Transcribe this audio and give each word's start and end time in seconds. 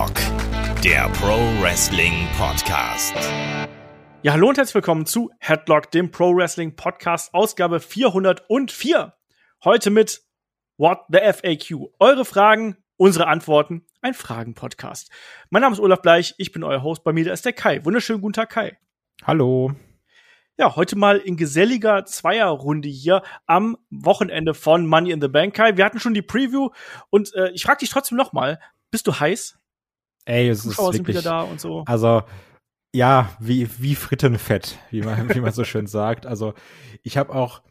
Headlock, 0.00 0.80
der 0.82 1.10
Pro 1.10 1.36
Wrestling 1.60 2.26
Podcast. 2.38 3.14
Ja, 4.22 4.32
hallo 4.32 4.48
und 4.48 4.56
herzlich 4.56 4.74
willkommen 4.74 5.04
zu 5.04 5.30
Headlock, 5.40 5.90
dem 5.90 6.10
Pro 6.10 6.34
Wrestling 6.34 6.74
Podcast, 6.74 7.34
Ausgabe 7.34 7.80
404. 7.80 9.12
Heute 9.62 9.90
mit 9.90 10.22
What 10.78 11.00
the 11.10 11.18
FAQ. 11.18 11.90
Eure 11.98 12.24
Fragen, 12.24 12.78
unsere 12.96 13.26
Antworten, 13.26 13.84
ein 14.00 14.14
Fragen-Podcast. 14.14 15.10
Mein 15.50 15.60
Name 15.60 15.74
ist 15.74 15.80
Olaf 15.80 16.00
Bleich, 16.00 16.34
ich 16.38 16.50
bin 16.50 16.64
euer 16.64 16.82
Host. 16.82 17.04
Bei 17.04 17.12
mir 17.12 17.26
da 17.26 17.34
ist 17.34 17.44
der 17.44 17.52
Kai. 17.52 17.84
Wunderschönen 17.84 18.22
guten 18.22 18.32
Tag, 18.32 18.48
Kai. 18.48 18.78
Hallo. 19.24 19.74
Ja, 20.56 20.76
heute 20.76 20.96
mal 20.96 21.18
in 21.18 21.36
geselliger 21.36 22.06
Zweierrunde 22.06 22.88
hier 22.88 23.22
am 23.44 23.76
Wochenende 23.90 24.54
von 24.54 24.86
Money 24.86 25.10
in 25.10 25.20
the 25.20 25.28
Bank. 25.28 25.54
Kai, 25.54 25.76
wir 25.76 25.84
hatten 25.84 26.00
schon 26.00 26.14
die 26.14 26.22
Preview 26.22 26.70
und 27.10 27.34
äh, 27.34 27.50
ich 27.50 27.64
frage 27.64 27.80
dich 27.80 27.90
trotzdem 27.90 28.16
noch 28.16 28.32
mal, 28.32 28.58
bist 28.90 29.06
du 29.06 29.20
heiß? 29.20 29.59
Ey, 30.24 30.48
es 30.48 30.60
ist 30.60 30.76
Zuschauer 30.76 30.92
sind 30.92 31.06
wirklich, 31.06 31.18
wieder 31.18 31.30
da 31.30 31.42
und 31.42 31.60
so. 31.60 31.84
also 31.86 32.22
ja, 32.92 33.30
wie 33.38 33.68
wie 33.78 33.94
Frittenfett, 33.94 34.78
wie 34.90 35.02
man 35.02 35.28
wie 35.34 35.40
man 35.40 35.52
so 35.52 35.64
schön 35.64 35.86
sagt. 35.86 36.26
Also 36.26 36.54
ich 37.02 37.16
habe 37.16 37.34
auch 37.34 37.62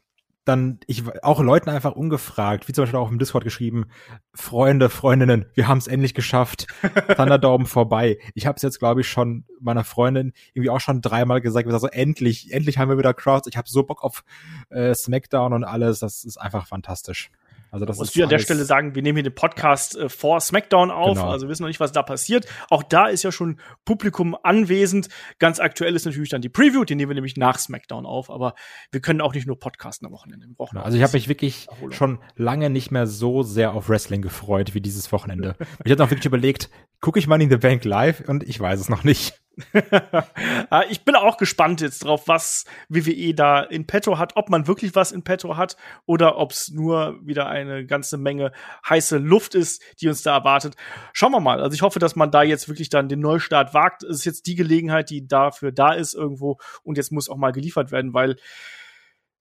dann 0.45 0.79
ich 0.87 1.03
auch 1.21 1.41
Leuten 1.41 1.69
einfach 1.69 1.91
ungefragt, 1.91 2.67
wie 2.67 2.73
zum 2.73 2.83
Beispiel 2.83 2.99
auch 2.99 3.11
im 3.11 3.19
Discord 3.19 3.43
geschrieben, 3.43 3.85
Freunde, 4.33 4.89
Freundinnen, 4.89 5.45
wir 5.53 5.67
haben 5.67 5.77
es 5.77 5.85
endlich 5.87 6.15
geschafft, 6.15 6.65
Thunderdome 7.15 7.65
vorbei. 7.65 8.17
Ich 8.33 8.47
habe 8.47 8.55
es 8.55 8.63
jetzt 8.63 8.79
glaube 8.79 9.01
ich 9.01 9.07
schon 9.07 9.45
meiner 9.59 9.83
Freundin 9.83 10.33
irgendwie 10.53 10.71
auch 10.71 10.79
schon 10.79 11.01
dreimal 11.01 11.41
gesagt, 11.41 11.69
also 11.69 11.87
endlich, 11.87 12.51
endlich 12.51 12.79
haben 12.79 12.89
wir 12.89 12.97
wieder 12.97 13.13
Crowds. 13.13 13.47
Ich 13.47 13.57
habe 13.57 13.69
so 13.69 13.83
Bock 13.83 14.03
auf 14.03 14.23
äh, 14.69 14.95
Smackdown 14.95 15.53
und 15.53 15.65
alles, 15.65 15.99
das 15.99 16.23
ist 16.23 16.37
einfach 16.37 16.65
fantastisch. 16.65 17.29
Also 17.71 17.85
das 17.85 17.97
Muss 17.97 18.15
wir 18.15 18.23
an 18.23 18.29
der 18.29 18.39
Stelle 18.39 18.65
sagen, 18.65 18.95
wir 18.95 19.01
nehmen 19.01 19.17
hier 19.17 19.23
den 19.23 19.35
Podcast 19.35 19.95
äh, 19.97 20.09
vor 20.09 20.39
SmackDown 20.41 20.91
auf, 20.91 21.17
Genau. 21.17 21.29
also 21.29 21.47
wissen 21.47 21.63
noch 21.63 21.67
nicht, 21.67 21.79
was 21.79 21.91
da 21.91 22.01
passiert. 22.03 22.45
Auch 22.69 22.83
da 22.83 23.07
ist 23.07 23.23
ja 23.23 23.31
schon 23.31 23.59
Publikum 23.85 24.35
anwesend. 24.43 25.09
Ganz 25.39 25.59
aktuell 25.59 25.95
ist 25.95 26.05
natürlich 26.05 26.29
dann 26.29 26.41
die 26.41 26.49
Preview, 26.49 26.83
die 26.83 26.95
nehmen 26.95 27.09
wir 27.09 27.15
nämlich 27.15 27.37
nach 27.37 27.59
SmackDown 27.59 28.05
auf, 28.05 28.29
aber 28.29 28.55
wir 28.91 29.01
können 29.01 29.21
auch 29.21 29.33
nicht 29.33 29.47
nur 29.47 29.59
podcasten 29.59 30.07
am 30.07 30.13
Wochenende. 30.13 30.47
Wir 30.47 30.55
brauchen 30.55 30.77
auch 30.77 30.85
Also 30.85 30.97
ich 30.97 31.03
habe 31.03 31.13
mich 31.13 31.27
wirklich 31.27 31.67
Erholung. 31.69 31.91
schon 31.91 32.19
lange 32.35 32.69
nicht 32.69 32.91
mehr 32.91 33.07
so 33.07 33.43
sehr 33.43 33.73
auf 33.73 33.89
Wrestling 33.89 34.21
gefreut 34.21 34.73
wie 34.73 34.81
dieses 34.81 35.11
Wochenende. 35.11 35.55
ich 35.83 35.91
habe 35.91 36.03
auch 36.03 36.09
wirklich 36.09 36.25
überlegt, 36.25 36.69
gucke 37.01 37.19
ich 37.19 37.27
Money 37.27 37.45
in 37.45 37.49
the 37.49 37.57
Bank 37.57 37.85
live 37.85 38.21
und 38.27 38.43
ich 38.43 38.59
weiß 38.59 38.79
es 38.79 38.89
noch 38.89 39.03
nicht. 39.03 39.39
Ah, 40.71 40.83
ich 40.89 41.03
bin 41.03 41.15
auch 41.15 41.37
gespannt 41.37 41.81
jetzt 41.81 42.03
drauf, 42.03 42.27
was 42.27 42.65
WWE 42.89 43.33
da 43.33 43.61
in 43.61 43.87
petto 43.87 44.17
hat, 44.17 44.35
ob 44.35 44.49
man 44.49 44.67
wirklich 44.67 44.93
was 44.95 45.11
in 45.11 45.23
petto 45.23 45.57
hat 45.57 45.77
oder 46.05 46.37
ob 46.37 46.51
es 46.51 46.69
nur 46.69 47.19
wieder 47.23 47.47
eine 47.47 47.85
ganze 47.85 48.17
Menge 48.17 48.51
heiße 48.87 49.17
Luft 49.17 49.55
ist, 49.55 49.81
die 50.01 50.07
uns 50.07 50.21
da 50.21 50.35
erwartet. 50.35 50.75
Schauen 51.13 51.31
wir 51.31 51.39
mal. 51.39 51.61
Also 51.61 51.73
ich 51.73 51.81
hoffe, 51.81 51.99
dass 51.99 52.15
man 52.15 52.31
da 52.31 52.43
jetzt 52.43 52.67
wirklich 52.67 52.89
dann 52.89 53.09
den 53.09 53.19
Neustart 53.19 53.73
wagt. 53.73 54.03
Es 54.03 54.17
ist 54.17 54.25
jetzt 54.25 54.45
die 54.45 54.55
Gelegenheit, 54.55 55.09
die 55.09 55.27
dafür 55.27 55.71
da 55.71 55.93
ist 55.93 56.13
irgendwo 56.13 56.59
und 56.83 56.97
jetzt 56.97 57.11
muss 57.11 57.29
auch 57.29 57.37
mal 57.37 57.51
geliefert 57.51 57.91
werden, 57.91 58.13
weil 58.13 58.35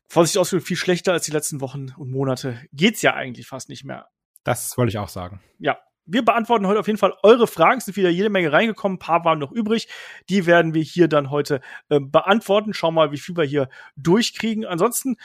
Vorsicht 0.08 0.38
ausgedrückt, 0.38 0.68
viel 0.68 0.76
schlechter 0.76 1.12
als 1.12 1.26
die 1.26 1.32
letzten 1.32 1.60
Wochen 1.60 1.92
und 1.96 2.10
Monate 2.10 2.62
geht's 2.72 3.02
ja 3.02 3.14
eigentlich 3.14 3.46
fast 3.46 3.68
nicht 3.68 3.84
mehr 3.84 4.08
Das 4.44 4.78
wollte 4.78 4.88
ich 4.90 4.98
auch 4.98 5.08
sagen. 5.08 5.42
ja, 5.58 5.78
wir 6.08 6.24
beantworten 6.24 6.66
heute 6.66 6.80
auf 6.80 6.86
jeden 6.86 6.98
Fall 6.98 7.14
eure 7.22 7.46
Fragen. 7.46 7.78
Es 7.78 7.84
sind 7.84 7.96
wieder 7.96 8.08
jede 8.08 8.30
Menge 8.30 8.50
reingekommen. 8.50 8.96
Ein 8.96 8.98
paar 8.98 9.24
waren 9.24 9.38
noch 9.38 9.52
übrig. 9.52 9.88
Die 10.28 10.46
werden 10.46 10.74
wir 10.74 10.82
hier 10.82 11.06
dann 11.06 11.30
heute 11.30 11.60
äh, 11.90 12.00
beantworten. 12.00 12.74
Schauen 12.74 12.94
mal, 12.94 13.12
wie 13.12 13.18
viel 13.18 13.36
wir 13.36 13.44
hier 13.44 13.68
durchkriegen. 13.96 14.64
Ansonsten, 14.64 15.16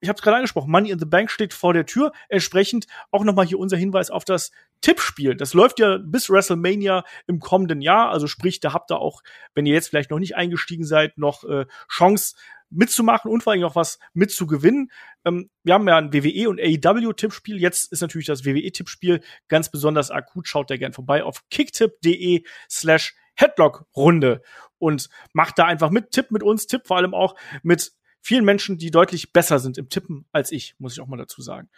ich 0.00 0.08
habe 0.08 0.16
es 0.16 0.22
gerade 0.22 0.36
angesprochen, 0.36 0.70
Money 0.70 0.90
in 0.90 0.98
the 0.98 1.06
Bank 1.06 1.30
steht 1.30 1.54
vor 1.54 1.72
der 1.72 1.86
Tür. 1.86 2.12
Entsprechend 2.28 2.86
auch 3.10 3.24
nochmal 3.24 3.46
hier 3.46 3.58
unser 3.58 3.76
Hinweis 3.76 4.10
auf 4.10 4.24
das 4.24 4.50
Tippspiel. 4.80 5.34
Das 5.34 5.54
läuft 5.54 5.78
ja 5.78 5.98
bis 5.98 6.28
WrestleMania 6.28 7.04
im 7.26 7.40
kommenden 7.40 7.80
Jahr. 7.80 8.10
Also 8.10 8.26
sprich, 8.26 8.60
da 8.60 8.72
habt 8.72 8.90
ihr 8.90 8.98
auch, 8.98 9.22
wenn 9.54 9.64
ihr 9.64 9.72
jetzt 9.72 9.88
vielleicht 9.88 10.10
noch 10.10 10.18
nicht 10.18 10.36
eingestiegen 10.36 10.84
seid, 10.84 11.16
noch 11.16 11.44
äh, 11.44 11.64
Chance 11.88 12.34
mitzumachen 12.70 13.30
und 13.30 13.42
vor 13.42 13.52
allem 13.52 13.64
auch 13.64 13.76
was 13.76 13.98
mitzugewinnen. 14.12 14.90
Ähm, 15.24 15.50
wir 15.62 15.74
haben 15.74 15.88
ja 15.88 15.96
ein 15.96 16.12
WWE 16.12 16.48
und 16.48 16.60
AEW-Tippspiel. 16.60 17.60
Jetzt 17.60 17.92
ist 17.92 18.00
natürlich 18.00 18.26
das 18.26 18.44
WWE-Tippspiel 18.44 19.20
ganz 19.48 19.70
besonders 19.70 20.10
akut. 20.10 20.48
Schaut 20.48 20.70
da 20.70 20.76
gern 20.76 20.92
vorbei 20.92 21.22
auf 21.22 21.42
kicktip.de 21.50 22.44
slash 22.70 23.14
Headlock-Runde 23.36 24.42
und 24.78 25.08
macht 25.32 25.58
da 25.58 25.64
einfach 25.64 25.90
mit. 25.90 26.10
Tipp 26.10 26.30
mit 26.30 26.42
uns, 26.42 26.66
Tipp 26.66 26.86
vor 26.86 26.96
allem 26.96 27.14
auch 27.14 27.34
mit 27.62 27.92
vielen 28.24 28.44
Menschen, 28.44 28.78
die 28.78 28.90
deutlich 28.90 29.32
besser 29.32 29.58
sind 29.58 29.76
im 29.76 29.88
Tippen 29.90 30.26
als 30.32 30.50
ich, 30.50 30.74
muss 30.78 30.94
ich 30.94 31.00
auch 31.00 31.06
mal 31.06 31.18
dazu 31.18 31.42
sagen. 31.42 31.68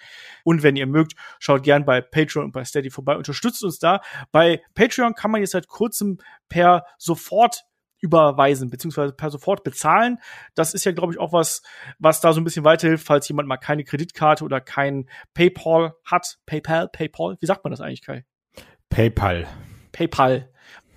Und 0.44 0.62
wenn 0.62 0.76
ihr 0.76 0.86
mögt, 0.86 1.14
schaut 1.40 1.64
gern 1.64 1.84
bei 1.84 2.00
Patreon 2.00 2.44
und 2.44 2.52
bei 2.52 2.64
Steady 2.64 2.90
vorbei, 2.90 3.16
unterstützt 3.16 3.64
uns 3.64 3.78
da. 3.78 4.00
Bei 4.30 4.62
Patreon 4.74 5.14
kann 5.14 5.32
man 5.32 5.40
jetzt 5.40 5.50
seit 5.50 5.66
kurzem 5.66 6.18
per 6.48 6.86
sofort 6.98 7.64
überweisen, 8.06 8.70
beziehungsweise 8.70 9.12
per 9.12 9.30
sofort 9.30 9.64
bezahlen. 9.64 10.18
Das 10.54 10.74
ist 10.74 10.84
ja, 10.84 10.92
glaube 10.92 11.12
ich, 11.12 11.18
auch 11.18 11.32
was, 11.32 11.62
was 11.98 12.20
da 12.20 12.32
so 12.32 12.40
ein 12.40 12.44
bisschen 12.44 12.64
weiterhilft, 12.64 13.06
falls 13.06 13.28
jemand 13.28 13.48
mal 13.48 13.56
keine 13.56 13.84
Kreditkarte 13.84 14.44
oder 14.44 14.60
kein 14.60 15.08
PayPal 15.34 15.94
hat. 16.04 16.38
PayPal, 16.46 16.88
PayPal, 16.88 17.36
wie 17.40 17.46
sagt 17.46 17.64
man 17.64 17.72
das 17.72 17.80
eigentlich, 17.80 18.02
Kai? 18.02 18.24
PayPal. 18.88 19.46
PayPal, 19.92 20.50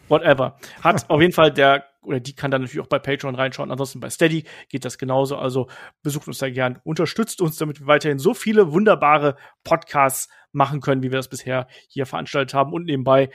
whatever. 0.08 0.58
Hat 0.82 1.10
auf 1.10 1.22
jeden 1.22 1.34
Fall 1.34 1.52
der 1.52 1.86
oder 2.02 2.20
die 2.20 2.34
kann 2.34 2.50
dann 2.50 2.62
natürlich 2.62 2.84
auch 2.84 2.90
bei 2.90 3.00
Patreon 3.00 3.36
reinschauen. 3.36 3.72
Ansonsten 3.72 4.00
bei 4.00 4.10
Steady 4.10 4.46
geht 4.70 4.86
das 4.86 4.98
genauso. 4.98 5.38
Also 5.38 5.68
besucht 6.02 6.28
uns 6.28 6.38
da 6.38 6.50
gern, 6.50 6.80
unterstützt 6.84 7.42
uns, 7.42 7.58
damit 7.58 7.82
wir 7.82 7.88
weiterhin 7.88 8.20
so 8.20 8.34
viele 8.34 8.72
wunderbare 8.72 9.36
Podcasts 9.64 10.30
machen 10.52 10.80
können, 10.80 11.04
wie 11.04 11.12
wir 11.12 11.18
das 11.18 11.30
bisher 11.30 11.68
hier 11.88 12.06
veranstaltet 12.06 12.54
haben. 12.54 12.74
Und 12.74 12.86
nebenbei, 12.86 13.30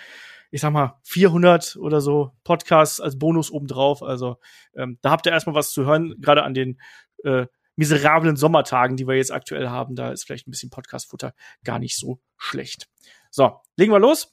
ich 0.54 0.60
sag 0.60 0.70
mal, 0.70 1.00
400 1.02 1.74
oder 1.80 2.00
so 2.00 2.30
Podcasts 2.44 3.00
als 3.00 3.18
Bonus 3.18 3.50
obendrauf. 3.50 4.04
Also 4.04 4.38
ähm, 4.76 4.98
da 5.02 5.10
habt 5.10 5.26
ihr 5.26 5.32
erstmal 5.32 5.56
was 5.56 5.72
zu 5.72 5.84
hören, 5.84 6.14
gerade 6.20 6.44
an 6.44 6.54
den 6.54 6.80
äh, 7.24 7.46
miserablen 7.74 8.36
Sommertagen, 8.36 8.96
die 8.96 9.08
wir 9.08 9.16
jetzt 9.16 9.32
aktuell 9.32 9.68
haben. 9.68 9.96
Da 9.96 10.12
ist 10.12 10.22
vielleicht 10.22 10.46
ein 10.46 10.52
bisschen 10.52 10.70
Podcast-Futter 10.70 11.34
gar 11.64 11.80
nicht 11.80 11.98
so 11.98 12.20
schlecht. 12.36 12.86
So, 13.32 13.62
legen 13.76 13.90
wir 13.90 13.98
los. 13.98 14.32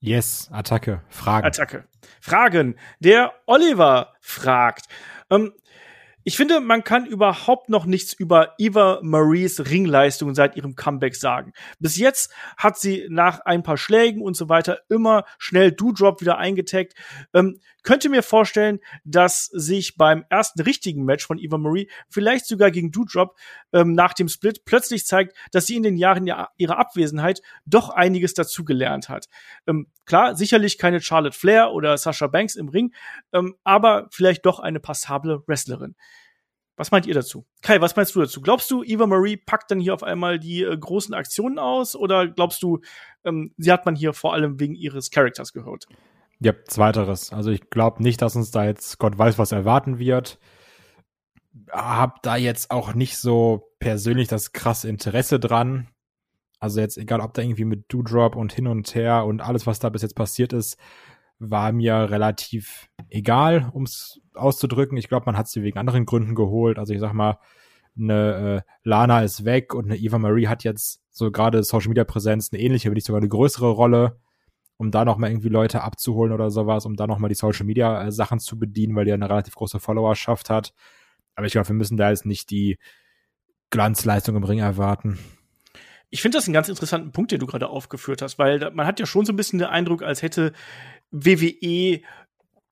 Yes, 0.00 0.48
Attacke, 0.50 1.02
Fragen. 1.10 1.46
Attacke. 1.46 1.86
Fragen. 2.22 2.78
Der 3.00 3.34
Oliver 3.44 4.14
fragt. 4.22 4.86
Ähm, 5.28 5.52
ich 6.24 6.36
finde, 6.36 6.60
man 6.60 6.84
kann 6.84 7.06
überhaupt 7.06 7.68
noch 7.68 7.86
nichts 7.86 8.12
über 8.12 8.54
Eva 8.58 9.00
Maries 9.02 9.60
Ringleistung 9.70 10.34
seit 10.34 10.56
ihrem 10.56 10.76
Comeback 10.76 11.16
sagen. 11.16 11.52
Bis 11.78 11.96
jetzt 11.96 12.32
hat 12.56 12.78
sie 12.78 13.06
nach 13.08 13.40
ein 13.40 13.62
paar 13.62 13.76
Schlägen 13.76 14.22
und 14.22 14.36
so 14.36 14.48
weiter 14.48 14.80
immer 14.88 15.24
schnell 15.38 15.72
Do-Drop 15.72 16.20
wieder 16.20 16.38
eingetaggt. 16.38 16.94
Ähm, 17.34 17.58
könnte 17.82 18.08
mir 18.08 18.22
vorstellen, 18.22 18.78
dass 19.04 19.46
sich 19.46 19.96
beim 19.96 20.24
ersten 20.30 20.62
richtigen 20.62 21.04
Match 21.04 21.26
von 21.26 21.38
Eva 21.38 21.58
Marie, 21.58 21.90
vielleicht 22.08 22.46
sogar 22.46 22.70
gegen 22.70 22.92
Do-Drop, 22.92 23.36
ähm, 23.72 23.92
nach 23.92 24.12
dem 24.12 24.28
Split 24.28 24.64
plötzlich 24.64 25.04
zeigt, 25.04 25.36
dass 25.50 25.66
sie 25.66 25.76
in 25.76 25.82
den 25.82 25.96
Jahren 25.96 26.26
ja- 26.26 26.50
ihrer 26.56 26.78
Abwesenheit 26.78 27.42
doch 27.64 27.90
einiges 27.90 28.34
dazugelernt 28.34 29.08
hat. 29.08 29.26
Ähm, 29.66 29.88
klar, 30.06 30.36
sicherlich 30.36 30.78
keine 30.78 31.00
Charlotte 31.00 31.36
Flair 31.36 31.72
oder 31.72 31.98
Sasha 31.98 32.28
Banks 32.28 32.54
im 32.54 32.68
Ring, 32.68 32.94
ähm, 33.32 33.56
aber 33.64 34.08
vielleicht 34.12 34.46
doch 34.46 34.60
eine 34.60 34.78
passable 34.78 35.42
Wrestlerin. 35.46 35.96
Was 36.76 36.90
meint 36.90 37.06
ihr 37.06 37.14
dazu? 37.14 37.46
Kai, 37.60 37.80
was 37.80 37.94
meinst 37.96 38.14
du 38.14 38.20
dazu? 38.20 38.40
Glaubst 38.40 38.70
du, 38.70 38.82
Eva 38.82 39.06
Marie 39.06 39.36
packt 39.36 39.70
dann 39.70 39.80
hier 39.80 39.94
auf 39.94 40.02
einmal 40.02 40.38
die 40.38 40.62
äh, 40.62 40.76
großen 40.76 41.14
Aktionen 41.14 41.58
aus 41.58 41.94
oder 41.94 42.28
glaubst 42.28 42.62
du, 42.62 42.80
ähm, 43.24 43.52
sie 43.58 43.70
hat 43.70 43.84
man 43.84 43.94
hier 43.94 44.14
vor 44.14 44.32
allem 44.32 44.58
wegen 44.58 44.74
ihres 44.74 45.10
Charakters 45.10 45.52
gehört? 45.52 45.86
Ja, 46.40 46.54
zweiteres. 46.64 47.32
Also 47.32 47.50
ich 47.50 47.70
glaube 47.70 48.02
nicht, 48.02 48.22
dass 48.22 48.36
uns 48.36 48.50
da 48.50 48.64
jetzt 48.64 48.98
Gott 48.98 49.16
weiß, 49.16 49.38
was 49.38 49.52
erwarten 49.52 49.98
wird. 49.98 50.38
Hab 51.70 52.22
da 52.22 52.36
jetzt 52.36 52.70
auch 52.70 52.94
nicht 52.94 53.18
so 53.18 53.70
persönlich 53.78 54.28
das 54.28 54.52
krasse 54.52 54.88
Interesse 54.88 55.38
dran. 55.38 55.88
Also 56.58 56.80
jetzt 56.80 56.96
egal, 56.96 57.20
ob 57.20 57.34
da 57.34 57.42
irgendwie 57.42 57.64
mit 57.64 57.92
Doodrop 57.92 58.34
und 58.34 58.52
hin 58.52 58.66
und 58.66 58.94
her 58.94 59.24
und 59.26 59.40
alles, 59.40 59.66
was 59.66 59.78
da 59.78 59.88
bis 59.88 60.02
jetzt 60.02 60.16
passiert 60.16 60.52
ist, 60.52 60.78
war 61.50 61.72
mir 61.72 62.10
relativ 62.10 62.88
egal, 63.08 63.70
um 63.72 63.82
es 63.84 64.20
auszudrücken. 64.34 64.96
Ich 64.96 65.08
glaube, 65.08 65.26
man 65.26 65.36
hat 65.36 65.48
sie 65.48 65.62
wegen 65.62 65.78
anderen 65.78 66.06
Gründen 66.06 66.34
geholt. 66.34 66.78
Also 66.78 66.94
ich 66.94 67.00
sag 67.00 67.12
mal, 67.12 67.38
eine 67.96 68.64
äh, 68.64 68.70
Lana 68.84 69.22
ist 69.22 69.44
weg 69.44 69.74
und 69.74 69.86
eine 69.86 69.96
Eva 69.96 70.18
Marie 70.18 70.46
hat 70.46 70.64
jetzt 70.64 71.02
so 71.10 71.30
gerade 71.30 71.62
Social 71.62 71.88
Media 71.88 72.04
Präsenz 72.04 72.50
eine 72.52 72.62
ähnliche, 72.62 72.88
wenn 72.88 72.94
nicht 72.94 73.06
sogar 73.06 73.20
eine 73.20 73.28
größere 73.28 73.68
Rolle, 73.68 74.18
um 74.78 74.90
da 74.90 75.04
noch 75.04 75.18
mal 75.18 75.30
irgendwie 75.30 75.48
Leute 75.48 75.82
abzuholen 75.82 76.32
oder 76.32 76.50
sowas, 76.50 76.86
um 76.86 76.96
da 76.96 77.06
noch 77.06 77.18
mal 77.18 77.28
die 77.28 77.34
Social 77.34 77.66
Media 77.66 78.06
äh, 78.06 78.12
Sachen 78.12 78.38
zu 78.38 78.58
bedienen, 78.58 78.96
weil 78.96 79.04
die 79.04 79.12
eine 79.12 79.28
relativ 79.28 79.54
große 79.54 79.80
Followerschaft 79.80 80.48
hat. 80.48 80.72
Aber 81.34 81.46
ich 81.46 81.52
glaube, 81.52 81.68
wir 81.68 81.74
müssen 81.74 81.96
da 81.96 82.10
jetzt 82.10 82.26
nicht 82.26 82.50
die 82.50 82.78
Glanzleistung 83.70 84.36
im 84.36 84.44
Ring 84.44 84.58
erwarten. 84.58 85.18
Ich 86.10 86.20
finde 86.20 86.36
das 86.36 86.46
einen 86.46 86.52
ganz 86.52 86.68
interessanten 86.68 87.12
Punkt, 87.12 87.32
den 87.32 87.40
du 87.40 87.46
gerade 87.46 87.68
aufgeführt 87.68 88.20
hast, 88.20 88.38
weil 88.38 88.70
man 88.72 88.86
hat 88.86 89.00
ja 89.00 89.06
schon 89.06 89.24
so 89.24 89.32
ein 89.32 89.36
bisschen 89.36 89.58
den 89.58 89.68
Eindruck, 89.68 90.02
als 90.02 90.20
hätte 90.20 90.52
WWE 91.12 92.00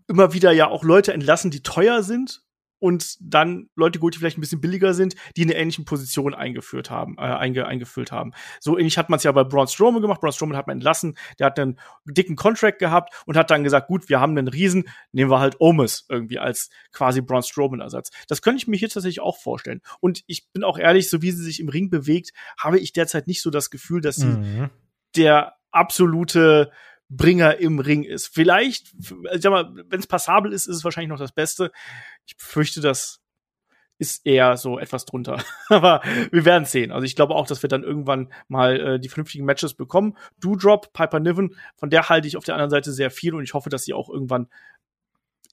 immer 0.08 0.32
wieder 0.32 0.50
ja 0.50 0.68
auch 0.68 0.82
Leute 0.82 1.12
entlassen, 1.12 1.50
die 1.50 1.62
teuer 1.62 2.02
sind 2.02 2.42
und 2.80 3.16
dann 3.20 3.68
Leute 3.76 3.98
geholt, 3.98 4.14
die 4.14 4.18
vielleicht 4.18 4.38
ein 4.38 4.40
bisschen 4.40 4.60
billiger 4.60 4.94
sind, 4.94 5.14
die 5.36 5.42
in 5.42 5.50
einer 5.50 5.60
ähnlichen 5.60 5.84
Position 5.84 6.34
eingeführt 6.34 6.90
haben, 6.90 7.16
äh, 7.18 7.20
einge, 7.20 7.66
eingefüllt 7.66 8.10
haben. 8.10 8.32
So 8.58 8.76
ähnlich 8.78 8.98
hat 8.98 9.10
man 9.10 9.18
es 9.18 9.22
ja 9.22 9.32
bei 9.32 9.44
Braun 9.44 9.68
Strowman 9.68 10.02
gemacht. 10.02 10.20
Braun 10.20 10.32
Strowman 10.32 10.56
hat 10.56 10.66
man 10.66 10.78
entlassen, 10.78 11.16
der 11.38 11.46
hat 11.46 11.58
einen 11.60 11.78
dicken 12.06 12.36
Contract 12.36 12.78
gehabt 12.78 13.14
und 13.26 13.36
hat 13.36 13.50
dann 13.50 13.62
gesagt, 13.62 13.86
gut, 13.86 14.08
wir 14.08 14.18
haben 14.18 14.36
einen 14.36 14.48
Riesen, 14.48 14.88
nehmen 15.12 15.30
wir 15.30 15.40
halt 15.40 15.60
Omis 15.60 16.06
irgendwie 16.08 16.38
als 16.38 16.70
quasi 16.90 17.20
Braun 17.20 17.42
Strowman-Ersatz. 17.42 18.10
Das 18.26 18.42
könnte 18.42 18.58
ich 18.58 18.66
mir 18.66 18.76
hier 18.76 18.88
tatsächlich 18.88 19.20
auch 19.20 19.38
vorstellen. 19.38 19.82
Und 20.00 20.22
ich 20.26 20.50
bin 20.52 20.64
auch 20.64 20.78
ehrlich, 20.78 21.10
so 21.10 21.22
wie 21.22 21.30
sie 21.30 21.44
sich 21.44 21.60
im 21.60 21.68
Ring 21.68 21.90
bewegt, 21.90 22.32
habe 22.58 22.78
ich 22.78 22.92
derzeit 22.92 23.26
nicht 23.26 23.42
so 23.42 23.50
das 23.50 23.70
Gefühl, 23.70 24.00
dass 24.00 24.16
sie 24.16 24.26
mhm. 24.26 24.70
der 25.16 25.54
absolute 25.70 26.72
Bringer 27.10 27.58
im 27.58 27.80
Ring 27.80 28.04
ist. 28.04 28.28
Vielleicht, 28.28 28.94
sag 29.34 29.50
mal, 29.50 29.74
wenn 29.88 30.00
es 30.00 30.06
passabel 30.06 30.52
ist, 30.52 30.66
ist 30.66 30.76
es 30.76 30.84
wahrscheinlich 30.84 31.10
noch 31.10 31.18
das 31.18 31.32
Beste. 31.32 31.72
Ich 32.24 32.36
fürchte, 32.38 32.80
das 32.80 33.20
ist 33.98 34.24
eher 34.24 34.56
so 34.56 34.78
etwas 34.78 35.04
drunter. 35.04 35.42
Aber 35.68 36.00
wir 36.30 36.44
werden 36.44 36.64
sehen. 36.64 36.92
Also 36.92 37.04
ich 37.04 37.16
glaube 37.16 37.34
auch, 37.34 37.46
dass 37.46 37.62
wir 37.62 37.68
dann 37.68 37.82
irgendwann 37.82 38.32
mal 38.48 38.80
äh, 38.80 39.00
die 39.00 39.08
vernünftigen 39.08 39.44
Matches 39.44 39.74
bekommen. 39.74 40.16
Doudrop, 40.40 40.92
Piper 40.92 41.20
Niven, 41.20 41.56
von 41.76 41.90
der 41.90 42.08
halte 42.08 42.28
ich 42.28 42.36
auf 42.36 42.44
der 42.44 42.54
anderen 42.54 42.70
Seite 42.70 42.92
sehr 42.92 43.10
viel 43.10 43.34
und 43.34 43.42
ich 43.42 43.54
hoffe, 43.54 43.68
dass 43.68 43.84
sie 43.84 43.92
auch 43.92 44.08
irgendwann 44.08 44.48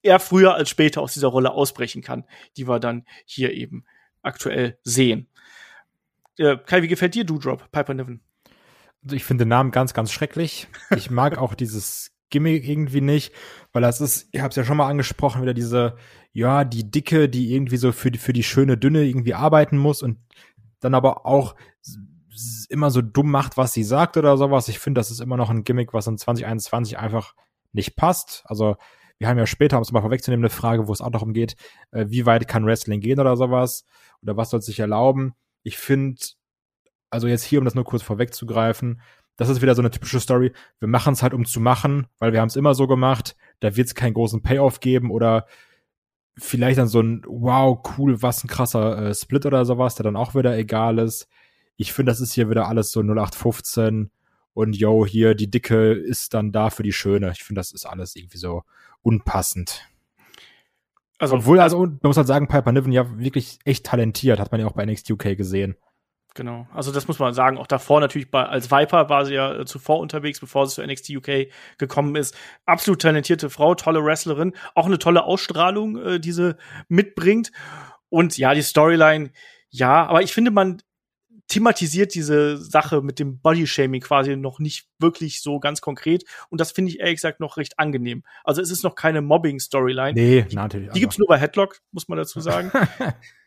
eher 0.02 0.20
früher 0.20 0.54
als 0.54 0.70
später 0.70 1.02
aus 1.02 1.14
dieser 1.14 1.28
Rolle 1.28 1.52
ausbrechen 1.52 2.02
kann, 2.02 2.24
die 2.56 2.68
wir 2.68 2.80
dann 2.80 3.06
hier 3.26 3.52
eben 3.54 3.84
aktuell 4.22 4.78
sehen. 4.84 5.28
Äh, 6.38 6.58
Kai, 6.66 6.84
wie 6.84 6.88
gefällt 6.88 7.16
dir 7.16 7.26
Doudrop, 7.26 7.72
Piper 7.72 7.96
Niven? 7.96 8.22
Also 9.04 9.16
ich 9.16 9.24
finde 9.24 9.46
den 9.46 9.50
Namen 9.50 9.72
ganz, 9.72 9.94
ganz 9.94 10.12
schrecklich. 10.12 10.68
Ich 10.96 11.10
mag 11.10 11.38
auch 11.38 11.54
dieses 11.54 12.12
Gimmick 12.30 12.68
irgendwie 12.68 13.02
nicht, 13.02 13.34
weil 13.72 13.82
das 13.82 14.02
ist, 14.02 14.28
ich 14.32 14.42
habe 14.42 14.50
es 14.50 14.56
ja 14.56 14.66
schon 14.66 14.78
mal 14.78 14.90
angesprochen, 14.90 15.42
wieder 15.42 15.54
diese, 15.54 15.96
ja, 16.34 16.66
die 16.66 16.90
Dicke, 16.90 17.30
die 17.30 17.54
irgendwie 17.54 17.78
so 17.78 17.92
für 17.92 18.12
die, 18.12 18.20
für 18.20 18.34
die 18.34 18.44
schöne 18.44 18.78
Dünne 18.78 19.04
irgendwie 19.04 19.34
arbeiten 19.34 19.78
muss 19.78 20.02
und 20.02 20.18
dann 20.80 20.94
aber 20.94 21.26
auch 21.26 21.56
immer 22.70 22.92
so 22.92 23.02
dumm 23.02 23.32
macht, 23.32 23.58
was 23.58 23.74
sie 23.74 23.84
sagt 23.84 24.18
oder 24.18 24.38
sowas. 24.38 24.68
Ich 24.68 24.80
finde, 24.80 25.00
das 25.00 25.10
ist 25.10 25.22
immer 25.22 25.38
noch 25.38 25.50
ein 25.50 25.64
Gimmick, 25.64 25.94
was 25.94 26.08
in 26.08 26.18
2021 26.18 26.98
einfach 26.98 27.34
nicht 27.72 27.96
passt. 27.96 28.44
Also 28.46 28.76
wir 29.18 29.28
haben 29.28 29.38
ja 29.38 29.48
später, 29.48 29.78
um 29.78 29.84
es 29.84 29.92
mal 29.92 30.02
vorwegzunehmen, 30.02 30.44
eine 30.44 30.50
Frage, 30.50 30.88
wo 30.88 30.94
es 30.94 31.02
auch 31.02 31.10
darum 31.10 31.34
geht, 31.34 31.56
äh, 31.92 32.06
wie 32.10 32.26
weit 32.26 32.48
kann 32.48 32.66
Wrestling 32.66 33.00
gehen 33.00 33.20
oder 33.20 33.36
sowas 33.36 33.86
oder 34.22 34.38
was 34.38 34.50
soll 34.50 34.62
sich 34.62 34.80
erlauben. 34.80 35.34
Ich 35.64 35.78
finde, 35.78 36.22
also 37.10 37.28
jetzt 37.28 37.44
hier, 37.44 37.60
um 37.60 37.66
das 37.66 37.76
nur 37.76 37.86
kurz 37.86 38.04
vorwegzugreifen, 38.04 39.02
das 39.38 39.50
ist 39.50 39.62
wieder 39.62 39.76
so 39.76 39.82
eine 39.82 39.92
typische 39.92 40.20
Story. 40.20 40.52
Wir 40.80 40.88
machen 40.88 41.14
es 41.14 41.22
halt, 41.22 41.34
um 41.34 41.46
zu 41.46 41.60
machen, 41.60 42.08
weil 42.18 42.34
wir 42.34 42.42
haben 42.42 42.48
es 42.48 42.56
immer 42.56 42.74
so 42.74 42.88
gemacht. 42.88 43.36
Da 43.60 43.76
wird 43.76 43.88
es 43.88 43.96
keinen 43.96 44.16
großen 44.16 44.42
Payoff 44.42 44.80
geben 44.80 45.12
oder 45.12 45.46
vielleicht 46.38 46.80
dann 46.80 46.88
so 46.88 47.02
ein 47.02 47.24
wow, 47.28 47.80
cool, 47.98 48.22
was 48.22 48.44
ein 48.44 48.48
krasser 48.48 49.10
äh, 49.10 49.16
Split 49.16 49.46
oder 49.46 49.64
sowas, 49.66 49.96
der 49.96 50.04
dann 50.04 50.16
auch 50.16 50.36
wieder 50.36 50.58
egal 50.58 50.98
ist. 51.00 51.28
Ich 51.78 51.94
finde, 51.94 52.12
das 52.12 52.20
ist 52.20 52.34
hier 52.34 52.50
wieder 52.50 52.68
alles 52.68 52.92
so 52.92 53.02
0815 53.02 54.10
und 54.54 54.76
yo, 54.76 55.06
hier 55.06 55.36
die 55.36 55.52
Dicke 55.52 55.92
ist 55.92 56.34
dann 56.34 56.52
da 56.52 56.72
für 56.72 56.82
die 56.82 56.94
Schöne. 56.94 57.32
Ich 57.32 57.44
finde, 57.44 57.60
das 57.60 57.72
ist 57.72 57.86
alles 57.86 58.16
irgendwie 58.16 58.40
so 58.40 58.64
unpassend. 59.04 59.88
Also, 61.20 61.36
Obwohl, 61.36 61.60
also, 61.60 61.80
man 61.80 62.00
muss 62.04 62.18
halt 62.18 62.28
sagen, 62.28 62.48
Piper 62.48 62.72
Niven 62.72 62.92
ja 62.92 63.20
wirklich 63.20 63.60
echt 63.66 63.86
talentiert, 63.86 64.40
hat 64.40 64.52
man 64.52 64.62
ja 64.62 64.68
auch 64.68 64.74
bei 64.74 64.86
NXT 64.86 65.12
UK 65.12 65.38
gesehen. 65.38 65.76
Genau. 66.38 66.68
Also 66.72 66.92
das 66.92 67.08
muss 67.08 67.18
man 67.18 67.34
sagen. 67.34 67.58
Auch 67.58 67.66
davor 67.66 68.00
natürlich 68.00 68.30
bei, 68.30 68.46
als 68.46 68.70
Viper 68.70 69.10
war 69.10 69.26
sie 69.26 69.34
ja 69.34 69.62
äh, 69.62 69.66
zuvor 69.66 69.98
unterwegs, 69.98 70.40
bevor 70.40 70.68
sie 70.68 70.76
zu 70.76 70.86
NXT 70.86 71.10
UK 71.10 71.48
gekommen 71.80 72.16
ist. 72.16 72.38
Absolut 72.68 73.02
talentierte 73.02 73.50
Frau, 73.50 73.74
tolle 73.74 74.06
Wrestlerin, 74.06 74.54
auch 74.76 74.86
eine 74.86 75.00
tolle 75.00 75.24
Ausstrahlung, 75.24 75.98
äh, 75.98 76.20
die 76.20 76.32
sie 76.32 76.56
mitbringt. 76.90 77.52
Und 78.10 78.38
ja, 78.38 78.54
die 78.54 78.62
Storyline, 78.62 79.32
ja, 79.72 80.06
aber 80.06 80.22
ich 80.22 80.32
finde, 80.32 80.52
man 80.52 80.78
thematisiert 81.48 82.14
diese 82.14 82.58
Sache 82.58 83.02
mit 83.02 83.18
dem 83.18 83.40
Bodyshaming 83.40 84.02
quasi 84.02 84.36
noch 84.36 84.60
nicht 84.60 84.88
wirklich 85.00 85.42
so 85.42 85.60
ganz 85.60 85.82
konkret. 85.82 86.24
Und 86.50 86.62
das 86.62 86.72
finde 86.72 86.92
ich 86.92 87.00
ehrlich 87.00 87.16
gesagt 87.16 87.40
noch 87.40 87.58
recht 87.58 87.80
angenehm. 87.80 88.24
Also 88.44 88.62
es 88.62 88.70
ist 88.70 88.84
noch 88.84 88.94
keine 88.94 89.22
Mobbing-Storyline. 89.22 90.14
Nee, 90.14 90.46
natürlich. 90.52 90.92
Die 90.92 91.00
gibt's 91.00 91.18
nur 91.18 91.28
bei 91.28 91.40
Headlock, 91.40 91.80
muss 91.92 92.08
man 92.08 92.20
dazu 92.20 92.42
sagen. 92.42 92.72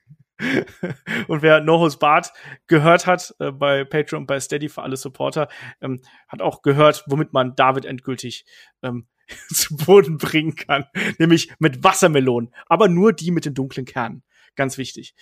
und 1.29 1.43
wer 1.43 1.61
Nohos 1.61 1.99
Bart 1.99 2.33
gehört 2.67 3.07
hat 3.07 3.35
äh, 3.39 3.51
bei 3.51 3.85
Patreon 3.85 4.27
bei 4.27 4.41
Steady 4.41 4.69
für 4.69 4.83
alle 4.83 4.97
Supporter, 4.97 5.49
ähm, 5.81 6.01
hat 6.29 6.43
auch 6.43 6.63
gehört, 6.63 7.05
womit 7.07 7.33
man 7.33 7.55
David 7.55 7.85
endgültig 7.85 8.45
ähm, 8.83 9.07
zu 9.53 9.77
Boden 9.77 10.19
bringen 10.19 10.57
kann. 10.57 10.87
Nämlich 11.19 11.53
mit 11.59 11.85
Wassermelonen. 11.85 12.55
Aber 12.67 12.89
nur 12.89 13.13
die 13.13 13.31
mit 13.31 13.45
den 13.45 13.55
dunklen 13.55 13.87
Kernen. 13.87 14.23
Ganz 14.57 14.79
wichtig. 14.79 15.15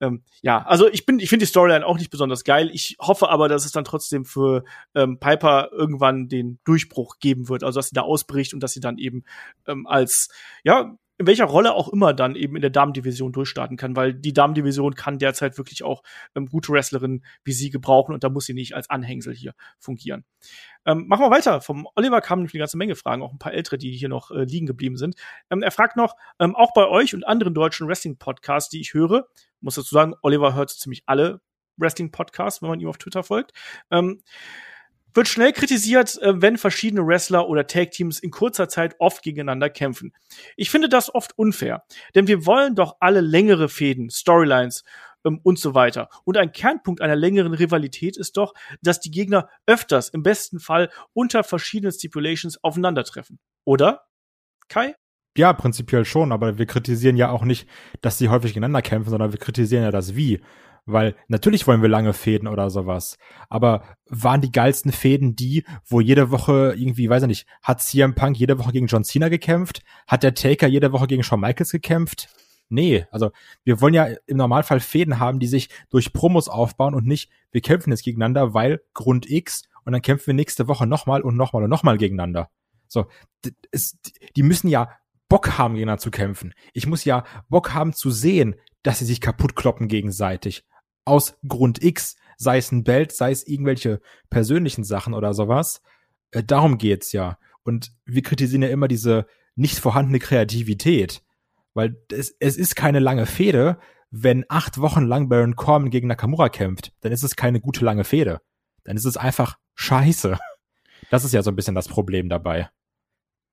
Ähm, 0.00 0.24
ja, 0.42 0.62
also 0.62 0.88
ich 0.88 1.06
bin, 1.06 1.20
ich 1.20 1.28
finde 1.28 1.44
die 1.44 1.48
Storyline 1.48 1.86
auch 1.86 1.96
nicht 1.96 2.10
besonders 2.10 2.44
geil. 2.44 2.70
Ich 2.72 2.96
hoffe 3.00 3.28
aber, 3.28 3.48
dass 3.48 3.64
es 3.64 3.72
dann 3.72 3.84
trotzdem 3.84 4.24
für 4.24 4.64
ähm, 4.94 5.18
Piper 5.20 5.70
irgendwann 5.72 6.28
den 6.28 6.58
Durchbruch 6.64 7.18
geben 7.20 7.48
wird, 7.48 7.62
also 7.62 7.78
dass 7.78 7.88
sie 7.88 7.94
da 7.94 8.02
ausbricht 8.02 8.52
und 8.52 8.60
dass 8.60 8.72
sie 8.72 8.80
dann 8.80 8.98
eben 8.98 9.24
ähm, 9.66 9.86
als 9.86 10.28
ja 10.64 10.96
in 11.18 11.26
welcher 11.26 11.44
Rolle 11.44 11.74
auch 11.74 11.88
immer 11.88 12.12
dann 12.12 12.34
eben 12.34 12.56
in 12.56 12.62
der 12.62 12.70
Damendivision 12.70 13.32
durchstarten 13.32 13.76
kann, 13.76 13.94
weil 13.94 14.14
die 14.14 14.32
Damendivision 14.32 14.94
kann 14.94 15.18
derzeit 15.18 15.58
wirklich 15.58 15.84
auch 15.84 16.02
ähm, 16.34 16.46
gute 16.46 16.72
Wrestlerinnen 16.72 17.24
wie 17.44 17.52
sie 17.52 17.70
gebrauchen 17.70 18.14
und 18.14 18.24
da 18.24 18.30
muss 18.30 18.46
sie 18.46 18.54
nicht 18.54 18.74
als 18.74 18.90
Anhängsel 18.90 19.34
hier 19.34 19.54
fungieren. 19.78 20.24
Ähm, 20.86 21.06
machen 21.06 21.22
wir 21.24 21.30
weiter. 21.30 21.60
Vom 21.60 21.86
Oliver 21.94 22.20
kamen 22.20 22.42
nämlich 22.42 22.54
eine 22.54 22.60
ganze 22.60 22.76
Menge 22.76 22.96
Fragen, 22.96 23.22
auch 23.22 23.32
ein 23.32 23.38
paar 23.38 23.54
ältere, 23.54 23.78
die 23.78 23.92
hier 23.92 24.08
noch 24.08 24.30
äh, 24.30 24.44
liegen 24.44 24.66
geblieben 24.66 24.96
sind. 24.96 25.14
Ähm, 25.50 25.62
er 25.62 25.70
fragt 25.70 25.96
noch, 25.96 26.16
ähm, 26.38 26.54
auch 26.56 26.72
bei 26.74 26.86
euch 26.88 27.14
und 27.14 27.26
anderen 27.26 27.54
deutschen 27.54 27.86
Wrestling-Podcasts, 27.88 28.70
die 28.70 28.80
ich 28.80 28.94
höre, 28.94 29.28
muss 29.60 29.76
dazu 29.76 29.94
sagen, 29.94 30.14
Oliver 30.22 30.54
hört 30.54 30.70
ziemlich 30.70 31.02
alle 31.06 31.40
Wrestling-Podcasts, 31.76 32.62
wenn 32.62 32.68
man 32.68 32.80
ihm 32.80 32.88
auf 32.88 32.98
Twitter 32.98 33.22
folgt. 33.22 33.52
Ähm, 33.90 34.20
wird 35.14 35.28
schnell 35.28 35.52
kritisiert, 35.52 36.20
äh, 36.20 36.40
wenn 36.42 36.58
verschiedene 36.58 37.06
Wrestler 37.06 37.48
oder 37.48 37.66
Tag-Teams 37.66 38.18
in 38.18 38.30
kurzer 38.30 38.68
Zeit 38.68 38.96
oft 38.98 39.22
gegeneinander 39.22 39.70
kämpfen. 39.70 40.12
Ich 40.56 40.70
finde 40.70 40.88
das 40.88 41.14
oft 41.14 41.38
unfair, 41.38 41.84
denn 42.14 42.26
wir 42.26 42.44
wollen 42.46 42.74
doch 42.74 42.96
alle 43.00 43.20
längere 43.20 43.68
Fäden, 43.68 44.10
Storylines 44.10 44.84
ähm, 45.24 45.40
und 45.42 45.58
so 45.58 45.74
weiter. 45.74 46.08
Und 46.24 46.36
ein 46.36 46.52
Kernpunkt 46.52 47.00
einer 47.00 47.16
längeren 47.16 47.54
Rivalität 47.54 48.16
ist 48.16 48.36
doch, 48.36 48.54
dass 48.82 49.00
die 49.00 49.10
Gegner 49.10 49.48
öfters, 49.66 50.08
im 50.08 50.22
besten 50.22 50.60
Fall, 50.60 50.90
unter 51.12 51.44
verschiedenen 51.44 51.92
Stipulations 51.92 52.62
aufeinandertreffen. 52.62 53.38
Oder? 53.64 54.02
Kai? 54.68 54.94
Ja, 55.36 55.52
prinzipiell 55.52 56.04
schon, 56.04 56.30
aber 56.30 56.58
wir 56.58 56.66
kritisieren 56.66 57.16
ja 57.16 57.30
auch 57.30 57.44
nicht, 57.44 57.68
dass 58.00 58.18
sie 58.18 58.28
häufig 58.28 58.52
gegeneinander 58.52 58.82
kämpfen, 58.82 59.10
sondern 59.10 59.32
wir 59.32 59.40
kritisieren 59.40 59.82
ja 59.82 59.90
das 59.90 60.14
Wie. 60.14 60.40
Weil 60.86 61.16
natürlich 61.28 61.66
wollen 61.66 61.80
wir 61.80 61.88
lange 61.88 62.12
Fäden 62.12 62.46
oder 62.46 62.68
sowas. 62.68 63.16
Aber 63.48 63.84
waren 64.06 64.42
die 64.42 64.52
geilsten 64.52 64.92
Fäden 64.92 65.34
die, 65.34 65.64
wo 65.86 66.00
jede 66.00 66.30
Woche 66.30 66.74
irgendwie, 66.76 67.08
weiß 67.08 67.22
ich 67.22 67.28
nicht, 67.28 67.46
hat 67.62 67.82
CM 67.82 68.14
Punk 68.14 68.38
jede 68.38 68.58
Woche 68.58 68.72
gegen 68.72 68.86
John 68.86 69.04
Cena 69.04 69.28
gekämpft? 69.30 69.82
Hat 70.06 70.22
der 70.22 70.34
Taker 70.34 70.66
jede 70.66 70.92
Woche 70.92 71.06
gegen 71.06 71.22
Shawn 71.22 71.40
Michaels 71.40 71.70
gekämpft? 71.70 72.28
Nee, 72.68 73.06
also 73.10 73.30
wir 73.62 73.80
wollen 73.80 73.94
ja 73.94 74.08
im 74.26 74.36
Normalfall 74.36 74.80
Fäden 74.80 75.18
haben, 75.18 75.38
die 75.38 75.46
sich 75.46 75.68
durch 75.90 76.12
Promos 76.12 76.48
aufbauen 76.48 76.94
und 76.94 77.06
nicht, 77.06 77.30
wir 77.50 77.60
kämpfen 77.60 77.90
jetzt 77.90 78.04
gegeneinander, 78.04 78.52
weil 78.52 78.82
Grund 78.94 79.30
X 79.30 79.62
und 79.84 79.92
dann 79.92 80.02
kämpfen 80.02 80.28
wir 80.28 80.34
nächste 80.34 80.68
Woche 80.68 80.86
nochmal 80.86 81.22
und 81.22 81.36
nochmal 81.36 81.62
und 81.62 81.70
nochmal 81.70 81.98
gegeneinander. 81.98 82.50
So, 82.88 83.06
es, 83.70 83.98
die 84.36 84.42
müssen 84.42 84.68
ja 84.68 84.90
Bock 85.28 85.58
haben, 85.58 85.74
gegeneinander 85.74 86.00
zu 86.00 86.10
kämpfen. 86.10 86.54
Ich 86.72 86.86
muss 86.86 87.04
ja 87.04 87.24
Bock 87.48 87.74
haben 87.74 87.92
zu 87.92 88.10
sehen, 88.10 88.56
dass 88.82 88.98
sie 88.98 89.04
sich 89.04 89.20
kaputt 89.20 89.56
kloppen 89.56 89.88
gegenseitig 89.88 90.64
aus 91.04 91.36
Grund 91.46 91.82
X, 91.82 92.16
sei 92.36 92.58
es 92.58 92.72
ein 92.72 92.84
Belt, 92.84 93.12
sei 93.12 93.30
es 93.30 93.46
irgendwelche 93.46 94.00
persönlichen 94.30 94.84
Sachen 94.84 95.14
oder 95.14 95.34
sowas. 95.34 95.82
Äh, 96.30 96.42
darum 96.44 96.78
geht's 96.78 97.12
ja. 97.12 97.38
Und 97.62 97.92
wir 98.04 98.22
kritisieren 98.22 98.62
ja 98.62 98.68
immer 98.68 98.88
diese 98.88 99.26
nicht 99.56 99.78
vorhandene 99.78 100.18
Kreativität. 100.18 101.22
Weil 101.74 101.96
es, 102.10 102.34
es 102.38 102.56
ist 102.56 102.76
keine 102.76 103.00
lange 103.00 103.26
Fehde, 103.26 103.78
wenn 104.10 104.44
acht 104.48 104.78
Wochen 104.78 105.02
lang 105.02 105.28
Baron 105.28 105.56
Corbin 105.56 105.90
gegen 105.90 106.06
Nakamura 106.06 106.48
kämpft, 106.48 106.92
dann 107.00 107.10
ist 107.10 107.24
es 107.24 107.34
keine 107.34 107.60
gute 107.60 107.84
lange 107.84 108.04
Fehde. 108.04 108.40
Dann 108.84 108.96
ist 108.96 109.06
es 109.06 109.16
einfach 109.16 109.58
scheiße. 109.74 110.38
Das 111.10 111.24
ist 111.24 111.32
ja 111.32 111.42
so 111.42 111.50
ein 111.50 111.56
bisschen 111.56 111.74
das 111.74 111.88
Problem 111.88 112.28
dabei. 112.28 112.70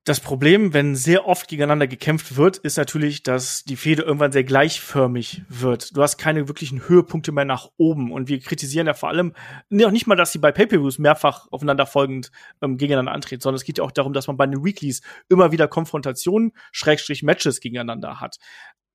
Das 0.04 0.18
Problem, 0.18 0.74
wenn 0.74 0.96
sehr 0.96 1.28
oft 1.28 1.46
gegeneinander 1.46 1.86
gekämpft 1.86 2.36
wird, 2.36 2.58
ist 2.58 2.76
natürlich, 2.76 3.22
dass 3.22 3.62
die 3.62 3.76
Fehde 3.76 4.02
irgendwann 4.02 4.32
sehr 4.32 4.42
gleichförmig 4.42 5.42
wird. 5.48 5.96
Du 5.96 6.02
hast 6.02 6.18
keine 6.18 6.48
wirklichen 6.48 6.88
Höhepunkte 6.88 7.30
mehr 7.30 7.44
nach 7.44 7.70
oben. 7.76 8.10
Und 8.10 8.28
wir 8.28 8.40
kritisieren 8.40 8.88
ja 8.88 8.94
vor 8.94 9.10
allem 9.10 9.32
noch 9.68 9.92
nicht 9.92 10.08
mal, 10.08 10.16
dass 10.16 10.32
sie 10.32 10.40
bei 10.40 10.50
Pay-Per-Views 10.50 10.98
mehrfach 10.98 11.46
aufeinanderfolgend 11.52 12.32
ähm, 12.60 12.78
gegeneinander 12.78 13.12
antreten, 13.12 13.42
sondern 13.42 13.58
es 13.58 13.64
geht 13.64 13.78
ja 13.78 13.84
auch 13.84 13.92
darum, 13.92 14.12
dass 14.12 14.26
man 14.26 14.36
bei 14.36 14.46
den 14.48 14.64
Weeklies 14.64 15.02
immer 15.28 15.52
wieder 15.52 15.68
Konfrontationen, 15.68 16.50
Schrägstrich 16.72 17.22
Matches 17.22 17.60
gegeneinander 17.60 18.20
hat. 18.20 18.38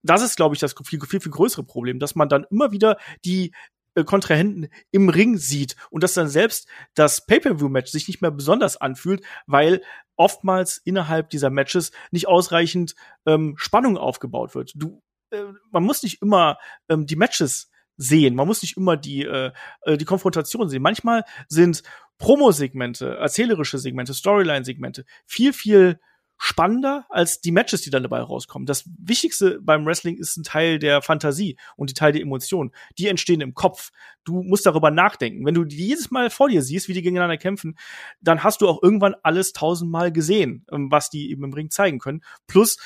Das 0.04 0.22
ist, 0.22 0.36
glaube 0.36 0.56
ich, 0.56 0.60
das 0.60 0.76
viel, 0.84 1.00
viel, 1.00 1.22
viel 1.22 1.32
größere 1.32 1.64
Problem, 1.64 2.00
dass 2.00 2.16
man 2.16 2.28
dann 2.28 2.46
immer 2.52 2.74
wieder 2.74 2.98
die 3.24 3.54
äh, 3.98 4.04
Kontrahenten 4.04 4.70
im 4.92 5.10
Ring 5.10 5.38
sieht 5.38 5.76
und 5.90 6.04
dass 6.04 6.14
dann 6.14 6.30
selbst 6.30 6.68
das 6.94 7.26
Pay-per-view-Match 7.26 7.92
sich 7.92 8.08
nicht 8.08 8.22
mehr 8.22 8.32
besonders 8.32 8.78
anfühlt, 8.78 9.24
weil 9.48 9.82
oftmals 10.16 10.78
innerhalb 10.78 11.30
dieser 11.30 11.50
Matches 11.50 11.92
nicht 12.12 12.28
ausreichend 12.28 12.96
ähm, 13.26 13.56
Spannung 13.58 13.98
aufgebaut 13.98 14.56
wird. 14.56 14.72
Du 14.76 15.02
äh, 15.32 15.44
man 15.72 15.84
muss 15.84 16.04
nicht 16.04 16.22
immer 16.22 16.58
ähm, 16.90 17.06
die 17.06 17.16
Matches 17.16 17.70
sehen. 17.98 18.36
Man 18.36 18.48
muss 18.48 18.62
nicht 18.62 18.78
immer 18.78 18.96
die, 18.96 19.24
äh, 19.24 19.52
äh, 19.82 19.98
die 19.98 20.06
Konfrontation 20.06 20.70
sehen. 20.70 20.82
Manchmal 20.84 21.24
sind 21.48 21.84
Promo-Segmente, 22.20 23.18
erzählerische 23.18 23.80
Segmente, 23.80 24.14
Storyline-Segmente 24.14 25.06
viel, 25.26 25.54
viel 25.54 26.00
spannender 26.38 27.06
als 27.10 27.42
die 27.42 27.52
Matches, 27.52 27.82
die 27.82 27.90
dann 27.90 28.04
dabei 28.04 28.20
rauskommen. 28.20 28.66
Das 28.66 28.90
Wichtigste 29.00 29.60
beim 29.62 29.86
Wrestling 29.86 30.18
ist 30.18 30.38
ein 30.38 30.44
Teil 30.44 30.80
der 30.80 31.02
Fantasie 31.02 31.58
und 31.76 31.90
die 31.90 31.94
Teil 31.94 32.12
der 32.12 32.22
Emotionen. 32.22 32.72
Die 32.98 33.08
entstehen 33.08 33.42
im 33.42 33.54
Kopf. 33.54 33.92
Du 34.24 34.44
musst 34.44 34.66
darüber 34.66 34.92
nachdenken. 34.92 35.46
Wenn 35.46 35.56
du 35.56 35.64
die 35.64 35.88
jedes 35.88 36.12
Mal 36.12 36.30
vor 36.30 36.50
dir 36.50 36.62
siehst, 36.62 36.88
wie 36.88 36.94
die 36.94 37.02
gegeneinander 37.02 37.38
kämpfen, 37.38 37.78
dann 38.22 38.44
hast 38.44 38.62
du 38.62 38.68
auch 38.68 38.84
irgendwann 38.84 39.16
alles 39.24 39.54
tausendmal 39.54 40.12
gesehen, 40.12 40.66
ähm, 40.72 40.92
was 40.92 41.10
die 41.10 41.32
eben 41.32 41.44
im 41.44 41.54
Ring 41.54 41.70
zeigen 41.70 42.00
können. 42.00 42.22
Plus 42.46 42.78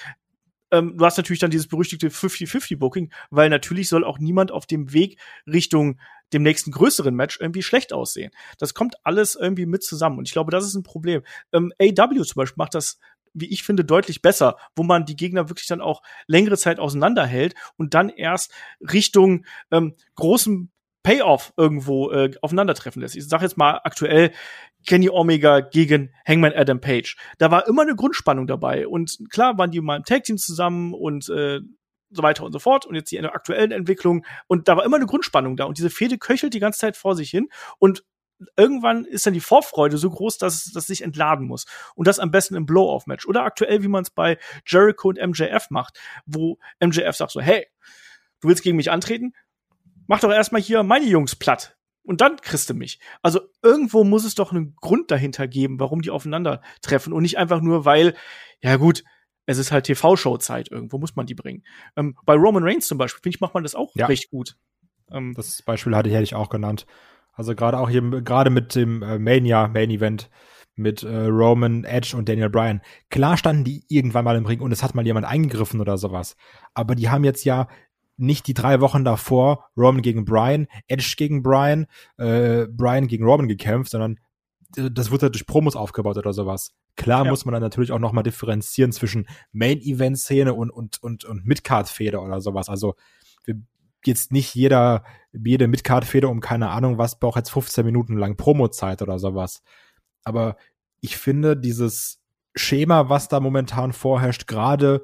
ähm, 0.71 0.97
du 0.97 1.05
hast 1.05 1.17
natürlich 1.17 1.39
dann 1.39 1.51
dieses 1.51 1.67
berüchtigte 1.67 2.07
50-50-Booking, 2.07 3.11
weil 3.29 3.49
natürlich 3.49 3.89
soll 3.89 4.05
auch 4.05 4.19
niemand 4.19 4.51
auf 4.51 4.65
dem 4.65 4.93
Weg 4.93 5.19
Richtung 5.45 5.99
dem 6.33 6.43
nächsten 6.43 6.71
größeren 6.71 7.13
Match 7.13 7.39
irgendwie 7.39 7.61
schlecht 7.61 7.91
aussehen. 7.91 8.31
Das 8.57 8.73
kommt 8.73 8.95
alles 9.03 9.35
irgendwie 9.35 9.65
mit 9.65 9.83
zusammen. 9.83 10.17
Und 10.17 10.27
ich 10.27 10.33
glaube, 10.33 10.51
das 10.51 10.65
ist 10.65 10.75
ein 10.75 10.83
Problem. 10.83 11.23
Ähm, 11.51 11.73
AW 11.79 12.23
zum 12.23 12.35
Beispiel 12.35 12.55
macht 12.57 12.73
das 12.73 12.99
wie 13.33 13.51
ich 13.51 13.63
finde, 13.63 13.85
deutlich 13.85 14.21
besser, 14.21 14.57
wo 14.75 14.83
man 14.83 15.05
die 15.05 15.15
Gegner 15.15 15.49
wirklich 15.49 15.67
dann 15.67 15.81
auch 15.81 16.01
längere 16.27 16.57
Zeit 16.57 16.79
auseinanderhält 16.79 17.55
und 17.77 17.93
dann 17.93 18.09
erst 18.09 18.53
Richtung 18.81 19.45
ähm, 19.71 19.95
großem 20.15 20.69
Payoff 21.03 21.53
irgendwo 21.57 22.11
äh, 22.11 22.31
aufeinandertreffen 22.41 23.01
lässt. 23.01 23.15
Ich 23.15 23.27
sage 23.27 23.43
jetzt 23.43 23.57
mal 23.57 23.79
aktuell 23.83 24.31
Kenny 24.87 25.09
Omega 25.09 25.61
gegen 25.61 26.13
Hangman 26.27 26.53
Adam 26.53 26.79
Page. 26.79 27.17
Da 27.37 27.51
war 27.51 27.67
immer 27.67 27.83
eine 27.83 27.95
Grundspannung 27.95 28.47
dabei 28.47 28.87
und 28.87 29.17
klar 29.31 29.57
waren 29.57 29.71
die 29.71 29.81
mal 29.81 29.97
im 29.97 30.03
Tag 30.03 30.23
Team 30.23 30.37
zusammen 30.37 30.93
und 30.93 31.29
äh, 31.29 31.61
so 32.11 32.23
weiter 32.23 32.43
und 32.43 32.51
so 32.51 32.59
fort 32.59 32.85
und 32.85 32.95
jetzt 32.95 33.11
die 33.11 33.19
aktuellen 33.19 33.71
Entwicklungen 33.71 34.25
und 34.47 34.67
da 34.67 34.75
war 34.75 34.83
immer 34.83 34.97
eine 34.97 35.05
Grundspannung 35.05 35.55
da 35.55 35.65
und 35.65 35.77
diese 35.77 35.89
Fehde 35.89 36.17
köchelt 36.17 36.53
die 36.53 36.59
ganze 36.59 36.79
Zeit 36.79 36.97
vor 36.97 37.15
sich 37.15 37.29
hin 37.29 37.47
und 37.79 38.03
irgendwann 38.57 39.05
ist 39.05 39.25
dann 39.25 39.33
die 39.33 39.39
Vorfreude 39.39 39.97
so 39.97 40.09
groß, 40.09 40.37
dass 40.37 40.65
das 40.65 40.87
sich 40.87 41.01
entladen 41.03 41.47
muss. 41.47 41.65
Und 41.95 42.07
das 42.07 42.19
am 42.19 42.31
besten 42.31 42.55
im 42.55 42.65
Blow-Off-Match. 42.65 43.27
Oder 43.27 43.43
aktuell, 43.43 43.83
wie 43.83 43.87
man 43.87 44.03
es 44.03 44.09
bei 44.09 44.37
Jericho 44.65 45.09
und 45.09 45.19
MJF 45.19 45.69
macht, 45.69 45.99
wo 46.25 46.57
MJF 46.79 47.15
sagt 47.15 47.31
so, 47.31 47.41
hey, 47.41 47.67
du 48.39 48.47
willst 48.47 48.63
gegen 48.63 48.77
mich 48.77 48.91
antreten? 48.91 49.33
mach 50.11 50.19
doch 50.19 50.31
erstmal 50.31 50.61
hier 50.61 50.83
meine 50.83 51.05
Jungs 51.05 51.37
platt. 51.37 51.77
Und 52.03 52.19
dann 52.19 52.35
kriegst 52.35 52.69
du 52.69 52.73
mich. 52.73 52.99
Also 53.21 53.39
irgendwo 53.63 54.03
muss 54.03 54.25
es 54.25 54.35
doch 54.35 54.51
einen 54.51 54.75
Grund 54.75 55.09
dahinter 55.09 55.47
geben, 55.47 55.79
warum 55.79 56.01
die 56.01 56.09
aufeinandertreffen 56.09 57.13
und 57.13 57.21
nicht 57.21 57.37
einfach 57.37 57.61
nur, 57.61 57.85
weil, 57.85 58.13
ja 58.61 58.75
gut, 58.75 59.05
es 59.45 59.57
ist 59.57 59.71
halt 59.71 59.85
TV-Show-Zeit, 59.85 60.69
irgendwo 60.69 60.97
muss 60.97 61.15
man 61.15 61.27
die 61.27 61.35
bringen. 61.35 61.63
Ähm, 61.95 62.17
bei 62.25 62.33
Roman 62.33 62.63
Reigns 62.63 62.87
zum 62.87 62.97
Beispiel, 62.97 63.21
finde 63.21 63.35
ich, 63.37 63.41
macht 63.41 63.53
man 63.53 63.63
das 63.63 63.73
auch 63.73 63.91
ja. 63.95 64.07
recht 64.07 64.29
gut. 64.31 64.57
Ähm, 65.09 65.33
das 65.33 65.61
Beispiel 65.61 65.95
hatte 65.95 66.09
ich, 66.09 66.15
hätte 66.15 66.23
ich 66.23 66.35
auch 66.35 66.49
genannt. 66.49 66.85
Also 67.41 67.55
gerade 67.55 67.79
auch 67.79 67.89
hier, 67.89 68.03
gerade 68.21 68.51
mit 68.51 68.75
dem 68.75 69.01
äh, 69.01 69.17
Mania 69.17 69.67
Main 69.67 69.89
Event 69.89 70.29
mit 70.75 71.01
äh, 71.01 71.25
Roman, 71.25 71.85
Edge 71.85 72.15
und 72.15 72.29
Daniel 72.29 72.51
Bryan. 72.51 72.81
Klar 73.09 73.35
standen 73.35 73.63
die 73.63 73.83
irgendwann 73.87 74.25
mal 74.25 74.35
im 74.35 74.45
Ring 74.45 74.59
und 74.59 74.71
es 74.71 74.83
hat 74.83 74.93
mal 74.93 75.07
jemand 75.07 75.25
eingegriffen 75.25 75.81
oder 75.81 75.97
sowas. 75.97 76.35
Aber 76.75 76.93
die 76.93 77.09
haben 77.09 77.23
jetzt 77.23 77.43
ja 77.43 77.67
nicht 78.15 78.45
die 78.45 78.53
drei 78.53 78.79
Wochen 78.79 79.03
davor 79.03 79.71
Roman 79.75 80.03
gegen 80.03 80.23
Brian, 80.23 80.67
Edge 80.87 81.15
gegen 81.17 81.41
Brian, 81.41 81.87
äh, 82.17 82.67
Brian 82.67 83.07
gegen 83.07 83.25
Roman 83.25 83.47
gekämpft, 83.47 83.89
sondern 83.89 84.19
das 84.75 85.09
wurde 85.09 85.31
durch 85.31 85.47
Promos 85.47 85.75
aufgebaut 85.75 86.17
oder 86.17 86.33
sowas. 86.33 86.75
Klar 86.95 87.25
ja. 87.25 87.31
muss 87.31 87.43
man 87.43 87.53
dann 87.53 87.63
natürlich 87.63 87.91
auch 87.91 87.97
nochmal 87.97 88.23
differenzieren 88.23 88.91
zwischen 88.91 89.27
Main-Event-Szene 89.51 90.53
und, 90.53 90.69
und, 90.69 91.01
und, 91.01 91.25
und 91.25 91.43
Mid-Card-Feder 91.47 92.21
oder 92.21 92.39
sowas. 92.39 92.69
Also 92.69 92.93
wir, 93.45 93.55
jetzt 94.05 94.31
nicht 94.31 94.53
jeder, 94.53 95.03
jede 95.33 95.67
Mid-Card-Feder 95.67 96.29
um 96.29 96.41
keine 96.41 96.69
Ahnung 96.69 96.97
was 96.97 97.19
braucht 97.19 97.37
jetzt 97.37 97.51
15 97.51 97.85
Minuten 97.85 98.17
lang 98.17 98.37
Promo-Zeit 98.37 99.01
oder 99.01 99.19
sowas. 99.19 99.63
Aber 100.23 100.57
ich 100.99 101.17
finde 101.17 101.57
dieses 101.57 102.21
Schema, 102.55 103.09
was 103.09 103.27
da 103.27 103.39
momentan 103.39 103.93
vorherrscht, 103.93 104.47
gerade 104.47 105.03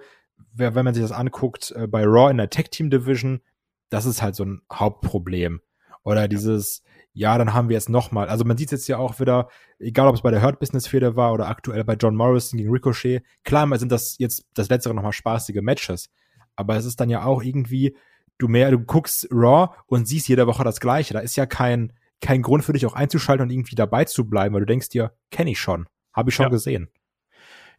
wenn 0.54 0.74
man 0.74 0.94
sich 0.94 1.04
das 1.04 1.12
anguckt, 1.12 1.72
äh, 1.72 1.88
bei 1.88 2.04
Raw 2.04 2.30
in 2.30 2.38
der 2.38 2.50
Tech 2.50 2.70
Team 2.70 2.90
Division, 2.90 3.42
das 3.90 4.06
ist 4.06 4.22
halt 4.22 4.36
so 4.36 4.44
ein 4.44 4.62
Hauptproblem. 4.72 5.62
Oder 6.04 6.28
dieses, 6.28 6.84
ja, 7.14 7.38
dann 7.38 7.54
haben 7.54 7.70
wir 7.70 7.76
jetzt 7.76 7.90
nochmal, 7.90 8.30
also 8.30 8.46
man 8.46 8.58
sieht 8.58 8.72
jetzt 8.72 8.88
ja 8.88 8.98
auch 8.98 9.20
wieder, 9.20 9.50
egal 9.80 10.08
ob 10.08 10.16
es 10.16 10.22
bei 10.22 10.32
der 10.32 10.42
Hurt 10.42 10.60
Business 10.60 10.88
Feder 10.88 11.16
war 11.16 11.34
oder 11.34 11.48
aktuell 11.48 11.84
bei 11.84 11.96
John 11.96 12.16
Morrison 12.16 12.58
gegen 12.58 12.72
Ricochet, 12.72 13.24
klar 13.44 13.68
sind 13.78 13.92
das 13.92 14.18
jetzt 14.18 14.46
das 14.54 14.70
letztere 14.70 14.94
nochmal 14.94 15.14
spaßige 15.14 15.62
Matches. 15.62 16.10
Aber 16.56 16.76
es 16.76 16.86
ist 16.86 17.00
dann 17.00 17.10
ja 17.10 17.24
auch 17.24 17.44
irgendwie, 17.44 17.96
du 18.38 18.48
mehr, 18.48 18.72
du 18.72 18.80
guckst 18.80 19.28
Raw 19.32 19.76
und 19.88 20.08
siehst 20.08 20.28
jede 20.28 20.48
Woche 20.48 20.64
das 20.64 20.80
Gleiche. 20.80 21.14
Da 21.14 21.20
ist 21.20 21.36
ja 21.36 21.46
kein, 21.46 21.94
kein 22.22 22.42
Grund 22.42 22.64
für 22.64 22.74
dich 22.74 22.86
auch 22.86 22.94
einzuschalten 22.94 23.44
und 23.44 23.52
irgendwie 23.52 23.76
dabei 23.76 24.06
zu 24.06 24.30
bleiben, 24.30 24.54
weil 24.54 24.62
du 24.62 24.68
denkst 24.68 24.90
dir, 24.90 25.14
kenne 25.32 25.52
ich 25.52 25.60
schon, 25.60 25.88
habe 26.14 26.30
ich 26.30 26.36
schon 26.36 26.46
ja. 26.46 26.50
gesehen. 26.50 26.90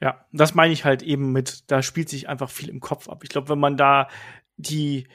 Ja, 0.01 0.25
das 0.33 0.55
meine 0.55 0.73
ich 0.73 0.85
halt 0.85 1.03
eben 1.03 1.33
mit, 1.33 1.71
da 1.71 1.83
spielt 1.83 2.09
sich 2.09 2.29
einfach 2.29 2.51
viel 2.51 2.69
im 2.69 2.81
Kopf 2.81 3.09
ab. 3.09 3.25
Ich 3.25 3.31
glaube, 3.31 3.49
wenn 3.49 3.59
man 3.59 3.77
da 3.77 4.09
die 4.57 5.09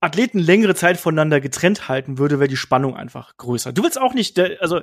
Athleten 0.00 0.40
längere 0.40 0.74
Zeit 0.74 0.96
voneinander 0.96 1.40
getrennt 1.40 1.88
halten 1.88 2.18
würde, 2.18 2.40
wäre 2.40 2.48
die 2.48 2.56
Spannung 2.56 2.96
einfach 2.96 3.36
größer. 3.36 3.72
Du 3.72 3.84
willst 3.84 4.00
auch 4.00 4.14
nicht, 4.14 4.38
also 4.60 4.80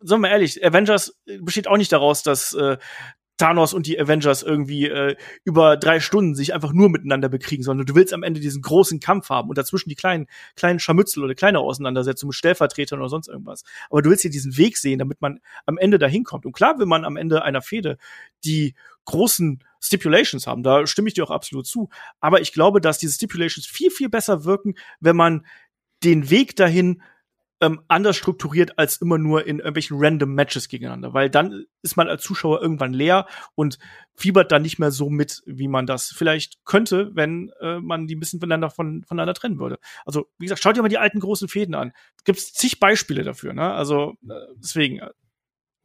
sagen 0.00 0.22
wir 0.22 0.30
ehrlich, 0.30 0.64
Avengers 0.64 1.20
besteht 1.40 1.68
auch 1.68 1.76
nicht 1.76 1.92
daraus, 1.92 2.24
dass 2.24 2.52
äh, 2.54 2.76
Thanos 3.40 3.72
und 3.72 3.86
die 3.86 3.98
Avengers 3.98 4.42
irgendwie 4.42 4.86
äh, 4.86 5.16
über 5.44 5.76
drei 5.76 5.98
Stunden 6.00 6.34
sich 6.34 6.52
einfach 6.52 6.72
nur 6.72 6.90
miteinander 6.90 7.28
bekriegen, 7.28 7.62
sondern 7.62 7.86
du 7.86 7.94
willst 7.94 8.12
am 8.12 8.22
Ende 8.22 8.38
diesen 8.40 8.60
großen 8.60 9.00
Kampf 9.00 9.30
haben 9.30 9.48
und 9.48 9.56
dazwischen 9.56 9.88
die 9.88 9.94
kleinen, 9.94 10.26
kleinen 10.56 10.78
Scharmützel 10.78 11.24
oder 11.24 11.34
kleine 11.34 11.58
Auseinandersetzungen 11.60 12.28
mit 12.28 12.36
Stellvertretern 12.36 13.00
oder 13.00 13.08
sonst 13.08 13.28
irgendwas. 13.28 13.64
Aber 13.88 14.02
du 14.02 14.10
willst 14.10 14.22
hier 14.22 14.30
diesen 14.30 14.56
Weg 14.56 14.76
sehen, 14.76 14.98
damit 14.98 15.20
man 15.22 15.40
am 15.64 15.78
Ende 15.78 15.98
dahin 15.98 16.24
kommt. 16.24 16.44
Und 16.44 16.52
klar 16.52 16.78
will 16.78 16.86
man 16.86 17.04
am 17.04 17.16
Ende 17.16 17.42
einer 17.42 17.62
Fehde 17.62 17.96
die 18.44 18.74
großen 19.06 19.64
Stipulations 19.80 20.46
haben. 20.46 20.62
Da 20.62 20.86
stimme 20.86 21.08
ich 21.08 21.14
dir 21.14 21.24
auch 21.24 21.30
absolut 21.30 21.66
zu. 21.66 21.88
Aber 22.20 22.42
ich 22.42 22.52
glaube, 22.52 22.80
dass 22.80 22.98
diese 22.98 23.14
Stipulations 23.14 23.66
viel, 23.66 23.90
viel 23.90 24.10
besser 24.10 24.44
wirken, 24.44 24.74
wenn 25.00 25.16
man 25.16 25.46
den 26.04 26.30
Weg 26.30 26.56
dahin 26.56 27.02
ähm, 27.60 27.82
anders 27.88 28.16
strukturiert 28.16 28.78
als 28.78 28.96
immer 28.96 29.18
nur 29.18 29.46
in 29.46 29.58
irgendwelchen 29.58 29.98
random 30.00 30.34
Matches 30.34 30.68
gegeneinander, 30.68 31.12
weil 31.12 31.28
dann 31.28 31.66
ist 31.82 31.96
man 31.96 32.08
als 32.08 32.22
Zuschauer 32.22 32.62
irgendwann 32.62 32.92
leer 32.92 33.26
und 33.54 33.78
fiebert 34.14 34.50
dann 34.50 34.62
nicht 34.62 34.78
mehr 34.78 34.90
so 34.90 35.10
mit, 35.10 35.42
wie 35.46 35.68
man 35.68 35.86
das 35.86 36.06
vielleicht 36.06 36.64
könnte, 36.64 37.10
wenn 37.14 37.50
äh, 37.60 37.78
man 37.80 38.06
die 38.06 38.16
ein 38.16 38.20
bisschen 38.20 38.40
voneinander, 38.40 38.70
von, 38.70 39.04
voneinander 39.04 39.34
trennen 39.34 39.58
würde. 39.58 39.78
Also, 40.04 40.30
wie 40.38 40.46
gesagt, 40.46 40.62
schaut 40.62 40.76
dir 40.76 40.82
mal 40.82 40.88
die 40.88 40.98
alten 40.98 41.20
großen 41.20 41.48
Fäden 41.48 41.74
an. 41.74 41.92
Gibt 42.24 42.38
es 42.38 42.52
zig 42.52 42.80
Beispiele 42.80 43.24
dafür, 43.24 43.52
ne? 43.52 43.72
Also, 43.72 44.14
äh, 44.28 44.34
deswegen, 44.56 44.98
äh, 44.98 45.10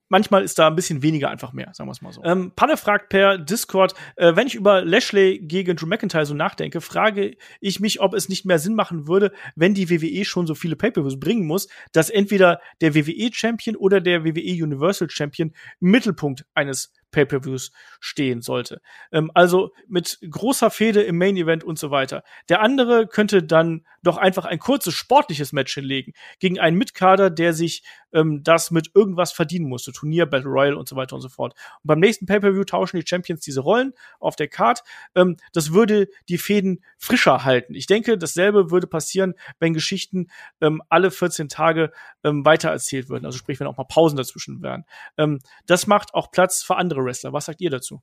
manchmal 0.10 0.44
ist 0.44 0.60
da 0.60 0.68
ein 0.68 0.76
bisschen 0.76 1.02
weniger 1.02 1.30
einfach 1.30 1.54
mehr, 1.54 1.72
sagen 1.74 1.88
wir 1.88 1.92
es 1.94 2.02
mal 2.02 2.12
so. 2.12 2.24
Ähm, 2.24 2.52
Panne 2.56 2.78
fragt 2.78 3.10
per 3.10 3.38
Discord, 3.38 3.94
äh, 4.16 4.36
wenn 4.36 4.48
ich 4.48 4.56
über 4.56 4.84
Lashley 4.84 5.40
gegen 5.40 5.76
Drew 5.76 5.88
McIntyre 5.88 6.26
so 6.26 6.34
nachdenke, 6.34 6.82
frage 6.82 7.38
ich 7.60 7.80
mich, 7.80 8.02
ob 8.02 8.14
es 8.14 8.30
nicht 8.30 8.46
mehr 8.46 8.60
Sinn 8.60 8.76
machen 8.76 9.08
würde, 9.08 9.32
wenn 9.56 9.74
die 9.74 9.90
WWE 9.90 10.26
schon 10.26 10.48
so 10.48 10.56
viele 10.56 10.76
Pay-Per-Views 10.76 11.20
bringen 11.20 11.46
muss, 11.46 11.68
dass 11.92 12.10
entweder 12.10 12.60
der 12.82 12.96
WWE-Champion 12.96 13.76
oder 13.76 14.02
der 14.02 14.24
WWE 14.24 14.64
Universal 14.64 15.10
Champion 15.10 15.54
im 15.80 15.92
Mittelpunkt 15.92 16.46
eines 16.54 16.94
Pay-per-Views 17.16 17.72
stehen 18.00 18.42
sollte. 18.42 18.82
Ähm, 19.12 19.32
also 19.34 19.72
mit 19.88 20.20
großer 20.30 20.70
Fehde 20.70 21.02
im 21.02 21.18
Main 21.18 21.38
Event 21.38 21.64
und 21.64 21.80
so 21.80 21.90
weiter. 21.90 22.24
Der 22.50 22.62
andere 22.62 23.08
könnte 23.08 23.42
dann 23.42 23.86
doch 24.04 24.18
einfach 24.18 24.46
ein 24.46 24.60
kurzes 24.60 24.94
sportliches 24.94 25.54
Match 25.54 25.74
hinlegen 25.74 26.14
gegen 26.40 26.60
einen 26.60 26.78
Mitkader, 26.78 27.30
der 27.30 27.54
sich 27.54 27.84
ähm, 28.16 28.42
das 28.44 28.72
mit 28.72 28.92
irgendwas 28.96 29.32
verdienen 29.32 29.68
musste. 29.68 29.92
Turnier, 29.92 30.26
Battle 30.26 30.50
Royale 30.50 30.78
und 30.78 30.88
so 30.88 30.96
weiter 30.96 31.16
und 31.16 31.22
so 31.22 31.30
fort. 31.30 31.54
Und 31.84 31.88
beim 31.88 32.00
nächsten 32.00 32.26
Pay-per-View 32.26 32.64
tauschen 32.64 32.98
die 32.98 33.06
Champions 33.06 33.42
diese 33.42 33.60
Rollen 33.60 33.94
auf 34.20 34.36
der 34.36 34.48
Card. 34.48 34.84
Ähm, 35.14 35.38
das 35.54 35.74
würde 35.74 36.08
die 36.30 36.38
Fäden 36.38 36.84
frischer 36.98 37.44
halten. 37.44 37.76
Ich 37.76 37.86
denke, 37.86 38.18
dasselbe 38.18 38.72
würde 38.72 38.88
passieren, 38.88 39.36
wenn 39.60 39.74
Geschichten 39.74 40.28
ähm, 40.62 40.82
alle 40.90 41.12
14 41.12 41.50
Tage 41.50 41.92
ähm, 42.24 42.44
weitererzählt 42.46 43.10
würden. 43.10 43.26
Also 43.26 43.38
sprich, 43.38 43.60
wenn 43.60 43.68
auch 43.68 43.78
mal 43.78 43.84
Pausen 43.84 44.16
dazwischen 44.16 44.62
wären. 44.64 44.86
Ähm, 45.18 45.40
das 45.68 45.86
macht 45.86 46.14
auch 46.14 46.32
Platz 46.32 46.64
für 46.64 46.78
andere 46.78 47.04
Wrestler. 47.04 47.34
Was 47.34 47.46
sagt 47.46 47.62
ihr 47.62 47.70
dazu? 47.70 48.02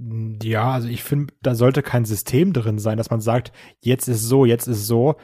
Ja, 0.00 0.70
also 0.70 0.86
ich 0.86 1.02
finde, 1.02 1.34
da 1.42 1.56
sollte 1.56 1.82
kein 1.82 2.04
System 2.04 2.52
drin 2.52 2.78
sein, 2.78 2.98
dass 2.98 3.10
man 3.10 3.20
sagt, 3.20 3.50
jetzt 3.80 4.06
ist 4.06 4.22
so, 4.22 4.44
jetzt 4.44 4.68
ist 4.68 4.86
so. 4.86 5.16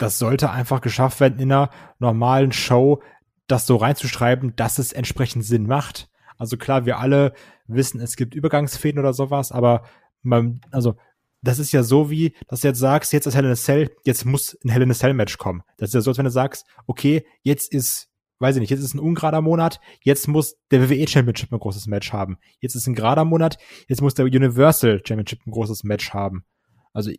Das 0.00 0.18
sollte 0.18 0.50
einfach 0.50 0.80
geschafft 0.80 1.20
werden, 1.20 1.38
in 1.38 1.52
einer 1.52 1.70
normalen 1.98 2.52
Show 2.52 3.02
das 3.46 3.66
so 3.66 3.76
reinzuschreiben, 3.76 4.56
dass 4.56 4.78
es 4.78 4.92
entsprechend 4.92 5.44
Sinn 5.44 5.66
macht. 5.66 6.08
Also 6.38 6.56
klar, 6.56 6.86
wir 6.86 6.98
alle 6.98 7.34
wissen, 7.66 8.00
es 8.00 8.16
gibt 8.16 8.34
Übergangsfäden 8.34 8.98
oder 8.98 9.12
sowas, 9.12 9.52
aber 9.52 9.82
man, 10.22 10.62
also 10.70 10.94
das 11.42 11.58
ist 11.58 11.72
ja 11.72 11.82
so 11.82 12.10
wie, 12.10 12.34
dass 12.48 12.60
du 12.60 12.68
jetzt 12.68 12.78
sagst, 12.78 13.12
jetzt 13.12 13.26
ist 13.26 13.34
Hell 13.34 13.44
in 13.44 13.50
a 13.50 13.56
Cell, 13.56 13.90
jetzt 14.04 14.24
muss 14.24 14.56
ein 14.64 14.70
Hell 14.70 14.82
in 14.82 14.90
a 14.90 14.94
Cell 14.94 15.12
Match 15.12 15.36
kommen. 15.36 15.62
Das 15.76 15.90
ist 15.90 15.94
ja 15.94 16.00
so, 16.00 16.10
als 16.10 16.18
wenn 16.18 16.24
du 16.24 16.30
sagst, 16.30 16.66
okay, 16.86 17.26
jetzt 17.42 17.72
ist 17.72 18.10
weiß 18.40 18.56
ich 18.56 18.60
nicht, 18.60 18.70
jetzt 18.70 18.80
ist 18.80 18.94
ein 18.94 19.00
ungerader 19.00 19.42
Monat, 19.42 19.80
jetzt 20.02 20.26
muss 20.26 20.56
der 20.70 20.88
WWE 20.88 21.06
Championship 21.06 21.52
ein 21.52 21.58
großes 21.58 21.86
Match 21.88 22.10
haben. 22.12 22.38
Jetzt 22.58 22.74
ist 22.74 22.86
ein 22.86 22.94
gerader 22.94 23.26
Monat, 23.26 23.58
jetzt 23.86 24.00
muss 24.00 24.14
der 24.14 24.24
Universal 24.24 25.02
Championship 25.06 25.46
ein 25.46 25.50
großes 25.50 25.84
Match 25.84 26.14
haben. 26.14 26.46
Also 26.94 27.10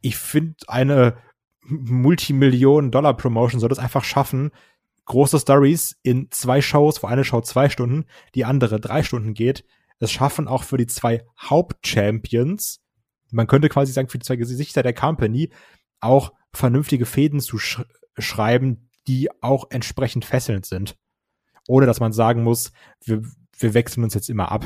ich 0.00 0.16
finde 0.16 0.54
eine 0.68 1.18
Multimillionen-Dollar-Promotion 1.68 3.60
soll 3.60 3.68
das 3.68 3.78
einfach 3.78 4.04
schaffen, 4.04 4.50
große 5.04 5.38
Stories 5.38 5.98
in 6.02 6.30
zwei 6.30 6.60
Shows, 6.60 7.02
wo 7.02 7.06
eine 7.06 7.24
Show 7.24 7.40
zwei 7.40 7.68
Stunden, 7.68 8.06
die 8.34 8.44
andere 8.44 8.80
drei 8.80 9.02
Stunden 9.02 9.34
geht, 9.34 9.64
es 10.00 10.12
schaffen 10.12 10.48
auch 10.48 10.62
für 10.62 10.76
die 10.76 10.86
zwei 10.86 11.24
Hauptchampions, 11.40 12.80
man 13.30 13.46
könnte 13.46 13.68
quasi 13.68 13.92
sagen, 13.92 14.08
für 14.08 14.18
die 14.18 14.24
zwei 14.24 14.36
Gesichter 14.36 14.82
der 14.82 14.94
Company, 14.94 15.50
auch 16.00 16.32
vernünftige 16.52 17.06
Fäden 17.06 17.40
zu 17.40 17.58
sch 17.58 17.82
schreiben, 18.16 18.90
die 19.06 19.28
auch 19.42 19.70
entsprechend 19.70 20.24
fesselnd 20.24 20.66
sind. 20.66 20.96
Ohne 21.68 21.86
dass 21.86 22.00
man 22.00 22.12
sagen 22.12 22.42
muss, 22.42 22.72
wir, 23.04 23.22
wir 23.58 23.74
wechseln 23.74 24.04
uns 24.04 24.14
jetzt 24.14 24.30
immer 24.30 24.50
ab. 24.50 24.64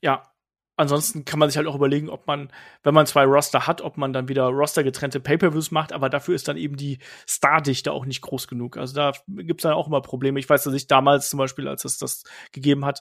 Ja, 0.00 0.22
ansonsten 0.78 1.24
kann 1.24 1.38
man 1.38 1.50
sich 1.50 1.56
halt 1.56 1.66
auch 1.66 1.74
überlegen, 1.74 2.08
ob 2.08 2.26
man, 2.26 2.50
wenn 2.82 2.94
man 2.94 3.06
zwei 3.06 3.24
Roster 3.24 3.66
hat, 3.66 3.82
ob 3.82 3.96
man 3.96 4.12
dann 4.12 4.28
wieder 4.28 4.44
Roster-getrennte 4.44 5.20
Pay-Per-Views 5.20 5.70
macht, 5.70 5.92
aber 5.92 6.08
dafür 6.08 6.34
ist 6.34 6.48
dann 6.48 6.56
eben 6.56 6.76
die 6.76 6.98
Stardichte 7.26 7.92
auch 7.92 8.06
nicht 8.06 8.22
groß 8.22 8.48
genug. 8.48 8.76
Also 8.76 8.94
da 8.94 9.12
gibt's 9.28 9.64
dann 9.64 9.72
auch 9.72 9.88
immer 9.88 10.00
Probleme. 10.00 10.38
Ich 10.38 10.48
weiß, 10.48 10.62
dass 10.62 10.74
ich 10.74 10.86
damals 10.86 11.30
zum 11.30 11.38
Beispiel, 11.38 11.68
als 11.68 11.84
es 11.84 11.98
das 11.98 12.24
gegeben 12.52 12.84
hat, 12.84 13.00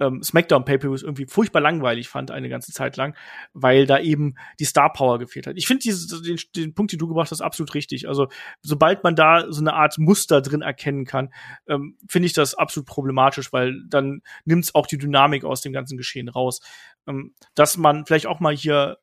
ähm, 0.00 0.22
SmackDown 0.22 0.64
Pay-Per-Views 0.64 1.02
irgendwie 1.02 1.26
furchtbar 1.26 1.60
langweilig 1.60 2.08
fand, 2.08 2.30
eine 2.30 2.48
ganze 2.48 2.72
Zeit 2.72 2.96
lang, 2.96 3.14
weil 3.52 3.86
da 3.86 4.00
eben 4.00 4.34
die 4.58 4.64
Star 4.64 4.92
Power 4.92 5.18
gefehlt 5.18 5.46
hat. 5.46 5.56
Ich 5.56 5.66
finde 5.66 5.84
den, 5.84 6.38
den 6.56 6.74
Punkt, 6.74 6.92
den 6.92 6.98
du 6.98 7.06
gebracht 7.06 7.30
hast, 7.30 7.40
absolut 7.40 7.74
richtig. 7.74 8.08
Also, 8.08 8.28
sobald 8.62 9.04
man 9.04 9.14
da 9.14 9.52
so 9.52 9.60
eine 9.60 9.74
Art 9.74 9.98
Muster 9.98 10.40
drin 10.40 10.62
erkennen 10.62 11.04
kann, 11.04 11.32
ähm, 11.68 11.96
finde 12.08 12.26
ich 12.26 12.32
das 12.32 12.54
absolut 12.54 12.86
problematisch, 12.86 13.52
weil 13.52 13.82
dann 13.88 14.22
nimmt 14.44 14.64
es 14.64 14.74
auch 14.74 14.86
die 14.86 14.98
Dynamik 14.98 15.44
aus 15.44 15.60
dem 15.60 15.72
ganzen 15.72 15.96
Geschehen 15.96 16.28
raus. 16.28 16.60
Ähm, 17.06 17.34
dass 17.54 17.76
man 17.76 18.06
vielleicht 18.06 18.26
auch 18.26 18.40
mal 18.40 18.56
hier 18.56 18.98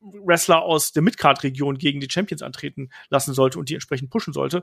Wrestler 0.00 0.62
aus 0.62 0.92
der 0.92 1.02
Midcard-Region 1.02 1.76
gegen 1.76 2.00
die 2.00 2.08
Champions 2.10 2.42
antreten 2.42 2.90
lassen 3.10 3.34
sollte 3.34 3.58
und 3.58 3.68
die 3.68 3.74
entsprechend 3.74 4.10
pushen 4.10 4.32
sollte 4.32 4.62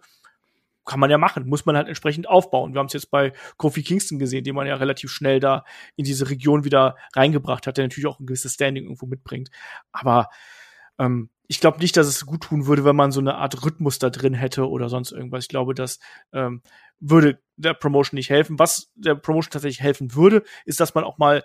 kann 0.88 1.00
man 1.00 1.12
ja 1.12 1.18
machen, 1.18 1.48
muss 1.48 1.66
man 1.66 1.78
halt 1.78 1.88
entsprechend 1.88 2.28
aufbauen. 2.28 2.74
Wir 2.74 2.80
haben 2.80 2.88
es 2.88 2.94
jetzt 2.94 3.12
bei 3.12 3.34
Kofi 3.58 3.84
Kingston 3.84 4.18
gesehen, 4.18 4.44
den 4.44 4.56
man 4.56 4.66
ja 4.66 4.76
relativ 4.76 5.12
schnell 5.12 5.40
da 5.40 5.64
in 5.96 6.06
diese 6.06 6.30
Region 6.30 6.64
wieder 6.64 6.96
reingebracht 7.14 7.68
hat, 7.68 7.78
der 7.78 7.86
natürlich 7.86 8.08
auch 8.08 8.20
ein 8.20 8.26
gewisses 8.26 8.54
Standing 8.54 8.86
irgendwo 8.86 9.06
mitbringt. 9.06 9.50
Aber 9.92 10.30
ähm, 10.98 11.30
ich 11.48 11.60
glaube 11.60 11.80
nicht, 11.80 11.96
dass 11.96 12.08
es 12.08 12.26
gut 12.26 12.44
tun 12.44 12.68
würde, 12.68 12.84
wenn 12.84 12.96
man 12.96 13.12
so 13.12 13.20
eine 13.20 13.36
Art 13.36 13.64
Rhythmus 13.64 14.00
da 14.00 14.10
drin 14.10 14.34
hätte 14.34 14.68
oder 14.68 14.90
sonst 14.90 15.12
irgendwas. 15.12 15.46
Ich 15.46 15.50
glaube, 15.50 15.74
das 15.74 16.00
ähm, 16.34 16.62
würde 17.00 17.40
der 17.56 17.74
Promotion 17.74 18.18
nicht 18.18 18.30
helfen. 18.30 18.60
Was 18.60 18.92
der 18.96 19.16
Promotion 19.16 19.52
tatsächlich 19.52 19.82
helfen 19.82 20.16
würde, 20.16 20.44
ist, 20.66 20.80
dass 20.80 20.96
man 20.96 21.04
auch 21.04 21.18
mal 21.18 21.44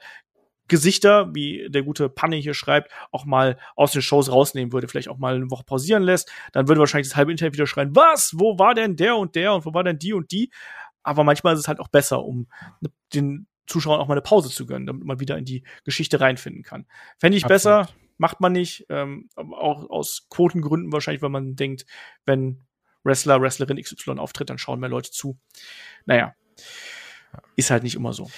Gesichter, 0.72 1.34
wie 1.34 1.68
der 1.68 1.82
gute 1.82 2.08
Panne 2.08 2.36
hier 2.36 2.54
schreibt, 2.54 2.90
auch 3.10 3.26
mal 3.26 3.58
aus 3.76 3.92
den 3.92 4.00
Shows 4.00 4.32
rausnehmen 4.32 4.72
würde, 4.72 4.88
vielleicht 4.88 5.10
auch 5.10 5.18
mal 5.18 5.34
eine 5.34 5.50
Woche 5.50 5.64
pausieren 5.64 6.02
lässt, 6.02 6.32
dann 6.52 6.66
würde 6.66 6.78
wahrscheinlich 6.78 7.08
das 7.08 7.16
halbe 7.16 7.30
Internet 7.30 7.52
wieder 7.52 7.66
schreien, 7.66 7.94
was, 7.94 8.32
wo 8.38 8.58
war 8.58 8.74
denn 8.74 8.96
der 8.96 9.16
und 9.16 9.34
der 9.34 9.52
und 9.52 9.66
wo 9.66 9.74
war 9.74 9.84
denn 9.84 9.98
die 9.98 10.14
und 10.14 10.32
die? 10.32 10.50
Aber 11.02 11.24
manchmal 11.24 11.52
ist 11.52 11.60
es 11.60 11.68
halt 11.68 11.78
auch 11.78 11.88
besser, 11.88 12.24
um 12.24 12.48
den 13.12 13.46
Zuschauern 13.66 14.00
auch 14.00 14.08
mal 14.08 14.14
eine 14.14 14.22
Pause 14.22 14.48
zu 14.48 14.64
gönnen, 14.64 14.86
damit 14.86 15.04
man 15.04 15.20
wieder 15.20 15.36
in 15.36 15.44
die 15.44 15.62
Geschichte 15.84 16.20
reinfinden 16.20 16.62
kann. 16.62 16.86
Fände 17.18 17.36
ich 17.36 17.44
Absolut. 17.44 17.84
besser, 17.84 17.94
macht 18.16 18.40
man 18.40 18.52
nicht, 18.52 18.86
ähm, 18.88 19.28
auch 19.36 19.90
aus 19.90 20.26
Quotengründen 20.30 20.90
wahrscheinlich, 20.90 21.20
weil 21.20 21.28
man 21.28 21.54
denkt, 21.54 21.84
wenn 22.24 22.62
Wrestler, 23.04 23.42
Wrestlerin 23.42 23.78
XY 23.78 24.12
auftritt, 24.12 24.48
dann 24.48 24.56
schauen 24.56 24.80
mehr 24.80 24.88
Leute 24.88 25.10
zu. 25.10 25.38
Naja, 26.06 26.34
ist 27.56 27.70
halt 27.70 27.82
nicht 27.82 27.94
immer 27.94 28.12
so. 28.12 28.28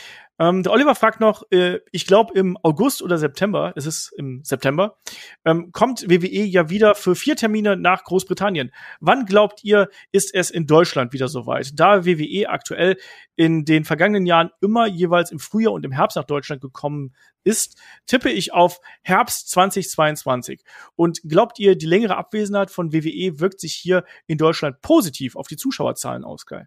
Ähm, 0.41 0.65
der 0.65 0.73
Oliver 0.73 0.97
fragt 0.97 1.21
noch, 1.21 1.45
äh, 1.53 1.79
ich 1.93 2.07
glaube 2.07 2.37
im 2.37 2.59
August 2.63 3.03
oder 3.03 3.19
September, 3.19 3.73
es 3.77 3.87
ist 3.87 4.13
im 4.17 4.43
September, 4.43 4.99
ähm, 5.45 5.71
kommt 5.71 6.11
WWE 6.11 6.43
ja 6.43 6.69
wieder 6.69 6.97
für 6.97 7.15
vier 7.15 7.37
Termine 7.37 7.77
nach 7.77 8.03
Großbritannien. 8.03 8.73
Wann 8.99 9.27
glaubt 9.27 9.63
ihr, 9.63 9.89
ist 10.11 10.35
es 10.35 10.51
in 10.51 10.67
Deutschland 10.67 11.13
wieder 11.13 11.29
soweit? 11.29 11.79
Da 11.79 12.05
WWE 12.05 12.49
aktuell 12.49 12.97
in 13.37 13.65
den 13.65 13.85
vergangenen 13.85 14.27
Jahren 14.27 14.51
immer 14.61 14.87
jeweils 14.87 15.31
im 15.31 15.39
Frühjahr 15.39 15.73
und 15.73 15.85
im 15.85 15.93
Herbst 15.93 16.17
nach 16.17 16.25
Deutschland 16.25 16.61
gekommen 16.61 17.15
ist, 17.45 17.79
tippe 18.07 18.31
ich 18.31 18.53
auf 18.53 18.81
Herbst 19.03 19.51
2022. 19.51 20.65
Und 20.97 21.21
glaubt 21.23 21.61
ihr, 21.61 21.77
die 21.77 21.87
längere 21.87 22.17
Abwesenheit 22.17 22.73
von 22.73 22.93
WWE 22.93 23.39
wirkt 23.39 23.61
sich 23.61 23.75
hier 23.75 24.05
in 24.27 24.39
Deutschland 24.39 24.83
positiv 24.83 25.37
auf 25.37 25.47
die 25.47 25.57
Zuschauerzahlen 25.57 26.25
aus, 26.25 26.45
Kai? 26.45 26.67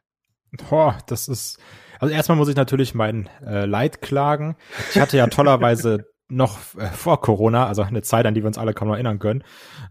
Boah, 0.69 0.97
das 1.08 1.28
ist 1.28 1.60
also 1.99 2.13
erstmal 2.13 2.38
muss 2.38 2.49
ich 2.49 2.55
natürlich 2.55 2.93
mein 2.95 3.29
äh, 3.45 3.65
Leid 3.65 4.01
klagen. 4.01 4.55
Ich 4.91 4.99
hatte 4.99 5.17
ja 5.17 5.27
tollerweise 5.27 6.05
noch 6.29 6.57
äh, 6.75 6.88
vor 6.88 7.21
Corona, 7.21 7.67
also 7.67 7.81
eine 7.81 8.01
Zeit, 8.01 8.25
an 8.25 8.33
die 8.33 8.41
wir 8.41 8.47
uns 8.47 8.57
alle 8.57 8.73
kaum 8.73 8.89
noch 8.89 8.95
erinnern 8.95 9.19
können, 9.19 9.43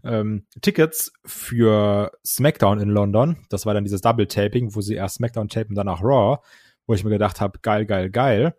ähm, 0.03 0.45
Tickets 0.61 1.11
für 1.25 2.11
SmackDown 2.25 2.79
in 2.79 2.89
London. 2.89 3.37
Das 3.49 3.65
war 3.65 3.73
dann 3.73 3.83
dieses 3.83 4.01
Double-Taping, 4.01 4.75
wo 4.75 4.81
sie 4.81 4.95
erst 4.95 5.15
SmackDown 5.15 5.49
tapen, 5.49 5.75
danach 5.75 6.01
Raw, 6.01 6.39
wo 6.85 6.93
ich 6.93 7.03
mir 7.03 7.09
gedacht 7.09 7.41
habe, 7.41 7.59
geil, 7.61 7.85
geil, 7.85 8.09
geil. 8.09 8.55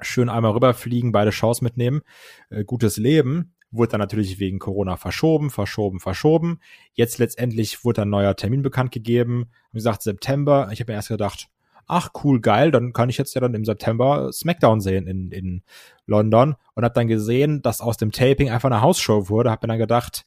Schön 0.00 0.28
einmal 0.28 0.52
rüberfliegen, 0.52 1.10
beide 1.10 1.32
Shows 1.32 1.60
mitnehmen, 1.60 2.02
äh, 2.50 2.64
gutes 2.64 2.98
Leben. 2.98 3.54
Wurde 3.70 3.92
dann 3.92 4.00
natürlich 4.00 4.38
wegen 4.38 4.58
Corona 4.58 4.96
verschoben, 4.96 5.50
verschoben, 5.50 6.00
verschoben. 6.00 6.60
Jetzt 6.94 7.18
letztendlich 7.18 7.84
wurde 7.84 8.02
ein 8.02 8.08
neuer 8.08 8.34
Termin 8.34 8.62
bekannt 8.62 8.92
gegeben. 8.92 9.50
Wie 9.72 9.78
gesagt, 9.78 10.02
September. 10.02 10.70
Ich 10.72 10.80
habe 10.80 10.92
mir 10.92 10.96
erst 10.96 11.08
gedacht, 11.08 11.48
ach 11.88 12.10
cool, 12.22 12.40
geil, 12.40 12.70
dann 12.70 12.92
kann 12.92 13.08
ich 13.08 13.18
jetzt 13.18 13.34
ja 13.34 13.40
dann 13.40 13.54
im 13.54 13.64
September 13.64 14.30
SmackDown 14.32 14.80
sehen 14.80 15.06
in, 15.06 15.32
in 15.32 15.62
London 16.06 16.54
und 16.74 16.84
habe 16.84 16.94
dann 16.94 17.08
gesehen, 17.08 17.62
dass 17.62 17.80
aus 17.80 17.96
dem 17.96 18.12
Taping 18.12 18.50
einfach 18.50 18.70
eine 18.70 18.82
Hausshow 18.82 19.28
wurde, 19.28 19.50
habe 19.50 19.66
mir 19.66 19.72
dann 19.72 19.78
gedacht, 19.78 20.24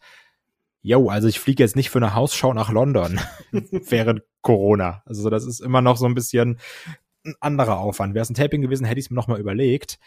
yo, 0.82 1.10
also 1.10 1.28
ich 1.28 1.40
fliege 1.40 1.64
jetzt 1.64 1.76
nicht 1.76 1.90
für 1.90 2.00
eine 2.00 2.16
Hausshow 2.16 2.54
nach 2.54 2.72
London 2.72 3.20
während 3.52 4.24
Corona. 4.42 5.04
Also 5.06 5.30
das 5.30 5.46
ist 5.46 5.60
immer 5.60 5.82
noch 5.82 5.98
so 5.98 6.06
ein 6.06 6.16
bisschen 6.16 6.60
ein 7.24 7.36
anderer 7.40 7.80
Aufwand. 7.80 8.16
Wäre 8.16 8.24
es 8.24 8.30
ein 8.30 8.36
Taping 8.36 8.62
gewesen, 8.62 8.86
hätte 8.86 9.00
ich 9.00 9.06
es 9.06 9.10
mir 9.12 9.16
nochmal 9.16 9.40
überlegt. 9.40 10.00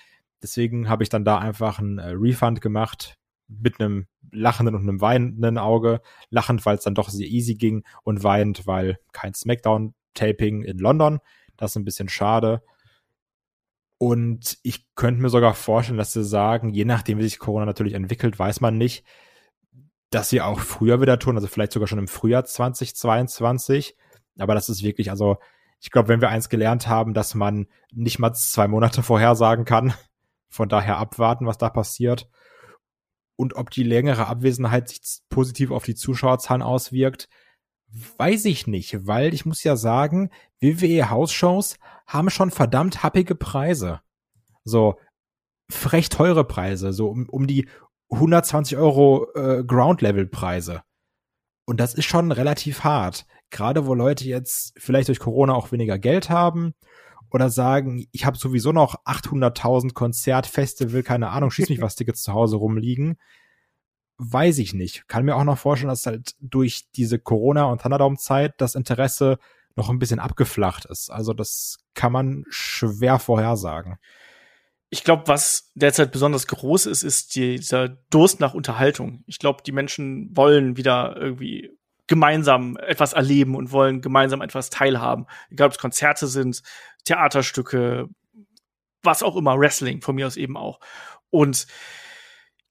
Deswegen 0.42 0.88
habe 0.88 1.02
ich 1.02 1.08
dann 1.08 1.24
da 1.24 1.38
einfach 1.38 1.78
ein 1.78 1.98
äh, 1.98 2.08
Refund 2.08 2.60
gemacht 2.60 3.16
mit 3.46 3.80
einem 3.80 4.06
lachenden 4.32 4.74
und 4.74 4.82
einem 4.82 5.00
weinenden 5.00 5.58
Auge. 5.58 6.00
Lachend, 6.30 6.66
weil 6.66 6.76
es 6.76 6.84
dann 6.84 6.94
doch 6.94 7.08
sehr 7.08 7.26
easy 7.26 7.54
ging 7.54 7.84
und 8.02 8.24
weinend, 8.24 8.66
weil 8.66 8.98
kein 9.12 9.34
Smackdown-Taping 9.34 10.62
in 10.62 10.78
London. 10.78 11.20
Das 11.56 11.72
ist 11.72 11.76
ein 11.76 11.84
bisschen 11.84 12.08
schade. 12.08 12.62
Und 13.98 14.58
ich 14.62 14.86
könnte 14.96 15.22
mir 15.22 15.28
sogar 15.28 15.54
vorstellen, 15.54 15.98
dass 15.98 16.12
sie 16.12 16.24
sagen, 16.24 16.70
je 16.70 16.84
nachdem, 16.84 17.18
wie 17.18 17.22
sich 17.22 17.38
Corona 17.38 17.64
natürlich 17.64 17.94
entwickelt, 17.94 18.38
weiß 18.38 18.60
man 18.60 18.76
nicht, 18.76 19.04
dass 20.10 20.28
sie 20.28 20.40
auch 20.40 20.60
früher 20.60 21.00
wieder 21.00 21.18
tun, 21.18 21.36
also 21.36 21.46
vielleicht 21.46 21.72
sogar 21.72 21.86
schon 21.86 21.98
im 21.98 22.08
Frühjahr 22.08 22.44
2022. 22.44 23.96
Aber 24.38 24.54
das 24.54 24.68
ist 24.68 24.82
wirklich, 24.82 25.10
also 25.10 25.38
ich 25.80 25.90
glaube, 25.90 26.08
wenn 26.08 26.20
wir 26.20 26.28
eins 26.28 26.48
gelernt 26.48 26.88
haben, 26.88 27.14
dass 27.14 27.34
man 27.34 27.66
nicht 27.92 28.18
mal 28.18 28.32
zwei 28.34 28.68
Monate 28.68 29.02
vorhersagen 29.02 29.64
kann, 29.64 29.94
von 30.48 30.68
daher 30.68 30.98
abwarten, 30.98 31.46
was 31.46 31.58
da 31.58 31.70
passiert. 31.70 32.28
Und 33.36 33.56
ob 33.56 33.70
die 33.70 33.82
längere 33.82 34.26
Abwesenheit 34.26 34.88
sich 34.88 35.00
positiv 35.28 35.70
auf 35.70 35.84
die 35.84 35.96
Zuschauerzahlen 35.96 36.62
auswirkt, 36.62 37.28
Weiß 38.16 38.44
ich 38.46 38.66
nicht, 38.66 39.06
weil 39.06 39.32
ich 39.34 39.46
muss 39.46 39.62
ja 39.62 39.76
sagen, 39.76 40.30
WWE 40.64 41.10
Hausshows 41.10 41.76
haben 42.06 42.30
schon 42.30 42.50
verdammt 42.50 43.02
happige 43.02 43.34
Preise. 43.34 44.00
So 44.64 44.98
frech 45.70 46.08
teure 46.08 46.44
Preise, 46.44 46.92
so 46.92 47.08
um, 47.08 47.28
um 47.28 47.46
die 47.46 47.68
120 48.10 48.76
Euro 48.76 49.28
äh, 49.34 49.64
Ground-Level-Preise. 49.64 50.82
Und 51.66 51.80
das 51.80 51.94
ist 51.94 52.04
schon 52.04 52.32
relativ 52.32 52.84
hart. 52.84 53.26
Gerade 53.50 53.86
wo 53.86 53.94
Leute 53.94 54.24
jetzt 54.24 54.74
vielleicht 54.76 55.08
durch 55.08 55.18
Corona 55.18 55.54
auch 55.54 55.72
weniger 55.72 55.98
Geld 55.98 56.30
haben 56.30 56.74
oder 57.30 57.50
sagen, 57.50 58.06
ich 58.12 58.24
habe 58.26 58.36
sowieso 58.36 58.72
noch 58.72 59.04
800.000 59.04 59.92
Konzert, 59.94 60.46
Festival, 60.46 61.02
keine 61.02 61.30
Ahnung, 61.30 61.50
schieß 61.50 61.68
mich 61.68 61.80
was 61.82 61.96
Tickets 61.96 62.22
zu 62.22 62.32
Hause 62.32 62.56
rumliegen 62.56 63.16
weiß 64.18 64.58
ich 64.58 64.74
nicht. 64.74 65.08
Kann 65.08 65.24
mir 65.24 65.36
auch 65.36 65.44
noch 65.44 65.58
vorstellen, 65.58 65.88
dass 65.88 66.06
halt 66.06 66.34
durch 66.40 66.90
diese 66.94 67.18
Corona- 67.18 67.64
und 67.64 67.82
Thunderdome-Zeit 67.82 68.54
das 68.58 68.74
Interesse 68.74 69.38
noch 69.76 69.90
ein 69.90 69.98
bisschen 69.98 70.20
abgeflacht 70.20 70.84
ist. 70.86 71.10
Also 71.10 71.32
das 71.32 71.78
kann 71.94 72.12
man 72.12 72.44
schwer 72.48 73.18
vorhersagen. 73.18 73.96
Ich 74.90 75.02
glaube, 75.02 75.24
was 75.26 75.72
derzeit 75.74 76.12
besonders 76.12 76.46
groß 76.46 76.86
ist, 76.86 77.02
ist 77.02 77.34
dieser 77.34 77.88
Durst 78.10 78.38
nach 78.38 78.54
Unterhaltung. 78.54 79.24
Ich 79.26 79.38
glaube, 79.38 79.62
die 79.64 79.72
Menschen 79.72 80.36
wollen 80.36 80.76
wieder 80.76 81.16
irgendwie 81.16 81.76
gemeinsam 82.06 82.76
etwas 82.76 83.12
erleben 83.12 83.56
und 83.56 83.72
wollen 83.72 84.02
gemeinsam 84.02 84.40
etwas 84.40 84.70
teilhaben. 84.70 85.26
Egal, 85.50 85.68
ob 85.68 85.72
es 85.72 85.78
Konzerte 85.78 86.26
sind, 86.26 86.62
Theaterstücke, 87.04 88.08
was 89.02 89.22
auch 89.22 89.36
immer, 89.36 89.58
Wrestling 89.58 90.00
von 90.00 90.14
mir 90.14 90.26
aus 90.26 90.36
eben 90.36 90.56
auch. 90.56 90.80
Und 91.30 91.66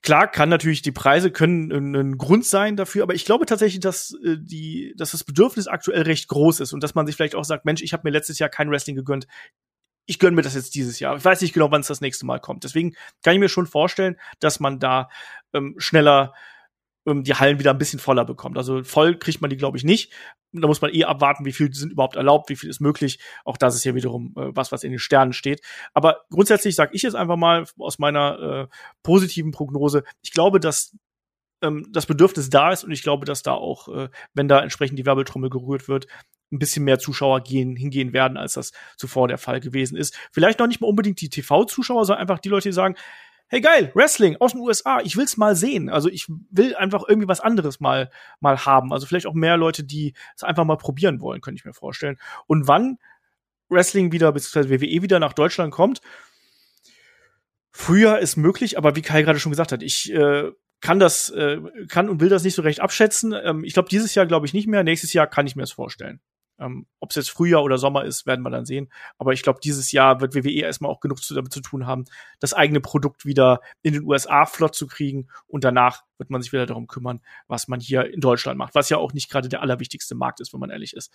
Klar 0.04 0.30
kann 0.30 0.50
natürlich 0.50 0.82
die 0.82 0.92
Preise 0.92 1.32
können 1.32 1.96
ein 1.96 2.18
Grund 2.18 2.46
sein 2.46 2.76
dafür, 2.76 3.04
aber 3.04 3.16
ich 3.16 3.24
glaube 3.24 3.46
tatsächlich, 3.46 3.80
dass 3.80 4.14
äh, 4.24 4.38
die, 4.38 4.94
dass 4.98 5.12
das 5.12 5.24
Bedürfnis 5.24 5.68
aktuell 5.68 6.04
recht 6.04 6.28
groß 6.28 6.60
ist 6.60 6.74
und 6.74 6.84
dass 6.84 6.94
man 6.94 7.08
sich 7.08 7.16
vielleicht 7.16 7.36
auch 7.36 7.46
sagt, 7.46 7.64
Mensch, 7.64 7.82
ich 7.82 7.94
habe 7.94 8.02
mir 8.04 8.12
letztes 8.12 8.38
Jahr 8.38 8.50
kein 8.50 8.70
Wrestling 8.70 8.98
gegönnt, 8.98 9.28
ich 10.06 10.20
gönne 10.20 10.36
mir 10.36 10.42
das 10.42 10.56
jetzt 10.56 10.76
dieses 10.76 11.00
Jahr. 11.00 11.16
Ich 11.16 11.24
weiß 11.24 11.40
nicht 11.42 11.54
genau, 11.54 11.72
wann 11.72 11.82
es 11.82 11.88
das 11.88 12.02
nächste 12.02 12.26
Mal 12.26 12.40
kommt. 12.40 12.66
Deswegen 12.66 12.96
kann 13.24 13.34
ich 13.34 13.40
mir 13.40 13.48
schon 13.48 13.66
vorstellen, 13.66 14.18
dass 14.42 14.60
man 14.60 14.80
da 14.80 15.10
ähm, 15.54 15.76
schneller 15.78 16.34
ähm, 17.06 17.24
die 17.24 17.34
Hallen 17.34 17.60
wieder 17.60 17.72
ein 17.72 17.78
bisschen 17.78 18.00
voller 18.00 18.26
bekommt. 18.26 18.58
Also 18.58 18.84
voll 18.84 19.18
kriegt 19.18 19.42
man 19.42 19.50
die, 19.50 19.58
glaube 19.58 19.78
ich, 19.78 19.84
nicht. 19.84 20.12
Da 20.52 20.68
muss 20.68 20.82
man 20.82 20.94
eh 20.94 21.06
abwarten, 21.06 21.46
wie 21.46 21.52
viel 21.52 21.74
sind 21.74 21.92
überhaupt 21.92 22.16
erlaubt, 22.16 22.50
wie 22.50 22.56
viel 22.56 22.70
ist 22.70 22.80
möglich. 22.80 23.20
Auch 23.46 23.58
das 23.58 23.76
ist 23.76 23.84
ja 23.84 23.96
wiederum 23.96 24.34
äh, 24.38 24.56
was, 24.56 24.72
was 24.72 24.84
in 24.84 24.92
den 24.92 25.00
Sternen 25.00 25.34
steht. 25.34 25.62
Aber 25.94 26.22
grundsätzlich 26.30 26.76
sage 26.76 26.92
ich 26.94 27.02
jetzt 27.02 27.16
einfach 27.16 27.38
mal 27.38 27.66
aus 27.78 28.00
meiner 28.00 28.40
äh, 28.40 28.76
positiven 29.02 29.52
Prognose, 29.52 30.04
ich 30.22 30.32
glaube, 30.32 30.60
dass 30.60 30.96
ähm, 31.62 31.88
das 31.92 32.06
Bedürfnis 32.06 32.50
da 32.50 32.72
ist 32.72 32.84
und 32.84 32.92
ich 32.92 33.04
glaube, 33.04 33.26
dass 33.26 33.42
da 33.42 33.54
auch, 33.54 33.88
äh, 33.88 34.10
wenn 34.34 34.48
da 34.48 34.62
entsprechend 34.62 35.00
die 35.00 35.06
Werbetrommel 35.06 35.50
gerührt 35.50 35.88
wird, 35.88 36.08
ein 36.52 36.60
bisschen 36.60 36.84
mehr 36.86 37.00
Zuschauer 37.00 37.42
gehen, 37.42 37.76
hingehen 37.76 38.14
werden, 38.14 38.38
als 38.38 38.54
das 38.54 38.74
zuvor 38.96 39.28
der 39.28 39.40
Fall 39.40 39.60
gewesen 39.60 39.98
ist. 39.98 40.16
Vielleicht 40.32 40.60
noch 40.60 40.68
nicht 40.68 40.82
mal 40.82 40.88
unbedingt 40.88 41.20
die 41.20 41.30
TV-Zuschauer, 41.30 42.06
sondern 42.06 42.22
einfach 42.22 42.40
die 42.40 42.50
Leute, 42.50 42.70
die 42.70 42.74
sagen, 42.74 42.96
hey 43.48 43.62
geil, 43.62 43.92
Wrestling 43.94 44.38
aus 44.40 44.54
den 44.54 44.62
USA, 44.62 45.00
ich 45.02 45.16
will's 45.16 45.38
mal 45.38 45.56
sehen. 45.56 45.90
Also 45.90 46.10
ich 46.10 46.28
will 46.50 46.76
einfach 46.76 47.04
irgendwie 47.08 47.28
was 47.28 47.40
anderes 47.40 47.80
mal, 47.80 48.10
mal 48.40 48.66
haben. 48.66 48.92
Also 48.92 49.06
vielleicht 49.06 49.28
auch 49.28 49.34
mehr 49.34 49.58
Leute, 49.58 49.84
die 49.84 50.14
es 50.36 50.44
einfach 50.44 50.66
mal 50.66 50.78
probieren 50.78 51.22
wollen, 51.22 51.42
könnte 51.42 51.60
ich 51.60 51.66
mir 51.66 51.74
vorstellen. 51.74 52.18
Und 52.48 52.68
wann 52.68 52.98
Wrestling 53.70 54.12
wieder, 54.12 54.32
beziehungsweise 54.32 54.70
WWE 54.70 55.02
wieder 55.02 55.20
nach 55.20 55.34
Deutschland 55.34 55.72
kommt, 55.72 56.02
Früher 57.76 58.20
ist 58.20 58.38
möglich, 58.38 58.78
aber 58.78 58.96
wie 58.96 59.02
Kai 59.02 59.24
gerade 59.24 59.40
schon 59.40 59.52
gesagt 59.52 59.72
hat, 59.72 59.82
ich 59.82 60.14
äh, 60.14 60.52
kann 60.80 61.00
das, 61.00 61.32
äh, 61.32 61.60
kann 61.90 62.08
und 62.08 62.22
will 62.22 62.30
das 62.30 62.44
nicht 62.44 62.54
so 62.54 62.62
recht 62.62 62.80
abschätzen. 62.80 63.34
Ähm, 63.34 63.64
ich 63.64 63.74
glaube, 63.74 63.90
dieses 63.90 64.14
Jahr 64.14 64.28
glaube 64.28 64.46
ich 64.46 64.54
nicht 64.54 64.68
mehr. 64.68 64.84
Nächstes 64.84 65.12
Jahr 65.12 65.26
kann 65.26 65.48
ich 65.48 65.56
mir 65.56 65.64
das 65.64 65.72
vorstellen. 65.72 66.22
Ähm, 66.64 66.88
Ob 67.00 67.10
es 67.10 67.16
jetzt 67.16 67.30
Frühjahr 67.30 67.64
oder 67.64 67.78
Sommer 67.78 68.06
ist, 68.06 68.26
werden 68.26 68.42
wir 68.44 68.50
dann 68.50 68.66
sehen. 68.66 68.92
Aber 69.18 69.34
ich 69.34 69.44
glaube, 69.44 69.60
dieses 69.62 69.92
Jahr 69.92 70.22
wird 70.22 70.36
WWE 70.36 70.62
erstmal 70.62 70.90
auch 70.90 71.02
genug 71.02 71.22
zu, 71.22 71.36
damit 71.36 71.52
zu 71.52 71.62
tun 71.62 71.86
haben, 71.86 72.06
das 72.40 72.54
eigene 72.54 72.80
Produkt 72.80 73.26
wieder 73.26 73.60
in 73.82 73.94
den 73.94 74.04
USA 74.04 74.46
flott 74.46 74.76
zu 74.76 74.88
kriegen. 74.88 75.28
Und 75.48 75.64
danach 75.64 76.04
wird 76.18 76.30
man 76.30 76.42
sich 76.42 76.54
wieder 76.54 76.66
darum 76.66 76.88
kümmern, 76.88 77.22
was 77.48 77.68
man 77.68 77.80
hier 77.80 78.12
in 78.12 78.22
Deutschland 78.22 78.58
macht. 78.58 78.76
Was 78.76 78.90
ja 78.90 78.98
auch 78.98 79.14
nicht 79.14 79.30
gerade 79.30 79.50
der 79.50 79.62
allerwichtigste 79.62 80.16
Markt 80.16 80.40
ist, 80.40 80.54
wenn 80.54 80.60
man 80.60 80.70
ehrlich 80.70 80.94
ist. 80.94 81.14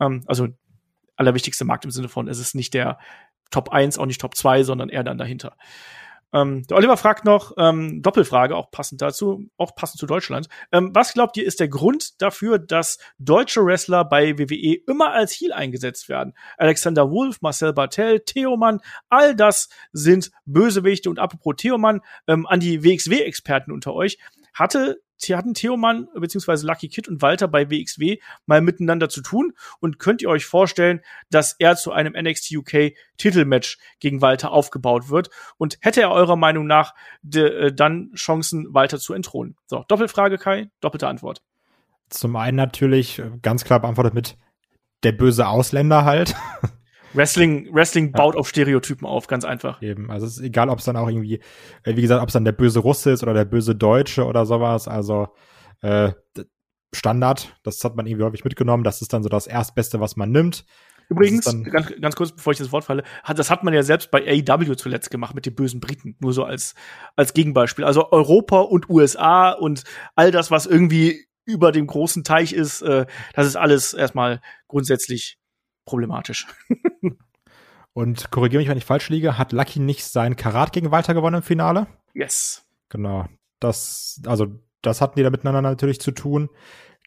Ähm, 0.00 0.22
also 0.26 0.48
allerwichtigste 1.16 1.64
Markt 1.64 1.84
im 1.84 1.90
Sinne 1.90 2.08
von, 2.08 2.28
es 2.28 2.38
ist 2.38 2.54
nicht 2.54 2.74
der 2.74 2.98
Top 3.50 3.70
1, 3.70 3.98
auch 3.98 4.06
nicht 4.06 4.20
Top 4.20 4.36
2, 4.36 4.64
sondern 4.64 4.88
eher 4.88 5.04
dann 5.04 5.18
dahinter. 5.18 5.56
Ähm, 6.36 6.66
der 6.66 6.76
Oliver 6.76 6.98
fragt 6.98 7.24
noch, 7.24 7.54
ähm, 7.56 8.02
Doppelfrage, 8.02 8.54
auch 8.56 8.70
passend 8.70 9.00
dazu, 9.00 9.48
auch 9.56 9.74
passend 9.74 10.00
zu 10.00 10.06
Deutschland. 10.06 10.48
Ähm, 10.70 10.90
was 10.92 11.14
glaubt 11.14 11.36
ihr, 11.38 11.46
ist 11.46 11.60
der 11.60 11.68
Grund 11.68 12.20
dafür, 12.20 12.58
dass 12.58 12.98
deutsche 13.18 13.64
Wrestler 13.64 14.04
bei 14.04 14.38
WWE 14.38 14.76
immer 14.86 15.12
als 15.12 15.32
Heel 15.32 15.54
eingesetzt 15.54 16.10
werden? 16.10 16.34
Alexander 16.58 17.10
Wolf, 17.10 17.40
Marcel 17.40 17.72
Bartel, 17.72 18.20
Theomann, 18.20 18.80
all 19.08 19.34
das 19.34 19.70
sind 19.92 20.30
Bösewichte. 20.44 21.08
Und 21.08 21.18
apropos 21.18 21.54
Theomann, 21.56 22.02
ähm, 22.26 22.46
an 22.46 22.60
die 22.60 22.84
WXW-Experten 22.84 23.72
unter 23.72 23.94
euch. 23.94 24.18
Hatte 24.52 25.00
hatten 25.34 25.54
Theomann 25.54 26.08
bzw. 26.14 26.66
Lucky 26.66 26.88
Kid 26.88 27.08
und 27.08 27.22
Walter 27.22 27.48
bei 27.48 27.70
WXW 27.70 28.18
mal 28.46 28.60
miteinander 28.60 29.08
zu 29.08 29.22
tun 29.22 29.52
und 29.80 29.98
könnt 29.98 30.22
ihr 30.22 30.28
euch 30.28 30.46
vorstellen, 30.46 31.00
dass 31.30 31.54
er 31.58 31.76
zu 31.76 31.92
einem 31.92 32.12
NXT 32.12 32.52
UK 32.56 32.92
Titelmatch 33.16 33.78
gegen 34.00 34.20
Walter 34.20 34.52
aufgebaut 34.52 35.08
wird 35.08 35.30
und 35.56 35.78
hätte 35.80 36.02
er 36.02 36.10
eurer 36.10 36.36
Meinung 36.36 36.66
nach 36.66 36.94
de, 37.22 37.66
äh, 37.66 37.72
dann 37.72 38.12
Chancen 38.14 38.72
Walter 38.72 38.98
zu 38.98 39.14
entthronen? 39.14 39.56
So, 39.66 39.84
Doppelfrage 39.88 40.38
Kai, 40.38 40.70
doppelte 40.80 41.08
Antwort. 41.08 41.42
Zum 42.08 42.36
einen 42.36 42.56
natürlich 42.56 43.18
äh, 43.18 43.30
ganz 43.42 43.64
klar 43.64 43.80
beantwortet 43.80 44.14
mit 44.14 44.36
der 45.02 45.12
böse 45.12 45.48
Ausländer 45.48 46.04
halt. 46.04 46.34
Wrestling, 47.16 47.74
Wrestling 47.74 48.12
baut 48.12 48.34
ja. 48.34 48.40
auf 48.40 48.48
Stereotypen 48.48 49.06
auf, 49.06 49.26
ganz 49.26 49.44
einfach. 49.44 49.82
Eben, 49.82 50.10
also 50.10 50.26
es 50.26 50.38
ist 50.38 50.42
egal, 50.44 50.68
ob 50.68 50.78
es 50.78 50.84
dann 50.84 50.96
auch 50.96 51.08
irgendwie, 51.08 51.40
äh, 51.82 51.96
wie 51.96 52.02
gesagt, 52.02 52.22
ob 52.22 52.28
es 52.28 52.34
dann 52.34 52.44
der 52.44 52.52
böse 52.52 52.80
Russe 52.80 53.10
ist 53.10 53.22
oder 53.22 53.34
der 53.34 53.44
böse 53.44 53.74
Deutsche 53.74 54.24
oder 54.24 54.46
sowas. 54.46 54.86
Also 54.88 55.28
äh, 55.80 56.12
Standard, 56.94 57.56
das 57.62 57.82
hat 57.84 57.96
man 57.96 58.06
irgendwie 58.06 58.24
häufig 58.24 58.44
mitgenommen. 58.44 58.84
Das 58.84 59.02
ist 59.02 59.12
dann 59.12 59.22
so 59.22 59.28
das 59.28 59.46
Erstbeste, 59.46 60.00
was 60.00 60.16
man 60.16 60.30
nimmt. 60.30 60.64
Übrigens, 61.08 61.44
ganz, 61.44 61.92
ganz 62.00 62.16
kurz, 62.16 62.32
bevor 62.32 62.52
ich 62.52 62.58
das 62.58 62.72
Wort 62.72 62.84
falle, 62.84 63.04
hat, 63.22 63.38
das 63.38 63.50
hat 63.50 63.62
man 63.62 63.72
ja 63.72 63.82
selbst 63.84 64.10
bei 64.10 64.26
AEW 64.26 64.74
zuletzt 64.74 65.10
gemacht 65.10 65.36
mit 65.36 65.46
den 65.46 65.54
bösen 65.54 65.78
Briten, 65.78 66.16
nur 66.18 66.32
so 66.32 66.42
als, 66.42 66.74
als 67.14 67.32
Gegenbeispiel. 67.32 67.84
Also 67.84 68.10
Europa 68.10 68.60
und 68.60 68.90
USA 68.90 69.52
und 69.52 69.84
all 70.16 70.32
das, 70.32 70.50
was 70.50 70.66
irgendwie 70.66 71.26
über 71.44 71.70
dem 71.70 71.86
großen 71.86 72.24
Teich 72.24 72.52
ist, 72.52 72.82
äh, 72.82 73.06
das 73.34 73.46
ist 73.46 73.56
alles 73.56 73.94
erstmal 73.94 74.40
grundsätzlich 74.66 75.38
problematisch. 75.86 76.46
Und 77.94 78.30
korrigiere 78.30 78.60
mich, 78.60 78.68
wenn 78.68 78.76
ich 78.76 78.84
falsch 78.84 79.08
liege, 79.08 79.38
hat 79.38 79.52
Lucky 79.52 79.80
nicht 79.80 80.04
sein 80.04 80.36
Karat 80.36 80.72
gegen 80.72 80.90
Walter 80.90 81.14
gewonnen 81.14 81.36
im 81.36 81.42
Finale? 81.42 81.86
Yes. 82.12 82.66
Genau. 82.90 83.26
Das, 83.58 84.20
also, 84.26 84.48
das 84.82 85.00
hatten 85.00 85.16
die 85.16 85.22
da 85.22 85.30
miteinander 85.30 85.62
natürlich 85.62 85.98
zu 85.98 86.10
tun. 86.10 86.50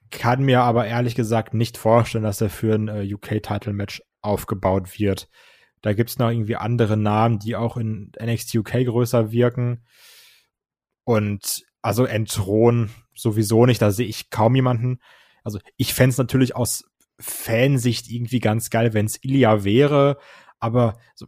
Kann 0.09 0.41
mir 0.41 0.61
aber 0.61 0.87
ehrlich 0.87 1.13
gesagt 1.13 1.53
nicht 1.53 1.77
vorstellen, 1.77 2.23
dass 2.23 2.41
er 2.41 2.49
für 2.49 2.73
ein 2.73 2.87
äh, 2.87 3.13
UK-Title-Match 3.13 4.01
aufgebaut 4.21 4.99
wird. 4.99 5.29
Da 5.81 5.93
gibt's 5.93 6.17
noch 6.17 6.31
irgendwie 6.31 6.55
andere 6.55 6.97
Namen, 6.97 7.37
die 7.37 7.55
auch 7.55 7.77
in 7.77 8.11
NXT 8.19 8.55
UK 8.55 8.85
größer 8.85 9.31
wirken. 9.31 9.85
Und 11.03 11.63
also 11.81 12.05
Entthron 12.05 12.89
sowieso 13.13 13.65
nicht, 13.65 13.81
da 13.81 13.91
sehe 13.91 14.07
ich 14.07 14.29
kaum 14.29 14.55
jemanden. 14.55 14.99
Also 15.43 15.59
ich 15.77 15.93
fände 15.93 16.15
natürlich 16.17 16.55
aus 16.55 16.88
Fansicht 17.19 18.10
irgendwie 18.10 18.39
ganz 18.39 18.69
geil, 18.69 18.93
wenn 18.93 19.05
es 19.05 19.23
Ilya 19.23 19.63
wäre, 19.63 20.17
aber 20.60 20.97
so, 21.15 21.27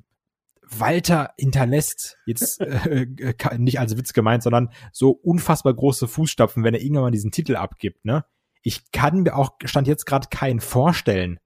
Walter 0.63 1.34
hinterlässt 1.38 2.17
jetzt 2.25 2.62
äh, 2.62 3.04
äh 3.04 3.58
nicht 3.58 3.80
als 3.80 3.97
Witz 3.97 4.13
gemeint, 4.13 4.43
sondern 4.43 4.69
so 4.91 5.12
unfassbar 5.12 5.73
große 5.73 6.08
Fußstapfen, 6.08 6.63
wenn 6.63 6.73
er 6.73 6.82
irgendwann 6.82 7.04
mal 7.04 7.12
diesen 7.12 7.32
Titel 7.32 7.56
abgibt, 7.56 8.06
ne? 8.06 8.25
Ich 8.63 8.91
kann 8.91 9.23
mir 9.23 9.36
auch 9.36 9.54
stand 9.65 9.88
jetzt 9.88 10.06
gerade 10.06 10.27
keinen 10.30 10.60
vorstellen, 10.60 11.39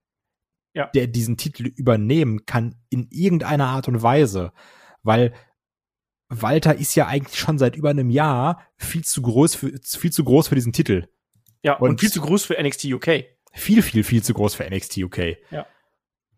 ja. 0.74 0.88
der 0.94 1.08
diesen 1.08 1.38
Titel 1.38 1.66
übernehmen 1.66 2.46
kann 2.46 2.76
in 2.90 3.08
irgendeiner 3.10 3.68
Art 3.68 3.88
und 3.88 4.04
Weise, 4.04 4.52
weil 5.02 5.34
Walter 6.28 6.76
ist 6.76 6.96
ja 6.96 7.08
eigentlich 7.08 7.40
schon 7.40 7.58
seit 7.58 7.76
über 7.76 7.90
einem 7.90 8.10
Jahr 8.10 8.62
viel 8.76 9.04
zu 9.04 9.22
groß 9.22 9.56
für 9.56 9.72
viel 9.84 10.12
zu 10.12 10.24
groß 10.24 10.50
für 10.50 10.56
diesen 10.56 10.74
Titel. 10.74 11.08
Ja, 11.64 11.78
und, 11.78 11.92
und 11.92 12.00
viel 12.00 12.12
zu 12.12 12.22
groß 12.22 12.46
für 12.46 12.62
NXT 12.62 12.86
UK 12.86 13.35
viel, 13.56 13.82
viel, 13.82 14.04
viel 14.04 14.24
zu 14.24 14.34
groß 14.34 14.56
für 14.56 14.70
NXT 14.70 14.98
UK. 14.98 15.38
Ja. 15.52 15.66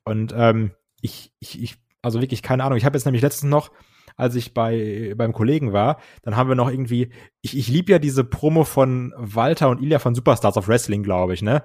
Und 0.04 0.34
ähm, 0.36 0.72
ich, 1.02 1.34
ich, 1.40 1.62
ich, 1.62 1.76
also 2.02 2.22
wirklich 2.22 2.42
keine 2.42 2.64
Ahnung. 2.64 2.78
Ich 2.78 2.86
habe 2.86 2.98
jetzt 2.98 3.06
nämlich 3.06 3.22
letztens 3.22 3.50
noch, 3.50 3.72
als 4.16 4.36
ich 4.36 4.54
bei 4.54 5.14
beim 5.16 5.34
Kollegen 5.34 5.74
war, 5.74 6.00
dann 6.24 6.36
haben 6.36 6.50
wir 6.50 6.56
noch 6.56 6.70
irgendwie, 6.70 7.12
ich, 7.42 7.58
ich 7.58 7.68
lieb 7.68 7.90
ja 7.90 8.00
diese 8.00 8.24
Promo 8.24 8.64
von 8.64 9.14
Walter 9.18 9.70
und 9.70 9.82
Ilya 9.82 10.00
von 10.00 10.16
Superstars 10.16 10.58
of 10.58 10.68
Wrestling, 10.68 11.04
glaube 11.04 11.34
ich, 11.34 11.42
ne? 11.42 11.64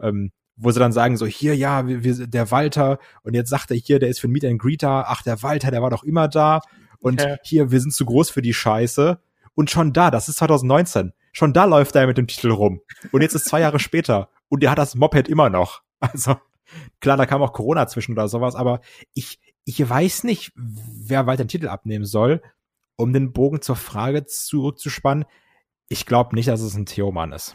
Ähm, 0.00 0.30
wo 0.56 0.70
sie 0.70 0.78
dann 0.78 0.92
sagen 0.92 1.16
so, 1.16 1.26
hier, 1.26 1.56
ja, 1.56 1.86
wir, 1.86 2.04
wir, 2.04 2.26
der 2.26 2.50
Walter, 2.50 2.98
und 3.22 3.34
jetzt 3.34 3.48
sagt 3.48 3.70
er 3.70 3.76
hier, 3.76 3.98
der 3.98 4.10
ist 4.10 4.20
für 4.20 4.28
ein 4.28 4.32
Meet 4.32 4.44
and 4.44 4.60
Greet 4.60 4.82
da, 4.82 5.04
ach, 5.06 5.22
der 5.22 5.42
Walter, 5.42 5.70
der 5.70 5.82
war 5.82 5.90
doch 5.90 6.04
immer 6.04 6.28
da, 6.28 6.60
und 7.00 7.22
okay. 7.22 7.36
hier, 7.42 7.70
wir 7.70 7.80
sind 7.80 7.92
zu 7.92 8.04
groß 8.04 8.30
für 8.30 8.42
die 8.42 8.54
Scheiße. 8.54 9.18
Und 9.54 9.70
schon 9.70 9.92
da, 9.92 10.10
das 10.10 10.28
ist 10.28 10.36
2019, 10.36 11.12
schon 11.32 11.52
da 11.52 11.64
läuft 11.64 11.96
er 11.96 12.06
mit 12.06 12.18
dem 12.18 12.26
Titel 12.26 12.50
rum. 12.50 12.80
Und 13.10 13.22
jetzt 13.22 13.34
ist 13.34 13.46
zwei 13.46 13.60
Jahre 13.60 13.78
später 13.80 14.28
und 14.50 14.62
der 14.62 14.70
hat 14.70 14.78
das 14.78 14.94
Moped 14.94 15.28
immer 15.28 15.48
noch. 15.48 15.82
Also 16.02 16.36
klar, 17.00 17.18
da 17.18 17.26
kam 17.26 17.42
auch 17.42 17.52
Corona 17.52 17.86
zwischen 17.86 18.12
oder 18.12 18.26
sowas, 18.26 18.54
aber 18.54 18.80
ich, 19.12 19.38
ich 19.66 19.86
weiß 19.86 20.24
nicht, 20.24 20.50
wer 20.56 21.26
weiter 21.26 21.44
den 21.44 21.48
Titel 21.48 21.68
abnehmen 21.68 22.06
soll, 22.06 22.40
um 22.96 23.12
den 23.12 23.34
Bogen 23.34 23.60
zur 23.60 23.76
Frage 23.76 24.24
zurückzuspannen. 24.24 25.26
Ich 25.90 26.06
glaube 26.06 26.34
nicht, 26.34 26.48
dass 26.48 26.62
es 26.62 26.74
ein 26.74 26.86
Theoman 26.86 27.32
ist. 27.32 27.54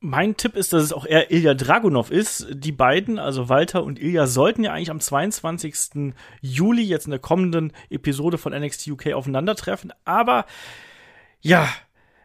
Mein 0.00 0.38
Tipp 0.38 0.56
ist, 0.56 0.72
dass 0.72 0.82
es 0.84 0.94
auch 0.94 1.04
eher 1.04 1.30
Ilya 1.30 1.52
Dragunov 1.52 2.10
ist. 2.10 2.46
Die 2.50 2.72
beiden, 2.72 3.18
also 3.18 3.50
Walter 3.50 3.84
und 3.84 4.00
Ilya, 4.00 4.26
sollten 4.26 4.64
ja 4.64 4.72
eigentlich 4.72 4.90
am 4.90 5.00
22. 5.00 6.14
Juli 6.40 6.82
jetzt 6.82 7.04
in 7.04 7.10
der 7.10 7.20
kommenden 7.20 7.72
Episode 7.90 8.38
von 8.38 8.58
NXT 8.58 8.88
UK 8.88 9.12
aufeinandertreffen. 9.12 9.92
Aber 10.06 10.46
ja, 11.42 11.68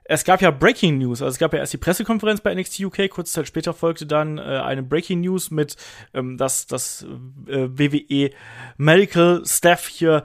es 0.09 0.23
gab 0.23 0.41
ja 0.41 0.49
Breaking 0.49 0.97
News, 0.97 1.21
also 1.21 1.31
es 1.31 1.37
gab 1.37 1.53
ja 1.53 1.59
erst 1.59 1.71
die 1.71 1.77
Pressekonferenz 1.77 2.41
bei 2.41 2.51
NXT 2.53 2.79
UK, 2.79 3.11
kurze 3.11 3.31
Zeit 3.31 3.47
später 3.47 3.75
folgte 3.75 4.07
dann 4.07 4.39
äh, 4.39 4.41
eine 4.41 4.81
Breaking 4.81 5.21
News 5.21 5.51
mit, 5.51 5.75
ähm, 6.15 6.35
dass 6.35 6.65
das 6.65 7.05
äh, 7.47 7.69
WWE 7.69 8.31
Medical 8.77 9.43
Staff 9.45 9.87
hier 9.87 10.23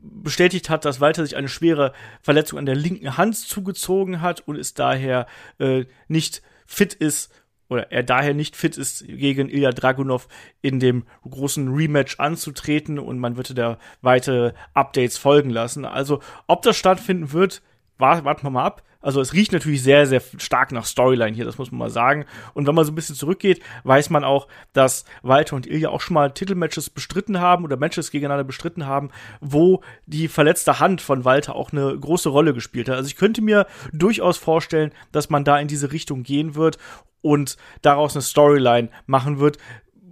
bestätigt 0.00 0.70
hat, 0.70 0.86
dass 0.86 1.02
Walter 1.02 1.24
sich 1.24 1.36
eine 1.36 1.48
schwere 1.48 1.92
Verletzung 2.22 2.58
an 2.58 2.64
der 2.64 2.74
linken 2.74 3.18
Hand 3.18 3.36
zugezogen 3.36 4.22
hat 4.22 4.48
und 4.48 4.56
es 4.56 4.72
daher 4.72 5.26
äh, 5.58 5.84
nicht 6.08 6.40
fit 6.66 6.94
ist 6.94 7.30
oder 7.68 7.92
er 7.92 8.04
daher 8.04 8.32
nicht 8.32 8.56
fit 8.56 8.78
ist, 8.78 9.06
gegen 9.06 9.50
Ilya 9.50 9.72
Dragunov 9.72 10.28
in 10.62 10.80
dem 10.80 11.04
großen 11.28 11.68
Rematch 11.68 12.18
anzutreten 12.18 12.98
und 12.98 13.18
man 13.18 13.36
würde 13.36 13.52
da 13.52 13.78
weitere 14.00 14.54
Updates 14.72 15.18
folgen 15.18 15.50
lassen. 15.50 15.84
Also, 15.84 16.22
ob 16.46 16.62
das 16.62 16.78
stattfinden 16.78 17.32
wird, 17.32 17.60
warten 17.98 18.42
wir 18.42 18.50
mal 18.50 18.64
ab. 18.64 18.82
Also 19.00 19.20
es 19.20 19.32
riecht 19.32 19.52
natürlich 19.52 19.82
sehr, 19.82 20.06
sehr 20.06 20.20
stark 20.38 20.72
nach 20.72 20.84
Storyline 20.84 21.34
hier, 21.34 21.44
das 21.44 21.56
muss 21.56 21.70
man 21.70 21.78
mal 21.78 21.90
sagen. 21.90 22.24
Und 22.54 22.66
wenn 22.66 22.74
man 22.74 22.84
so 22.84 22.90
ein 22.90 22.96
bisschen 22.96 23.14
zurückgeht, 23.14 23.62
weiß 23.84 24.10
man 24.10 24.24
auch, 24.24 24.48
dass 24.72 25.04
Walter 25.22 25.54
und 25.54 25.68
Ilja 25.68 25.90
auch 25.90 26.00
schon 26.00 26.14
mal 26.14 26.32
Titelmatches 26.32 26.90
bestritten 26.90 27.38
haben 27.38 27.62
oder 27.62 27.76
Matches 27.76 28.10
gegeneinander 28.10 28.42
bestritten 28.42 28.86
haben, 28.86 29.10
wo 29.40 29.82
die 30.06 30.26
verletzte 30.26 30.80
Hand 30.80 31.00
von 31.00 31.24
Walter 31.24 31.54
auch 31.54 31.70
eine 31.72 31.96
große 31.96 32.28
Rolle 32.28 32.54
gespielt 32.54 32.88
hat. 32.88 32.96
Also 32.96 33.06
ich 33.06 33.16
könnte 33.16 33.40
mir 33.40 33.66
durchaus 33.92 34.36
vorstellen, 34.36 34.90
dass 35.12 35.30
man 35.30 35.44
da 35.44 35.58
in 35.60 35.68
diese 35.68 35.92
Richtung 35.92 36.24
gehen 36.24 36.56
wird 36.56 36.78
und 37.20 37.56
daraus 37.82 38.16
eine 38.16 38.22
Storyline 38.22 38.90
machen 39.06 39.38
wird, 39.38 39.58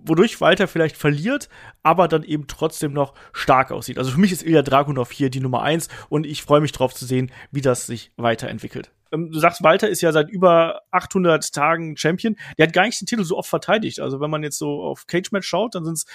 wodurch 0.08 0.40
Walter 0.40 0.68
vielleicht 0.68 0.96
verliert, 0.96 1.48
aber 1.82 2.08
dann 2.08 2.22
eben 2.22 2.46
trotzdem 2.46 2.92
noch 2.92 3.14
stark 3.32 3.70
aussieht. 3.70 3.98
Also 3.98 4.12
für 4.12 4.20
mich 4.20 4.32
ist 4.32 4.42
Ilya 4.42 4.62
Dragunov 4.62 5.10
hier 5.10 5.30
die 5.30 5.40
Nummer 5.40 5.62
eins 5.62 5.88
und 6.08 6.26
ich 6.26 6.42
freue 6.42 6.60
mich 6.60 6.72
drauf 6.72 6.94
zu 6.94 7.04
sehen, 7.04 7.30
wie 7.50 7.60
das 7.60 7.86
sich 7.86 8.12
weiterentwickelt. 8.16 8.90
Ähm, 9.12 9.30
du 9.30 9.38
sagst, 9.38 9.62
Walter 9.62 9.88
ist 9.88 10.00
ja 10.00 10.12
seit 10.12 10.30
über 10.30 10.82
800 10.90 11.52
Tagen 11.52 11.96
Champion. 11.96 12.36
Der 12.58 12.66
hat 12.66 12.72
gar 12.72 12.84
nicht 12.84 13.00
den 13.00 13.06
Titel 13.06 13.24
so 13.24 13.36
oft 13.36 13.48
verteidigt. 13.48 14.00
Also 14.00 14.20
wenn 14.20 14.30
man 14.30 14.42
jetzt 14.42 14.58
so 14.58 14.82
auf 14.82 15.06
Cage 15.06 15.32
Match 15.32 15.46
schaut, 15.46 15.74
dann 15.74 15.84
sind 15.84 15.94
es 15.94 16.06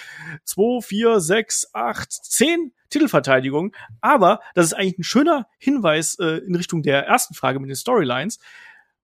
zwei, 0.44 0.80
vier, 0.80 1.20
sechs, 1.20 1.66
acht, 1.72 2.12
zehn 2.12 2.72
Titelverteidigungen. 2.90 3.72
Aber 4.00 4.40
das 4.54 4.66
ist 4.66 4.74
eigentlich 4.74 4.98
ein 4.98 5.04
schöner 5.04 5.46
Hinweis 5.58 6.18
äh, 6.18 6.38
in 6.38 6.54
Richtung 6.54 6.82
der 6.82 7.06
ersten 7.06 7.34
Frage 7.34 7.58
mit 7.60 7.70
den 7.70 7.76
Storylines. 7.76 8.38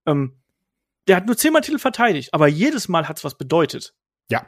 Ähm, 0.06 0.36
der 1.06 1.16
hat 1.16 1.26
nur 1.26 1.36
zehnmal 1.36 1.62
Titel 1.62 1.78
verteidigt, 1.78 2.34
aber 2.34 2.48
jedes 2.48 2.88
Mal 2.88 3.08
hat's 3.08 3.24
was 3.24 3.36
bedeutet. 3.36 3.94
Ja. 4.30 4.46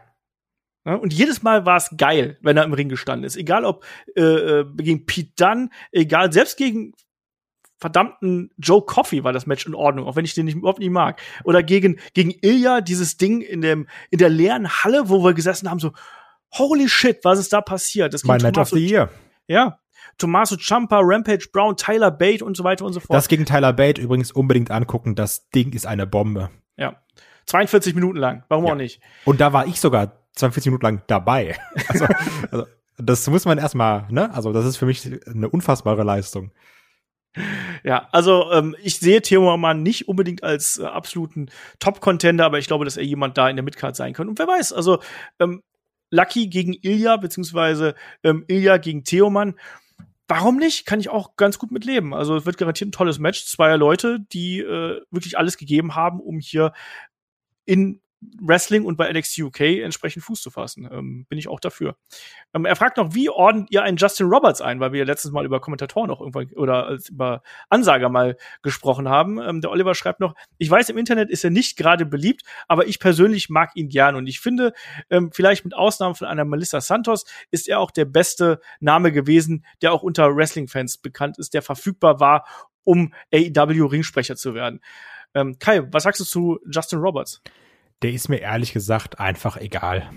Ja, 0.85 0.95
und 0.95 1.13
jedes 1.13 1.43
Mal 1.43 1.67
war 1.67 1.77
es 1.77 1.91
geil, 1.97 2.39
wenn 2.41 2.57
er 2.57 2.65
im 2.65 2.73
Ring 2.73 2.89
gestanden 2.89 3.25
ist. 3.25 3.37
Egal 3.37 3.65
ob 3.65 3.85
äh, 4.17 4.23
äh, 4.23 4.65
gegen 4.77 5.05
Pete 5.05 5.33
Dunn, 5.37 5.71
egal, 5.93 6.33
selbst 6.33 6.57
gegen 6.57 6.95
verdammten 7.81 8.51
Joe 8.59 8.83
Coffey 8.83 9.25
war 9.25 9.33
das 9.33 9.47
Match 9.47 9.67
in 9.67 9.75
Ordnung, 9.75 10.07
auch 10.07 10.17
wenn 10.17 10.25
ich 10.25 10.35
den 10.35 10.47
nicht, 10.47 10.57
überhaupt 10.57 10.79
nicht 10.79 10.91
mag. 10.91 11.21
Oder 11.45 11.63
gegen, 11.63 11.99
gegen 12.15 12.33
Ilya, 12.43 12.83
dieses 12.83 13.17
Ding 13.17 13.41
in 13.41 13.63
dem, 13.63 13.89
in 14.11 14.19
der 14.19 14.29
leeren 14.29 14.69
Halle, 14.69 15.09
wo 15.09 15.25
wir 15.25 15.35
gesessen 15.35 15.69
haben, 15.71 15.81
so, 15.81 15.93
holy 16.53 16.89
shit, 16.89 17.25
was 17.25 17.39
ist 17.39 17.53
da 17.53 17.61
passiert? 17.61 18.13
Das 18.13 18.25
mein 18.25 18.43
Match 18.43 18.59
of 18.59 18.69
the 18.69 18.87
Year. 18.87 19.09
Ja. 19.47 19.79
Tommaso 20.19 20.57
Ciampa, 20.57 21.01
Rampage 21.03 21.49
Brown, 21.53 21.77
Tyler 21.77 22.11
Bate 22.11 22.45
und 22.45 22.57
so 22.57 22.65
weiter 22.65 22.85
und 22.85 22.93
so 22.93 23.01
fort. 23.01 23.17
Das 23.17 23.29
gegen 23.29 23.47
Tyler 23.47 23.73
Bate 23.73 24.01
übrigens 24.01 24.31
unbedingt 24.33 24.71
angucken. 24.71 25.15
Das 25.15 25.49
Ding 25.51 25.73
ist 25.73 25.87
eine 25.87 26.07
Bombe. 26.07 26.51
Ja. 26.77 27.01
42 27.47 27.95
Minuten 27.95 28.19
lang. 28.19 28.45
Warum 28.49 28.67
ja. 28.67 28.73
auch 28.73 28.77
nicht? 28.77 29.01
Und 29.25 29.41
da 29.41 29.53
war 29.53 29.67
ich 29.67 29.81
sogar 29.81 30.20
42 30.37 30.71
Minuten 30.71 30.85
lang 30.85 31.03
dabei. 31.07 31.57
Also, 31.89 32.07
also 32.51 32.67
das 32.97 33.27
muss 33.29 33.45
man 33.45 33.59
erstmal, 33.59 34.07
ne? 34.11 34.33
Also 34.35 34.53
das 34.53 34.67
ist 34.67 34.77
für 34.77 34.87
mich 34.87 35.09
eine 35.27 35.49
unfassbare 35.49 36.03
Leistung. 36.03 36.53
Ja, 37.85 38.09
also 38.11 38.51
ähm, 38.53 38.75
ich 38.83 38.99
sehe 38.99 39.23
Theo 39.23 39.57
Mann 39.57 39.83
nicht 39.83 40.09
unbedingt 40.09 40.43
als 40.43 40.79
äh, 40.79 40.85
absoluten 40.85 41.49
Top-Contender, 41.79 42.45
aber 42.45 42.59
ich 42.59 42.67
glaube, 42.67 42.85
dass 42.85 42.97
er 42.97 43.05
jemand 43.05 43.39
da 43.39 43.49
in 43.49 43.57
der 43.57 43.63
Midcard 43.63 43.95
sein 43.95 44.13
kann. 44.13 44.29
Und 44.29 44.39
wer 44.39 44.49
weiß, 44.49 44.73
also 44.73 45.01
ähm, 45.39 45.63
Lucky 46.11 46.49
gegen 46.49 46.75
Ilya, 46.75 47.17
beziehungsweise 47.17 47.95
ähm, 48.25 48.45
Ilya 48.49 48.79
gegen 48.79 49.05
Theoman. 49.05 49.55
Warum 50.27 50.57
nicht? 50.57 50.87
Kann 50.87 51.01
ich 51.01 51.09
auch 51.09 51.37
ganz 51.37 51.59
gut 51.59 51.71
mit 51.71 51.85
leben. 51.85 52.15
Also 52.15 52.37
es 52.37 52.47
wird 52.47 52.59
garantiert 52.59 52.89
ein 52.89 52.93
tolles 52.93 53.19
Match. 53.19 53.47
Zweier 53.47 53.77
Leute, 53.77 54.21
die 54.33 54.61
äh, 54.61 55.01
wirklich 55.11 55.39
alles 55.39 55.57
gegeben 55.57 55.95
haben, 55.95 56.21
um 56.21 56.39
hier 56.41 56.73
in 57.65 58.01
Wrestling 58.43 58.85
und 58.85 58.97
bei 58.97 59.11
NXT 59.11 59.39
UK 59.39 59.61
entsprechend 59.83 60.23
Fuß 60.25 60.43
zu 60.43 60.51
fassen. 60.51 60.89
Ähm, 60.91 61.27
bin 61.29 61.39
ich 61.39 61.49
auch 61.49 61.61
dafür. 61.61 61.97
Ähm, 62.55 62.67
er 62.67 62.77
fragt 62.77 62.99
noch, 62.99 63.15
wie 63.15 63.31
ordnet 63.31 63.69
ihr 63.71 63.83
einen 63.83 63.97
Justin 63.97 64.27
Roberts 64.27 64.61
ein, 64.61 64.79
weil 64.81 64.93
wir 64.93 65.01
ja 65.01 65.07
letztes 65.07 65.31
Mal 65.31 65.47
über 65.47 65.61
Kommentatoren 65.61 66.09
noch 66.09 66.21
irgendwann 66.21 66.53
oder 66.55 66.99
über 67.09 67.43
Ansager 67.71 68.09
mal 68.11 68.37
gesprochen 68.63 69.09
haben. 69.09 69.41
Ähm, 69.41 69.61
der 69.61 69.71
Oliver 69.71 69.95
schreibt 69.95 70.21
noch, 70.21 70.35
ich 70.59 70.71
weiß, 70.71 70.91
im 70.91 70.99
Internet 70.99 71.31
ist 71.31 71.45
er 71.45 71.51
nicht 71.51 71.77
gerade 71.77 72.05
beliebt, 72.05 72.43
aber 72.69 72.87
ich 72.87 72.99
persönlich 72.99 73.49
mag 73.49 73.71
ihn 73.75 73.89
gern 73.89 74.17
und 74.17 74.27
ich 74.27 74.41
finde, 74.41 74.75
ähm, 75.09 75.31
vielleicht 75.33 75.65
mit 75.65 75.75
Ausnahme 75.75 76.15
von 76.15 76.27
einer 76.27 76.45
Melissa 76.45 76.81
Santos 76.81 77.25
ist 77.51 77.69
er 77.69 77.81
auch 77.81 77.91
der 77.91 78.05
beste 78.05 78.61
Name 78.81 79.13
gewesen, 79.13 79.65
der 79.81 79.93
auch 79.93 80.03
unter 80.03 80.37
Wrestling-Fans 80.37 80.99
bekannt 80.99 81.39
ist, 81.39 81.55
der 81.55 81.63
verfügbar 81.63 82.21
war, 82.21 82.47
um 82.85 83.15
AEW-Ringsprecher 83.33 84.37
zu 84.37 84.55
werden. 84.55 84.81
Ähm, 85.35 85.59
Kai, 85.59 85.83
was 85.91 86.03
sagst 86.03 86.21
du 86.21 86.25
zu 86.25 86.59
Justin 86.71 86.99
Roberts? 86.99 87.41
Der 88.03 88.13
ist 88.13 88.29
mir 88.29 88.39
ehrlich 88.39 88.73
gesagt 88.73 89.21
einfach 89.21 89.57
egal. 89.57 90.11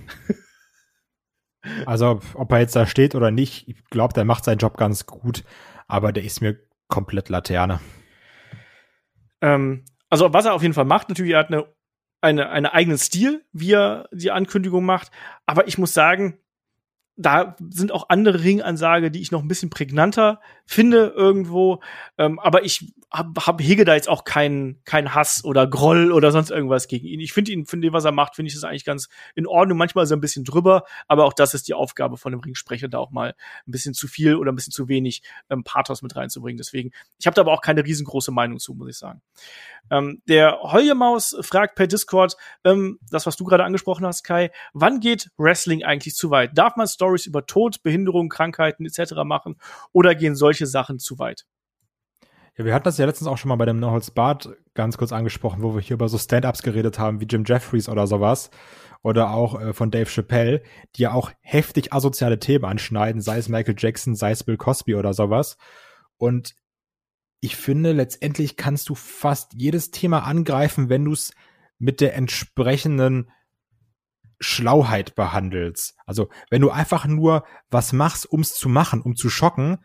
also, 1.85 2.21
ob 2.33 2.51
er 2.51 2.59
jetzt 2.59 2.75
da 2.75 2.85
steht 2.85 3.15
oder 3.15 3.31
nicht, 3.31 3.67
ich 3.67 3.83
glaube, 3.85 4.13
der 4.13 4.25
macht 4.25 4.45
seinen 4.45 4.59
Job 4.59 4.77
ganz 4.77 5.05
gut, 5.05 5.43
aber 5.87 6.11
der 6.11 6.23
ist 6.23 6.41
mir 6.41 6.59
komplett 6.87 7.29
Laterne. 7.29 7.79
Ähm, 9.41 9.85
also, 10.09 10.33
was 10.33 10.45
er 10.45 10.53
auf 10.53 10.61
jeden 10.61 10.73
Fall 10.73 10.85
macht, 10.85 11.09
natürlich, 11.09 11.33
er 11.33 11.39
hat 11.39 11.47
eine, 11.47 11.65
eine, 12.21 12.49
einen 12.49 12.67
eigenen 12.67 12.97
Stil, 12.97 13.45
wie 13.51 13.73
er 13.73 14.07
die 14.11 14.31
Ankündigung 14.31 14.85
macht, 14.85 15.11
aber 15.45 15.67
ich 15.67 15.77
muss 15.77 15.93
sagen, 15.93 16.39
da 17.15 17.55
sind 17.69 17.91
auch 17.91 18.09
andere 18.09 18.43
Ringansage, 18.43 19.11
die 19.11 19.21
ich 19.21 19.31
noch 19.31 19.41
ein 19.41 19.47
bisschen 19.47 19.69
prägnanter 19.69 20.41
finde 20.65 21.13
irgendwo. 21.15 21.81
Ähm, 22.17 22.39
aber 22.39 22.63
ich 22.65 22.93
hab, 23.11 23.45
hab, 23.45 23.61
hege 23.61 23.85
da 23.85 23.93
jetzt 23.93 24.09
auch 24.09 24.23
keinen 24.23 24.83
keinen 24.85 25.13
Hass 25.13 25.43
oder 25.43 25.67
Groll 25.67 26.11
oder 26.11 26.31
sonst 26.31 26.49
irgendwas 26.49 26.87
gegen 26.87 27.05
ihn. 27.05 27.19
Ich 27.19 27.33
finde 27.33 27.51
ihn, 27.51 27.65
finde 27.67 27.93
was 27.93 28.05
er 28.05 28.11
macht, 28.11 28.35
finde 28.35 28.47
ich 28.47 28.55
das 28.55 28.63
eigentlich 28.63 28.85
ganz 28.85 29.09
in 29.35 29.45
Ordnung. 29.45 29.77
Manchmal 29.77 30.05
ist 30.05 30.11
er 30.11 30.17
ein 30.17 30.21
bisschen 30.21 30.43
drüber, 30.43 30.85
aber 31.07 31.25
auch 31.25 31.33
das 31.33 31.53
ist 31.53 31.67
die 31.67 31.75
Aufgabe 31.75 32.17
von 32.17 32.31
dem 32.31 32.39
Ringsprecher, 32.39 32.87
da 32.87 32.97
auch 32.97 33.11
mal 33.11 33.35
ein 33.67 33.71
bisschen 33.71 33.93
zu 33.93 34.07
viel 34.07 34.35
oder 34.35 34.51
ein 34.51 34.55
bisschen 34.55 34.73
zu 34.73 34.87
wenig 34.87 35.21
ähm, 35.49 35.63
Pathos 35.63 36.01
mit 36.01 36.15
reinzubringen. 36.15 36.57
Deswegen, 36.57 36.91
ich 37.19 37.27
habe 37.27 37.35
da 37.35 37.41
aber 37.41 37.51
auch 37.51 37.61
keine 37.61 37.85
riesengroße 37.85 38.31
Meinung 38.31 38.57
zu, 38.57 38.73
muss 38.73 38.89
ich 38.89 38.97
sagen. 38.97 39.21
Ähm, 39.91 40.21
der 40.27 40.59
Heujemaus 40.63 41.35
fragt 41.41 41.75
per 41.75 41.87
Discord, 41.87 42.37
ähm, 42.63 42.99
das, 43.11 43.25
was 43.25 43.35
du 43.35 43.43
gerade 43.43 43.65
angesprochen 43.65 44.05
hast, 44.05 44.23
Kai, 44.23 44.51
wann 44.73 44.99
geht 44.99 45.29
Wrestling 45.37 45.83
eigentlich 45.83 46.15
zu 46.15 46.31
weit? 46.31 46.57
Darf 46.57 46.75
man 46.77 46.87
Stories 47.03 47.25
über 47.25 47.45
Tod, 47.45 47.83
Behinderung, 47.83 48.29
Krankheiten 48.29 48.85
etc. 48.85 49.13
machen 49.25 49.57
oder 49.91 50.15
gehen 50.15 50.35
solche 50.35 50.65
Sachen 50.65 50.99
zu 50.99 51.19
weit? 51.19 51.45
Ja, 52.55 52.65
wir 52.65 52.73
hatten 52.73 52.85
das 52.85 52.97
ja 52.97 53.05
letztens 53.05 53.27
auch 53.27 53.37
schon 53.37 53.49
mal 53.49 53.55
bei 53.55 53.65
dem 53.65 53.79
No 53.79 53.91
Holds 53.91 54.11
Bart 54.11 54.49
ganz 54.73 54.97
kurz 54.97 55.11
angesprochen, 55.11 55.63
wo 55.63 55.73
wir 55.73 55.81
hier 55.81 55.95
über 55.95 56.07
so 56.07 56.17
Stand-Ups 56.17 56.61
geredet 56.61 56.99
haben, 56.99 57.19
wie 57.19 57.25
Jim 57.25 57.43
Jeffries 57.45 57.89
oder 57.89 58.07
sowas. 58.07 58.51
Oder 59.01 59.31
auch 59.31 59.59
äh, 59.59 59.73
von 59.73 59.91
Dave 59.91 60.09
Chappelle, 60.09 60.61
die 60.95 61.01
ja 61.01 61.11
auch 61.11 61.31
heftig 61.41 61.91
asoziale 61.91 62.39
Themen 62.39 62.63
anschneiden, 62.63 63.21
sei 63.21 63.37
es 63.37 63.49
Michael 63.49 63.75
Jackson, 63.77 64.15
sei 64.15 64.31
es 64.31 64.45
Bill 64.45 64.55
Cosby 64.55 64.95
oder 64.95 65.13
sowas. 65.13 65.57
Und 66.15 66.55
ich 67.41 67.57
finde, 67.57 67.91
letztendlich 67.91 68.55
kannst 68.55 68.87
du 68.87 68.95
fast 68.95 69.53
jedes 69.55 69.91
Thema 69.91 70.19
angreifen, 70.19 70.87
wenn 70.87 71.03
du 71.03 71.11
es 71.11 71.33
mit 71.79 71.99
der 71.99 72.15
entsprechenden 72.15 73.29
Schlauheit 74.43 75.15
behandelst. 75.15 75.95
Also, 76.05 76.29
wenn 76.49 76.61
du 76.61 76.69
einfach 76.69 77.05
nur 77.05 77.45
was 77.69 77.93
machst, 77.93 78.31
ums 78.31 78.53
zu 78.53 78.69
machen, 78.69 79.01
um 79.01 79.15
zu 79.15 79.29
schocken, 79.29 79.79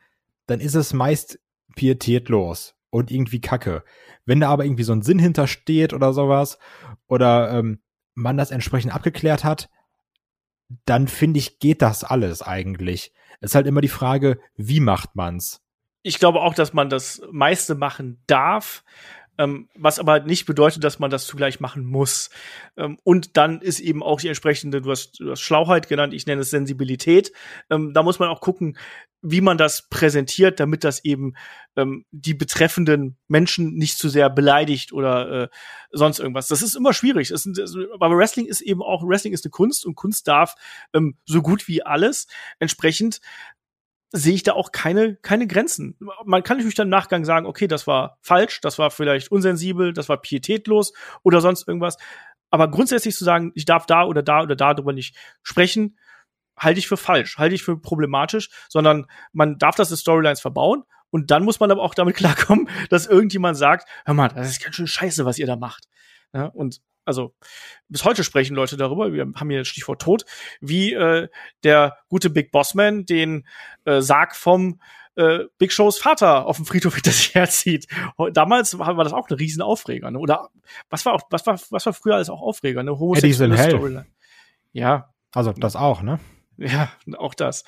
dann 0.47 0.61
ist 0.61 0.75
es 0.75 0.92
meist 0.92 1.38
pietätlos 1.77 2.75
und 2.90 3.11
irgendwie 3.11 3.40
kacke. 3.40 3.85
Wenn 4.25 4.40
da 4.40 4.51
aber 4.51 4.64
irgendwie 4.64 4.83
so 4.83 4.92
ein 4.92 5.03
Sinn 5.03 5.18
hintersteht 5.18 5.92
oder 5.92 6.12
sowas, 6.12 6.59
oder 7.07 7.53
ähm, 7.53 7.81
man 8.14 8.37
das 8.37 8.51
entsprechend 8.51 8.94
abgeklärt 8.94 9.44
hat, 9.44 9.71
dann 10.85 11.09
finde 11.09 11.38
ich, 11.38 11.59
geht 11.61 11.83
das 11.83 12.05
alles 12.05 12.42
eigentlich. 12.42 13.12
Es 13.40 13.53
ist 13.53 13.55
halt 13.55 13.66
immer 13.66 13.81
die 13.81 13.88
Frage, 13.88 14.40
wie 14.57 14.81
macht 14.81 15.14
man's? 15.14 15.62
ich 16.03 16.18
glaube 16.18 16.40
auch, 16.40 16.55
dass 16.55 16.73
man 16.73 16.88
das 16.88 17.23
meiste 17.31 17.75
machen 17.75 18.23
darf. 18.27 18.85
Ähm, 19.38 19.68
was 19.74 19.98
aber 19.98 20.20
nicht 20.20 20.46
bedeutet, 20.46 20.85
dass 20.85 20.98
man 20.98 21.11
das 21.11 21.27
zugleich 21.27 21.61
machen 21.61 21.85
muss. 21.85 22.31
Ähm, 22.77 22.98
und 23.05 23.37
dann 23.37 23.61
ist 23.61 23.81
eben 23.81 24.03
auch 24.03 24.20
die 24.20 24.29
entsprechende, 24.29 24.83
du 24.83 24.90
hast, 24.90 25.20
du 25.20 25.31
hast 25.31 25.40
Schlauheit 25.40 25.88
genannt, 25.88 26.12
ich 26.12 26.27
nenne 26.27 26.42
es 26.42 26.51
Sensibilität. 26.51 27.33
Ähm, 27.70 27.94
da 27.94 28.03
muss 28.03 28.18
man 28.18 28.29
auch 28.29 28.40
gucken, 28.40 28.77
wie 29.20 29.40
man 29.40 29.59
das 29.59 29.88
präsentiert, 29.88 30.61
damit 30.61 30.85
das 30.85 31.05
eben 31.05 31.35
ähm, 31.77 32.05
die 32.12 32.35
betreffenden 32.35 33.16
Menschen 33.27 33.74
nicht 33.74 33.98
zu 33.98 34.09
sehr 34.09 34.31
beleidigt 34.31 34.92
oder 34.92 35.31
äh, 35.31 35.48
sonst 35.90 36.20
irgendwas. 36.20 36.48
Das 36.48 36.62
ist 36.62 36.77
immer 36.77 36.92
schwierig. 36.92 37.31
Es 37.31 37.44
ist, 37.44 37.77
aber 37.98 38.16
Wrestling 38.16 38.46
ist 38.46 38.61
eben 38.61 38.83
auch, 38.83 39.03
Wrestling 39.03 39.33
ist 39.33 39.44
eine 39.44 39.51
Kunst 39.51 39.85
und 39.87 39.96
Kunst 39.96 40.29
darf 40.29 40.55
ähm, 40.92 41.16
so 41.27 41.42
gut 41.42 41.66
wie 41.66 41.83
alles. 41.83 42.29
Entsprechend 42.61 43.20
sehe 44.11 44.35
ich 44.35 44.42
da 44.42 44.53
auch 44.53 44.73
keine, 44.73 45.16
keine 45.16 45.47
Grenzen. 45.47 45.99
Man 46.25 46.42
kann 46.42 46.57
natürlich 46.57 46.75
dann 46.75 46.87
im 46.87 46.90
Nachgang 46.90 47.25
sagen, 47.25 47.47
okay, 47.47 47.66
das 47.66 47.87
war 47.87 48.18
falsch, 48.23 48.61
das 48.61 48.79
war 48.79 48.90
vielleicht 48.90 49.31
unsensibel, 49.31 49.92
das 49.92 50.09
war 50.09 50.21
pietätlos 50.21 50.92
oder 51.23 51.40
sonst 51.40 51.68
irgendwas. 51.68 51.97
Aber 52.51 52.71
grundsätzlich 52.71 53.14
zu 53.14 53.25
sagen, 53.25 53.53
ich 53.55 53.66
darf 53.66 53.87
da 53.87 54.05
oder 54.05 54.23
da 54.23 54.42
oder 54.42 54.57
da 54.57 54.73
drüber 54.73 54.92
nicht 54.92 55.16
sprechen, 55.42 55.99
halte 56.57 56.79
ich 56.79 56.88
für 56.88 56.97
falsch, 56.97 57.38
halte 57.38 57.55
ich 57.55 57.62
für 57.62 57.79
problematisch, 57.79 58.51
sondern 58.68 59.07
man 59.33 59.59
darf 59.59 59.77
das 59.77 59.90
in 59.90 59.97
Storylines 59.97 60.40
verbauen 60.40 60.85
und 61.11 61.31
dann 61.31 61.44
muss 61.44 61.61
man 61.61 61.71
aber 61.71 61.83
auch 61.83 61.94
damit 61.94 62.16
klarkommen, 62.16 62.68
dass 62.88 63.07
irgendjemand 63.07 63.57
sagt, 63.57 63.88
hör 64.07 64.14
mal, 64.14 64.29
das 64.29 64.49
ist 64.49 64.62
ganz 64.62 64.77
schön 64.77 64.87
scheiße, 64.87 65.25
was 65.25 65.38
ihr 65.38 65.47
da 65.47 65.57
macht. 65.57 65.85
Ja, 66.33 66.47
und 66.47 66.81
also 67.09 67.35
bis 67.88 68.05
heute 68.05 68.23
sprechen 68.23 68.55
Leute 68.55 68.77
darüber, 68.77 69.12
wir 69.12 69.23
haben 69.35 69.51
hier 69.51 69.61
das 69.61 69.68
Stichwort 69.68 70.03
Tod, 70.03 70.25
wie 70.61 70.92
äh, 70.92 71.29
der 71.64 71.97
gute 72.09 72.31
Big 72.31 72.53
Bossman 72.53 73.07
den 73.07 73.47
äh, 73.87 74.01
Sarg 74.01 74.37
vom 74.37 74.81
äh, 75.16 75.47
Big 75.57 75.73
Shows 75.73 75.99
Vater 75.99 76.47
auf 76.47 76.57
dem 76.57 76.66
Friedhof 76.66 76.94
hinter 76.94 77.11
sich 77.11 77.35
herzieht. 77.35 77.88
Damals 78.33 78.79
war, 78.79 78.97
war 78.97 79.05
das 79.05 79.14
auch 79.14 79.29
eine 79.29 79.38
riesen 79.40 79.62
Aufreger, 79.62 80.11
ne? 80.11 80.18
Oder 80.18 80.51
was 80.90 81.07
war 81.07 81.14
auch, 81.14 81.23
was 81.31 81.47
war, 81.47 81.59
was 81.71 81.87
war 81.87 81.92
früher 81.94 82.16
alles 82.16 82.29
auch 82.29 82.42
Aufreger, 82.42 82.83
ne? 82.83 82.99
Homosexuelle 82.99 83.57
Storyline. 83.57 84.07
Ja. 84.73 85.12
Also 85.33 85.53
das 85.53 85.77
auch, 85.77 86.03
ne? 86.03 86.21
Ja, 86.57 86.90
auch 87.18 87.35
das. 87.35 87.64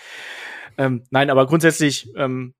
Ähm, 0.78 1.04
nein, 1.10 1.30
aber 1.30 1.46
grundsätzlich, 1.46 2.10
ähm, 2.16 2.54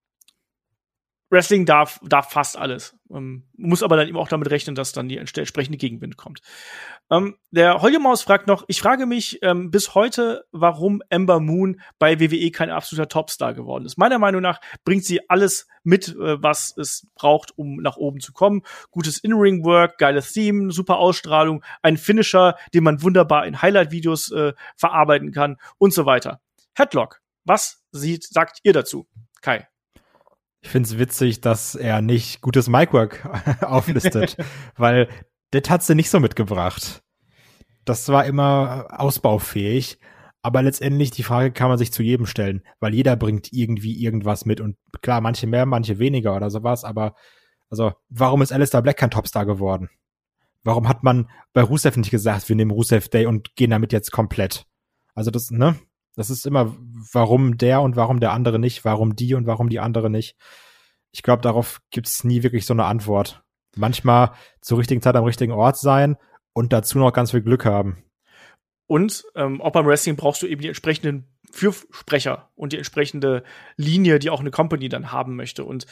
Wrestling 1.31 1.65
darf, 1.65 2.01
darf 2.03 2.31
fast 2.31 2.59
alles. 2.59 2.97
Ähm, 3.11 3.45
muss 3.57 3.83
aber 3.83 3.97
dann 3.97 4.09
eben 4.09 4.17
auch 4.17 4.29
damit 4.29 4.51
rechnen, 4.51 4.75
dass 4.75 4.93
dann 4.93 5.09
die 5.09 5.17
entsprechende 5.17 5.79
Gegenwind 5.79 6.17
kommt. 6.17 6.41
Ähm, 7.09 7.37
der 7.51 7.81
Holjemaus 7.83 8.23
fragt 8.23 8.49
noch, 8.49 8.65
ich 8.67 8.81
frage 8.81 9.07
mich 9.07 9.39
ähm, 9.43 9.71
bis 9.71 9.95
heute, 9.95 10.45
warum 10.51 11.03
Ember 11.09 11.41
Moon 11.41 11.81
bei 11.99 12.21
WWE 12.21 12.51
kein 12.51 12.71
absoluter 12.71 13.09
Topstar 13.09 13.55
geworden 13.55 13.87
ist. 13.87 13.97
Meiner 13.97 14.19
Meinung 14.19 14.43
nach 14.43 14.61
bringt 14.85 15.05
sie 15.05 15.29
alles 15.31 15.69
mit, 15.85 16.09
äh, 16.09 16.43
was 16.43 16.77
es 16.77 17.07
braucht, 17.15 17.57
um 17.57 17.77
nach 17.77 17.97
oben 17.97 18.21
zu 18.21 18.33
kommen. 18.33 18.63
Gutes 18.91 19.19
In-Ring-Work, 19.19 19.99
geiles 19.99 20.33
Theme, 20.33 20.73
super 20.73 20.99
Ausstrahlung, 20.99 21.65
ein 21.83 21.97
Finisher, 21.97 22.57
den 22.75 22.85
man 22.85 23.03
wunderbar 23.03 23.47
in 23.47 23.63
Highlight-Videos 23.63 24.33
äh, 24.33 24.53
verarbeiten 24.77 25.31
kann 25.31 25.59
und 25.79 25.95
so 25.95 26.07
weiter. 26.07 26.41
Headlock, 26.75 27.21
was 27.45 27.83
sieht, 27.93 28.25
sagt 28.25 28.59
ihr 28.65 28.73
dazu? 28.73 29.07
Kai. 29.43 29.69
Ich 30.63 30.69
finde 30.69 30.89
es 30.89 30.99
witzig, 30.99 31.41
dass 31.41 31.75
er 31.75 32.03
nicht 32.03 32.43
gutes 32.43 32.69
Micwork 32.69 33.27
auflistet, 33.63 34.37
weil 34.77 35.09
das 35.51 35.69
hat 35.69 35.83
sie 35.83 35.95
nicht 35.95 36.11
so 36.11 36.21
mitgebracht. 36.21 37.03
Das 37.85 38.09
war 38.09 38.25
immer 38.27 38.87
ausbaufähig, 38.91 39.99
aber 40.43 40.63
letztendlich 40.63 41.11
die 41.11 41.23
Frage 41.23 41.51
kann 41.53 41.69
man 41.69 41.79
sich 41.79 41.93
zu 41.93 42.03
jedem 42.03 42.27
stellen, 42.27 42.63
weil 42.79 42.95
jeder 42.95 43.17
bringt 43.17 43.53
irgendwie 43.53 44.03
irgendwas 44.03 44.45
mit 44.45 44.61
und 44.61 44.77
klar, 45.03 45.21
manche 45.21 45.47
mehr, 45.47 45.67
manche 45.67 45.99
weniger 45.99 46.37
oder 46.37 46.51
sowas, 46.51 46.85
aber 46.85 47.15
also 47.71 47.93
warum 48.09 48.43
ist 48.43 48.53
Alistair 48.53 48.83
Black 48.83 48.99
kein 48.99 49.11
Topstar 49.11 49.47
geworden? 49.47 49.89
Warum 50.63 50.89
hat 50.89 51.03
man 51.03 51.31
bei 51.53 51.63
Rusev 51.63 51.97
nicht 51.97 52.11
gesagt, 52.11 52.49
wir 52.49 52.57
nehmen 52.57 52.71
Rusev 52.71 53.09
Day 53.09 53.27
und 53.27 53.57
gehen 53.57 53.71
damit 53.71 53.93
jetzt 53.93 54.13
komplett? 54.13 54.67
Also 55.15 55.31
das, 55.31 55.51
ne? 55.51 55.77
Das 56.21 56.29
ist 56.29 56.47
immer, 56.47 56.77
warum 57.15 57.57
der 57.57 57.81
und 57.81 57.97
warum 57.97 58.21
der 58.21 58.33
andere 58.33 58.59
nicht, 58.59 58.85
warum 58.85 59.17
die 59.17 59.33
und 59.33 59.47
warum 59.47 59.71
die 59.71 59.81
andere 59.81 60.11
nicht. 60.11 60.37
Ich 61.13 61.23
glaube, 61.23 61.41
darauf 61.41 61.81
gibt 61.91 62.09
es 62.09 62.25
nie 62.25 62.43
wirklich 62.43 62.67
so 62.67 62.75
eine 62.75 62.85
Antwort. 62.85 63.43
Manchmal 63.75 64.33
zur 64.61 64.77
richtigen 64.77 65.01
Zeit 65.01 65.17
am 65.17 65.25
richtigen 65.25 65.53
Ort 65.53 65.79
sein 65.79 66.19
und 66.53 66.75
dazu 66.75 66.99
noch 66.99 67.15
ganz 67.15 67.31
viel 67.31 67.41
Glück 67.41 67.65
haben. 67.65 68.05
Und 68.87 69.25
ähm, 69.35 69.63
auch 69.63 69.73
beim 69.73 69.87
Wrestling 69.87 70.17
brauchst 70.17 70.43
du 70.43 70.47
eben 70.47 70.61
die 70.61 70.69
entsprechenden 70.69 71.27
Fürsprecher 71.53 72.51
und 72.55 72.75
die 72.75 72.77
entsprechende 72.77 73.43
Linie, 73.79 74.19
die 74.19 74.29
auch 74.29 74.41
eine 74.41 74.51
Company 74.51 74.91
dann 74.91 75.13
haben 75.13 75.37
möchte. 75.37 75.65
Und 75.65 75.87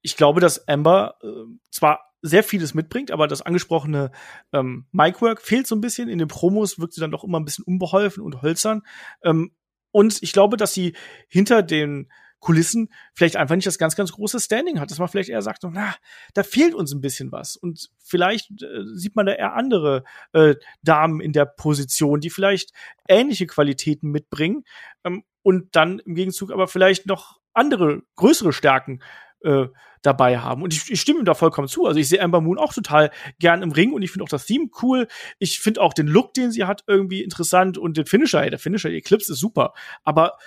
ich 0.00 0.16
glaube, 0.16 0.40
dass 0.40 0.68
Amber 0.68 1.16
äh, 1.24 1.26
zwar 1.72 2.12
sehr 2.20 2.44
vieles 2.44 2.72
mitbringt, 2.72 3.10
aber 3.10 3.26
das 3.26 3.42
angesprochene 3.42 4.12
ähm, 4.52 4.86
Micwork 4.92 5.42
fehlt 5.42 5.66
so 5.66 5.74
ein 5.74 5.80
bisschen. 5.80 6.08
In 6.08 6.20
den 6.20 6.28
Promos 6.28 6.78
wirkt 6.78 6.94
sie 6.94 7.00
dann 7.00 7.10
doch 7.10 7.24
immer 7.24 7.40
ein 7.40 7.44
bisschen 7.44 7.64
unbeholfen 7.64 8.22
und 8.22 8.42
hölzern. 8.42 8.82
Ähm, 9.24 9.50
und 9.92 10.22
ich 10.22 10.32
glaube, 10.32 10.56
dass 10.56 10.74
sie 10.74 10.94
hinter 11.28 11.62
den 11.62 12.10
Kulissen 12.42 12.88
vielleicht 13.14 13.36
einfach 13.36 13.54
nicht 13.54 13.68
das 13.68 13.78
ganz, 13.78 13.94
ganz 13.94 14.12
große 14.12 14.40
Standing 14.40 14.80
hat, 14.80 14.90
dass 14.90 14.98
man 14.98 15.06
vielleicht 15.06 15.30
eher 15.30 15.42
sagt, 15.42 15.62
na, 15.62 15.94
da 16.34 16.42
fehlt 16.42 16.74
uns 16.74 16.92
ein 16.92 17.00
bisschen 17.00 17.30
was. 17.30 17.56
Und 17.56 17.88
vielleicht 18.02 18.50
äh, 18.62 18.82
sieht 18.94 19.14
man 19.14 19.26
da 19.26 19.32
eher 19.32 19.54
andere 19.54 20.02
äh, 20.32 20.56
Damen 20.82 21.20
in 21.20 21.32
der 21.32 21.46
Position, 21.46 22.20
die 22.20 22.30
vielleicht 22.30 22.72
ähnliche 23.08 23.46
Qualitäten 23.46 24.10
mitbringen 24.10 24.64
ähm, 25.04 25.22
und 25.42 25.76
dann 25.76 26.00
im 26.00 26.16
Gegenzug 26.16 26.50
aber 26.50 26.66
vielleicht 26.66 27.06
noch 27.06 27.38
andere, 27.54 28.02
größere 28.16 28.52
Stärken 28.52 29.00
äh, 29.44 29.66
dabei 30.02 30.38
haben. 30.38 30.62
Und 30.62 30.74
ich, 30.74 30.90
ich 30.90 31.00
stimme 31.00 31.20
ihm 31.20 31.24
da 31.24 31.34
vollkommen 31.34 31.68
zu. 31.68 31.86
Also 31.86 32.00
ich 32.00 32.08
sehe 32.08 32.20
Amber 32.20 32.40
Moon 32.40 32.58
auch 32.58 32.74
total 32.74 33.10
gern 33.38 33.62
im 33.62 33.72
Ring 33.72 33.92
und 33.92 34.02
ich 34.02 34.10
finde 34.10 34.24
auch 34.24 34.28
das 34.28 34.46
Theme 34.46 34.68
cool. 34.82 35.06
Ich 35.38 35.60
finde 35.60 35.80
auch 35.80 35.94
den 35.94 36.08
Look, 36.08 36.34
den 36.34 36.50
sie 36.50 36.64
hat, 36.64 36.84
irgendwie 36.86 37.22
interessant 37.22 37.78
und 37.78 37.96
den 37.96 38.06
Finisher, 38.06 38.48
der 38.48 38.58
Finisher, 38.58 38.90
die 38.90 38.96
Eclipse 38.96 39.32
ist 39.32 39.38
super. 39.38 39.74
Aber 40.02 40.38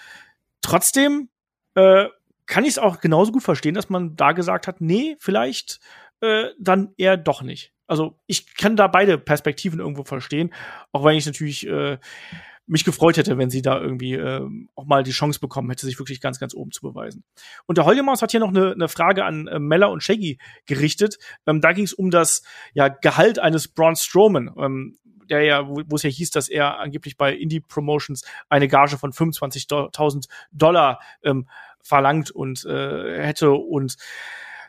trotzdem 0.61 1.29
äh, 1.75 2.07
kann 2.45 2.63
ich 2.63 2.71
es 2.71 2.79
auch 2.79 2.99
genauso 2.99 3.31
gut 3.31 3.43
verstehen, 3.43 3.75
dass 3.75 3.89
man 3.89 4.15
da 4.15 4.33
gesagt 4.33 4.67
hat, 4.67 4.81
nee, 4.81 5.15
vielleicht 5.19 5.79
äh, 6.21 6.49
dann 6.59 6.93
eher 6.97 7.17
doch 7.17 7.41
nicht. 7.41 7.73
Also 7.87 8.19
ich 8.25 8.55
kann 8.55 8.75
da 8.75 8.87
beide 8.87 9.17
Perspektiven 9.17 9.79
irgendwo 9.79 10.03
verstehen, 10.03 10.53
auch 10.91 11.03
wenn 11.05 11.15
ich 11.15 11.25
natürlich 11.25 11.67
äh, 11.67 11.97
mich 12.67 12.83
gefreut 12.83 13.17
hätte, 13.17 13.37
wenn 13.37 13.49
sie 13.49 13.61
da 13.61 13.79
irgendwie 13.79 14.13
äh, 14.13 14.41
auch 14.75 14.85
mal 14.85 15.03
die 15.03 15.11
Chance 15.11 15.39
bekommen 15.39 15.69
hätte, 15.69 15.85
sich 15.85 15.99
wirklich 15.99 16.21
ganz, 16.21 16.39
ganz 16.39 16.53
oben 16.53 16.71
zu 16.71 16.81
beweisen. 16.81 17.23
Und 17.65 17.77
der 17.77 17.85
Holjemaus 17.85 18.21
hat 18.21 18.31
hier 18.31 18.39
noch 18.39 18.49
eine, 18.49 18.71
eine 18.71 18.87
Frage 18.87 19.23
an 19.23 19.47
äh, 19.47 19.59
Mella 19.59 19.87
und 19.87 20.03
Shaggy 20.03 20.39
gerichtet. 20.65 21.17
Ähm, 21.45 21.61
da 21.61 21.73
ging 21.73 21.85
es 21.85 21.93
um 21.93 22.09
das 22.09 22.43
ja, 22.73 22.87
Gehalt 22.87 23.39
eines 23.39 23.67
Braun 23.67 23.95
Strowman. 23.95 24.51
Ähm, 24.57 24.97
der 25.29 25.41
ja, 25.41 25.67
wo 25.67 25.95
es 25.95 26.03
ja 26.03 26.09
hieß, 26.09 26.29
dass 26.31 26.49
er 26.49 26.79
angeblich 26.79 27.17
bei 27.17 27.33
Indie 27.33 27.59
Promotions 27.59 28.23
eine 28.47 28.67
Gage 28.67 28.97
von 28.97 29.11
25.000 29.11 30.27
Dollar 30.51 30.99
ähm, 31.23 31.47
verlangt 31.81 32.31
und 32.31 32.63
äh, 32.65 33.23
hätte 33.23 33.51
und 33.51 33.95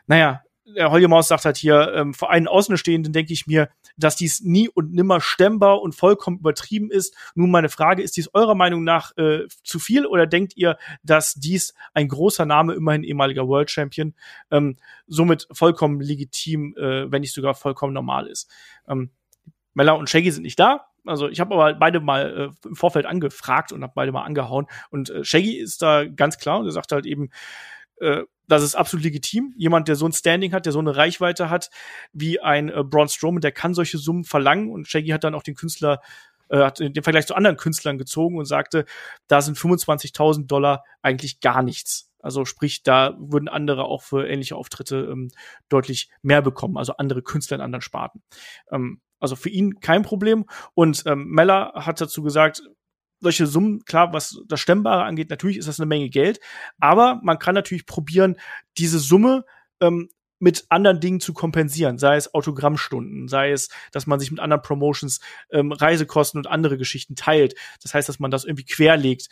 naja, 0.07 0.41
der 0.75 0.91
Holjemaus 0.91 1.29
sagt 1.29 1.45
halt 1.45 1.57
hier, 1.57 1.93
ähm, 1.95 2.13
für 2.13 2.29
einen 2.29 2.47
Außenstehenden 2.47 3.13
denke 3.13 3.31
ich 3.31 3.47
mir, 3.47 3.69
dass 3.95 4.15
dies 4.15 4.41
nie 4.41 4.67
und 4.67 4.93
nimmer 4.93 5.21
stemmbar 5.21 5.81
und 5.81 5.95
vollkommen 5.95 6.39
übertrieben 6.39 6.91
ist. 6.91 7.15
Nun 7.35 7.51
meine 7.51 7.69
Frage, 7.69 8.03
ist 8.03 8.17
dies 8.17 8.29
eurer 8.33 8.55
Meinung 8.55 8.83
nach 8.83 9.15
äh, 9.17 9.47
zu 9.63 9.79
viel 9.79 10.05
oder 10.05 10.27
denkt 10.27 10.57
ihr, 10.57 10.77
dass 11.03 11.35
dies 11.35 11.73
ein 11.93 12.07
großer 12.09 12.45
Name, 12.45 12.73
immerhin 12.73 13.03
ehemaliger 13.03 13.47
World 13.47 13.71
Champion, 13.71 14.13
ähm, 14.51 14.77
somit 15.07 15.47
vollkommen 15.51 16.01
legitim, 16.01 16.75
äh, 16.77 17.11
wenn 17.11 17.21
nicht 17.21 17.33
sogar 17.33 17.55
vollkommen 17.55 17.93
normal 17.93 18.27
ist? 18.27 18.51
Ähm, 18.87 19.11
Mella 19.73 19.93
und 19.93 20.09
Shaggy 20.09 20.31
sind 20.31 20.43
nicht 20.43 20.59
da. 20.59 20.87
Also 21.05 21.29
ich 21.29 21.39
habe 21.39 21.55
aber 21.55 21.73
beide 21.75 22.01
mal 22.01 22.51
äh, 22.63 22.67
im 22.67 22.75
Vorfeld 22.75 23.05
angefragt 23.05 23.71
und 23.71 23.83
habe 23.83 23.93
beide 23.95 24.11
mal 24.11 24.23
angehauen. 24.23 24.67
Und 24.89 25.09
äh, 25.09 25.23
Shaggy 25.23 25.55
ist 25.57 25.81
da 25.81 26.03
ganz 26.05 26.37
klar 26.37 26.59
und 26.59 26.65
er 26.65 26.71
sagt 26.71 26.91
halt 26.91 27.05
eben, 27.05 27.29
äh, 28.01 28.23
das 28.47 28.63
ist 28.63 28.75
absolut 28.75 29.03
legitim. 29.03 29.53
Jemand, 29.57 29.87
der 29.87 29.95
so 29.95 30.07
ein 30.07 30.13
Standing 30.13 30.53
hat, 30.53 30.65
der 30.65 30.73
so 30.73 30.79
eine 30.79 30.95
Reichweite 30.95 31.49
hat 31.49 31.69
wie 32.13 32.39
ein 32.39 32.69
äh, 32.69 32.83
Braun 32.83 33.09
Strowman, 33.09 33.41
der 33.41 33.51
kann 33.51 33.73
solche 33.73 33.97
Summen 33.97 34.23
verlangen. 34.23 34.71
Und 34.71 34.87
Shaggy 34.87 35.09
hat 35.09 35.23
dann 35.23 35.35
auch 35.35 35.43
den 35.43 35.55
Künstler, 35.55 36.01
äh, 36.49 36.59
hat 36.59 36.79
den 36.79 37.03
Vergleich 37.03 37.27
zu 37.27 37.35
anderen 37.35 37.57
Künstlern 37.57 37.97
gezogen 37.97 38.37
und 38.37 38.45
sagte, 38.45 38.85
da 39.27 39.41
sind 39.41 39.57
25.000 39.57 40.47
Dollar 40.47 40.83
eigentlich 41.01 41.41
gar 41.41 41.61
nichts. 41.61 42.11
Also 42.19 42.45
sprich, 42.45 42.83
da 42.83 43.15
würden 43.19 43.47
andere 43.47 43.85
auch 43.85 44.01
für 44.01 44.27
ähnliche 44.27 44.55
Auftritte 44.55 45.07
ähm, 45.11 45.29
deutlich 45.69 46.09
mehr 46.21 46.41
bekommen, 46.41 46.77
also 46.77 46.93
andere 46.97 47.21
Künstler 47.21 47.55
in 47.55 47.61
anderen 47.61 47.81
Sparten. 47.81 48.23
Ähm, 48.71 49.01
also 49.19 49.35
für 49.35 49.49
ihn 49.49 49.79
kein 49.79 50.03
Problem. 50.03 50.45
Und 50.73 51.03
ähm, 51.05 51.27
Meller 51.27 51.73
hat 51.75 52.01
dazu 52.01 52.23
gesagt, 52.23 52.61
solche 53.19 53.47
Summen, 53.47 53.83
klar, 53.85 54.13
was 54.13 54.41
das 54.47 54.59
Stemmbare 54.59 55.03
angeht, 55.03 55.29
natürlich 55.29 55.57
ist 55.57 55.67
das 55.67 55.79
eine 55.79 55.87
Menge 55.87 56.09
Geld, 56.09 56.39
aber 56.79 57.19
man 57.23 57.39
kann 57.39 57.55
natürlich 57.55 57.85
probieren, 57.85 58.37
diese 58.77 58.99
Summe 58.99 59.45
ähm, 59.79 60.09
mit 60.39 60.65
anderen 60.69 60.99
Dingen 60.99 61.19
zu 61.19 61.33
kompensieren, 61.33 61.97
sei 61.97 62.15
es 62.15 62.33
Autogrammstunden, 62.33 63.27
sei 63.27 63.51
es, 63.51 63.69
dass 63.91 64.05
man 64.05 64.19
sich 64.19 64.29
mit 64.31 64.39
anderen 64.39 64.61
Promotions 64.61 65.19
ähm, 65.51 65.71
Reisekosten 65.71 66.37
und 66.37 66.47
andere 66.47 66.77
Geschichten 66.77 67.15
teilt. 67.15 67.55
Das 67.81 67.93
heißt, 67.93 68.07
dass 68.07 68.19
man 68.19 68.29
das 68.29 68.45
irgendwie 68.45 68.65
querlegt 68.65 69.29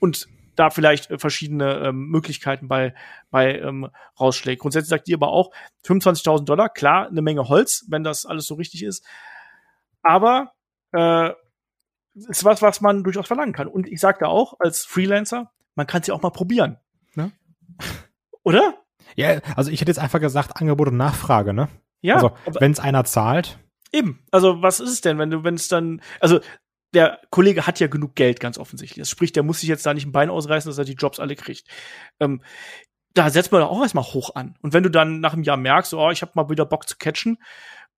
und 0.00 0.26
da 0.56 0.70
vielleicht 0.70 1.10
äh, 1.10 1.18
verschiedene 1.18 1.86
ähm, 1.86 2.08
Möglichkeiten 2.08 2.68
bei, 2.68 2.94
bei 3.30 3.58
ähm, 3.58 3.90
rausschlägt. 4.18 4.62
Grundsätzlich 4.62 4.90
sagt 4.90 5.08
ihr 5.08 5.16
aber 5.16 5.28
auch 5.28 5.50
25.000 5.86 6.44
Dollar, 6.44 6.68
klar, 6.68 7.08
eine 7.08 7.22
Menge 7.22 7.48
Holz, 7.48 7.84
wenn 7.88 8.04
das 8.04 8.26
alles 8.26 8.46
so 8.46 8.54
richtig 8.54 8.84
ist. 8.84 9.04
Aber 10.02 10.52
äh, 10.92 11.30
ist 12.14 12.44
was, 12.44 12.62
was 12.62 12.80
man 12.80 13.04
durchaus 13.04 13.26
verlangen 13.26 13.52
kann. 13.52 13.68
Und 13.68 13.88
ich 13.88 14.00
sagte 14.00 14.28
auch, 14.28 14.60
als 14.60 14.84
Freelancer, 14.84 15.50
man 15.74 15.86
kann 15.86 16.02
es 16.02 16.06
ja 16.06 16.14
auch 16.14 16.22
mal 16.22 16.30
probieren. 16.30 16.78
Ne? 17.14 17.32
Oder? 18.42 18.74
Ja, 19.16 19.40
also 19.56 19.70
ich 19.70 19.80
hätte 19.80 19.90
jetzt 19.90 19.98
einfach 19.98 20.20
gesagt, 20.20 20.56
Angebot 20.60 20.88
und 20.88 20.96
Nachfrage, 20.96 21.52
ne? 21.52 21.68
Ja. 22.00 22.14
Also, 22.16 22.32
wenn 22.58 22.72
es 22.72 22.80
einer 22.80 23.04
zahlt. 23.04 23.58
Eben. 23.92 24.24
Also, 24.30 24.62
was 24.62 24.80
ist 24.80 24.90
es 24.90 25.00
denn, 25.00 25.18
wenn 25.18 25.30
du, 25.30 25.44
wenn 25.44 25.54
es 25.54 25.68
dann, 25.68 26.00
also, 26.20 26.40
der 26.94 27.20
Kollege 27.30 27.66
hat 27.66 27.80
ja 27.80 27.86
genug 27.86 28.14
Geld, 28.14 28.40
ganz 28.40 28.58
offensichtlich. 28.58 29.02
Das 29.02 29.10
spricht, 29.10 29.36
der 29.36 29.42
muss 29.42 29.60
sich 29.60 29.68
jetzt 29.68 29.86
da 29.86 29.94
nicht 29.94 30.06
ein 30.06 30.12
Bein 30.12 30.30
ausreißen, 30.30 30.68
dass 30.68 30.78
er 30.78 30.84
die 30.84 30.94
Jobs 30.94 31.20
alle 31.20 31.36
kriegt. 31.36 31.66
Ähm, 32.20 32.42
da 33.14 33.30
setzt 33.30 33.52
man 33.52 33.60
doch 33.60 33.70
auch 33.70 33.82
erstmal 33.82 34.04
hoch 34.04 34.34
an. 34.34 34.56
Und 34.62 34.72
wenn 34.72 34.82
du 34.82 34.90
dann 34.90 35.20
nach 35.20 35.32
einem 35.32 35.42
Jahr 35.42 35.56
merkst, 35.56 35.94
oh, 35.94 36.10
ich 36.10 36.22
habe 36.22 36.32
mal 36.34 36.48
wieder 36.48 36.66
Bock 36.66 36.88
zu 36.88 36.96
catchen, 36.98 37.38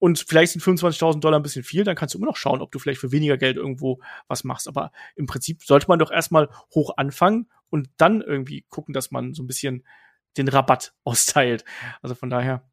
und 0.04 0.18
vielleicht 0.18 0.52
sind 0.52 0.60
25.000 0.60 1.20
Dollar 1.20 1.40
ein 1.40 1.42
bisschen 1.42 1.62
viel, 1.62 1.82
dann 1.82 1.96
kannst 1.96 2.12
du 2.12 2.18
immer 2.18 2.26
noch 2.26 2.36
schauen, 2.36 2.60
ob 2.60 2.70
du 2.70 2.78
vielleicht 2.78 3.00
für 3.00 3.10
weniger 3.10 3.38
Geld 3.38 3.56
irgendwo 3.56 4.02
was 4.28 4.44
machst. 4.44 4.68
Aber 4.68 4.92
im 5.16 5.24
Prinzip 5.24 5.64
sollte 5.64 5.86
man 5.88 5.98
doch 5.98 6.10
erstmal 6.10 6.50
hoch 6.74 6.98
anfangen 6.98 7.48
und 7.70 7.88
dann 7.96 8.20
irgendwie 8.20 8.66
gucken, 8.68 8.92
dass 8.92 9.10
man 9.10 9.32
so 9.32 9.42
ein 9.42 9.46
bisschen 9.46 9.82
den 10.36 10.48
Rabatt 10.48 10.92
austeilt. 11.04 11.64
Also 12.02 12.14
von 12.14 12.28
daher. 12.28 12.68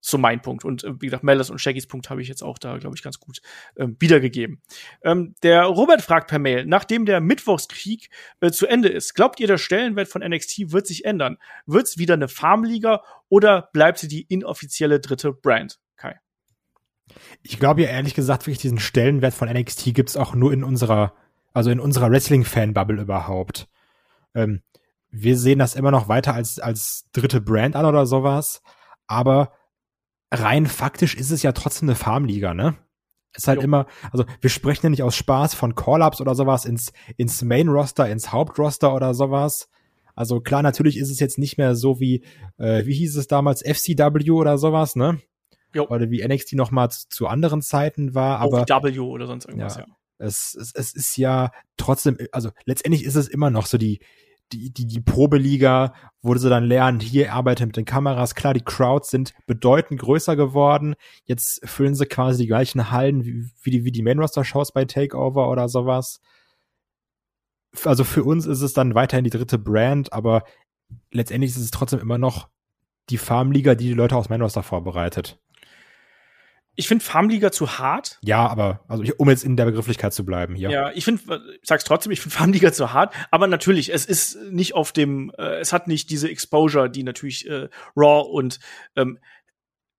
so 0.00 0.18
mein 0.18 0.40
Punkt. 0.40 0.64
Und 0.64 0.84
äh, 0.84 0.92
wie 1.00 1.06
gesagt, 1.06 1.24
Mellis 1.24 1.50
und 1.50 1.58
Shaggys 1.58 1.88
Punkt 1.88 2.10
habe 2.10 2.22
ich 2.22 2.28
jetzt 2.28 2.44
auch 2.44 2.58
da, 2.58 2.78
glaube 2.78 2.94
ich, 2.94 3.02
ganz 3.02 3.18
gut 3.18 3.40
ähm, 3.76 3.96
wiedergegeben. 3.98 4.62
Ähm, 5.02 5.34
der 5.42 5.64
Robert 5.64 6.00
fragt 6.00 6.30
per 6.30 6.38
Mail, 6.38 6.64
nachdem 6.64 7.06
der 7.06 7.20
Mittwochskrieg 7.20 8.08
äh, 8.40 8.52
zu 8.52 8.68
Ende 8.68 8.88
ist, 8.88 9.14
glaubt 9.14 9.40
ihr, 9.40 9.48
der 9.48 9.58
Stellenwert 9.58 10.06
von 10.06 10.22
NXT 10.22 10.70
wird 10.70 10.86
sich 10.86 11.04
ändern? 11.06 11.38
Wird 11.66 11.88
es 11.88 11.98
wieder 11.98 12.14
eine 12.14 12.28
Farmliga 12.28 13.02
oder 13.28 13.68
bleibt 13.72 13.98
sie 13.98 14.06
die 14.06 14.22
inoffizielle 14.22 15.00
dritte 15.00 15.32
Brand? 15.32 15.80
Ich 17.42 17.58
glaube 17.58 17.82
ja 17.82 17.88
ehrlich 17.88 18.14
gesagt, 18.14 18.46
wirklich 18.46 18.58
diesen 18.58 18.78
Stellenwert 18.78 19.34
von 19.34 19.48
NXT 19.48 19.94
gibt's 19.94 20.16
auch 20.16 20.34
nur 20.34 20.52
in 20.52 20.64
unserer, 20.64 21.14
also 21.52 21.70
in 21.70 21.80
unserer 21.80 22.10
Wrestling-Fan-Bubble 22.10 23.00
überhaupt. 23.00 23.68
Ähm, 24.34 24.62
wir 25.10 25.38
sehen 25.38 25.58
das 25.58 25.74
immer 25.74 25.90
noch 25.90 26.08
weiter 26.08 26.34
als, 26.34 26.58
als 26.58 27.08
dritte 27.12 27.40
Brand 27.40 27.76
an 27.76 27.84
oder 27.84 28.06
sowas, 28.06 28.62
aber 29.06 29.52
rein 30.30 30.66
faktisch 30.66 31.14
ist 31.14 31.30
es 31.30 31.42
ja 31.42 31.52
trotzdem 31.52 31.88
eine 31.88 31.96
Farmliga, 31.96 32.54
ne? 32.54 32.76
Ist 33.34 33.48
halt 33.48 33.58
jo. 33.58 33.64
immer, 33.64 33.86
also 34.10 34.24
wir 34.40 34.50
sprechen 34.50 34.86
ja 34.86 34.90
nicht 34.90 35.02
aus 35.02 35.16
Spaß 35.16 35.54
von 35.54 35.74
Call-Ups 35.74 36.20
oder 36.20 36.34
sowas 36.34 36.64
ins, 36.64 36.92
ins 37.16 37.42
Main-Roster, 37.42 38.08
ins 38.08 38.32
Hauptroster 38.32 38.94
oder 38.94 39.14
sowas. 39.14 39.68
Also 40.14 40.40
klar, 40.40 40.62
natürlich 40.62 40.98
ist 40.98 41.10
es 41.10 41.20
jetzt 41.20 41.38
nicht 41.38 41.56
mehr 41.56 41.74
so 41.74 41.98
wie, 41.98 42.24
äh, 42.58 42.84
wie 42.84 42.94
hieß 42.94 43.16
es 43.16 43.26
damals, 43.28 43.62
FCW 43.62 44.30
oder 44.30 44.58
sowas, 44.58 44.96
ne? 44.96 45.20
Jo. 45.74 45.88
Oder 45.88 46.10
wie 46.10 46.26
NXT 46.26 46.54
noch 46.54 46.70
mal 46.70 46.90
zu, 46.90 47.08
zu 47.08 47.26
anderen 47.26 47.62
Zeiten 47.62 48.14
war, 48.14 48.38
aber. 48.38 48.66
W 48.66 48.98
oder 49.00 49.26
sonst 49.26 49.46
irgendwas, 49.46 49.76
ja. 49.76 49.82
ja. 49.82 49.96
Es, 50.18 50.54
es, 50.54 50.72
es 50.74 50.94
ist 50.94 51.16
ja 51.16 51.50
trotzdem, 51.76 52.16
also 52.30 52.50
letztendlich 52.64 53.04
ist 53.04 53.16
es 53.16 53.26
immer 53.26 53.50
noch 53.50 53.66
so 53.66 53.76
die, 53.76 53.98
die, 54.52 54.72
die, 54.72 54.86
die 54.86 55.00
Probeliga, 55.00 55.94
wo 56.20 56.34
sie 56.36 56.48
dann 56.48 56.64
lernen, 56.64 57.00
hier 57.00 57.32
arbeite 57.32 57.66
mit 57.66 57.76
den 57.76 57.84
Kameras. 57.84 58.34
Klar, 58.34 58.54
die 58.54 58.64
Crowds 58.64 59.10
sind 59.10 59.34
bedeutend 59.46 60.00
größer 60.00 60.36
geworden. 60.36 60.94
Jetzt 61.24 61.68
füllen 61.68 61.94
sie 61.94 62.06
quasi 62.06 62.42
die 62.42 62.48
gleichen 62.48 62.90
Hallen 62.90 63.24
wie, 63.24 63.50
wie 63.62 63.70
die, 63.70 63.84
wie 63.84 63.92
die 63.92 64.02
Main-Roster-Shows 64.02 64.72
bei 64.72 64.84
Takeover 64.84 65.50
oder 65.50 65.68
sowas. 65.68 66.20
Also 67.84 68.04
für 68.04 68.22
uns 68.22 68.46
ist 68.46 68.60
es 68.60 68.74
dann 68.74 68.94
weiterhin 68.94 69.24
die 69.24 69.30
dritte 69.30 69.58
Brand, 69.58 70.12
aber 70.12 70.44
letztendlich 71.10 71.52
ist 71.52 71.56
es 71.56 71.70
trotzdem 71.70 72.00
immer 72.00 72.18
noch 72.18 72.48
die 73.10 73.18
Farmliga, 73.18 73.74
die 73.74 73.86
die 73.86 73.94
Leute 73.94 74.16
aus 74.16 74.28
Main-Roster 74.28 74.62
vorbereitet 74.62 75.41
ich 76.74 76.88
finde 76.88 77.04
Farmliga 77.04 77.52
zu 77.52 77.78
hart. 77.78 78.18
Ja, 78.22 78.46
aber 78.46 78.80
also 78.88 79.04
um 79.18 79.28
jetzt 79.28 79.44
in 79.44 79.56
der 79.56 79.66
Begrifflichkeit 79.66 80.14
zu 80.14 80.24
bleiben 80.24 80.54
hier. 80.54 80.70
Ja, 80.70 80.90
ich 80.92 81.04
finde, 81.04 81.42
ich 81.60 81.68
sag's 81.68 81.84
trotzdem, 81.84 82.12
ich 82.12 82.20
finde 82.20 82.36
Farmliga 82.36 82.72
zu 82.72 82.92
hart. 82.92 83.14
Aber 83.30 83.46
natürlich, 83.46 83.92
es 83.92 84.06
ist 84.06 84.38
nicht 84.50 84.74
auf 84.74 84.92
dem, 84.92 85.30
äh, 85.36 85.60
es 85.60 85.72
hat 85.72 85.86
nicht 85.86 86.08
diese 86.10 86.30
Exposure, 86.30 86.88
die 86.88 87.02
natürlich 87.02 87.48
äh, 87.48 87.68
Raw 87.96 88.26
und 88.30 88.58
ähm, 88.96 89.18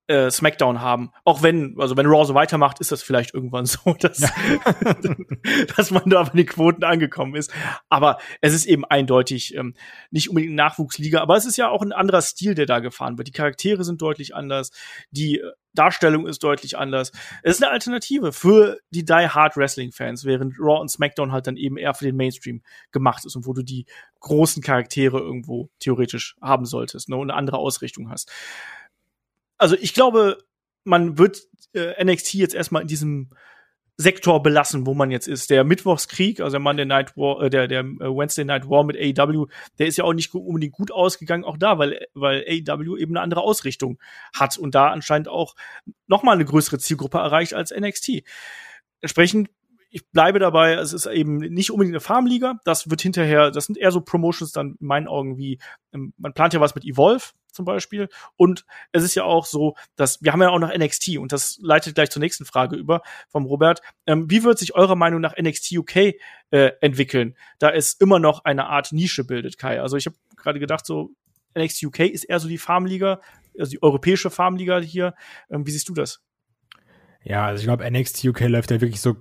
äh, 0.08 0.30
SmackDown 0.30 0.82
haben. 0.82 1.12
Auch 1.24 1.44
wenn, 1.44 1.76
also 1.80 1.96
wenn 1.96 2.06
Raw 2.06 2.26
so 2.26 2.34
weitermacht, 2.34 2.80
ist 2.80 2.92
das 2.92 3.02
vielleicht 3.02 3.34
irgendwann 3.34 3.66
so, 3.66 3.96
dass, 4.00 4.20
ja. 4.20 4.30
dass 5.76 5.92
man 5.92 6.10
da 6.10 6.24
bei 6.24 6.38
den 6.38 6.46
Quoten 6.46 6.84
angekommen 6.84 7.36
ist. 7.36 7.54
Aber 7.90 8.18
es 8.42 8.54
ist 8.54 8.66
eben 8.66 8.86
eindeutig 8.86 9.56
ähm, 9.56 9.76
nicht 10.12 10.30
unbedingt 10.30 10.52
eine 10.52 10.62
Nachwuchsliga, 10.62 11.22
aber 11.22 11.38
es 11.38 11.46
ist 11.46 11.58
ja 11.58 11.70
auch 11.70 11.82
ein 11.82 11.94
anderer 11.94 12.22
Stil, 12.22 12.56
der 12.56 12.66
da 12.66 12.80
gefahren 12.80 13.18
wird. 13.18 13.28
Die 13.28 13.34
Charaktere 13.34 13.84
sind 13.84 14.02
deutlich 14.02 14.36
anders, 14.36 14.72
die 15.12 15.40
äh, 15.40 15.52
Darstellung 15.76 16.28
ist 16.28 16.44
deutlich 16.44 16.78
anders. 16.78 17.12
Es 17.42 17.56
ist 17.56 17.64
eine 17.64 17.72
Alternative 17.72 18.32
für 18.32 18.78
die 18.92 19.06
Die 19.06 19.14
Hard 19.14 19.58
Wrestling 19.58 19.92
Fans, 19.92 20.24
während 20.24 20.60
Raw 20.60 20.80
und 20.80 20.90
SmackDown 20.90 21.32
halt 21.32 21.48
dann 21.48 21.58
eben 21.58 21.78
eher 21.78 21.96
für 21.96 22.06
den 22.06 22.16
Mainstream 22.16 22.62
gemacht 22.92 23.26
ist 23.26 23.36
und 23.36 23.48
wo 23.48 23.54
du 23.54 23.64
die 23.64 23.88
großen 24.20 24.62
Charaktere 24.62 25.18
irgendwo 25.18 25.70
theoretisch 25.80 26.36
haben 26.42 26.66
solltest 26.66 27.10
ne, 27.10 27.18
und 27.18 27.32
eine 27.32 27.38
andere 27.38 27.58
Ausrichtung 27.58 28.12
hast 28.12 28.32
also 29.64 29.78
ich 29.80 29.94
glaube, 29.94 30.38
man 30.84 31.18
wird 31.18 31.42
äh, 31.74 32.04
NXT 32.04 32.34
jetzt 32.34 32.54
erstmal 32.54 32.82
in 32.82 32.88
diesem 32.90 33.30
Sektor 33.96 34.44
belassen, 34.44 34.86
wo 34.86 34.94
man 34.94 35.10
jetzt 35.10 35.28
ist. 35.28 35.50
Der 35.50 35.64
Mittwochskrieg, 35.64 36.42
also 36.42 36.52
der 36.52 36.60
Monday 36.60 36.86
Night 36.86 37.16
War, 37.16 37.44
äh, 37.44 37.50
der, 37.50 37.70
der 37.70 37.80
äh, 37.80 38.10
Wednesday 38.10 38.44
Night 38.44 38.70
War 38.70 38.84
mit 38.84 38.98
AEW, 38.98 39.46
der 39.80 39.88
ist 39.88 39.98
ja 39.98 40.04
auch 40.04 40.14
nicht 40.14 40.34
unbedingt 40.36 40.74
gut 40.74 40.92
ausgegangen, 40.92 41.46
auch 41.46 41.58
da, 41.58 41.78
weil, 41.78 42.06
weil 42.14 42.44
AEW 42.46 42.98
eben 42.98 43.14
eine 43.14 43.22
andere 43.22 43.42
Ausrichtung 43.42 44.00
hat 44.36 44.58
und 44.58 44.76
da 44.76 44.90
anscheinend 44.90 45.30
auch 45.30 45.56
noch 46.08 46.24
mal 46.24 46.34
eine 46.34 46.44
größere 46.44 46.78
Zielgruppe 46.78 47.20
erreicht 47.20 47.54
als 47.54 47.72
NXT. 47.72 48.24
Entsprechend 49.00 49.50
ich 49.94 50.10
bleibe 50.10 50.40
dabei, 50.40 50.74
es 50.74 50.92
ist 50.92 51.06
eben 51.06 51.38
nicht 51.38 51.70
unbedingt 51.70 51.94
eine 51.94 52.02
Farmliga. 52.02 52.60
Das 52.66 52.90
wird 52.90 53.02
hinterher, 53.02 53.52
das 53.52 53.68
sind 53.68 53.78
eher 53.78 53.92
so 53.92 54.02
Promotions 54.02 54.52
dann 54.52 54.76
in 54.80 54.88
meinen 54.88 55.08
Augen 55.08 55.38
wie, 55.38 55.60
ähm, 55.94 56.14
man 56.18 56.34
plant 56.34 56.56
ja 56.56 56.60
was 56.60 56.74
mit 56.74 56.84
Evolve 56.84 57.26
zum 57.52 57.66
Beispiel. 57.66 58.10
Und 58.36 58.66
es 58.92 59.04
ist 59.04 59.14
ja 59.14 59.24
auch 59.24 59.46
so, 59.46 59.76
dass 59.96 60.20
wir 60.24 60.34
haben 60.34 60.42
ja 60.42 60.50
auch 60.50 60.58
noch 60.58 60.76
NXT 60.76 61.20
und 61.20 61.32
das 61.32 61.60
leitet 61.62 61.94
gleich 61.94 62.10
zur 62.10 62.22
nächsten 62.22 62.44
Frage 62.44 62.76
über 62.76 63.04
vom 63.30 63.46
Robert. 63.46 63.82
Ähm, 64.08 64.32
wie 64.32 64.44
wird 64.44 64.58
sich 64.58 64.74
eurer 64.74 64.96
Meinung 64.96 65.22
nach 65.22 65.38
NXT 65.40 65.74
UK 65.74 65.96
äh, 65.96 66.14
entwickeln, 66.82 67.38
da 67.60 67.70
es 67.70 67.94
immer 67.94 68.18
noch 68.18 68.46
eine 68.46 68.66
Art 68.66 68.94
Nische 68.94 69.24
bildet, 69.24 69.60
Kai? 69.60 69.80
Also 69.80 69.96
ich 69.96 70.08
habe 70.08 70.16
gerade 70.38 70.60
gedacht, 70.60 70.88
so 70.88 71.12
NXT 71.56 71.84
UK 71.84 72.00
ist 72.00 72.24
eher 72.24 72.40
so 72.40 72.48
die 72.48 72.58
Farmliga, 72.58 73.22
also 73.60 73.70
die 73.70 73.84
europäische 73.84 74.32
Farmliga 74.32 74.80
hier. 74.80 75.14
Ähm, 75.52 75.68
wie 75.68 75.72
siehst 75.72 75.88
du 75.88 75.94
das? 75.94 76.24
Ja, 77.24 77.46
also 77.46 77.60
ich 77.60 77.66
glaube, 77.68 77.90
NXT 77.90 78.26
UK 78.26 78.42
läuft 78.48 78.72
ja 78.72 78.82
wirklich 78.82 79.00
so 79.00 79.18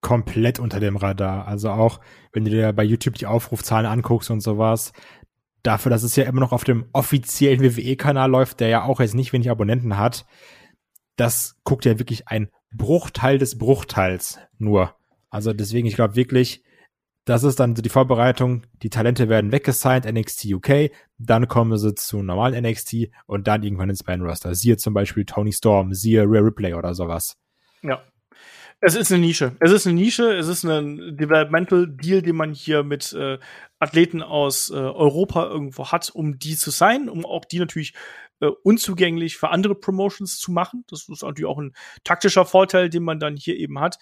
komplett 0.00 0.58
unter 0.58 0.80
dem 0.80 0.96
Radar. 0.96 1.46
Also 1.46 1.70
auch, 1.70 2.00
wenn 2.32 2.44
du 2.44 2.50
dir 2.50 2.72
bei 2.72 2.84
YouTube 2.84 3.14
die 3.14 3.26
Aufrufzahlen 3.26 3.86
anguckst 3.86 4.30
und 4.30 4.40
sowas, 4.40 4.92
dafür, 5.62 5.90
dass 5.90 6.02
es 6.02 6.16
ja 6.16 6.24
immer 6.24 6.40
noch 6.40 6.52
auf 6.52 6.64
dem 6.64 6.86
offiziellen 6.92 7.60
WWE-Kanal 7.60 8.30
läuft, 8.30 8.60
der 8.60 8.68
ja 8.68 8.84
auch 8.84 9.00
jetzt 9.00 9.14
nicht 9.14 9.32
wenig 9.32 9.50
Abonnenten 9.50 9.98
hat, 9.98 10.26
das 11.16 11.56
guckt 11.64 11.84
ja 11.84 11.98
wirklich 11.98 12.28
ein 12.28 12.48
Bruchteil 12.72 13.38
des 13.38 13.58
Bruchteils 13.58 14.38
nur. 14.58 14.94
Also 15.28 15.52
deswegen, 15.52 15.86
ich 15.86 15.96
glaube 15.96 16.16
wirklich, 16.16 16.64
das 17.26 17.44
ist 17.44 17.60
dann 17.60 17.76
so 17.76 17.82
die 17.82 17.90
Vorbereitung. 17.90 18.62
Die 18.82 18.90
Talente 18.90 19.28
werden 19.28 19.52
weggesigned, 19.52 20.10
NXT 20.10 20.46
UK, 20.46 20.90
dann 21.18 21.48
kommen 21.48 21.76
sie 21.76 21.94
zu 21.94 22.22
normalen 22.22 22.64
NXT 22.64 23.08
und 23.26 23.46
dann 23.46 23.62
irgendwann 23.62 23.90
ins 23.90 24.06
Main 24.06 24.22
Roster. 24.22 24.54
Siehe 24.54 24.78
zum 24.78 24.94
Beispiel 24.94 25.24
Tony 25.26 25.52
Storm, 25.52 25.92
siehe 25.92 26.22
Rare 26.22 26.46
Ripley 26.46 26.74
oder 26.74 26.94
sowas. 26.94 27.36
Ja. 27.82 28.02
Es 28.82 28.94
ist 28.94 29.12
eine 29.12 29.20
Nische. 29.20 29.56
Es 29.60 29.72
ist 29.72 29.86
eine 29.86 29.94
Nische. 29.94 30.32
Es 30.34 30.48
ist 30.48 30.64
ein 30.64 31.16
Developmental 31.16 31.86
Deal, 31.86 32.22
den 32.22 32.36
man 32.36 32.54
hier 32.54 32.82
mit 32.82 33.12
äh, 33.12 33.38
Athleten 33.78 34.22
aus 34.22 34.70
äh, 34.70 34.74
Europa 34.74 35.48
irgendwo 35.48 35.88
hat, 35.88 36.10
um 36.10 36.38
die 36.38 36.56
zu 36.56 36.70
sein, 36.70 37.10
um 37.10 37.26
auch 37.26 37.44
die 37.44 37.58
natürlich 37.58 37.92
äh, 38.40 38.46
unzugänglich 38.46 39.36
für 39.36 39.50
andere 39.50 39.74
Promotions 39.74 40.38
zu 40.38 40.50
machen. 40.50 40.84
Das 40.88 41.08
ist 41.10 41.22
natürlich 41.22 41.48
auch 41.48 41.58
ein 41.58 41.74
taktischer 42.04 42.46
Vorteil, 42.46 42.88
den 42.88 43.02
man 43.02 43.20
dann 43.20 43.36
hier 43.36 43.56
eben 43.56 43.78
hat. 43.80 43.98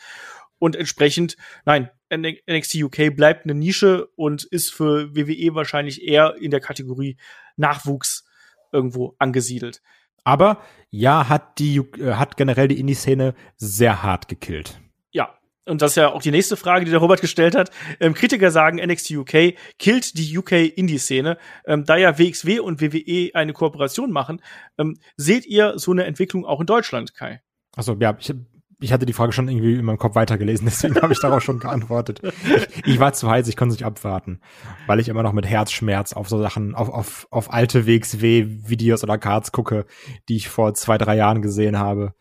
Und 0.60 0.76
entsprechend, 0.76 1.36
nein, 1.64 1.90
NXT 2.12 2.76
UK 2.76 3.16
bleibt 3.16 3.44
eine 3.44 3.54
Nische 3.54 4.06
und 4.14 4.44
ist 4.44 4.72
für 4.72 5.14
WWE 5.14 5.56
wahrscheinlich 5.56 6.02
eher 6.02 6.36
in 6.36 6.52
der 6.52 6.60
Kategorie 6.60 7.16
Nachwuchs 7.56 8.28
irgendwo 8.72 9.16
angesiedelt. 9.18 9.82
Aber 10.22 10.62
ja, 10.90 11.28
hat 11.28 11.58
die 11.58 11.76
äh, 11.76 12.14
hat 12.14 12.36
generell 12.36 12.68
die 12.68 12.80
Indie-Szene 12.80 13.34
sehr 13.56 14.02
hart 14.02 14.28
gekillt. 14.28 14.80
Ja, 15.10 15.34
und 15.66 15.82
das 15.82 15.92
ist 15.92 15.96
ja 15.96 16.12
auch 16.12 16.22
die 16.22 16.30
nächste 16.30 16.56
Frage, 16.56 16.84
die 16.84 16.90
der 16.90 17.00
Robert 17.00 17.20
gestellt 17.20 17.54
hat. 17.54 17.70
Ähm, 18.00 18.14
Kritiker 18.14 18.50
sagen, 18.50 18.78
NXT 18.78 19.10
UK 19.12 19.54
killt 19.78 20.16
die 20.16 20.38
UK 20.38 20.52
Indie-Szene. 20.76 21.38
Ähm, 21.66 21.84
da 21.84 21.96
ja 21.96 22.18
WXW 22.18 22.60
und 22.60 22.80
WWE 22.80 23.34
eine 23.34 23.52
Kooperation 23.52 24.10
machen, 24.10 24.42
ähm, 24.78 24.98
seht 25.16 25.46
ihr 25.46 25.78
so 25.78 25.92
eine 25.92 26.04
Entwicklung 26.04 26.44
auch 26.44 26.60
in 26.60 26.66
Deutschland, 26.66 27.14
Kai? 27.14 27.42
Also 27.76 27.96
ja, 28.00 28.16
ich 28.18 28.32
ich 28.80 28.92
hatte 28.92 29.06
die 29.06 29.12
Frage 29.12 29.32
schon 29.32 29.48
irgendwie 29.48 29.74
in 29.74 29.84
meinem 29.84 29.98
Kopf 29.98 30.14
weitergelesen, 30.14 30.64
deswegen 30.66 31.00
habe 31.00 31.12
ich 31.12 31.20
darauf 31.20 31.42
schon 31.42 31.58
geantwortet. 31.58 32.20
Ich, 32.22 32.86
ich, 32.86 33.00
war 33.00 33.12
zu 33.12 33.28
heiß, 33.28 33.48
ich 33.48 33.56
konnte 33.56 33.72
es 33.72 33.78
nicht 33.78 33.86
abwarten, 33.86 34.40
weil 34.86 35.00
ich 35.00 35.08
immer 35.08 35.22
noch 35.22 35.32
mit 35.32 35.46
Herzschmerz 35.46 36.12
auf 36.12 36.28
so 36.28 36.40
Sachen, 36.40 36.74
auf, 36.74 36.88
auf, 36.88 37.26
auf 37.30 37.52
alte 37.52 37.86
WXW-Videos 37.86 39.02
oder 39.02 39.18
Cards 39.18 39.52
gucke, 39.52 39.86
die 40.28 40.36
ich 40.36 40.48
vor 40.48 40.74
zwei, 40.74 40.98
drei 40.98 41.16
Jahren 41.16 41.42
gesehen 41.42 41.78
habe. 41.78 42.14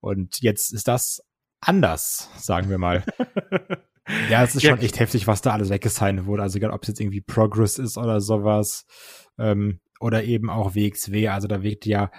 Und 0.00 0.40
jetzt 0.40 0.72
ist 0.72 0.88
das 0.88 1.22
anders, 1.60 2.28
sagen 2.36 2.68
wir 2.68 2.78
mal. 2.78 3.04
ja, 4.28 4.42
es 4.42 4.54
ist 4.54 4.64
schon 4.64 4.80
echt 4.80 4.98
heftig, 4.98 5.26
was 5.26 5.42
da 5.42 5.52
alles 5.52 5.70
weggesigned 5.70 6.26
wurde. 6.26 6.42
Also 6.42 6.58
egal, 6.58 6.72
ob 6.72 6.82
es 6.82 6.88
jetzt 6.88 7.00
irgendwie 7.00 7.20
Progress 7.20 7.78
ist 7.78 7.96
oder 7.96 8.20
sowas. 8.20 8.84
Ähm, 9.38 9.80
oder 10.00 10.24
eben 10.24 10.50
auch 10.50 10.74
WXW. 10.74 11.28
Also 11.28 11.46
da 11.46 11.62
wirkt 11.62 11.86
ja 11.86 12.10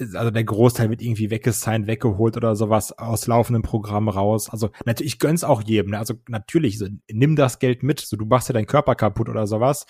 also 0.00 0.30
der 0.30 0.44
Großteil 0.44 0.90
wird 0.90 1.02
irgendwie 1.02 1.30
weggesigned, 1.30 1.86
weggeholt 1.86 2.36
oder 2.36 2.56
sowas 2.56 2.92
aus 2.92 3.26
laufendem 3.26 3.62
Programm 3.62 4.08
raus. 4.08 4.48
Also 4.50 4.70
natürlich, 4.84 5.14
ich 5.14 5.18
gönn's 5.18 5.44
auch 5.44 5.62
jedem. 5.62 5.92
Ne? 5.92 5.98
Also 5.98 6.14
natürlich, 6.28 6.78
so, 6.78 6.86
nimm 7.10 7.36
das 7.36 7.58
Geld 7.58 7.82
mit. 7.82 8.00
So, 8.00 8.16
du 8.16 8.24
machst 8.24 8.48
ja 8.48 8.52
deinen 8.52 8.66
Körper 8.66 8.94
kaputt 8.94 9.28
oder 9.28 9.46
sowas. 9.46 9.86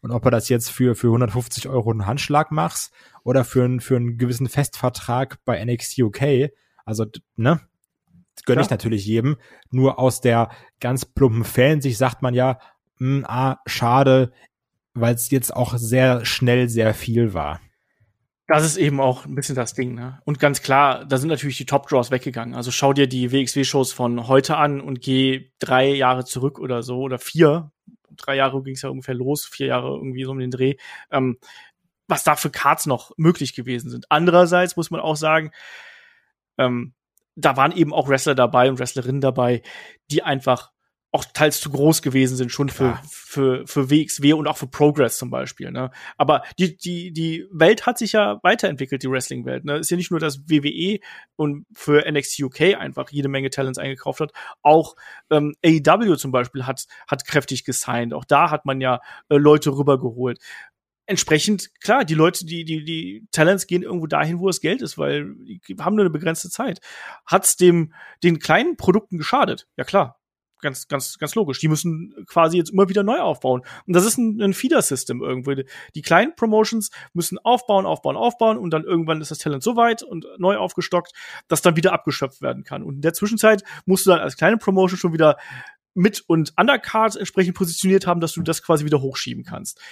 Und 0.00 0.10
ob 0.10 0.24
er 0.24 0.30
das 0.30 0.48
jetzt 0.48 0.70
für, 0.70 0.94
für 0.94 1.08
150 1.08 1.68
Euro 1.68 1.90
einen 1.90 2.06
Handschlag 2.06 2.50
machst 2.50 2.92
oder 3.22 3.44
für, 3.44 3.64
einen 3.64 3.80
für 3.80 3.96
einen 3.96 4.18
gewissen 4.18 4.48
Festvertrag 4.48 5.38
bei 5.44 5.64
NXT 5.64 6.00
UK, 6.00 6.50
also, 6.84 7.06
ne? 7.36 7.60
Gönn 8.46 8.60
ich 8.60 8.70
natürlich 8.70 9.06
jedem. 9.06 9.36
Nur 9.70 9.98
aus 9.98 10.20
der 10.20 10.50
ganz 10.80 11.04
plumpen 11.04 11.44
Fansicht 11.44 11.96
sagt 11.96 12.20
man 12.20 12.34
ja, 12.34 12.58
mh, 12.98 13.16
hm, 13.18 13.24
ah, 13.26 13.58
schade, 13.64 14.32
weil 14.92 15.14
es 15.14 15.30
jetzt 15.30 15.54
auch 15.54 15.74
sehr 15.76 16.24
schnell 16.24 16.68
sehr 16.68 16.94
viel 16.94 17.32
war. 17.32 17.60
Das 18.46 18.64
ist 18.64 18.76
eben 18.76 19.00
auch 19.00 19.24
ein 19.24 19.34
bisschen 19.34 19.54
das 19.54 19.72
Ding, 19.72 19.94
ne? 19.94 20.20
Und 20.24 20.38
ganz 20.38 20.60
klar, 20.60 21.06
da 21.06 21.16
sind 21.16 21.30
natürlich 21.30 21.56
die 21.56 21.64
Top-Draws 21.64 22.10
weggegangen. 22.10 22.54
Also 22.54 22.70
schau 22.70 22.92
dir 22.92 23.06
die 23.06 23.32
WXW-Shows 23.32 23.92
von 23.92 24.28
heute 24.28 24.56
an 24.58 24.82
und 24.82 25.00
geh 25.00 25.50
drei 25.58 25.88
Jahre 25.88 26.26
zurück 26.26 26.58
oder 26.58 26.82
so 26.82 26.98
oder 26.98 27.18
vier. 27.18 27.72
Drei 28.10 28.36
Jahre 28.36 28.62
ging 28.62 28.74
es 28.74 28.82
ja 28.82 28.90
ungefähr 28.90 29.14
los, 29.14 29.46
vier 29.46 29.68
Jahre 29.68 29.88
irgendwie 29.96 30.24
so 30.24 30.32
um 30.32 30.38
den 30.38 30.50
Dreh. 30.50 30.74
Ähm, 31.10 31.38
was 32.06 32.22
da 32.22 32.36
für 32.36 32.50
Cards 32.50 32.84
noch 32.84 33.12
möglich 33.16 33.54
gewesen 33.54 33.88
sind. 33.88 34.06
Andererseits 34.10 34.76
muss 34.76 34.90
man 34.90 35.00
auch 35.00 35.16
sagen, 35.16 35.50
ähm, 36.58 36.92
da 37.36 37.56
waren 37.56 37.72
eben 37.72 37.92
auch 37.92 38.08
Wrestler 38.08 38.34
dabei 38.34 38.68
und 38.68 38.78
Wrestlerinnen 38.78 39.22
dabei, 39.22 39.62
die 40.10 40.22
einfach 40.22 40.70
auch 41.14 41.24
teils 41.32 41.60
zu 41.60 41.70
groß 41.70 42.02
gewesen 42.02 42.36
sind, 42.36 42.50
schon 42.50 42.68
für, 42.68 42.84
ja. 42.84 43.02
für, 43.08 43.64
für 43.68 43.88
WXW 43.88 44.32
und 44.32 44.48
auch 44.48 44.56
für 44.56 44.66
Progress 44.66 45.16
zum 45.16 45.30
Beispiel. 45.30 45.70
Ne? 45.70 45.92
Aber 46.16 46.42
die, 46.58 46.76
die, 46.76 47.12
die 47.12 47.46
Welt 47.52 47.86
hat 47.86 47.98
sich 47.98 48.12
ja 48.12 48.40
weiterentwickelt, 48.42 49.04
die 49.04 49.08
Wrestling-Welt. 49.08 49.64
Ne? 49.64 49.76
Ist 49.76 49.92
ja 49.92 49.96
nicht 49.96 50.10
nur, 50.10 50.18
dass 50.18 50.48
WWE 50.48 50.98
und 51.36 51.66
für 51.72 52.10
NXT 52.10 52.40
UK 52.40 52.60
einfach 52.76 53.10
jede 53.10 53.28
Menge 53.28 53.50
Talents 53.50 53.78
eingekauft 53.78 54.18
hat. 54.18 54.32
Auch 54.62 54.96
ähm, 55.30 55.54
AEW 55.64 56.16
zum 56.16 56.32
Beispiel 56.32 56.66
hat, 56.66 56.84
hat 57.06 57.24
kräftig 57.24 57.64
gesigned. 57.64 58.12
Auch 58.12 58.24
da 58.24 58.50
hat 58.50 58.66
man 58.66 58.80
ja 58.80 59.00
äh, 59.28 59.36
Leute 59.36 59.70
rübergeholt 59.70 60.40
entsprechend, 61.06 61.70
klar, 61.82 62.06
die 62.06 62.14
Leute, 62.14 62.46
die, 62.46 62.64
die, 62.64 62.82
die 62.82 63.28
Talents 63.30 63.66
gehen 63.66 63.82
irgendwo 63.82 64.06
dahin, 64.06 64.40
wo 64.40 64.46
das 64.46 64.62
Geld 64.62 64.80
ist, 64.80 64.96
weil 64.96 65.34
die 65.36 65.60
haben 65.78 65.96
nur 65.96 66.04
eine 66.04 66.10
begrenzte 66.10 66.48
Zeit. 66.48 66.80
Hat's 67.26 67.56
dem, 67.56 67.92
den 68.22 68.38
kleinen 68.38 68.78
Produkten 68.78 69.18
geschadet? 69.18 69.68
Ja 69.76 69.84
klar. 69.84 70.18
Ganz, 70.64 70.88
ganz, 70.88 71.18
ganz 71.18 71.34
logisch. 71.34 71.58
Die 71.58 71.68
müssen 71.68 72.14
quasi 72.26 72.56
jetzt 72.56 72.70
immer 72.70 72.88
wieder 72.88 73.02
neu 73.02 73.18
aufbauen. 73.18 73.60
Und 73.86 73.94
das 73.94 74.06
ist 74.06 74.16
ein, 74.16 74.40
ein 74.40 74.54
Feeder-System 74.54 75.22
irgendwo. 75.22 75.52
Die 75.94 76.00
kleinen 76.00 76.34
Promotions 76.34 76.90
müssen 77.12 77.36
aufbauen, 77.36 77.84
aufbauen, 77.84 78.16
aufbauen 78.16 78.56
und 78.56 78.70
dann 78.70 78.84
irgendwann 78.84 79.20
ist 79.20 79.30
das 79.30 79.36
Talent 79.36 79.62
so 79.62 79.76
weit 79.76 80.02
und 80.02 80.26
neu 80.38 80.56
aufgestockt, 80.56 81.12
dass 81.48 81.60
dann 81.60 81.76
wieder 81.76 81.92
abgeschöpft 81.92 82.40
werden 82.40 82.64
kann. 82.64 82.82
Und 82.82 82.94
in 82.94 83.00
der 83.02 83.12
Zwischenzeit 83.12 83.62
musst 83.84 84.06
du 84.06 84.10
dann 84.10 84.20
als 84.20 84.38
kleine 84.38 84.56
Promotion 84.56 84.96
schon 84.96 85.12
wieder 85.12 85.36
mit 85.92 86.24
und 86.26 86.54
Undercard 86.58 87.14
entsprechend 87.16 87.56
positioniert 87.56 88.06
haben, 88.06 88.20
dass 88.20 88.32
du 88.32 88.40
das 88.40 88.62
quasi 88.62 88.86
wieder 88.86 89.02
hochschieben 89.02 89.44
kannst. 89.44 89.82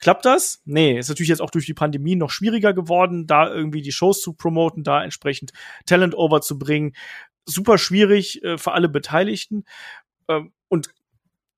Klappt 0.00 0.24
das? 0.24 0.62
Nee, 0.64 0.98
ist 0.98 1.08
natürlich 1.08 1.28
jetzt 1.28 1.42
auch 1.42 1.50
durch 1.50 1.66
die 1.66 1.74
Pandemie 1.74 2.16
noch 2.16 2.30
schwieriger 2.30 2.74
geworden, 2.74 3.28
da 3.28 3.48
irgendwie 3.48 3.82
die 3.82 3.92
Shows 3.92 4.20
zu 4.20 4.32
promoten, 4.32 4.82
da 4.82 5.04
entsprechend 5.04 5.52
Talent 5.86 6.16
over 6.16 6.40
zu 6.40 6.58
bringen. 6.58 6.92
Super 7.44 7.78
schwierig 7.78 8.42
äh, 8.42 8.58
für 8.58 8.72
alle 8.72 8.88
Beteiligten. 8.88 9.64
Ähm, 10.28 10.52
und 10.68 10.90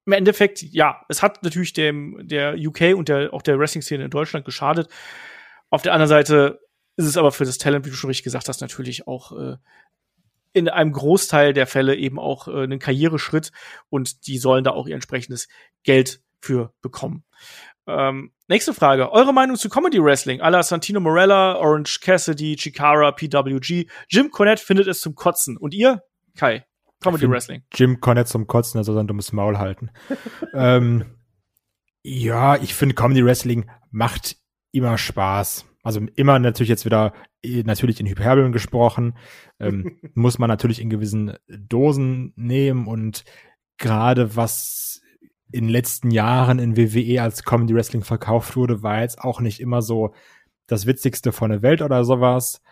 im 0.06 0.12
Endeffekt, 0.12 0.62
ja, 0.62 1.04
es 1.08 1.22
hat 1.22 1.42
natürlich 1.42 1.72
dem, 1.72 2.18
der 2.22 2.56
UK 2.58 2.96
und 2.96 3.08
der, 3.08 3.32
auch 3.32 3.42
der 3.42 3.58
Wrestling-Szene 3.58 4.04
in 4.04 4.10
Deutschland 4.10 4.44
geschadet. 4.44 4.88
Auf 5.68 5.82
der 5.82 5.92
anderen 5.92 6.08
Seite 6.08 6.60
ist 6.96 7.06
es 7.06 7.16
aber 7.16 7.32
für 7.32 7.44
das 7.44 7.58
Talent, 7.58 7.86
wie 7.86 7.90
du 7.90 7.96
schon 7.96 8.08
richtig 8.08 8.24
gesagt 8.24 8.48
hast, 8.48 8.60
natürlich 8.60 9.06
auch 9.06 9.32
äh, 9.32 9.56
in 10.52 10.68
einem 10.68 10.92
Großteil 10.92 11.52
der 11.52 11.66
Fälle 11.66 11.94
eben 11.96 12.18
auch 12.18 12.48
äh, 12.48 12.62
einen 12.62 12.78
Karriereschritt 12.78 13.52
und 13.88 14.26
die 14.26 14.38
sollen 14.38 14.64
da 14.64 14.72
auch 14.72 14.86
ihr 14.86 14.94
entsprechendes 14.94 15.48
Geld 15.82 16.20
für 16.40 16.72
bekommen. 16.80 17.24
Ähm, 17.86 18.32
nächste 18.48 18.74
Frage. 18.74 19.12
Eure 19.12 19.32
Meinung 19.32 19.56
zu 19.56 19.68
Comedy 19.68 20.02
Wrestling? 20.02 20.40
A 20.40 20.48
la 20.48 20.62
Santino 20.62 21.00
Morella, 21.00 21.56
Orange 21.56 22.00
Cassidy, 22.00 22.56
Chikara, 22.56 23.12
PWG. 23.12 23.86
Jim 24.08 24.30
Cornette 24.30 24.62
findet 24.62 24.86
es 24.86 25.00
zum 25.00 25.14
Kotzen. 25.14 25.56
Und 25.56 25.74
ihr? 25.74 26.02
Kai. 26.36 26.64
Comedy 27.00 27.28
Wrestling. 27.30 27.62
Jim 27.74 28.00
Cornette 28.00 28.30
zum 28.30 28.46
Kotzen, 28.46 28.82
soll 28.84 28.94
sein 28.94 29.06
dummes 29.06 29.32
Maul 29.32 29.58
halten. 29.58 29.90
ähm, 30.54 31.04
ja, 32.02 32.56
ich 32.56 32.74
finde 32.74 32.94
Comedy 32.94 33.24
Wrestling 33.24 33.70
macht 33.90 34.36
immer 34.72 34.98
Spaß. 34.98 35.66
Also 35.82 36.00
immer 36.16 36.38
natürlich 36.38 36.68
jetzt 36.68 36.84
wieder 36.84 37.14
äh, 37.42 37.62
natürlich 37.62 38.00
in 38.00 38.06
Hyperbeln 38.06 38.52
gesprochen. 38.52 39.16
Ähm, 39.58 39.98
muss 40.14 40.38
man 40.38 40.48
natürlich 40.48 40.80
in 40.80 40.90
gewissen 40.90 41.36
Dosen 41.48 42.32
nehmen 42.36 42.86
und 42.86 43.24
gerade 43.78 44.36
was 44.36 45.00
in 45.52 45.64
den 45.64 45.70
letzten 45.70 46.10
Jahren 46.10 46.58
in 46.58 46.76
WWE 46.76 47.22
als 47.22 47.44
Comedy 47.44 47.74
Wrestling 47.74 48.04
verkauft 48.04 48.56
wurde, 48.56 48.82
war 48.82 49.00
jetzt 49.00 49.20
auch 49.20 49.40
nicht 49.40 49.58
immer 49.58 49.82
so 49.82 50.14
das 50.66 50.86
Witzigste 50.86 51.32
von 51.32 51.50
der 51.50 51.62
Welt 51.62 51.82
oder 51.82 52.04
sowas. 52.04 52.62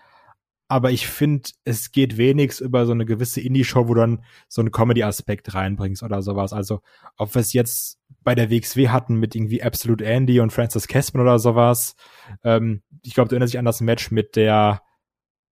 Aber 0.69 0.91
ich 0.91 1.09
finde, 1.09 1.49
es 1.65 1.93
geht 1.93 2.19
wenigstens 2.19 2.67
über 2.67 2.85
so 2.85 2.93
eine 2.93 3.07
gewisse 3.07 3.41
Indie-Show, 3.41 3.89
wo 3.89 3.95
du 3.95 4.01
dann 4.01 4.25
so 4.49 4.61
einen 4.61 4.71
Comedy-Aspekt 4.71 5.55
reinbringst 5.55 6.03
oder 6.03 6.21
sowas. 6.21 6.53
Also, 6.53 6.83
ob 7.17 7.35
wir 7.35 7.41
es 7.41 7.55
jetzt 7.55 7.99
bei 8.23 8.35
der 8.35 8.51
WXW 8.51 8.91
hatten 8.91 9.17
mit 9.17 9.35
irgendwie 9.35 9.63
Absolute 9.63 10.05
Andy 10.05 10.41
und 10.41 10.53
Francis 10.53 10.87
Casman 10.87 11.23
oder 11.23 11.39
sowas. 11.39 11.97
Ähm, 12.45 12.83
ich 13.03 13.15
glaube, 13.15 13.29
du 13.29 13.35
erinnerst 13.35 13.55
dich 13.55 13.59
an 13.59 13.65
das 13.65 13.81
Match 13.81 14.11
mit 14.11 14.37
der, 14.37 14.83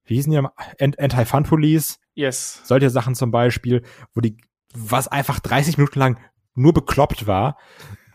wie 0.04 0.16
hießen 0.16 0.30
die, 0.30 0.42
Anti-Fun 0.78 1.44
Police. 1.44 1.98
Yes. 2.14 2.60
Solche 2.64 2.90
Sachen 2.90 3.14
zum 3.14 3.30
Beispiel, 3.30 3.82
wo 4.12 4.20
die, 4.20 4.36
was 4.74 5.08
einfach 5.08 5.40
30 5.40 5.78
Minuten 5.78 5.98
lang 5.98 6.20
nur 6.54 6.74
bekloppt 6.74 7.26
war, 7.26 7.56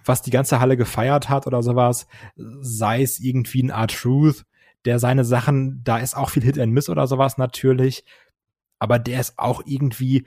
was 0.06 0.22
die 0.22 0.32
ganze 0.32 0.60
Halle 0.60 0.78
gefeiert 0.78 1.30
hat 1.30 1.48
oder 1.48 1.64
sowas, 1.64 2.06
sei 2.36 3.02
es 3.02 3.20
irgendwie 3.20 3.64
ein 3.64 3.72
Art 3.72 3.96
Truth, 3.96 4.46
der 4.86 5.00
seine 5.00 5.26
Sachen, 5.26 5.84
da 5.84 5.98
ist 5.98 6.16
auch 6.16 6.30
viel 6.30 6.44
Hit 6.44 6.60
and 6.60 6.74
Miss 6.74 6.90
oder 6.90 7.08
sowas 7.08 7.38
natürlich, 7.38 8.04
aber 8.80 9.00
der 9.00 9.20
ist 9.20 9.38
auch 9.38 9.62
irgendwie 9.66 10.26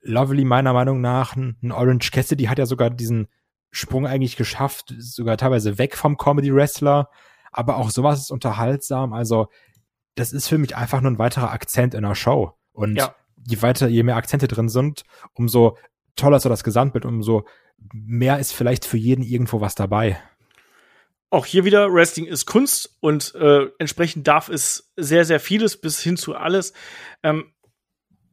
lovely 0.00 0.44
meiner 0.44 0.72
Meinung 0.72 1.00
nach. 1.00 1.36
Ein 1.36 1.72
Orange 1.72 2.10
Cassidy 2.10 2.44
hat 2.44 2.58
ja 2.58 2.66
sogar 2.66 2.90
diesen 2.90 3.28
Sprung 3.70 4.06
eigentlich 4.06 4.36
geschafft, 4.36 4.94
sogar 4.98 5.36
teilweise 5.36 5.78
weg 5.78 5.96
vom 5.96 6.16
Comedy 6.16 6.54
Wrestler, 6.54 7.10
aber 7.52 7.76
auch 7.76 7.90
sowas 7.90 8.20
ist 8.20 8.30
unterhaltsam, 8.30 9.12
also 9.12 9.48
das 10.14 10.32
ist 10.32 10.48
für 10.48 10.58
mich 10.58 10.76
einfach 10.76 11.00
nur 11.00 11.10
ein 11.10 11.18
weiterer 11.18 11.52
Akzent 11.52 11.94
in 11.94 12.02
der 12.02 12.14
Show 12.14 12.52
und 12.72 12.96
ja. 12.96 13.14
je 13.46 13.62
weiter, 13.62 13.88
je 13.88 14.02
mehr 14.02 14.16
Akzente 14.16 14.48
drin 14.48 14.68
sind, 14.68 15.04
umso 15.34 15.76
toller 16.16 16.38
ist 16.38 16.42
so 16.42 16.48
das 16.48 16.64
Gesamtbild, 16.64 17.04
umso 17.04 17.44
mehr 17.92 18.38
ist 18.38 18.52
vielleicht 18.52 18.84
für 18.84 18.96
jeden 18.96 19.22
irgendwo 19.22 19.60
was 19.60 19.74
dabei. 19.74 20.20
Auch 21.30 21.46
hier 21.46 21.64
wieder, 21.64 21.92
Wrestling 21.92 22.26
ist 22.26 22.46
Kunst 22.46 22.96
und 22.98 23.34
äh, 23.36 23.66
entsprechend 23.78 24.26
darf 24.26 24.48
es 24.48 24.92
sehr, 24.96 25.24
sehr 25.24 25.38
vieles 25.38 25.80
bis 25.80 26.00
hin 26.00 26.16
zu 26.16 26.34
alles. 26.34 26.72
Ähm, 27.22 27.52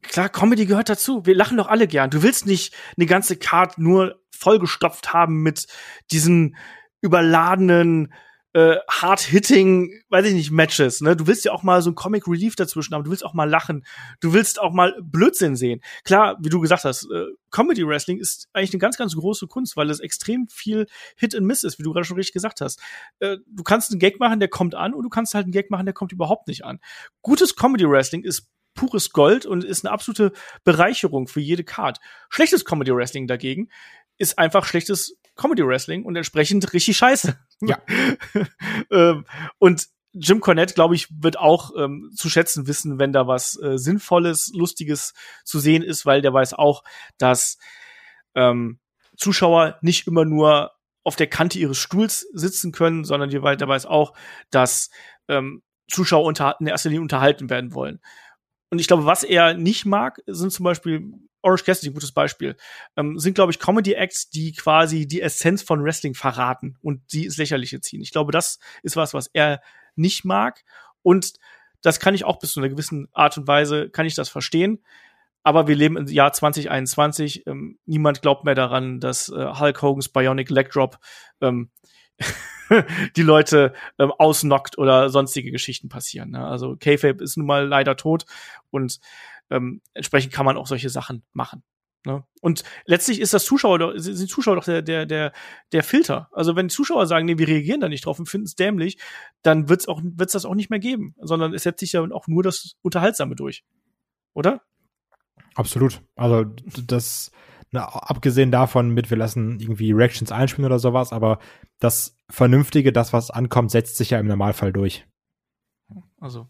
klar, 0.02 0.30
Comedy 0.30 0.66
gehört 0.66 0.90
dazu. 0.90 1.26
Wir 1.26 1.36
lachen 1.36 1.58
doch 1.58 1.68
alle 1.68 1.88
gern. 1.88 2.10
Du 2.10 2.24
willst 2.24 2.48
nicht 2.48 2.76
eine 2.98 3.06
ganze 3.06 3.38
Card 3.38 3.78
nur 3.78 4.20
vollgestopft 4.32 5.14
haben 5.14 5.44
mit 5.44 5.68
diesen 6.12 6.56
überladenen 7.02 8.14
äh, 8.58 8.80
hard-hitting, 8.90 10.02
weiß 10.10 10.26
ich 10.26 10.34
nicht, 10.34 10.50
Matches. 10.50 11.02
Ne? 11.02 11.16
Du 11.16 11.28
willst 11.28 11.46
ja 11.46 11.52
auch 11.52 11.62
mal 11.62 11.84
so 11.84 11.92
ein 11.92 11.96
Comic 11.96 12.28
Relief 12.28 12.56
dazwischen 12.56 12.96
haben. 12.96 13.04
Du 13.04 13.12
willst 13.12 13.24
auch 13.24 13.36
mal 13.36 13.48
lachen. 13.48 13.86
Du 14.20 14.34
willst 14.34 14.60
auch 14.60 14.74
mal 14.74 14.96
Blödsinn 15.00 15.56
sehen. 15.56 15.82
Klar, 16.04 16.38
wie 16.42 16.50
du 16.50 16.60
gesagt 16.60 16.84
hast, 16.84 17.04
äh, 17.04 17.26
Comedy 17.52 17.88
Wrestling 17.88 18.18
ist 18.18 18.50
eigentlich 18.54 18.74
eine 18.74 18.80
ganz, 18.80 18.98
ganz 18.98 19.16
große 19.16 19.46
Kunst, 19.46 19.78
weil 19.78 19.92
es 19.92 20.00
extrem 20.00 20.48
viel 20.48 20.88
Hit 21.18 21.36
and 21.36 21.46
Miss 21.46 21.64
ist, 21.64 21.78
wie 21.78 21.84
du 21.84 21.94
gerade 21.94 22.06
schon 22.06 22.18
richtig 22.18 22.34
gesagt 22.34 22.62
hast. 22.62 22.82
Äh, 23.20 23.38
du 23.46 23.62
kannst 23.62 23.92
einen 23.92 24.00
Gag 24.00 24.20
machen, 24.20 24.40
der 24.40 24.50
kommt 24.50 24.74
an, 24.74 24.96
und 24.96 25.04
du 25.04 25.10
kannst 25.10 25.36
halt 25.36 25.44
einen 25.44 25.52
Gag 25.52 25.70
machen, 25.70 25.86
der 25.86 25.94
kommt 25.94 26.12
überhaupt 26.12 26.48
nicht 26.48 26.66
an. 26.66 26.80
Gutes 27.22 27.56
Comedy 27.56 27.88
Wrestling 27.88 28.24
ist 28.24 28.50
pures 28.74 29.12
Gold 29.12 29.46
und 29.46 29.64
ist 29.64 29.86
eine 29.86 29.92
absolute 29.92 30.32
Bereicherung 30.64 31.28
für 31.28 31.42
jede 31.42 31.64
Card. 31.64 32.00
Schlechtes 32.30 32.64
Comedy 32.64 32.96
Wrestling 32.96 33.28
dagegen 33.28 33.70
ist 34.18 34.38
einfach 34.38 34.66
schlechtes 34.66 35.18
Comedy 35.36 35.66
Wrestling 35.66 36.04
und 36.04 36.16
entsprechend 36.16 36.74
richtig 36.74 36.98
scheiße. 36.98 37.38
Ja. 37.62 37.80
ähm, 38.92 39.26
und 39.60 39.88
Jim 40.14 40.40
Cornette, 40.40 40.74
glaube 40.74 40.96
ich, 40.96 41.08
wird 41.22 41.38
auch 41.38 41.72
ähm, 41.78 42.12
zu 42.16 42.30
schätzen 42.30 42.68
wissen, 42.68 42.98
wenn 42.98 43.14
da 43.14 43.28
was 43.28 43.62
äh, 43.62 43.78
Sinnvolles, 43.78 44.52
Lustiges 44.54 45.14
zu 45.44 45.60
sehen 45.60 45.84
ist, 45.84 46.06
weil 46.06 46.22
der 46.22 46.34
weiß 46.34 46.54
auch, 46.54 46.84
dass 47.18 47.58
ähm, 48.36 48.80
Zuschauer 49.16 49.78
nicht 49.82 50.08
immer 50.08 50.26
nur 50.26 50.72
auf 51.04 51.16
der 51.16 51.28
Kante 51.28 51.60
ihres 51.60 51.78
Stuhls 51.78 52.28
sitzen 52.34 52.72
können, 52.72 53.04
sondern 53.04 53.30
der 53.30 53.42
weiß 53.44 53.86
auch, 53.86 54.14
dass 54.50 54.90
ähm, 55.28 55.62
Zuschauer 55.90 56.26
unter, 56.26 56.58
in 56.60 56.68
erster 56.68 56.90
Linie 56.90 57.02
unterhalten 57.02 57.50
werden 57.50 57.74
wollen. 57.74 58.00
Und 58.70 58.80
ich 58.80 58.88
glaube, 58.88 59.06
was 59.06 59.24
er 59.24 59.54
nicht 59.54 59.86
mag, 59.86 60.20
sind 60.28 60.52
zum 60.52 60.66
Beispiel 60.66 61.14
Orange 61.48 61.64
Cassidy, 61.64 61.90
ein 61.90 61.94
gutes 61.94 62.12
Beispiel, 62.12 62.56
ähm, 62.98 63.18
sind, 63.18 63.36
glaube 63.36 63.52
ich, 63.52 63.60
Comedy-Acts, 63.60 64.30
die 64.30 64.52
quasi 64.52 65.08
die 65.08 65.22
Essenz 65.22 65.64
von 65.64 65.84
Wrestling 65.84 66.14
verraten 66.14 66.78
und 66.82 67.02
die 67.14 67.26
ins 67.26 67.38
Lächerliche 67.38 67.80
ziehen. 67.82 68.02
Ich 68.02 68.12
glaube, 68.12 68.32
das 68.32 68.60
ist 68.84 68.98
was, 68.98 69.14
was 69.14 69.28
er 69.34 69.62
nicht 69.96 70.26
mag. 70.26 70.64
Und 71.02 71.34
das 71.82 72.00
kann 72.00 72.14
ich 72.14 72.26
auch 72.26 72.40
bis 72.40 72.52
zu 72.52 72.60
einer 72.60 72.70
gewissen 72.70 73.08
Art 73.14 73.38
und 73.38 73.48
Weise, 73.48 73.90
kann 73.90 74.06
ich 74.06 74.16
das 74.16 74.30
verstehen. 74.30 74.84
Aber 75.44 75.68
wir 75.68 75.76
leben 75.76 75.96
im 75.96 76.08
Jahr 76.08 76.34
2021. 76.34 77.48
Ähm, 77.48 77.80
niemand 77.86 78.22
glaubt 78.22 78.44
mehr 78.44 78.56
daran, 78.56 79.00
dass 79.00 79.30
äh, 79.30 79.54
Hulk 79.60 79.82
Hogan's 79.82 80.10
Bionic 80.10 80.50
Leg 80.50 80.70
Drop 80.72 81.00
ähm, 81.40 81.72
die 83.16 83.22
Leute 83.22 83.74
ähm, 83.98 84.12
ausnockt 84.12 84.78
oder 84.78 85.10
sonstige 85.10 85.52
Geschichten 85.52 85.88
passieren. 85.88 86.32
Ne? 86.32 86.46
Also 86.46 86.76
K-Fape 86.76 87.24
ist 87.24 87.38
nun 87.38 87.48
mal 87.48 87.66
leider 87.66 87.96
tot 87.96 88.26
und 88.72 89.00
ähm, 89.50 89.82
entsprechend 89.94 90.34
kann 90.34 90.46
man 90.46 90.58
auch 90.58 90.68
solche 90.68 90.90
Sachen 90.90 91.24
machen. 91.34 91.64
Ne? 92.06 92.24
Und 92.42 92.64
letztlich 92.86 93.20
ist 93.20 93.34
das 93.34 93.44
Zuschauer 93.44 93.80
doch, 93.80 93.94
sind 93.96 94.30
Zuschauer 94.30 94.56
doch 94.56 94.64
der, 94.64 94.82
der, 94.82 95.06
der, 95.06 95.34
der 95.74 95.84
Filter. 95.84 96.30
Also 96.32 96.56
wenn 96.56 96.70
die 96.70 96.74
Zuschauer 96.74 97.06
sagen, 97.06 97.26
nee, 97.26 97.38
wir 97.38 97.48
reagieren 97.48 97.82
da 97.82 97.90
nicht 97.90 98.06
drauf 98.06 98.18
und 98.18 98.30
finden 98.30 98.46
es 98.46 98.56
dämlich, 98.56 98.98
dann 99.42 99.68
wird's 99.68 99.88
auch, 99.88 100.02
wird's 100.04 100.34
das 100.34 100.46
auch 100.46 100.56
nicht 100.56 100.70
mehr 100.70 100.80
geben, 100.80 101.16
sondern 101.20 101.54
es 101.54 101.64
setzt 101.64 101.82
sich 101.82 101.92
ja 101.92 102.02
auch 102.12 102.28
nur 102.28 102.44
das 102.44 102.76
Unterhaltsame 102.82 103.36
durch. 103.36 103.66
Oder? 104.34 104.62
Absolut. 105.56 106.02
Also 106.16 106.46
das, 106.86 107.32
na, 107.72 107.86
abgesehen 107.86 108.52
davon 108.52 108.92
mit, 108.92 109.10
wir 109.10 109.18
lassen 109.18 109.60
irgendwie 109.60 109.92
Reactions 109.92 110.32
einspielen 110.32 110.68
oder 110.68 110.80
sowas, 110.80 111.12
aber 111.12 111.40
das 111.80 112.16
Vernünftige, 112.30 112.94
das, 112.94 113.12
was 113.12 113.32
ankommt, 113.32 113.72
setzt 113.72 113.98
sich 113.98 114.12
ja 114.12 114.20
im 114.20 114.28
Normalfall 114.28 114.72
durch. 114.72 115.06
Also 116.20 116.48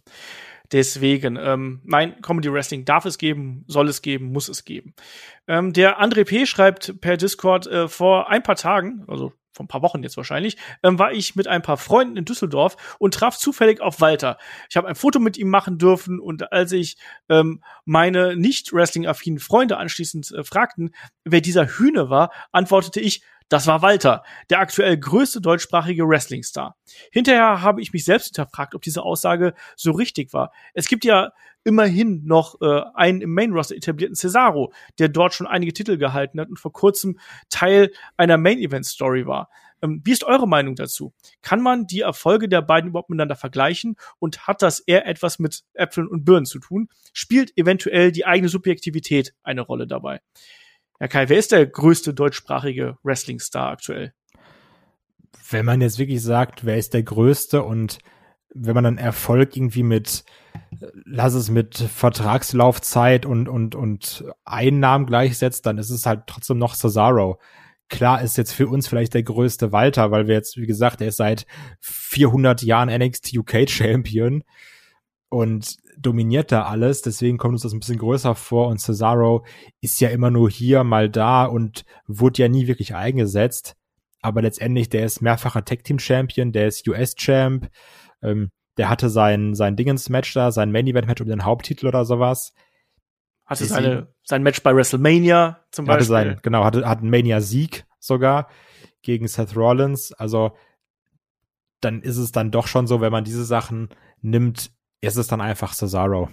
deswegen, 0.72 1.38
ähm, 1.38 1.82
nein, 1.84 2.22
Comedy 2.22 2.52
Wrestling 2.52 2.86
darf 2.86 3.06
es 3.06 3.18
geben, 3.18 3.64
soll 3.68 3.88
es 3.90 4.02
geben, 4.02 4.32
muss 4.32 4.50
es 4.50 4.66
geben. 4.66 4.94
Ähm, 5.48 5.74
der 5.74 6.02
André 6.02 6.26
P. 6.26 6.46
schreibt 6.46 7.00
per 7.02 7.18
Discord 7.18 7.68
äh, 7.68 7.88
vor 7.88 8.30
ein 8.30 8.44
paar 8.44 8.56
Tagen, 8.56 9.04
also 9.08 9.34
vor 9.58 9.66
ein 9.66 9.68
paar 9.68 9.82
Wochen 9.82 10.04
jetzt 10.04 10.18
wahrscheinlich, 10.18 10.56
ähm, 10.84 11.00
war 11.00 11.12
ich 11.12 11.36
mit 11.36 11.48
ein 11.48 11.62
paar 11.62 11.78
Freunden 11.78 12.16
in 12.16 12.26
Düsseldorf 12.26 12.96
und 13.00 13.14
traf 13.14 13.38
zufällig 13.38 13.82
auf 13.82 14.00
Walter. 14.00 14.38
Ich 14.70 14.78
habe 14.78 14.88
ein 14.88 14.96
Foto 14.96 15.20
mit 15.20 15.38
ihm 15.38 15.50
machen 15.50 15.78
dürfen 15.78 16.20
und 16.20 16.52
als 16.54 16.72
ich 16.72 16.98
ähm, 17.28 17.64
meine 17.84 18.38
nicht 18.38 18.72
Wrestling-affinen 18.72 19.40
Freunde 19.40 19.78
anschließend 19.78 20.32
äh, 20.32 20.44
fragten, 20.44 20.94
wer 21.26 21.42
dieser 21.42 21.66
Hühne 21.66 22.10
war, 22.10 22.32
antwortete 22.52 23.02
ich, 23.02 23.24
das 23.50 23.68
war 23.68 23.82
Walter, 23.82 24.24
der 24.50 24.60
aktuell 24.60 24.98
größte 24.98 25.42
deutschsprachige 25.42 26.08
Wrestling-Star. 26.08 26.76
Hinterher 27.12 27.62
habe 27.62 27.82
ich 27.82 27.94
mich 27.94 28.06
selbst 28.06 28.28
hinterfragt, 28.28 28.76
ob 28.76 28.82
diese 28.82 29.04
Aussage 29.04 29.54
so 29.76 29.92
richtig 29.92 30.34
war. 30.34 30.52
Es 30.74 30.88
gibt 30.88 31.06
ja 31.06 31.32
immerhin 31.64 32.24
noch 32.26 32.62
äh, 32.62 32.82
einen 32.94 33.22
im 33.22 33.34
Main-Roster 33.34 33.76
etablierten 33.76 34.16
Cesaro, 34.16 34.72
der 35.00 35.10
dort 35.10 35.34
schon 35.34 35.48
einige 35.48 35.74
Titel 35.74 35.98
gehalten 35.98 36.40
hat 36.40 36.50
und 36.50 36.60
vor 36.60 36.72
kurzem 36.72 37.20
Teil 37.50 37.92
einer 38.16 38.38
Main-Event-Story 38.38 39.28
war. 39.28 39.50
Ähm, 39.82 40.02
wie 40.04 40.12
ist 40.12 40.24
eure 40.24 40.48
Meinung 40.48 40.76
dazu? 40.76 41.14
Kann 41.42 41.62
man 41.62 41.86
die 41.86 42.02
Erfolge 42.02 42.50
der 42.50 42.62
beiden 42.62 42.90
überhaupt 42.90 43.10
miteinander 43.10 43.36
vergleichen 43.36 43.96
und 44.20 44.48
hat 44.48 44.62
das 44.62 44.80
eher 44.80 45.08
etwas 45.08 45.40
mit 45.40 45.64
Äpfeln 45.74 46.08
und 46.08 46.26
Birnen 46.26 46.46
zu 46.46 46.60
tun? 46.60 46.90
Spielt 47.14 47.58
eventuell 47.58 48.12
die 48.12 48.26
eigene 48.26 48.50
Subjektivität 48.50 49.34
eine 49.44 49.62
Rolle 49.62 49.88
dabei? 49.88 50.22
Ja, 51.00 51.08
Kai, 51.08 51.30
wer 51.30 51.38
ist 51.38 51.52
der 51.52 51.66
größte 51.66 52.14
deutschsprachige 52.14 52.98
Wrestling-Star 53.04 53.72
aktuell? 53.72 54.14
Wenn 55.50 55.66
man 55.66 55.82
jetzt 55.82 56.00
wirklich 56.00 56.22
sagt, 56.22 56.66
wer 56.66 56.78
ist 56.78 56.94
der 56.94 57.04
größte 57.04 57.64
und 57.64 58.00
wenn 58.54 58.74
man 58.74 58.84
dann 58.84 58.98
Erfolg 58.98 59.56
irgendwie 59.56 59.84
mit, 59.84 60.24
lass 61.06 61.34
es 61.34 61.50
mit 61.50 61.78
Vertragslaufzeit 61.78 63.26
und, 63.26 63.48
und, 63.48 63.76
und 63.76 64.26
Einnahmen 64.46 65.06
gleichsetzt, 65.06 65.66
dann 65.66 65.78
ist 65.78 65.92
es 65.92 66.06
halt 66.06 66.24
trotzdem 66.28 66.58
noch 66.58 66.74
Cesaro. 66.76 67.40
Klar 67.90 68.22
ist 68.22 68.38
jetzt 68.38 68.52
für 68.52 68.68
uns 68.68 68.88
vielleicht 68.88 69.14
der 69.14 69.24
größte 69.24 69.72
Walter, 69.72 70.12
weil 70.12 70.28
wir 70.28 70.36
jetzt, 70.36 70.58
wie 70.58 70.66
gesagt, 70.66 71.02
er 71.02 71.10
ist 71.10 71.18
seit 71.18 71.46
400 71.82 72.64
Jahren 72.64 72.90
NXT 72.90 73.38
UK 73.38 73.70
Champion 73.70 74.44
und 75.30 75.78
dominiert 76.00 76.52
da 76.52 76.64
alles. 76.64 77.02
Deswegen 77.02 77.38
kommt 77.38 77.54
uns 77.54 77.64
das 77.64 77.74
ein 77.74 77.80
bisschen 77.80 77.98
größer 77.98 78.36
vor 78.36 78.68
und 78.68 78.80
Cesaro 78.80 79.46
ist 79.82 80.00
ja 80.00 80.10
immer 80.10 80.32
nur 80.32 80.50
hier 80.50 80.84
mal 80.84 81.10
da 81.10 81.46
und 81.46 81.86
wurde 82.08 82.42
ja 82.42 82.48
nie 82.48 82.68
wirklich 82.68 82.96
eingesetzt. 82.96 83.76
Aber 84.22 84.42
letztendlich, 84.42 84.90
der 84.90 85.06
ist 85.06 85.22
mehrfacher 85.22 85.64
Tag 85.64 85.84
Team 85.84 86.00
Champion, 86.00 86.52
der 86.52 86.68
ist 86.68 86.88
US 86.88 87.16
Champ, 87.16 87.70
ähm, 88.22 88.50
der 88.78 88.90
hatte 88.90 89.10
sein, 89.10 89.56
sein 89.56 89.76
Dingens-Match 89.76 90.34
da, 90.34 90.52
sein 90.52 90.72
Main-Event-Match 90.72 91.22
um 91.22 91.28
den 91.28 91.46
Haupttitel 91.46 91.88
oder 91.88 92.06
sowas. 92.06 92.54
Hatte 93.46 93.66
seine, 93.66 94.14
sein 94.24 94.44
Match 94.44 94.62
bei 94.62 94.76
WrestleMania 94.76 95.64
zum 95.72 95.86
Beispiel. 95.86 96.16
Hatte 96.18 96.30
sein, 96.30 96.40
genau, 96.44 96.64
hatte, 96.64 96.88
hat 96.88 97.00
einen 97.00 97.10
Mania-Sieg 97.10 97.86
sogar 98.00 98.50
gegen 99.02 99.28
Seth 99.28 99.56
Rollins. 99.56 100.12
Also, 100.12 100.52
dann 101.80 102.02
ist 102.02 102.18
es 102.18 102.32
dann 102.32 102.52
doch 102.52 102.68
schon 102.68 102.88
so, 102.88 103.02
wenn 103.02 103.12
man 103.12 103.24
diese 103.24 103.46
Sachen 103.46 103.90
nimmt, 104.22 104.72
ist 105.02 105.18
es 105.18 105.28
dann 105.28 105.42
einfach 105.42 105.74
Cesaro. 105.74 106.30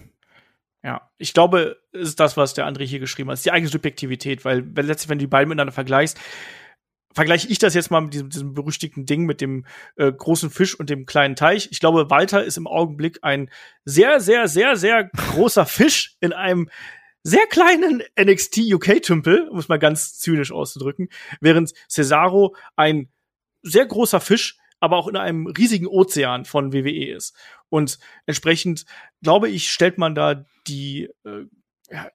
Ja, 0.83 1.11
ich 1.17 1.33
glaube, 1.33 1.79
ist 1.93 2.21
das, 2.21 2.37
was 2.37 2.55
der 2.55 2.67
andere 2.67 2.85
hier 2.85 2.99
geschrieben 2.99 3.31
hat, 3.31 3.35
ist 3.35 3.47
die 3.47 3.53
eigene 3.53 3.71
Subjektivität, 3.71 4.45
weil 4.45 4.61
letztlich, 4.77 5.09
wenn 5.09 5.19
du 5.19 5.25
die 5.25 5.31
beiden 5.31 5.49
miteinander 5.49 5.73
vergleichst, 5.73 6.19
vergleiche 7.15 7.49
ich 7.49 7.59
das 7.59 7.75
jetzt 7.75 7.91
mal 7.91 8.01
mit 8.01 8.13
diesem, 8.13 8.29
diesem 8.29 8.55
berüchtigten 8.55 9.07
Ding 9.07 9.25
mit 9.25 9.41
dem 9.41 9.65
äh, 9.97 10.13
großen 10.13 10.51
Fisch 10.51 10.79
und 10.79 10.91
dem 10.91 11.07
kleinen 11.07 11.37
Teich. 11.37 11.69
Ich 11.71 11.81
glaube, 11.81 12.11
Walter 12.11 12.45
ist 12.45 12.59
im 12.59 12.67
Augenblick 12.67 13.21
ein 13.23 13.51
sehr, 13.85 14.21
sehr, 14.21 14.49
sehr, 14.49 14.77
sehr 14.77 15.05
großer 15.05 15.65
Fisch 15.65 16.17
in 16.21 16.33
einem 16.33 16.69
sehr 17.23 17.47
kleinen 17.47 18.03
NXT 18.21 18.59
UK-Tümpel, 18.73 19.49
um 19.49 19.59
es 19.59 19.69
mal 19.69 19.79
ganz 19.79 20.19
zynisch 20.19 20.53
auszudrücken, 20.53 21.09
während 21.41 21.73
Cesaro 21.89 22.55
ein 22.77 23.09
sehr 23.63 23.87
großer 23.87 24.21
Fisch, 24.21 24.59
aber 24.85 24.99
auch 24.99 25.09
in 25.09 25.17
einem 25.17 25.47
riesigen 25.47 25.87
Ozean 25.87 26.45
von 26.45 26.73
WWE 26.75 27.15
ist. 27.15 27.35
Und 27.71 27.99
entsprechend, 28.27 28.85
glaube 29.23 29.49
ich, 29.49 29.71
stellt 29.73 29.97
man 29.97 30.15
da 30.15 30.45
die 30.67 31.09
äh, 31.25 31.47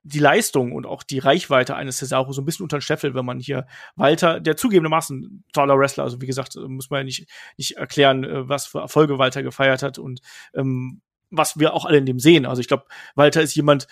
die 0.04 0.20
Leistung 0.20 0.74
und 0.74 0.86
auch 0.86 1.04
die 1.04 1.20
Reichweite 1.20 1.76
eines 1.76 1.98
Cesaro 1.98 2.32
so 2.32 2.42
ein 2.42 2.46
bisschen 2.46 2.64
unter 2.64 2.78
den 2.78 2.82
Scheffel, 2.82 3.14
wenn 3.14 3.26
man 3.26 3.40
hier 3.40 3.68
Walter, 3.96 4.40
der 4.40 4.58
zugegebenermaßen 4.58 5.44
toller 5.54 5.78
Wrestler, 5.78 6.04
also 6.04 6.22
wie 6.22 6.26
gesagt, 6.26 6.56
muss 6.56 6.90
man 6.90 7.02
ja 7.02 7.04
nicht, 7.04 7.30
nicht 7.58 7.78
erklären, 7.78 8.24
äh, 8.24 8.50
was 8.50 8.68
für 8.68 8.80
Erfolge 8.80 9.18
Walter 9.18 9.44
gefeiert 9.44 9.84
hat 9.84 10.00
und 10.00 10.22
ähm, 10.54 11.02
was 11.30 11.60
wir 11.60 11.74
auch 11.74 11.86
alle 11.86 12.00
in 12.00 12.06
dem 12.06 12.20
sehen. 12.20 12.46
Also 12.46 12.62
ich 12.62 12.68
glaube, 12.68 12.86
Walter 13.16 13.42
ist 13.42 13.56
jemand, 13.56 13.88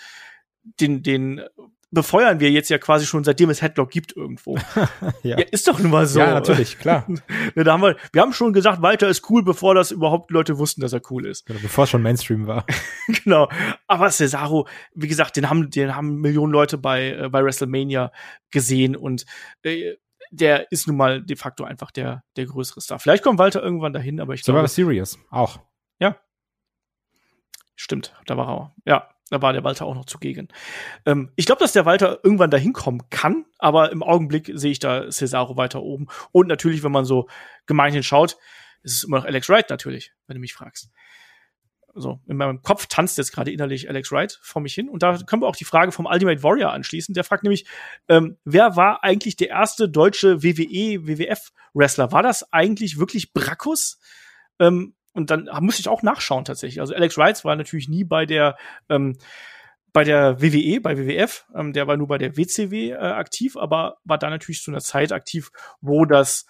den, 0.80 1.02
den 1.02 1.42
befeuern 1.90 2.40
wir 2.40 2.50
jetzt 2.50 2.68
ja 2.68 2.78
quasi 2.78 3.06
schon 3.06 3.24
seitdem 3.24 3.50
es 3.50 3.62
Headlock 3.62 3.90
gibt 3.90 4.14
irgendwo. 4.16 4.56
ja. 5.22 5.38
ja. 5.38 5.38
ist 5.38 5.66
doch 5.68 5.78
nun 5.78 5.90
mal 5.90 6.06
so. 6.06 6.20
Ja, 6.20 6.34
natürlich, 6.34 6.78
klar. 6.78 7.06
da 7.54 7.72
haben 7.72 7.82
wir, 7.82 7.96
wir 8.12 8.22
haben 8.22 8.32
schon 8.32 8.52
gesagt, 8.52 8.82
Walter 8.82 9.08
ist 9.08 9.28
cool, 9.30 9.42
bevor 9.42 9.74
das 9.74 9.90
überhaupt 9.90 10.30
Leute 10.30 10.58
wussten, 10.58 10.80
dass 10.80 10.92
er 10.92 11.00
cool 11.10 11.26
ist. 11.26 11.46
Genau, 11.46 11.60
bevor 11.60 11.84
es 11.84 11.90
schon 11.90 12.02
Mainstream 12.02 12.46
war. 12.46 12.66
genau. 13.24 13.48
Aber 13.86 14.10
Cesaro, 14.10 14.68
wie 14.94 15.08
gesagt, 15.08 15.36
den 15.36 15.48
haben, 15.48 15.70
den 15.70 15.94
haben 15.94 16.20
Millionen 16.20 16.52
Leute 16.52 16.78
bei, 16.78 17.12
äh, 17.12 17.28
bei 17.30 17.42
WrestleMania 17.42 18.12
gesehen 18.50 18.96
und 18.96 19.24
äh, 19.62 19.94
der 20.30 20.70
ist 20.70 20.86
nun 20.86 20.96
mal 20.96 21.22
de 21.22 21.36
facto 21.36 21.64
einfach 21.64 21.90
der, 21.90 22.22
der 22.36 22.44
größere 22.46 22.80
Star. 22.82 22.98
Vielleicht 22.98 23.24
kommt 23.24 23.38
Walter 23.38 23.62
irgendwann 23.62 23.94
dahin, 23.94 24.20
aber 24.20 24.34
ich 24.34 24.42
so 24.42 24.52
glaube. 24.52 24.62
war 24.62 24.68
Serious 24.68 25.18
auch. 25.30 25.60
Ja. 26.00 26.18
Stimmt, 27.76 28.14
da 28.26 28.36
war 28.36 28.48
er. 28.48 28.74
Ja, 28.84 29.08
da 29.30 29.42
war 29.42 29.52
der 29.52 29.64
Walter 29.64 29.86
auch 29.86 29.94
noch 29.94 30.06
zugegen. 30.06 30.48
Ähm, 31.04 31.30
ich 31.36 31.46
glaube, 31.46 31.60
dass 31.60 31.72
der 31.72 31.84
Walter 31.84 32.20
irgendwann 32.22 32.50
dahin 32.50 32.72
kommen 32.72 33.02
kann, 33.10 33.44
aber 33.58 33.92
im 33.92 34.02
Augenblick 34.02 34.50
sehe 34.54 34.72
ich 34.72 34.78
da 34.78 35.10
Cesaro 35.10 35.56
weiter 35.56 35.82
oben. 35.82 36.06
Und 36.32 36.46
natürlich, 36.46 36.82
wenn 36.82 36.92
man 36.92 37.04
so 37.04 37.28
gemeinhin 37.66 38.02
schaut, 38.02 38.36
ist 38.82 38.94
es 38.94 39.04
immer 39.04 39.18
noch 39.18 39.24
Alex 39.24 39.48
Wright 39.48 39.70
natürlich, 39.70 40.12
wenn 40.26 40.34
du 40.34 40.40
mich 40.40 40.54
fragst. 40.54 40.90
So, 41.94 42.20
in 42.26 42.36
meinem 42.36 42.62
Kopf 42.62 42.86
tanzt 42.86 43.18
jetzt 43.18 43.32
gerade 43.32 43.50
innerlich 43.50 43.88
Alex 43.88 44.12
Wright 44.12 44.38
vor 44.42 44.62
mich 44.62 44.74
hin. 44.74 44.88
Und 44.88 45.02
da 45.02 45.18
können 45.18 45.42
wir 45.42 45.48
auch 45.48 45.56
die 45.56 45.64
Frage 45.64 45.90
vom 45.90 46.06
Ultimate 46.06 46.42
Warrior 46.42 46.72
anschließen. 46.72 47.12
Der 47.12 47.24
fragt 47.24 47.42
nämlich, 47.42 47.66
ähm, 48.08 48.36
wer 48.44 48.76
war 48.76 49.02
eigentlich 49.02 49.36
der 49.36 49.48
erste 49.48 49.88
deutsche 49.88 50.42
WWE, 50.42 51.06
WWF-Wrestler? 51.06 52.12
War 52.12 52.22
das 52.22 52.52
eigentlich 52.52 52.98
wirklich 52.98 53.32
Brackus? 53.32 53.98
Ähm, 54.60 54.94
und 55.18 55.30
dann 55.30 55.48
musste 55.60 55.80
ich 55.80 55.88
auch 55.88 56.02
nachschauen 56.02 56.44
tatsächlich. 56.44 56.80
Also 56.80 56.94
Alex 56.94 57.18
Wrights 57.18 57.44
war 57.44 57.56
natürlich 57.56 57.88
nie 57.88 58.04
bei 58.04 58.24
der 58.24 58.56
ähm, 58.88 59.18
bei 59.92 60.04
der 60.04 60.40
WWE, 60.40 60.80
bei 60.80 60.96
WWF, 60.96 61.46
ähm, 61.54 61.72
der 61.72 61.86
war 61.86 61.96
nur 61.96 62.06
bei 62.06 62.18
der 62.18 62.36
WCW 62.36 62.90
äh, 62.90 62.94
aktiv, 62.94 63.56
aber 63.56 63.98
war 64.04 64.18
da 64.18 64.30
natürlich 64.30 64.62
zu 64.62 64.70
einer 64.70 64.80
Zeit 64.80 65.12
aktiv, 65.12 65.50
wo 65.80 66.04
das 66.04 66.46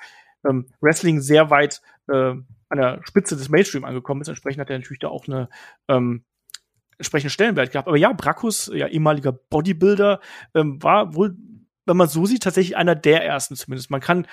ähm, 0.46 0.66
Wrestling 0.80 1.20
sehr 1.20 1.48
weit 1.50 1.80
äh, 2.08 2.34
an 2.68 2.78
der 2.78 3.00
Spitze 3.04 3.36
des 3.36 3.48
Mainstream 3.48 3.84
angekommen 3.84 4.20
ist. 4.20 4.28
Entsprechend 4.28 4.60
hat 4.60 4.70
er 4.70 4.78
natürlich 4.78 4.98
da 4.98 5.08
auch 5.08 5.26
eine 5.26 5.48
ähm, 5.88 6.24
entsprechende 6.98 7.30
Stellenwert 7.30 7.72
gehabt. 7.72 7.88
Aber 7.88 7.96
ja, 7.96 8.12
Brackus, 8.12 8.70
ja 8.74 8.88
ehemaliger 8.88 9.32
Bodybuilder, 9.32 10.20
ähm, 10.54 10.82
war 10.82 11.14
wohl 11.14 11.36
wenn 11.88 11.96
man 11.96 12.08
so 12.08 12.26
sieht, 12.26 12.42
tatsächlich 12.42 12.76
einer 12.76 12.94
der 12.94 13.24
ersten 13.24 13.56
zumindest. 13.56 13.90
Man 13.90 14.00
kann 14.00 14.26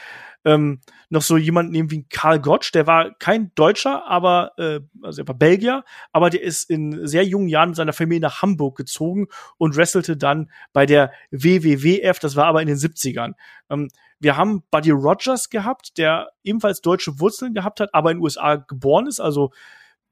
ähm, 0.43 0.81
noch 1.09 1.21
so 1.21 1.37
jemanden 1.37 1.71
nehmen 1.71 1.91
wie 1.91 2.03
Karl 2.03 2.39
Gottsch, 2.39 2.73
der 2.73 2.85
war 2.85 3.15
kein 3.17 3.51
Deutscher, 3.55 4.05
aber 4.07 4.51
äh, 4.57 4.81
also 5.01 5.21
er 5.21 5.27
war 5.27 5.35
Belgier, 5.35 5.83
aber 6.11 6.29
der 6.29 6.43
ist 6.43 6.69
in 6.69 7.07
sehr 7.07 7.23
jungen 7.23 7.47
Jahren 7.47 7.69
mit 7.69 7.77
seiner 7.77 7.93
Familie 7.93 8.21
nach 8.21 8.41
Hamburg 8.41 8.77
gezogen 8.77 9.27
und 9.57 9.75
wrestelte 9.75 10.17
dann 10.17 10.51
bei 10.73 10.85
der 10.85 11.11
WWWF, 11.31 12.19
das 12.19 12.35
war 12.35 12.45
aber 12.45 12.61
in 12.61 12.67
den 12.67 12.77
70ern. 12.77 13.33
Ähm, 13.69 13.89
wir 14.19 14.37
haben 14.37 14.63
Buddy 14.71 14.91
Rogers 14.91 15.49
gehabt, 15.49 15.97
der 15.97 16.29
ebenfalls 16.43 16.81
deutsche 16.81 17.19
Wurzeln 17.19 17.53
gehabt 17.53 17.79
hat, 17.79 17.93
aber 17.93 18.11
in 18.11 18.17
den 18.17 18.23
USA 18.23 18.55
geboren 18.55 19.07
ist, 19.07 19.19
also 19.19 19.51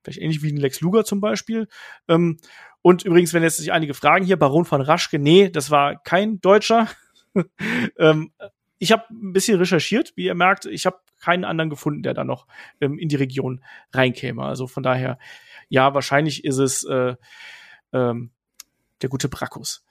vielleicht 0.04 0.20
ähnlich 0.20 0.41
wie 0.41 0.52
ein 0.52 0.58
Lex 0.58 0.82
Luger 0.82 1.06
zum 1.06 1.22
Beispiel. 1.22 1.68
Ähm, 2.08 2.38
und 2.82 3.06
übrigens, 3.06 3.34
wenn 3.34 3.44
jetzt 3.44 3.58
sich 3.58 3.72
einige 3.72 3.94
fragen 3.94 4.26
hier, 4.26 4.38
Baron 4.38 4.66
von 4.66 4.82
Raschke, 4.82 5.18
nee, 5.18 5.50
das 5.50 5.72
war 5.72 6.02
kein 6.04 6.41
Deutscher, 6.41 6.89
ähm, 7.98 8.32
ich 8.80 8.92
habe 8.92 9.06
ein 9.10 9.34
bisschen 9.34 9.58
recherchiert, 9.60 10.14
wie 10.16 10.26
ihr 10.26 10.36
merkt. 10.36 10.66
Ich 10.66 10.86
habe 10.86 11.00
keinen 11.20 11.46
anderen 11.46 11.70
gefunden, 11.70 12.04
der 12.04 12.14
da 12.14 12.24
noch 12.24 12.48
ähm, 12.82 13.00
in 13.00 13.08
die 13.08 13.16
Region 13.16 13.64
reinkäme. 13.94 14.44
Also 14.44 14.68
von 14.68 14.84
daher, 14.84 15.18
ja, 15.70 15.94
wahrscheinlich 15.94 16.44
ist 16.44 16.58
es 16.58 16.84
äh, 16.84 17.16
ähm, 17.94 18.32
der 19.02 19.10
gute 19.10 19.30
Brackus. 19.30 19.86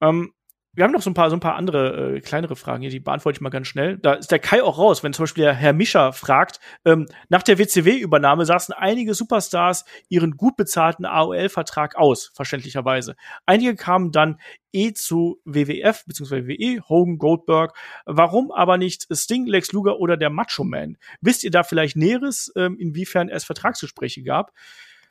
Ähm, 0.00 0.32
wir 0.74 0.84
haben 0.84 0.92
noch 0.92 1.02
so 1.02 1.10
ein 1.10 1.14
paar, 1.14 1.28
so 1.28 1.36
ein 1.36 1.40
paar 1.40 1.56
andere 1.56 2.16
äh, 2.16 2.20
kleinere 2.20 2.56
Fragen 2.56 2.80
hier, 2.80 2.90
die 2.90 3.00
beantworte 3.00 3.36
ich 3.36 3.40
mal 3.42 3.50
ganz 3.50 3.68
schnell. 3.68 3.98
Da 3.98 4.14
ist 4.14 4.30
der 4.30 4.38
Kai 4.38 4.62
auch 4.62 4.78
raus, 4.78 5.02
wenn 5.02 5.12
zum 5.12 5.24
Beispiel 5.24 5.44
der 5.44 5.54
Herr 5.54 5.74
Mischer 5.74 6.14
fragt, 6.14 6.60
ähm, 6.86 7.06
nach 7.28 7.42
der 7.42 7.58
WCW-Übernahme 7.58 8.46
saßen 8.46 8.74
einige 8.74 9.12
Superstars 9.12 9.84
ihren 10.08 10.38
gut 10.38 10.56
bezahlten 10.56 11.04
AOL-Vertrag 11.04 11.96
aus, 11.96 12.32
verständlicherweise. 12.34 13.16
Einige 13.44 13.76
kamen 13.76 14.12
dann 14.12 14.40
eh 14.72 14.94
zu 14.94 15.40
WWF 15.44 16.06
bzw. 16.06 16.46
WWE, 16.46 16.80
Hogan, 16.88 17.18
Goldberg. 17.18 17.76
Warum 18.06 18.50
aber 18.50 18.78
nicht 18.78 19.06
Sting, 19.12 19.46
Lex 19.46 19.72
Luger 19.72 19.98
oder 19.98 20.16
der 20.16 20.30
Macho 20.30 20.64
Man? 20.64 20.96
Wisst 21.20 21.44
ihr 21.44 21.50
da 21.50 21.64
vielleicht 21.64 21.96
Näheres, 21.96 22.50
ähm, 22.56 22.78
inwiefern 22.78 23.28
es 23.28 23.44
Vertragsgespräche 23.44 24.22
gab? 24.22 24.52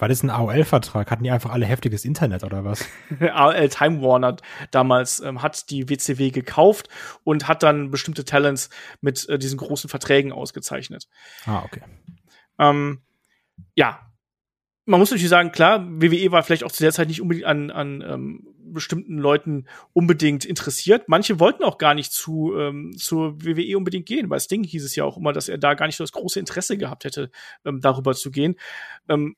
War 0.01 0.07
das 0.07 0.23
ein 0.23 0.31
AOL-Vertrag? 0.31 1.11
Hatten 1.11 1.23
die 1.23 1.29
einfach 1.29 1.51
alle 1.51 1.67
heftiges 1.67 2.05
Internet 2.05 2.43
oder 2.43 2.65
was? 2.65 2.87
AOL 3.19 3.69
Time 3.69 4.01
Warner 4.01 4.35
damals 4.71 5.19
ähm, 5.19 5.43
hat 5.43 5.69
die 5.69 5.89
WCW 5.89 6.31
gekauft 6.31 6.89
und 7.23 7.47
hat 7.47 7.61
dann 7.61 7.91
bestimmte 7.91 8.25
Talents 8.25 8.71
mit 9.01 9.29
äh, 9.29 9.37
diesen 9.37 9.57
großen 9.57 9.91
Verträgen 9.91 10.31
ausgezeichnet. 10.31 11.07
Ah, 11.45 11.61
okay. 11.63 11.81
Ähm, 12.57 13.01
ja, 13.75 13.99
man 14.85 14.99
muss 14.99 15.11
natürlich 15.11 15.29
sagen, 15.29 15.51
klar, 15.51 15.85
WWE 15.87 16.31
war 16.31 16.41
vielleicht 16.41 16.63
auch 16.63 16.71
zu 16.71 16.81
der 16.81 16.91
Zeit 16.91 17.07
nicht 17.07 17.21
unbedingt 17.21 17.45
an, 17.45 17.69
an 17.69 18.01
ähm, 18.01 18.47
bestimmten 18.57 19.19
Leuten 19.19 19.67
unbedingt 19.93 20.45
interessiert. 20.45 21.09
Manche 21.09 21.39
wollten 21.39 21.63
auch 21.63 21.77
gar 21.77 21.93
nicht 21.93 22.11
zu 22.11 22.55
ähm, 22.57 22.97
zur 22.97 23.39
WWE 23.43 23.77
unbedingt 23.77 24.07
gehen. 24.07 24.29
Bei 24.29 24.39
Sting 24.39 24.63
hieß 24.63 24.83
es 24.83 24.95
ja 24.95 25.03
auch 25.03 25.17
immer, 25.17 25.31
dass 25.31 25.47
er 25.47 25.59
da 25.59 25.75
gar 25.75 25.85
nicht 25.85 25.97
so 25.97 26.03
das 26.03 26.11
große 26.11 26.39
Interesse 26.39 26.77
gehabt 26.77 27.03
hätte, 27.03 27.29
ähm, 27.65 27.81
darüber 27.81 28.15
zu 28.15 28.31
gehen. 28.31 28.55
Ähm, 29.07 29.35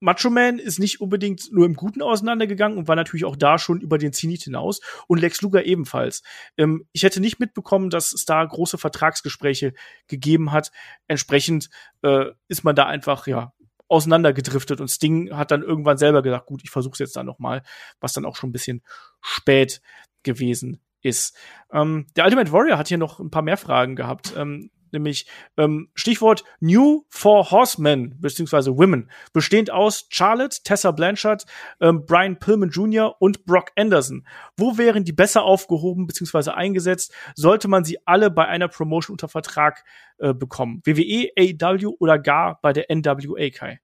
Macho 0.00 0.30
Man 0.30 0.58
ist 0.58 0.78
nicht 0.78 1.00
unbedingt 1.00 1.50
nur 1.52 1.64
im 1.64 1.74
Guten 1.74 2.02
auseinandergegangen 2.02 2.76
und 2.76 2.88
war 2.88 2.96
natürlich 2.96 3.24
auch 3.24 3.36
da 3.36 3.58
schon 3.58 3.80
über 3.80 3.98
den 3.98 4.12
Zenit 4.12 4.42
hinaus 4.42 4.80
und 5.06 5.20
Lex 5.20 5.40
Luger 5.40 5.64
ebenfalls. 5.64 6.22
Ähm, 6.56 6.86
ich 6.92 7.02
hätte 7.02 7.20
nicht 7.20 7.40
mitbekommen, 7.40 7.90
dass 7.90 8.12
es 8.12 8.24
da 8.24 8.44
große 8.44 8.78
Vertragsgespräche 8.78 9.72
gegeben 10.06 10.52
hat. 10.52 10.70
Entsprechend 11.08 11.70
äh, 12.02 12.26
ist 12.48 12.64
man 12.64 12.76
da 12.76 12.86
einfach 12.86 13.26
ja 13.26 13.52
auseinandergedriftet 13.88 14.80
und 14.80 14.88
Sting 14.88 15.36
hat 15.36 15.50
dann 15.50 15.62
irgendwann 15.62 15.96
selber 15.96 16.22
gesagt, 16.22 16.46
gut, 16.46 16.62
ich 16.64 16.70
versuche 16.70 16.98
jetzt 16.98 17.16
dann 17.16 17.26
noch 17.26 17.38
mal, 17.38 17.62
was 18.00 18.12
dann 18.12 18.24
auch 18.24 18.36
schon 18.36 18.50
ein 18.50 18.52
bisschen 18.52 18.82
spät 19.20 19.80
gewesen 20.22 20.80
ist. 21.02 21.36
Ähm, 21.72 22.06
der 22.16 22.24
Ultimate 22.24 22.52
Warrior 22.52 22.78
hat 22.78 22.88
hier 22.88 22.98
noch 22.98 23.20
ein 23.20 23.30
paar 23.30 23.42
mehr 23.42 23.56
Fragen 23.56 23.94
gehabt. 23.94 24.34
Ähm, 24.36 24.70
nämlich 24.96 25.26
ähm, 25.56 25.88
Stichwort 25.94 26.44
New 26.60 27.04
Four 27.08 27.50
Horsemen 27.50 28.20
beziehungsweise 28.20 28.76
Women, 28.76 29.10
bestehend 29.32 29.70
aus 29.70 30.06
Charlotte, 30.10 30.58
Tessa 30.64 30.90
Blanchard, 30.90 31.44
ähm, 31.80 32.04
Brian 32.06 32.38
Pillman 32.38 32.70
Jr. 32.70 33.14
und 33.20 33.44
Brock 33.44 33.70
Anderson. 33.76 34.26
Wo 34.56 34.78
wären 34.78 35.04
die 35.04 35.12
besser 35.12 35.44
aufgehoben 35.44 36.06
beziehungsweise 36.06 36.54
eingesetzt? 36.54 37.12
Sollte 37.34 37.68
man 37.68 37.84
sie 37.84 37.98
alle 38.06 38.30
bei 38.30 38.46
einer 38.46 38.68
Promotion 38.68 39.14
unter 39.14 39.28
Vertrag 39.28 39.84
äh, 40.18 40.34
bekommen? 40.34 40.82
WWE, 40.84 41.30
AEW 41.38 41.96
oder 41.98 42.18
gar 42.18 42.58
bei 42.62 42.72
der 42.72 42.86
NWA, 42.88 43.50
Kai? 43.50 43.80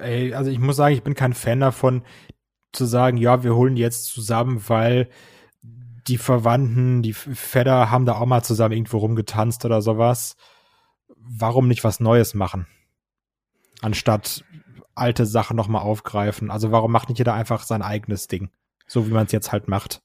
Ey, 0.00 0.34
also 0.34 0.50
ich 0.50 0.58
muss 0.58 0.76
sagen, 0.76 0.94
ich 0.94 1.02
bin 1.02 1.14
kein 1.14 1.32
Fan 1.32 1.60
davon, 1.60 2.04
zu 2.72 2.84
sagen, 2.84 3.16
ja, 3.16 3.44
wir 3.44 3.54
holen 3.54 3.76
jetzt 3.76 4.06
zusammen, 4.06 4.62
weil 4.68 5.08
die 6.06 6.18
Verwandten, 6.18 7.02
die 7.02 7.12
Fedder 7.12 7.90
haben 7.90 8.06
da 8.06 8.14
auch 8.14 8.26
mal 8.26 8.42
zusammen 8.42 8.72
irgendwo 8.74 8.98
rumgetanzt 8.98 9.64
oder 9.64 9.82
sowas. 9.82 10.36
Warum 11.16 11.68
nicht 11.68 11.84
was 11.84 12.00
Neues 12.00 12.34
machen? 12.34 12.66
Anstatt 13.80 14.44
alte 14.94 15.26
Sachen 15.26 15.56
nochmal 15.56 15.82
aufgreifen. 15.82 16.50
Also 16.50 16.70
warum 16.70 16.92
macht 16.92 17.08
nicht 17.08 17.18
jeder 17.18 17.34
einfach 17.34 17.62
sein 17.62 17.82
eigenes 17.82 18.28
Ding? 18.28 18.50
So 18.86 19.06
wie 19.06 19.12
man 19.12 19.26
es 19.26 19.32
jetzt 19.32 19.52
halt 19.52 19.68
macht. 19.68 20.02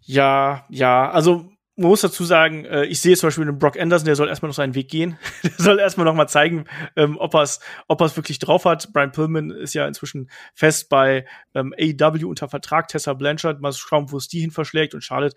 Ja, 0.00 0.64
ja, 0.68 1.10
also 1.10 1.50
man 1.76 1.88
muss 1.88 2.02
dazu 2.02 2.24
sagen, 2.24 2.64
äh, 2.64 2.84
ich 2.84 3.00
sehe 3.00 3.16
zum 3.16 3.26
Beispiel 3.28 3.44
den 3.44 3.58
Brock 3.58 3.78
Anderson, 3.78 4.06
der 4.06 4.16
soll 4.16 4.28
erstmal 4.28 4.48
noch 4.48 4.54
seinen 4.54 4.74
Weg 4.74 4.88
gehen. 4.88 5.18
der 5.42 5.50
soll 5.58 5.80
erstmal 5.80 6.04
noch 6.04 6.14
mal 6.14 6.28
zeigen, 6.28 6.66
ähm, 6.96 7.16
ob 7.18 7.34
er 7.34 7.42
es 7.42 7.60
ob 7.88 8.00
er's 8.00 8.16
wirklich 8.16 8.38
drauf 8.38 8.64
hat. 8.64 8.92
Brian 8.92 9.12
Pillman 9.12 9.50
ist 9.50 9.74
ja 9.74 9.86
inzwischen 9.86 10.30
fest 10.54 10.88
bei 10.88 11.26
ähm, 11.54 11.74
AEW 11.78 12.28
unter 12.28 12.48
Vertrag. 12.48 12.88
Tessa 12.88 13.14
Blanchard, 13.14 13.60
mal 13.60 13.72
schauen, 13.72 14.12
wo 14.12 14.16
es 14.16 14.28
die 14.28 14.40
hin 14.40 14.52
verschlägt 14.52 14.94
und 14.94 15.02
Charlotte. 15.02 15.36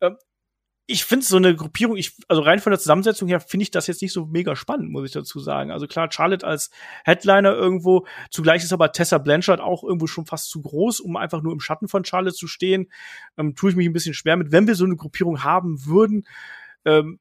Ähm, 0.00 0.16
ich 0.86 1.04
finde 1.04 1.24
so 1.24 1.36
eine 1.38 1.56
Gruppierung, 1.56 1.96
ich, 1.96 2.14
also 2.28 2.42
rein 2.42 2.58
von 2.58 2.70
der 2.70 2.78
Zusammensetzung 2.78 3.26
her 3.28 3.40
finde 3.40 3.62
ich 3.62 3.70
das 3.70 3.86
jetzt 3.86 4.02
nicht 4.02 4.12
so 4.12 4.26
mega 4.26 4.54
spannend, 4.54 4.90
muss 4.90 5.06
ich 5.06 5.12
dazu 5.12 5.40
sagen. 5.40 5.70
Also 5.70 5.86
klar, 5.86 6.12
Charlotte 6.12 6.46
als 6.46 6.70
Headliner 7.04 7.54
irgendwo, 7.54 8.06
zugleich 8.30 8.62
ist 8.62 8.72
aber 8.72 8.92
Tessa 8.92 9.16
Blanchard 9.16 9.60
auch 9.60 9.82
irgendwo 9.82 10.06
schon 10.06 10.26
fast 10.26 10.50
zu 10.50 10.60
groß, 10.60 11.00
um 11.00 11.16
einfach 11.16 11.42
nur 11.42 11.52
im 11.52 11.60
Schatten 11.60 11.88
von 11.88 12.04
Charlotte 12.04 12.36
zu 12.36 12.46
stehen. 12.46 12.90
Ähm, 13.38 13.54
tue 13.54 13.70
ich 13.70 13.76
mich 13.76 13.86
ein 13.86 13.94
bisschen 13.94 14.12
schwer 14.12 14.36
mit. 14.36 14.52
Wenn 14.52 14.66
wir 14.66 14.74
so 14.74 14.84
eine 14.84 14.96
Gruppierung 14.96 15.42
haben 15.42 15.86
würden, 15.86 16.26
ähm, 16.84 17.18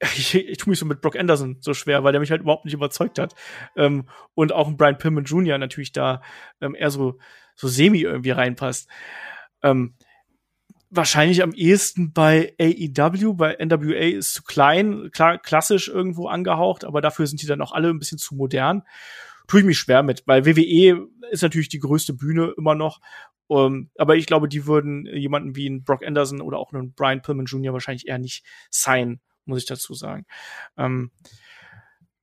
ich, 0.00 0.36
ich 0.36 0.58
tue 0.58 0.70
mich 0.70 0.78
so 0.78 0.86
mit 0.86 1.00
Brock 1.00 1.16
Anderson 1.16 1.56
so 1.60 1.74
schwer, 1.74 2.04
weil 2.04 2.12
der 2.12 2.20
mich 2.20 2.30
halt 2.30 2.42
überhaupt 2.42 2.64
nicht 2.64 2.74
überzeugt 2.74 3.18
hat. 3.18 3.34
Ähm, 3.74 4.08
und 4.34 4.52
auch 4.52 4.68
ein 4.68 4.76
Brian 4.76 4.98
Pillman 4.98 5.24
Jr. 5.24 5.58
natürlich 5.58 5.90
da 5.90 6.22
ähm, 6.60 6.76
eher 6.76 6.92
so, 6.92 7.18
so 7.56 7.66
semi 7.66 8.02
irgendwie 8.02 8.30
reinpasst. 8.30 8.88
Ähm, 9.64 9.94
wahrscheinlich 10.90 11.42
am 11.42 11.52
ehesten 11.52 12.12
bei 12.12 12.54
AEW, 12.60 13.34
bei 13.34 13.56
NWA 13.62 14.16
ist 14.16 14.34
zu 14.34 14.42
klein, 14.42 15.10
klar, 15.12 15.38
klassisch 15.38 15.88
irgendwo 15.88 16.28
angehaucht, 16.28 16.84
aber 16.84 17.00
dafür 17.00 17.26
sind 17.26 17.42
die 17.42 17.46
dann 17.46 17.60
auch 17.60 17.72
alle 17.72 17.90
ein 17.90 17.98
bisschen 17.98 18.18
zu 18.18 18.34
modern. 18.34 18.82
Tue 19.46 19.60
ich 19.60 19.66
mich 19.66 19.78
schwer 19.78 20.02
mit, 20.02 20.22
weil 20.26 20.44
WWE 20.46 21.08
ist 21.30 21.42
natürlich 21.42 21.68
die 21.68 21.78
größte 21.78 22.14
Bühne 22.14 22.54
immer 22.56 22.74
noch. 22.74 23.00
Um, 23.46 23.58
ähm, 23.74 23.90
aber 23.96 24.16
ich 24.16 24.26
glaube, 24.26 24.46
die 24.46 24.66
würden 24.66 25.06
jemanden 25.06 25.56
wie 25.56 25.66
einen 25.66 25.82
Brock 25.82 26.04
Anderson 26.04 26.42
oder 26.42 26.58
auch 26.58 26.72
einen 26.72 26.92
Brian 26.92 27.22
Pillman 27.22 27.46
Jr. 27.46 27.72
wahrscheinlich 27.72 28.06
eher 28.06 28.18
nicht 28.18 28.44
sein, 28.68 29.20
muss 29.46 29.60
ich 29.60 29.66
dazu 29.66 29.94
sagen. 29.94 30.26
Ähm, 30.76 31.10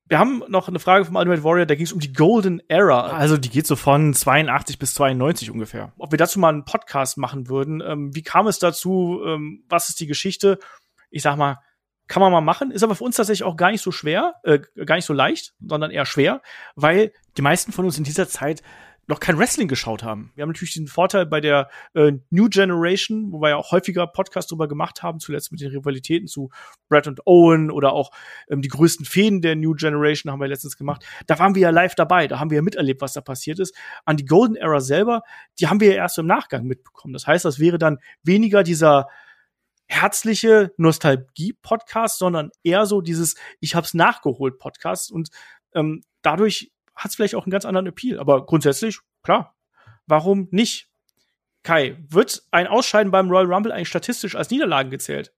wir 0.08 0.20
haben 0.20 0.44
noch 0.48 0.68
eine 0.68 0.80
Frage 0.80 1.06
vom 1.06 1.16
Ultimate 1.16 1.44
Warrior, 1.44 1.66
da 1.66 1.76
ging 1.76 1.86
es 1.86 1.94
um 1.94 2.00
die 2.00 2.14
Golden 2.14 2.62
Era. 2.68 3.08
Also 3.08 3.38
die 3.38 3.50
geht 3.50 3.66
so 3.66 3.76
von 3.76 4.14
82 4.14 4.78
bis 4.78 4.94
92 4.94 5.50
ungefähr. 5.50 5.94
Ob 5.98 6.12
wir 6.12 6.18
dazu 6.18 6.40
mal 6.40 6.50
einen 6.50 6.66
Podcast 6.66 7.18
machen 7.18 7.50
würden. 7.50 7.82
Ähm, 7.82 8.16
wie 8.16 8.22
kam 8.22 8.48
es 8.48 8.60
dazu? 8.60 9.22
Ähm, 9.26 9.64
was 9.68 9.90
ist 9.90 10.00
die 10.00 10.08
Geschichte? 10.08 10.60
Ich 11.10 11.24
sag 11.24 11.38
mal, 11.38 11.58
kann 12.08 12.22
man 12.22 12.32
mal 12.32 12.42
machen, 12.42 12.70
ist 12.70 12.84
aber 12.84 12.96
für 12.96 13.04
uns 13.04 13.16
tatsächlich 13.16 13.44
auch 13.44 13.58
gar 13.58 13.72
nicht 13.72 13.82
so 13.82 13.92
schwer, 13.92 14.36
äh, 14.44 14.60
gar 14.86 14.96
nicht 14.96 15.06
so 15.06 15.14
leicht, 15.14 15.54
sondern 15.60 15.90
eher 15.90 16.06
schwer, 16.06 16.42
weil 16.76 17.12
die 17.38 17.42
meisten 17.42 17.72
von 17.72 17.86
uns 17.86 17.98
in 17.98 18.04
dieser 18.04 18.28
Zeit 18.28 18.62
noch 19.08 19.20
kein 19.20 19.38
Wrestling 19.38 19.68
geschaut 19.68 20.04
haben. 20.04 20.32
Wir 20.36 20.42
haben 20.42 20.50
natürlich 20.50 20.74
den 20.74 20.88
Vorteil 20.88 21.26
bei 21.26 21.40
der 21.40 21.70
äh, 21.94 22.14
New 22.32 22.50
Generation, 22.50 23.32
wo 23.32 23.42
wir 23.42 23.50
ja 23.50 23.56
auch 23.58 23.72
häufiger 23.72 24.08
Podcasts 24.08 24.50
drüber 24.50 24.68
gemacht 24.68 25.04
haben, 25.04 25.20
zuletzt 25.20 25.52
mit 25.52 25.62
den 25.62 25.72
Rivalitäten 25.72 26.28
zu 26.28 26.50
Brad 26.90 27.08
und 27.08 27.26
Owen 27.26 27.70
oder 27.70 27.94
auch 27.94 28.12
ähm, 28.50 28.62
die 28.62 28.70
größten 28.70 29.06
Fäden 29.06 29.42
der 29.42 29.56
New 29.56 29.74
Generation 29.74 30.32
haben 30.32 30.40
wir 30.40 30.48
letztens 30.48 30.78
gemacht. 30.78 31.06
Da 31.28 31.38
waren 31.38 31.56
wir 31.56 31.62
ja 31.62 31.70
live 31.70 31.96
dabei, 31.96 32.28
da 32.28 32.40
haben 32.40 32.50
wir 32.50 32.56
ja 32.56 32.62
miterlebt, 32.62 33.02
was 33.02 33.14
da 33.14 33.22
passiert 33.22 33.60
ist. 33.60 33.76
An 34.06 34.18
die 34.18 34.26
Golden 34.26 34.56
Era 34.56 34.80
selber, 34.80 35.22
die 35.60 35.68
haben 35.68 35.80
wir 35.80 35.90
ja 35.90 35.96
erst 35.96 36.18
im 36.18 36.26
Nachgang 36.26 36.66
mitbekommen. 36.66 37.14
Das 37.14 37.28
heißt, 37.28 37.46
das 37.46 37.60
wäre 37.60 37.78
dann 37.78 38.00
weniger 38.24 38.64
dieser 38.64 39.08
herzliche 39.88 40.74
Nostalgie-Podcast, 40.78 42.18
sondern 42.18 42.50
eher 42.64 42.88
so 42.88 43.02
dieses 43.02 43.36
Ich 43.60 43.76
hab's 43.76 43.94
nachgeholt 43.94 44.58
Podcast 44.58 45.12
und 45.12 45.30
ähm, 45.76 46.02
dadurch 46.24 46.72
hat 46.96 47.10
es 47.10 47.16
vielleicht 47.16 47.36
auch 47.36 47.46
einen 47.46 47.52
ganz 47.52 47.66
anderen 47.66 47.88
Appeal. 47.88 48.20
Aber 48.20 48.46
grundsätzlich, 48.46 49.00
klar, 49.24 49.56
warum 50.08 50.48
nicht? 50.52 50.90
Kai, 51.64 51.98
wird 52.10 52.44
ein 52.52 52.68
Ausscheiden 52.68 53.12
beim 53.12 53.30
Royal 53.30 53.52
Rumble 53.52 53.72
eigentlich 53.72 53.90
statistisch 53.90 54.36
als 54.36 54.52
Niederlagen 54.52 54.92
gezählt? 54.92 55.34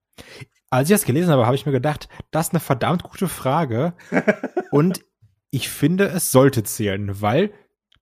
Als 0.70 0.90
ich 0.90 0.96
das 0.96 1.06
gelesen 1.06 1.32
habe, 1.32 1.46
habe 1.46 1.56
ich 1.56 1.66
mir 1.66 1.72
gedacht, 1.72 2.10
das 2.32 2.48
ist 2.48 2.54
eine 2.54 2.60
verdammt 2.60 3.04
gute 3.04 3.30
Frage. 3.30 3.94
Und 4.72 5.02
ich 5.50 5.70
finde, 5.70 6.08
es 6.08 6.32
sollte 6.32 6.64
zählen, 6.64 7.22
weil 7.22 7.54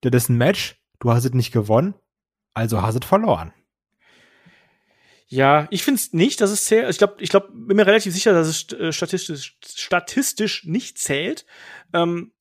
das 0.02 0.24
ist 0.24 0.30
ein 0.30 0.38
Match, 0.38 0.82
du 1.00 1.12
hast 1.12 1.26
es 1.26 1.34
nicht 1.34 1.52
gewonnen, 1.52 1.94
also 2.54 2.82
hast 2.82 2.96
es 2.96 3.06
verloren. 3.06 3.54
Ja, 5.28 5.68
ich 5.72 5.84
finde 5.84 6.00
es 6.00 6.14
nicht, 6.14 6.42
dass 6.42 6.52
es 6.52 6.66
zählt. 6.66 6.90
Ich 6.90 6.98
glaube, 6.98 7.16
ich 7.20 7.30
glaube, 7.30 7.50
bin 7.52 7.78
mir 7.78 7.88
relativ 7.88 8.14
sicher, 8.14 8.34
dass 8.34 8.48
es 8.48 8.72
äh, 8.74 8.92
statistisch, 8.92 9.58
statistisch 9.66 10.66
nicht 10.66 11.00
zählt. 11.00 11.46
Ähm, 11.94 12.32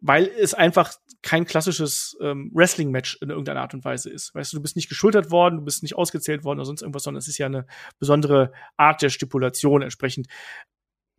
weil 0.00 0.26
es 0.26 0.54
einfach 0.54 0.92
kein 1.22 1.44
klassisches 1.44 2.16
ähm, 2.20 2.50
Wrestling-Match 2.54 3.18
in 3.20 3.30
irgendeiner 3.30 3.60
Art 3.60 3.74
und 3.74 3.84
Weise 3.84 4.10
ist. 4.10 4.34
Weißt 4.34 4.52
du, 4.52 4.58
du 4.58 4.62
bist 4.62 4.76
nicht 4.76 4.88
geschultert 4.88 5.30
worden, 5.30 5.56
du 5.56 5.64
bist 5.64 5.82
nicht 5.82 5.96
ausgezählt 5.96 6.44
worden 6.44 6.58
oder 6.58 6.66
sonst 6.66 6.82
irgendwas, 6.82 7.02
sondern 7.02 7.18
es 7.18 7.28
ist 7.28 7.38
ja 7.38 7.46
eine 7.46 7.66
besondere 7.98 8.52
Art 8.76 9.02
der 9.02 9.10
Stipulation 9.10 9.82
entsprechend. 9.82 10.28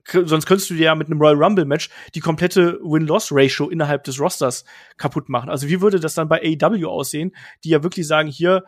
Sonst 0.05 0.45
könntest 0.45 0.69
du 0.69 0.75
dir 0.75 0.85
ja 0.85 0.95
mit 0.95 1.07
einem 1.07 1.21
Royal 1.21 1.35
Rumble 1.35 1.65
Match 1.65 1.89
die 2.15 2.21
komplette 2.21 2.79
Win-Loss-Ratio 2.81 3.69
innerhalb 3.69 4.03
des 4.05 4.19
Rosters 4.19 4.63
kaputt 4.97 5.29
machen. 5.29 5.49
Also 5.49 5.67
wie 5.67 5.81
würde 5.81 5.99
das 5.99 6.15
dann 6.15 6.29
bei 6.29 6.41
AEW 6.41 6.87
aussehen, 6.87 7.35
die 7.63 7.69
ja 7.69 7.83
wirklich 7.83 8.07
sagen, 8.07 8.29
hier, 8.29 8.63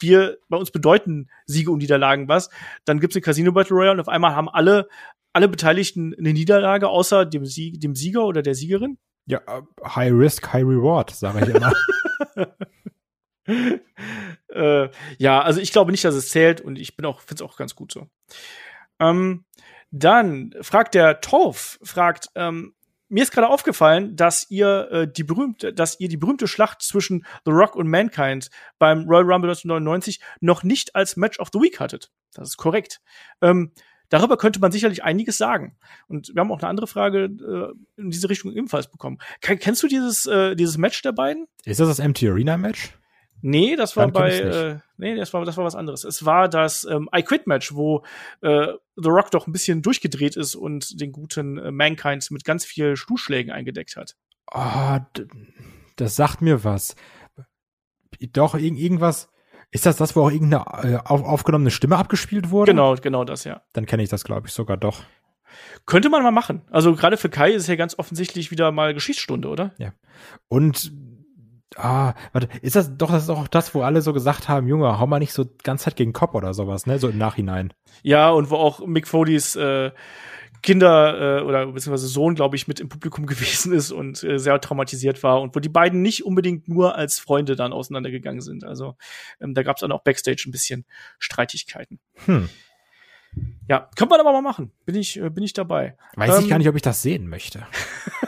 wir, 0.00 0.38
bei 0.48 0.56
uns 0.56 0.70
bedeuten 0.70 1.28
Siege 1.46 1.70
und 1.70 1.78
Niederlagen 1.78 2.26
was. 2.28 2.48
Dann 2.86 3.00
gibt's 3.00 3.14
eine 3.14 3.22
Casino 3.22 3.52
Battle 3.52 3.76
Royale 3.76 3.92
und 3.92 4.00
auf 4.00 4.08
einmal 4.08 4.34
haben 4.34 4.48
alle, 4.48 4.88
alle 5.32 5.48
Beteiligten 5.48 6.14
eine 6.18 6.32
Niederlage, 6.32 6.88
außer 6.88 7.26
dem, 7.26 7.44
Sieg, 7.44 7.80
dem 7.80 7.94
Sieger 7.94 8.24
oder 8.24 8.42
der 8.42 8.54
Siegerin. 8.54 8.98
Ja, 9.26 9.40
High 9.84 10.12
Risk, 10.12 10.52
High 10.52 10.64
Reward, 10.64 11.10
sage 11.10 11.46
ich 11.46 11.54
immer. 11.54 11.72
äh, 14.48 14.88
ja, 15.18 15.42
also 15.42 15.60
ich 15.60 15.72
glaube 15.72 15.90
nicht, 15.90 16.04
dass 16.04 16.14
es 16.14 16.30
zählt 16.30 16.60
und 16.60 16.78
ich 16.78 16.96
bin 16.96 17.06
auch, 17.06 17.20
finde 17.20 17.42
es 17.44 17.50
auch 17.50 17.56
ganz 17.56 17.74
gut 17.74 17.92
so. 17.92 18.08
Ähm, 19.00 19.44
dann 19.90 20.54
fragt 20.60 20.94
der 20.94 21.20
Torf, 21.20 21.78
fragt, 21.82 22.28
ähm, 22.34 22.74
mir 23.08 23.22
ist 23.22 23.32
gerade 23.32 23.48
aufgefallen, 23.48 24.16
dass 24.16 24.50
ihr 24.50 24.88
äh, 24.90 25.08
die 25.10 25.24
berühmte, 25.24 25.72
dass 25.72 26.00
ihr 26.00 26.08
die 26.08 26.16
berühmte 26.16 26.48
Schlacht 26.48 26.82
zwischen 26.82 27.24
The 27.44 27.52
Rock 27.52 27.76
und 27.76 27.88
Mankind 27.88 28.50
beim 28.78 29.04
Royal 29.04 29.30
Rumble 29.30 29.50
1999 29.50 30.20
noch 30.40 30.64
nicht 30.64 30.96
als 30.96 31.16
Match 31.16 31.38
of 31.38 31.50
the 31.52 31.60
Week 31.60 31.78
hattet. 31.80 32.10
Das 32.32 32.48
ist 32.48 32.56
korrekt. 32.56 33.00
Ähm, 33.40 33.72
darüber 34.14 34.36
könnte 34.36 34.60
man 34.60 34.70
sicherlich 34.70 35.02
einiges 35.02 35.36
sagen. 35.36 35.76
Und 36.06 36.32
wir 36.34 36.40
haben 36.40 36.52
auch 36.52 36.60
eine 36.60 36.68
andere 36.68 36.86
Frage 36.86 37.24
äh, 37.24 38.00
in 38.00 38.10
diese 38.10 38.30
Richtung 38.30 38.52
ebenfalls 38.52 38.88
bekommen. 38.88 39.18
Kennst 39.40 39.82
du 39.82 39.88
dieses, 39.88 40.26
äh, 40.26 40.54
dieses 40.54 40.78
Match 40.78 41.02
der 41.02 41.10
beiden? 41.10 41.46
Ist 41.64 41.80
das 41.80 41.88
das 41.88 42.06
MT 42.06 42.22
Arena 42.22 42.56
Match? 42.56 42.96
Nee, 43.42 43.74
das 43.74 43.96
war 43.96 44.10
bei, 44.10 44.38
äh, 44.38 44.78
nee, 44.96 45.16
das 45.16 45.34
war, 45.34 45.44
das 45.44 45.56
war 45.56 45.64
was 45.64 45.74
anderes. 45.74 46.04
Es 46.04 46.24
war 46.24 46.48
das 46.48 46.84
ähm, 46.84 47.10
I 47.14 47.22
Quit 47.22 47.48
Match, 47.48 47.74
wo 47.74 48.04
äh, 48.40 48.68
The 48.96 49.08
Rock 49.08 49.32
doch 49.32 49.48
ein 49.48 49.52
bisschen 49.52 49.82
durchgedreht 49.82 50.36
ist 50.36 50.54
und 50.54 51.00
den 51.00 51.10
guten 51.10 51.58
äh, 51.58 51.72
Mankind 51.72 52.30
mit 52.30 52.44
ganz 52.44 52.64
viel 52.64 52.96
Stuhlschlägen 52.96 53.52
eingedeckt 53.52 53.96
hat. 53.96 54.14
Oh, 54.52 54.98
das 55.96 56.16
sagt 56.16 56.40
mir 56.40 56.62
was. 56.62 56.94
Doch, 58.32 58.54
irg 58.54 58.78
irgendwas. 58.78 59.28
Ist 59.74 59.86
das 59.86 59.96
das, 59.96 60.14
wo 60.14 60.22
auch 60.22 60.30
irgendeine 60.30 60.64
äh, 60.84 60.98
auf, 61.04 61.24
aufgenommene 61.24 61.72
Stimme 61.72 61.96
abgespielt 61.96 62.50
wurde? 62.50 62.70
Genau, 62.70 62.94
genau 62.94 63.24
das, 63.24 63.42
ja. 63.42 63.62
Dann 63.72 63.86
kenne 63.86 64.04
ich 64.04 64.08
das, 64.08 64.22
glaube 64.22 64.46
ich, 64.46 64.52
sogar 64.52 64.76
doch. 64.76 65.02
Könnte 65.84 66.10
man 66.10 66.22
mal 66.22 66.30
machen. 66.30 66.62
Also 66.70 66.94
gerade 66.94 67.16
für 67.16 67.28
Kai 67.28 67.50
ist 67.50 67.62
es 67.62 67.68
ja 67.68 67.74
ganz 67.74 67.98
offensichtlich 67.98 68.52
wieder 68.52 68.70
mal 68.70 68.94
Geschichtsstunde, 68.94 69.48
oder? 69.48 69.72
Ja. 69.78 69.92
Und 70.46 70.92
Ah, 71.76 72.14
warte, 72.32 72.48
ist 72.62 72.76
das 72.76 72.96
doch 72.96 73.10
das 73.10 73.24
ist 73.24 73.30
auch 73.30 73.48
das, 73.48 73.74
wo 73.74 73.82
alle 73.82 74.00
so 74.00 74.12
gesagt 74.12 74.48
haben, 74.48 74.68
Junge, 74.68 75.00
hau 75.00 75.08
mal 75.08 75.18
nicht 75.18 75.32
so 75.32 75.44
ganz 75.64 75.82
Zeit 75.82 75.96
gegen 75.96 76.12
Kopf 76.12 76.34
oder 76.34 76.54
sowas, 76.54 76.86
ne? 76.86 77.00
So 77.00 77.08
im 77.08 77.18
Nachhinein. 77.18 77.72
Ja, 78.04 78.30
und 78.30 78.50
wo 78.50 78.54
auch 78.54 78.86
Mick 78.86 79.08
Foley's 79.08 79.56
äh, 79.56 79.90
Kinder 80.64 81.40
äh, 81.40 81.42
oder 81.42 81.66
beziehungsweise 81.66 82.08
Sohn, 82.08 82.34
glaube 82.34 82.56
ich, 82.56 82.66
mit 82.66 82.80
im 82.80 82.88
Publikum 82.88 83.26
gewesen 83.26 83.72
ist 83.72 83.92
und 83.92 84.24
äh, 84.24 84.38
sehr 84.38 84.60
traumatisiert 84.60 85.22
war 85.22 85.40
und 85.40 85.54
wo 85.54 85.60
die 85.60 85.68
beiden 85.68 86.02
nicht 86.02 86.24
unbedingt 86.24 86.66
nur 86.68 86.96
als 86.96 87.18
Freunde 87.18 87.54
dann 87.54 87.72
auseinandergegangen 87.72 88.40
sind. 88.40 88.64
Also 88.64 88.96
ähm, 89.40 89.54
da 89.54 89.62
gab 89.62 89.76
es 89.76 89.82
dann 89.82 89.92
auch 89.92 90.02
Backstage 90.02 90.44
ein 90.46 90.52
bisschen 90.52 90.86
Streitigkeiten. 91.18 92.00
Hm. 92.24 92.48
Ja, 93.68 93.90
könnte 93.96 94.10
man 94.10 94.20
aber 94.20 94.32
mal 94.32 94.42
machen. 94.42 94.72
Bin 94.86 94.94
ich, 94.94 95.20
äh, 95.20 95.28
bin 95.28 95.44
ich 95.44 95.52
dabei. 95.52 95.96
Weiß 96.16 96.38
ähm, 96.38 96.44
ich 96.44 96.50
gar 96.50 96.58
nicht, 96.58 96.68
ob 96.68 96.76
ich 96.76 96.82
das 96.82 97.02
sehen 97.02 97.28
möchte. 97.28 97.66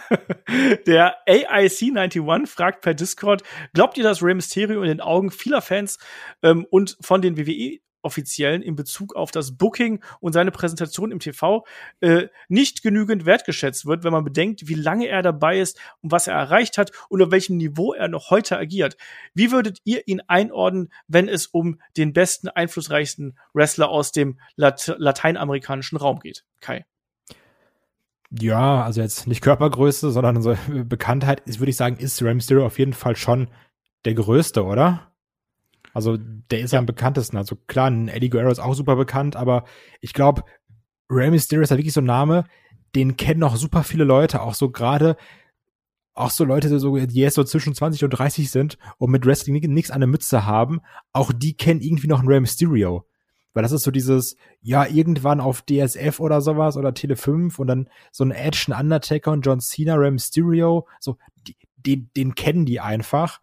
Der 0.87 1.17
AIC91 1.27 2.47
fragt 2.47 2.83
per 2.83 2.95
Discord, 2.95 3.43
glaubt 3.73 3.97
ihr, 3.99 4.05
dass 4.05 4.23
Rey 4.23 4.35
Mysterio 4.35 4.83
in 4.83 4.89
den 4.89 5.01
Augen 5.01 5.31
vieler 5.31 5.63
Fans 5.63 5.99
ähm, 6.43 6.67
und 6.71 6.97
von 7.01 7.23
den 7.23 7.37
WWE 7.39 7.81
Offiziellen 8.07 8.63
in 8.63 8.77
Bezug 8.77 9.17
auf 9.17 9.33
das 9.33 9.59
Booking 9.59 10.03
und 10.21 10.33
seine 10.33 10.53
Präsentation 10.53 11.11
im 11.11 11.19
TV 11.19 11.67
äh, 12.01 12.29
nicht 12.49 12.83
genügend 12.83 13.27
wertgeschätzt 13.27 13.85
wird, 13.85 14.05
wenn 14.05 14.13
man 14.13 14.25
bedenkt, 14.25 14.69
wie 14.69 14.75
lange 14.75 15.09
er 15.09 15.23
dabei 15.23 15.59
ist 15.59 15.79
und 16.03 16.13
was 16.13 16.29
er 16.29 16.35
erreicht 16.35 16.79
hat 16.79 16.93
und 17.09 17.21
auf 17.21 17.33
welchem 17.33 17.57
Niveau 17.57 17.93
er 17.93 18.09
noch 18.09 18.31
heute 18.31 18.57
agiert. 18.57 18.97
Wie 19.35 19.51
würdet 19.51 19.81
ihr 19.85 20.07
ihn 20.07 20.23
einordnen, 20.29 20.93
wenn 21.09 21.29
es 21.29 21.49
um 21.49 21.81
den 21.97 22.13
besten, 22.13 22.49
einflussreichsten 22.49 23.37
Wrestler 23.53 23.89
aus 23.89 24.13
dem 24.13 24.39
Lat 24.55 24.95
lateinamerikanischen 24.99 25.99
Raum 25.99 26.21
geht? 26.21 26.45
Kai. 26.61 26.87
Ja, 28.31 28.83
also 28.83 29.01
jetzt 29.01 29.27
nicht 29.27 29.41
Körpergröße, 29.41 30.11
sondern 30.11 30.43
so 30.43 30.57
Bekanntheit, 30.69 31.41
ist, 31.41 31.61
würde 31.61 31.71
ich 31.71 31.77
sagen, 31.77 31.97
ist 31.97 32.21
Mysterio 32.21 32.67
auf 32.67 32.79
jeden 32.79 32.93
Fall 32.93 33.17
schon 33.17 33.49
der 34.05 34.15
größte, 34.15 34.65
oder? 34.65 35.13
Also 35.97 36.19
der 36.19 36.61
ist 36.61 36.75
ja, 36.75 36.79
am 36.79 36.85
bekanntesten. 36.85 37.39
Also 37.39 37.57
klar, 37.69 37.91
ein 37.91 38.09
Eddie 38.09 38.29
Guerrero 38.29 38.53
ist 38.53 38.59
auch 38.59 38.75
super 38.75 38.97
bekannt, 38.97 39.35
aber 39.35 39.65
ich 40.03 40.13
glaube, 40.13 40.45
Rey 41.09 41.31
Mysterio 41.31 41.63
ist 41.63 41.71
ja 41.71 41.79
wirklich 41.79 41.95
so 41.95 42.03
ein 42.03 42.05
Name, 42.05 42.45
den 42.95 43.17
kennen 43.17 43.41
noch 43.41 43.57
super 43.57 43.83
viele 43.83 44.05
Leute, 44.05 44.43
auch 44.43 44.53
so 44.53 44.71
gerade 44.71 45.17
auch 46.13 46.29
so 46.29 46.45
Leute, 46.45 46.69
die, 46.69 46.79
so, 46.79 46.99
die 46.99 47.21
jetzt 47.21 47.37
so 47.37 47.45
zwischen 47.45 47.75
20 47.75 48.05
und 48.05 48.11
30 48.11 48.51
sind 48.51 48.77
und 48.99 49.11
mit 49.11 49.25
Wrestling 49.25 49.55
nichts 49.73 49.91
an 49.91 50.01
der 50.01 50.07
Mütze 50.07 50.45
haben, 50.45 50.83
auch 51.15 51.33
die 51.35 51.57
kennen 51.57 51.81
irgendwie 51.81 52.09
noch 52.09 52.19
einen 52.19 52.29
Rey 52.29 52.41
Mysterio. 52.41 53.07
Weil 53.55 53.63
das 53.63 53.73
ist 53.73 53.85
so 53.85 53.91
dieses, 53.91 54.37
ja, 54.61 54.85
irgendwann 54.87 55.41
auf 55.41 55.63
DSF 55.63 56.21
oder 56.21 56.43
sowas 56.43 56.77
oder 56.77 56.93
Tele 56.93 57.17
5 57.17 57.59
und 57.59 57.69
dann 57.69 57.89
so 58.13 58.23
ein 58.23 58.33
Edge, 58.33 58.67
ein 58.69 58.79
Undertaker 58.79 59.33
und 59.33 59.47
John 59.47 59.61
Cena, 59.61 59.95
Rey 59.95 60.11
Mysterio, 60.11 60.87
so, 61.01 61.17
die, 61.47 61.57
den, 61.79 62.11
den 62.15 62.35
kennen 62.35 62.67
die 62.67 62.81
einfach 62.81 63.41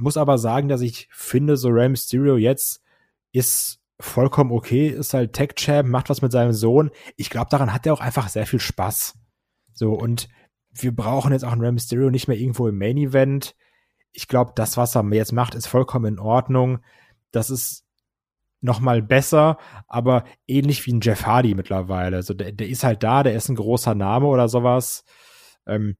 muss 0.00 0.16
aber 0.16 0.38
sagen, 0.38 0.68
dass 0.68 0.80
ich 0.80 1.08
finde, 1.10 1.56
so 1.56 1.68
Rey 1.68 1.88
Mysterio 1.88 2.36
jetzt 2.36 2.82
ist 3.32 3.80
vollkommen 4.00 4.50
okay, 4.50 4.88
ist 4.88 5.14
halt 5.14 5.34
Tech-Champ, 5.34 5.88
macht 5.88 6.08
was 6.08 6.22
mit 6.22 6.32
seinem 6.32 6.52
Sohn. 6.52 6.90
Ich 7.16 7.30
glaube, 7.30 7.48
daran 7.50 7.72
hat 7.72 7.86
er 7.86 7.92
auch 7.92 8.00
einfach 8.00 8.28
sehr 8.28 8.46
viel 8.46 8.60
Spaß. 8.60 9.18
So, 9.72 9.92
und 9.92 10.28
wir 10.72 10.94
brauchen 10.94 11.32
jetzt 11.32 11.44
auch 11.44 11.52
einen 11.52 11.60
Rey 11.60 11.72
Mysterio 11.72 12.10
nicht 12.10 12.28
mehr 12.28 12.38
irgendwo 12.38 12.66
im 12.68 12.78
Main-Event. 12.78 13.54
Ich 14.12 14.28
glaube, 14.28 14.52
das, 14.54 14.76
was 14.76 14.96
er 14.96 15.04
jetzt 15.12 15.32
macht, 15.32 15.54
ist 15.54 15.66
vollkommen 15.66 16.14
in 16.14 16.18
Ordnung. 16.18 16.80
Das 17.30 17.50
ist 17.50 17.84
noch 18.60 18.80
mal 18.80 19.02
besser, 19.02 19.58
aber 19.86 20.24
ähnlich 20.46 20.84
wie 20.86 20.92
ein 20.92 21.00
Jeff 21.00 21.24
Hardy 21.24 21.54
mittlerweile. 21.54 22.16
Also 22.16 22.34
der, 22.34 22.52
der 22.52 22.68
ist 22.68 22.84
halt 22.84 23.02
da, 23.02 23.22
der 23.22 23.34
ist 23.34 23.48
ein 23.48 23.56
großer 23.56 23.94
Name 23.94 24.26
oder 24.26 24.48
sowas. 24.48 25.04
Ähm, 25.66 25.96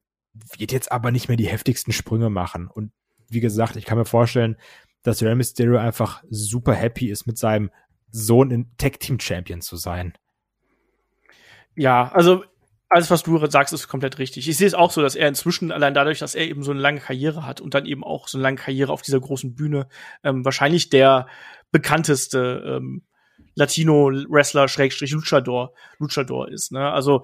wird 0.57 0.71
jetzt 0.71 0.91
aber 0.91 1.11
nicht 1.11 1.27
mehr 1.27 1.37
die 1.37 1.47
heftigsten 1.47 1.91
Sprünge 1.91 2.29
machen. 2.29 2.67
Und 2.67 2.91
wie 3.31 3.39
gesagt, 3.39 3.75
ich 3.75 3.85
kann 3.85 3.97
mir 3.97 4.05
vorstellen, 4.05 4.57
dass 5.03 5.23
Rey 5.23 5.35
Mysterio 5.35 5.77
einfach 5.77 6.23
super 6.29 6.73
happy 6.73 7.09
ist, 7.09 7.25
mit 7.25 7.37
seinem 7.37 7.71
Sohn 8.11 8.51
in 8.51 8.71
Tag 8.77 8.99
Team 8.99 9.19
Champion 9.19 9.61
zu 9.61 9.77
sein. 9.77 10.13
Ja, 11.75 12.11
also 12.11 12.43
alles, 12.89 13.09
was 13.09 13.23
du 13.23 13.43
sagst, 13.47 13.73
ist 13.73 13.87
komplett 13.87 14.19
richtig. 14.19 14.49
Ich 14.49 14.57
sehe 14.57 14.67
es 14.67 14.73
auch 14.73 14.91
so, 14.91 15.01
dass 15.01 15.15
er 15.15 15.29
inzwischen, 15.29 15.71
allein 15.71 15.93
dadurch, 15.93 16.19
dass 16.19 16.35
er 16.35 16.45
eben 16.45 16.61
so 16.61 16.71
eine 16.71 16.81
lange 16.81 16.99
Karriere 16.99 17.45
hat 17.45 17.61
und 17.61 17.73
dann 17.73 17.85
eben 17.85 18.03
auch 18.03 18.27
so 18.27 18.37
eine 18.37 18.43
lange 18.43 18.57
Karriere 18.57 18.91
auf 18.91 19.01
dieser 19.01 19.21
großen 19.21 19.55
Bühne, 19.55 19.87
ähm, 20.23 20.43
wahrscheinlich 20.43 20.89
der 20.89 21.27
bekannteste 21.71 22.79
ähm, 22.79 23.03
Latino-Wrestler, 23.55 24.67
Schrägstrich 24.67 25.11
Luchador, 25.11 25.73
Luchador 25.99 26.49
ist. 26.49 26.71
Ne? 26.71 26.91
Also 26.91 27.23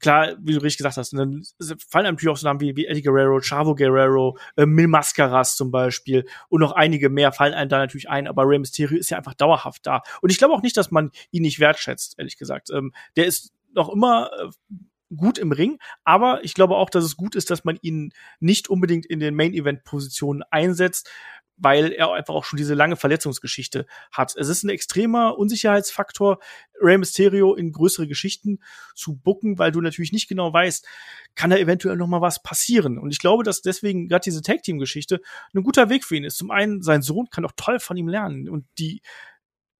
klar, 0.00 0.34
wie 0.38 0.52
du 0.52 0.58
richtig 0.62 0.78
gesagt 0.78 0.96
hast, 0.96 1.12
dann 1.12 1.42
fallen 1.88 2.04
natürlich 2.04 2.28
auch 2.28 2.36
so 2.36 2.46
Namen 2.46 2.60
wie, 2.60 2.76
wie 2.76 2.86
Eddie 2.86 3.02
Guerrero, 3.02 3.40
Chavo 3.40 3.74
Guerrero, 3.74 4.36
äh, 4.56 4.66
Mil 4.66 4.88
Mascaras 4.88 5.56
zum 5.56 5.70
Beispiel 5.70 6.26
und 6.48 6.60
noch 6.60 6.72
einige 6.72 7.08
mehr 7.08 7.32
fallen 7.32 7.54
einem 7.54 7.68
da 7.68 7.78
natürlich 7.78 8.08
ein, 8.08 8.28
aber 8.28 8.46
Rey 8.46 8.58
Mysterio 8.58 8.98
ist 8.98 9.10
ja 9.10 9.18
einfach 9.18 9.34
dauerhaft 9.34 9.86
da. 9.86 10.02
Und 10.20 10.30
ich 10.30 10.38
glaube 10.38 10.54
auch 10.54 10.62
nicht, 10.62 10.76
dass 10.76 10.90
man 10.90 11.10
ihn 11.30 11.42
nicht 11.42 11.60
wertschätzt, 11.60 12.18
ehrlich 12.18 12.36
gesagt. 12.36 12.70
Ähm, 12.70 12.92
der 13.16 13.26
ist 13.26 13.52
noch 13.74 13.88
immer 13.88 14.30
äh, 14.38 14.74
gut 15.16 15.38
im 15.38 15.52
Ring, 15.52 15.78
aber 16.04 16.44
ich 16.44 16.54
glaube 16.54 16.76
auch, 16.76 16.90
dass 16.90 17.04
es 17.04 17.16
gut 17.16 17.34
ist, 17.34 17.50
dass 17.50 17.64
man 17.64 17.78
ihn 17.82 18.12
nicht 18.40 18.68
unbedingt 18.68 19.06
in 19.06 19.20
den 19.20 19.34
Main-Event-Positionen 19.34 20.42
einsetzt, 20.50 21.10
weil 21.56 21.92
er 21.92 22.12
einfach 22.12 22.34
auch 22.34 22.44
schon 22.44 22.56
diese 22.56 22.74
lange 22.74 22.96
Verletzungsgeschichte 22.96 23.86
hat. 24.10 24.34
Es 24.36 24.48
ist 24.48 24.64
ein 24.64 24.68
extremer 24.68 25.38
Unsicherheitsfaktor, 25.38 26.38
Rey 26.80 26.98
Mysterio 26.98 27.54
in 27.54 27.72
größere 27.72 28.08
Geschichten 28.08 28.60
zu 28.94 29.16
bucken, 29.16 29.58
weil 29.58 29.72
du 29.72 29.80
natürlich 29.80 30.12
nicht 30.12 30.28
genau 30.28 30.52
weißt, 30.52 30.86
kann 31.34 31.50
da 31.50 31.56
eventuell 31.56 31.96
noch 31.96 32.06
mal 32.06 32.20
was 32.20 32.42
passieren. 32.42 32.98
Und 32.98 33.12
ich 33.12 33.18
glaube, 33.18 33.44
dass 33.44 33.62
deswegen 33.62 34.08
gerade 34.08 34.24
diese 34.24 34.42
Tag 34.42 34.62
Team 34.62 34.78
Geschichte 34.78 35.20
ein 35.54 35.62
guter 35.62 35.88
Weg 35.88 36.04
für 36.04 36.16
ihn 36.16 36.24
ist. 36.24 36.36
Zum 36.36 36.50
einen, 36.50 36.82
sein 36.82 37.02
Sohn 37.02 37.28
kann 37.30 37.44
auch 37.44 37.52
toll 37.56 37.78
von 37.78 37.96
ihm 37.96 38.08
lernen 38.08 38.48
und 38.48 38.66
die 38.78 39.02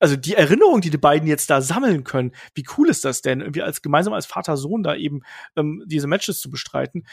also 0.01 0.17
die 0.17 0.35
Erinnerung, 0.35 0.83
die 0.83 0.91
die 0.91 0.99
beiden 0.99 1.27
jetzt 1.27 1.49
da 1.49 1.63
sammeln 1.63 2.05
können, 2.05 2.33
wie 2.55 2.67
cool 2.77 2.91
ist 2.91 3.07
das 3.07 3.23
denn, 3.23 3.41
irgendwie 3.41 3.63
als 3.63 3.81
gemeinsam 3.81 4.13
als 4.13 4.27
Vater-Sohn 4.27 4.83
da 4.83 4.95
eben 4.97 5.23
ähm, 5.57 5.83
diese 5.87 6.09
Matches 6.09 6.41
zu 6.41 6.51
bestreiten 6.51 7.07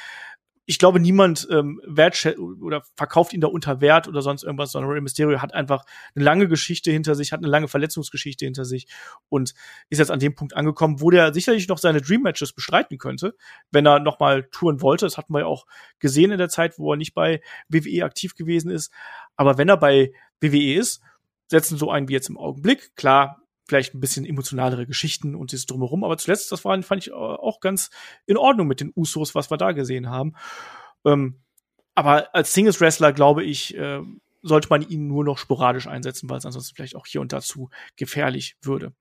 ich 0.71 0.79
glaube, 0.79 1.01
niemand 1.01 1.49
ähm, 1.51 1.81
wertschätzt 1.85 2.39
oder 2.39 2.83
verkauft 2.95 3.33
ihn 3.33 3.41
da 3.41 3.47
unter 3.47 3.81
Wert 3.81 4.07
oder 4.07 4.21
sonst 4.21 4.43
irgendwas, 4.43 4.71
sondern 4.71 4.89
Rey 4.89 5.01
Mysterio 5.01 5.41
hat 5.41 5.53
einfach 5.53 5.83
eine 6.15 6.23
lange 6.23 6.47
Geschichte 6.47 6.91
hinter 6.91 7.13
sich, 7.13 7.33
hat 7.33 7.41
eine 7.41 7.49
lange 7.49 7.67
Verletzungsgeschichte 7.67 8.45
hinter 8.45 8.63
sich 8.63 8.87
und 9.27 9.53
ist 9.89 9.99
jetzt 9.99 10.11
an 10.11 10.19
dem 10.19 10.33
Punkt 10.33 10.55
angekommen, 10.55 11.01
wo 11.01 11.09
der 11.09 11.33
sicherlich 11.33 11.67
noch 11.67 11.77
seine 11.77 11.99
Dream 11.99 12.21
Matches 12.21 12.53
bestreiten 12.53 12.97
könnte, 12.99 13.35
wenn 13.71 13.85
er 13.85 13.99
noch 13.99 14.21
mal 14.21 14.43
touren 14.43 14.81
wollte. 14.81 15.05
Das 15.05 15.17
hatten 15.17 15.33
wir 15.33 15.41
ja 15.41 15.45
auch 15.45 15.65
gesehen 15.99 16.31
in 16.31 16.37
der 16.37 16.47
Zeit, 16.47 16.79
wo 16.79 16.93
er 16.93 16.95
nicht 16.95 17.13
bei 17.13 17.41
WWE 17.67 18.05
aktiv 18.05 18.35
gewesen 18.35 18.71
ist. 18.71 18.93
Aber 19.35 19.57
wenn 19.57 19.67
er 19.67 19.75
bei 19.75 20.13
WWE 20.39 20.75
ist, 20.75 21.01
setzen 21.49 21.77
so 21.77 21.91
einen 21.91 22.07
wie 22.07 22.13
jetzt 22.13 22.29
im 22.29 22.37
Augenblick. 22.37 22.95
Klar, 22.95 23.40
vielleicht 23.71 23.93
ein 23.93 24.01
bisschen 24.01 24.25
emotionalere 24.25 24.85
Geschichten 24.85 25.33
und 25.33 25.53
dieses 25.53 25.65
drumherum. 25.65 26.03
Aber 26.03 26.17
zuletzt, 26.17 26.51
das 26.51 26.65
war, 26.65 26.83
fand 26.83 27.07
ich 27.07 27.13
auch 27.13 27.61
ganz 27.61 27.89
in 28.25 28.35
Ordnung 28.35 28.67
mit 28.67 28.81
den 28.81 28.91
Usos, 28.93 29.33
was 29.33 29.49
wir 29.49 29.55
da 29.55 29.71
gesehen 29.71 30.09
haben. 30.09 30.33
Ähm, 31.05 31.39
aber 31.95 32.35
als 32.35 32.53
Singles 32.53 32.81
Wrestler, 32.81 33.13
glaube 33.13 33.45
ich, 33.45 33.77
äh, 33.77 34.01
sollte 34.41 34.67
man 34.69 34.81
ihn 34.81 35.07
nur 35.07 35.23
noch 35.23 35.37
sporadisch 35.37 35.87
einsetzen, 35.87 36.29
weil 36.29 36.39
es 36.39 36.45
ansonsten 36.45 36.75
vielleicht 36.75 36.97
auch 36.97 37.05
hier 37.05 37.21
und 37.21 37.31
dazu 37.31 37.69
gefährlich 37.95 38.57
würde. 38.61 38.91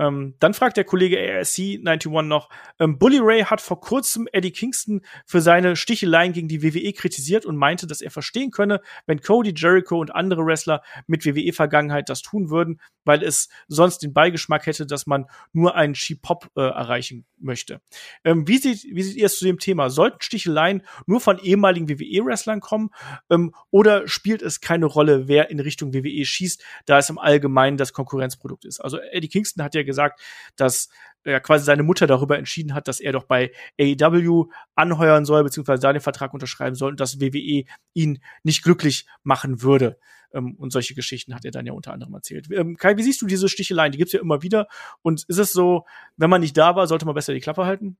Ähm, 0.00 0.34
dann 0.38 0.54
fragt 0.54 0.78
der 0.78 0.84
Kollege 0.84 1.18
ARC91 1.18 2.22
noch, 2.22 2.48
ähm, 2.78 2.98
Bully 2.98 3.18
Ray 3.20 3.42
hat 3.42 3.60
vor 3.60 3.82
kurzem 3.82 4.26
Eddie 4.32 4.50
Kingston 4.50 5.02
für 5.26 5.42
seine 5.42 5.76
Sticheleien 5.76 6.32
gegen 6.32 6.48
die 6.48 6.62
WWE 6.62 6.94
kritisiert 6.94 7.44
und 7.44 7.56
meinte, 7.56 7.86
dass 7.86 8.00
er 8.00 8.10
verstehen 8.10 8.50
könne, 8.50 8.80
wenn 9.06 9.20
Cody, 9.20 9.52
Jericho 9.54 10.00
und 10.00 10.14
andere 10.14 10.46
Wrestler 10.46 10.82
mit 11.06 11.26
WWE-Vergangenheit 11.26 12.08
das 12.08 12.22
tun 12.22 12.48
würden, 12.48 12.80
weil 13.04 13.22
es 13.22 13.50
sonst 13.68 13.98
den 13.98 14.14
Beigeschmack 14.14 14.64
hätte, 14.64 14.86
dass 14.86 15.06
man 15.06 15.26
nur 15.52 15.74
einen 15.74 15.92
Cheap 15.92 16.22
Pop 16.22 16.50
äh, 16.56 16.62
erreichen 16.62 17.26
möchte. 17.38 17.82
Ähm, 18.24 18.48
wie, 18.48 18.56
sieht, 18.56 18.84
wie 18.84 19.02
seht 19.02 19.16
ihr 19.16 19.26
es 19.26 19.38
zu 19.38 19.44
dem 19.44 19.58
Thema? 19.58 19.90
Sollten 19.90 20.22
Sticheleien 20.22 20.82
nur 21.06 21.20
von 21.20 21.38
ehemaligen 21.38 21.90
WWE-Wrestlern 21.90 22.60
kommen 22.60 22.90
ähm, 23.28 23.54
oder 23.70 24.08
spielt 24.08 24.40
es 24.40 24.62
keine 24.62 24.86
Rolle, 24.86 25.28
wer 25.28 25.50
in 25.50 25.60
Richtung 25.60 25.92
WWE 25.92 26.24
schießt, 26.24 26.64
da 26.86 26.98
es 26.98 27.10
im 27.10 27.18
Allgemeinen 27.18 27.76
das 27.76 27.92
Konkurrenzprodukt 27.92 28.64
ist? 28.64 28.80
Also 28.80 28.98
Eddie 28.98 29.28
Kingston 29.28 29.62
hat 29.62 29.74
ja 29.74 29.82
gesagt, 29.90 30.20
dass 30.56 30.88
ja 31.24 31.40
quasi 31.40 31.64
seine 31.64 31.82
Mutter 31.82 32.06
darüber 32.06 32.38
entschieden 32.38 32.74
hat, 32.74 32.88
dass 32.88 33.00
er 33.00 33.12
doch 33.12 33.24
bei 33.24 33.52
AEW 33.78 34.46
anheuern 34.74 35.24
soll, 35.24 35.44
beziehungsweise 35.44 35.82
da 35.82 35.92
den 35.92 36.00
Vertrag 36.00 36.32
unterschreiben 36.32 36.74
soll 36.74 36.92
und 36.92 37.00
dass 37.00 37.20
WWE 37.20 37.64
ihn 37.92 38.22
nicht 38.42 38.62
glücklich 38.62 39.06
machen 39.22 39.62
würde. 39.62 39.98
Ähm, 40.32 40.54
und 40.56 40.72
solche 40.72 40.94
Geschichten 40.94 41.34
hat 41.34 41.44
er 41.44 41.50
dann 41.50 41.66
ja 41.66 41.72
unter 41.72 41.92
anderem 41.92 42.14
erzählt. 42.14 42.48
Ähm, 42.52 42.76
Kai, 42.76 42.96
wie 42.96 43.02
siehst 43.02 43.20
du 43.20 43.26
diese 43.26 43.48
Sticheleien? 43.48 43.92
Die 43.92 43.98
gibt's 43.98 44.12
ja 44.12 44.20
immer 44.20 44.42
wieder. 44.42 44.66
Und 45.02 45.24
ist 45.28 45.38
es 45.38 45.52
so, 45.52 45.84
wenn 46.16 46.30
man 46.30 46.40
nicht 46.40 46.56
da 46.56 46.76
war, 46.76 46.86
sollte 46.86 47.06
man 47.06 47.14
besser 47.14 47.34
die 47.34 47.40
Klappe 47.40 47.66
halten? 47.66 47.98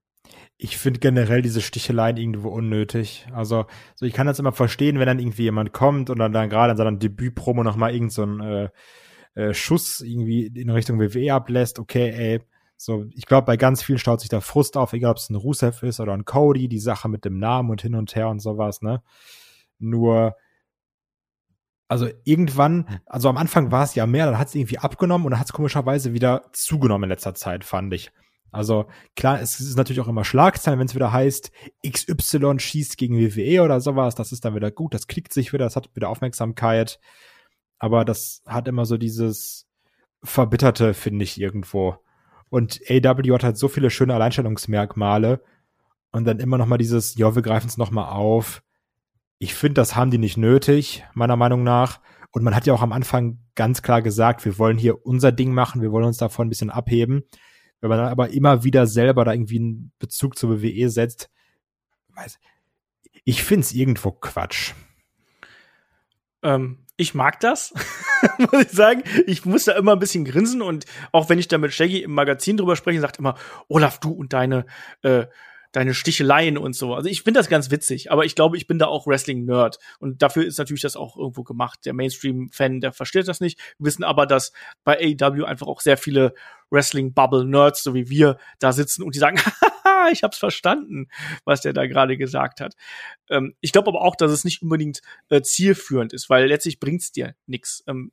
Ich 0.59 0.77
finde 0.77 1.01
generell 1.01 1.43
diese 1.43 1.61
Sticheleien 1.61 2.17
irgendwo 2.17 2.51
unnötig. 2.51 3.27
Also, 3.33 3.67
so 3.97 4.07
ich 4.07 4.13
kann 4.13 4.27
das 4.27 4.39
immer 4.39 4.53
verstehen, 4.53 4.99
wenn 4.99 5.07
dann 5.07 5.19
irgendwie 5.19 5.43
jemand 5.43 5.73
kommt 5.73 6.11
und 6.11 6.19
dann, 6.19 6.33
dann 6.33 6.51
gerade 6.51 6.73
in 6.73 6.77
seiner 6.77 6.93
Debütpromo 6.93 7.65
noch 7.65 7.77
mal 7.77 7.93
irgend 7.93 8.13
so 8.13 8.25
äh, 8.25 8.69
äh, 9.35 9.55
Schuss 9.55 10.01
irgendwie 10.01 10.47
in 10.47 10.71
Richtung 10.71 10.99
WWE 10.99 11.33
ablässt, 11.33 11.79
okay, 11.79 12.11
ey, 12.11 12.41
so, 12.77 13.05
ich 13.15 13.27
glaube, 13.27 13.45
bei 13.45 13.57
ganz 13.59 13.83
vielen 13.83 13.99
staut 13.99 14.21
sich 14.21 14.31
da 14.31 14.41
Frust 14.41 14.77
auf, 14.79 14.95
egal 14.95 15.11
ob 15.11 15.19
es 15.19 15.29
ein 15.29 15.35
Rusev 15.35 15.83
ist 15.83 16.01
oder 16.01 16.15
ein 16.15 16.25
Cody, 16.25 16.67
die 16.67 16.79
Sache 16.79 17.11
mit 17.11 17.27
dem 17.27 17.39
Namen 17.39 17.71
und 17.71 17.83
hin 17.83 17.95
und 17.95 18.17
her 18.17 18.29
und 18.29 18.41
sowas, 18.41 18.81
ne? 18.81 19.03
Nur, 19.79 20.35
also 21.89 22.09
irgendwann, 22.25 23.01
also 23.05 23.29
am 23.29 23.37
Anfang 23.37 23.71
war 23.71 23.85
es 23.85 23.95
ja 23.95 24.07
mehr, 24.07 24.27
dann 24.27 24.39
hat 24.39 24.49
es 24.49 24.55
irgendwie 24.55 24.79
abgenommen 24.79 25.27
und 25.27 25.33
dann 25.33 25.41
hat 25.41 25.49
es 25.49 25.53
komischerweise 25.53 26.15
wieder 26.15 26.45
zugenommen 26.53 27.05
in 27.05 27.11
letzter 27.11 27.35
Zeit, 27.35 27.65
fand 27.65 27.93
ich. 27.93 28.13
Also 28.53 28.87
klar, 29.15 29.41
es 29.41 29.61
ist 29.61 29.77
natürlich 29.77 30.01
auch 30.01 30.09
immer 30.09 30.25
Schlagzeilen, 30.25 30.81
wenn 30.81 30.87
es 30.87 30.95
wieder 30.95 31.13
heißt, 31.13 31.53
XY 31.87 32.59
schießt 32.59 32.97
gegen 32.97 33.19
WWE 33.19 33.63
oder 33.63 33.81
sowas, 33.81 34.15
das 34.15 34.33
ist 34.33 34.45
dann 34.45 34.55
wieder 34.55 34.71
gut, 34.71 34.95
das 34.95 35.07
klickt 35.07 35.35
sich 35.35 35.53
wieder, 35.53 35.67
das 35.67 35.77
hat 35.77 35.95
wieder 35.95 36.09
Aufmerksamkeit 36.09 36.99
aber 37.81 38.05
das 38.05 38.43
hat 38.47 38.69
immer 38.69 38.85
so 38.85 38.97
dieses 38.99 39.67
Verbitterte, 40.23 40.95
finde 40.95 41.25
ich, 41.25 41.41
irgendwo. 41.41 41.97
Und 42.51 42.81
AW 42.89 43.33
hat 43.33 43.43
halt 43.43 43.57
so 43.57 43.69
viele 43.69 43.91
schöne 43.91 44.15
Alleinstellungsmerkmale 44.15 45.43
und 46.13 46.25
dann 46.27 46.41
immer 46.41 46.59
noch 46.59 46.67
mal 46.67 46.77
dieses, 46.77 47.17
ja, 47.17 47.35
wir 47.35 47.43
greifen 47.43 47.69
es 47.69 47.79
noch 47.79 47.91
mal 47.91 48.11
auf. 48.11 48.63
Ich 49.39 49.55
finde, 49.55 49.75
das 49.75 49.97
haben 49.97 50.11
die 50.11 50.19
nicht 50.19 50.37
nötig, 50.37 51.05
meiner 51.15 51.37
Meinung 51.37 51.63
nach. 51.63 52.01
Und 52.33 52.45
man 52.45 52.55
hat 52.55 52.67
ja 52.67 52.75
auch 52.75 52.83
am 52.83 52.93
Anfang 52.93 53.39
ganz 53.55 53.83
klar 53.83 54.03
gesagt, 54.03 54.45
wir 54.45 54.59
wollen 54.59 54.77
hier 54.77 55.05
unser 55.07 55.33
Ding 55.33 55.53
machen, 55.53 55.81
wir 55.81 55.91
wollen 55.91 56.05
uns 56.05 56.19
davon 56.19 56.47
ein 56.47 56.51
bisschen 56.51 56.71
abheben. 56.71 57.25
Wenn 57.81 57.89
man 57.89 57.99
dann 57.99 58.09
aber 58.09 58.29
immer 58.31 58.63
wieder 58.63 58.87
selber 58.87 59.25
da 59.25 59.33
irgendwie 59.33 59.59
einen 59.59 59.93
Bezug 59.99 60.37
zur 60.37 60.63
WWE 60.63 60.91
setzt, 60.91 61.31
weiß, 62.15 62.39
ich 63.25 63.43
finde 63.43 63.63
es 63.63 63.73
irgendwo 63.73 64.13
Quatsch. 64.13 64.75
Ähm, 66.43 66.85
ich 67.01 67.15
mag 67.15 67.41
das, 67.41 67.73
muss 68.39 68.65
ich 68.65 68.71
sagen. 68.71 69.03
Ich 69.27 69.47
muss 69.47 69.65
da 69.65 69.73
immer 69.73 69.93
ein 69.93 69.99
bisschen 69.99 70.25
grinsen 70.25 70.61
und 70.61 70.85
auch 71.13 71.31
wenn 71.31 71.39
ich 71.39 71.49
da 71.49 71.57
mit 71.57 71.73
Shaggy 71.73 72.03
im 72.03 72.13
Magazin 72.13 72.59
drüber 72.59 72.77
spreche, 72.77 73.01
sagt 73.01 73.19
immer, 73.19 73.37
Olaf, 73.69 73.99
du 73.99 74.11
und 74.11 74.35
deine, 74.35 74.67
äh, 75.03 75.27
deine 75.73 75.95
Sticheleien 75.95 76.59
und 76.59 76.75
so. 76.75 76.95
Also 76.95 77.09
ich 77.09 77.23
finde 77.23 77.41
das 77.41 77.49
ganz 77.49 77.71
witzig, 77.71 78.13
aber 78.13 78.27
ich 78.27 78.35
glaube, 78.35 78.59
ich 78.59 78.67
bin 78.67 78.79
da 78.79 78.87
auch 78.87 79.07
Wrestling-Nerd. 79.07 79.79
Und 79.99 80.21
dafür 80.21 80.45
ist 80.45 80.59
natürlich 80.59 80.83
das 80.83 80.97
auch 80.97 81.17
irgendwo 81.17 81.43
gemacht. 81.43 81.81
Der 81.87 81.95
Mainstream-Fan, 81.95 82.81
der 82.81 82.93
versteht 82.93 83.29
das 83.29 83.41
nicht. 83.41 83.59
Wir 83.79 83.87
wissen 83.87 84.05
aber, 84.05 84.27
dass 84.27 84.53
bei 84.85 84.99
AEW 84.99 85.45
einfach 85.45 85.69
auch 85.69 85.81
sehr 85.81 85.97
viele 85.97 86.35
Wrestling-Bubble-Nerds, 86.71 87.83
so 87.83 87.95
wie 87.95 88.11
wir, 88.11 88.37
da 88.59 88.73
sitzen 88.73 89.03
und 89.05 89.15
die 89.15 89.21
sagen, 89.21 89.41
ich 90.13 90.23
hab's 90.23 90.39
verstanden, 90.39 91.09
was 91.45 91.61
der 91.61 91.73
da 91.73 91.87
gerade 91.87 92.17
gesagt 92.17 92.61
hat. 92.61 92.75
Ähm, 93.29 93.55
ich 93.61 93.73
glaube 93.73 93.89
aber 93.89 94.03
auch, 94.03 94.17
dass 94.17 94.31
es 94.31 94.45
nicht 94.45 94.63
unbedingt 94.63 95.01
äh, 95.29 95.43
zielführend 95.43 96.13
ist, 96.13 96.31
weil 96.31 96.47
letztlich 96.47 96.81
bringt's 96.81 97.13
dir 97.13 97.35
nichts. 97.47 97.83
Ähm, 97.87 98.13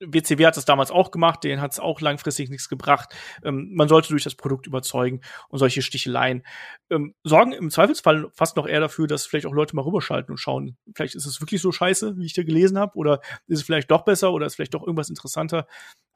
WCW 0.00 0.46
hat 0.46 0.56
das 0.56 0.64
damals 0.64 0.90
auch 0.90 1.10
gemacht, 1.10 1.44
denen 1.44 1.60
hat 1.60 1.72
es 1.72 1.80
auch 1.80 2.00
langfristig 2.00 2.50
nichts 2.50 2.68
gebracht. 2.68 3.14
Ähm, 3.44 3.70
man 3.74 3.88
sollte 3.88 4.08
durch 4.08 4.24
das 4.24 4.34
Produkt 4.34 4.66
überzeugen 4.66 5.20
und 5.48 5.58
solche 5.58 5.82
Sticheleien 5.82 6.44
ähm, 6.90 7.14
sorgen 7.22 7.52
im 7.52 7.70
Zweifelsfall 7.70 8.30
fast 8.34 8.56
noch 8.56 8.66
eher 8.66 8.80
dafür, 8.80 9.06
dass 9.06 9.26
vielleicht 9.26 9.46
auch 9.46 9.52
Leute 9.52 9.76
mal 9.76 9.82
rüberschalten 9.82 10.32
und 10.32 10.38
schauen, 10.38 10.76
vielleicht 10.94 11.14
ist 11.14 11.26
es 11.26 11.40
wirklich 11.40 11.60
so 11.60 11.72
scheiße, 11.72 12.16
wie 12.16 12.26
ich 12.26 12.34
da 12.34 12.42
gelesen 12.42 12.78
habe, 12.78 12.96
oder 12.96 13.20
ist 13.46 13.60
es 13.60 13.62
vielleicht 13.62 13.90
doch 13.90 14.04
besser 14.04 14.32
oder 14.32 14.46
ist 14.46 14.56
vielleicht 14.56 14.74
doch 14.74 14.82
irgendwas 14.82 15.08
interessanter. 15.08 15.66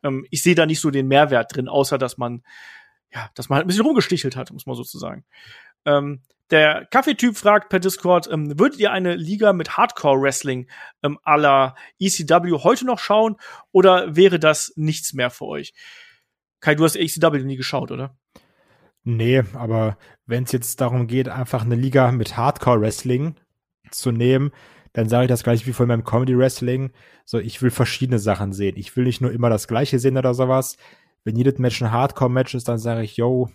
Ähm, 0.03 0.27
ich 0.31 0.43
sehe 0.43 0.55
da 0.55 0.66
nicht 0.66 0.81
so 0.81 0.91
den 0.91 1.09
Mehrwert 1.09 1.55
drin, 1.55 1.69
außer 1.69 1.99
dass 1.99 2.19
man 2.19 2.43
ja, 3.13 3.31
dass 3.35 3.49
man 3.49 3.57
halt 3.57 3.67
ein 3.67 3.69
bisschen 3.69 3.85
rumgestichelt 3.85 4.37
hat, 4.37 4.51
muss 4.53 4.67
man 4.67 4.77
sozusagen. 4.77 5.25
Ähm, 5.85 6.23
der 6.51 6.87
Kaffeetyp 6.87 7.37
fragt 7.37 7.69
per 7.69 7.79
Discord, 7.79 8.29
ähm, 8.31 8.59
würdet 8.59 8.81
ihr 8.81 8.91
eine 8.91 9.17
Liga 9.17 9.53
mit 9.53 9.77
Hardcore-Wrestling 9.77 10.69
ähm, 11.03 11.19
à 11.25 11.37
la 11.37 11.75
ECW 12.01 12.63
heute 12.65 12.87
noch 12.87 12.99
schauen 12.99 13.37
oder 13.71 14.17
wäre 14.17 14.39
das 14.39 14.73
nichts 14.77 15.13
mehr 15.13 15.31
für 15.31 15.45
euch? 15.45 15.75
Kai, 16.61 16.75
du 16.75 16.85
hast 16.85 16.97
ECW 16.97 17.45
nie 17.45 17.57
geschaut, 17.57 17.91
oder? 17.91 18.17
Nee, 19.05 19.43
aber 19.55 19.97
wenn 20.27 20.45
es 20.45 20.53
jetzt 20.53 20.81
darum 20.81 21.07
geht, 21.07 21.29
einfach 21.29 21.65
eine 21.65 21.77
Liga 21.77 22.13
mit 22.13 22.37
Hardcore-Wrestling 22.37 23.37
zu 23.91 24.11
nehmen, 24.11 24.51
dann 24.93 25.09
sage 25.09 25.25
ich 25.25 25.29
das 25.29 25.45
gleich 25.45 25.67
wie 25.67 25.73
von 25.73 25.87
meinem 25.87 26.05
Comedy-Wrestling. 26.05 26.93
So, 27.25 27.39
ich 27.39 27.63
will 27.63 27.71
verschiedene 27.71 28.19
Sachen 28.19 28.53
sehen. 28.53 28.77
Ich 28.77 28.97
will 28.97 29.05
nicht 29.05 29.21
nur 29.21 29.33
immer 29.33 29.51
das 29.51 29.69
Gleiche 29.69 29.99
sehen 29.99 30.17
oder 30.17 30.35
sowas. 30.35 30.77
Wenn 31.29 31.37
jedes 31.37 31.59
Match 31.59 31.83
ein 31.83 31.93
Hardcore-Match 31.93 32.55
ist, 32.55 32.68
dann 32.68 32.79
sage 32.79 33.03
ich, 33.03 33.18
yo, 33.18 33.51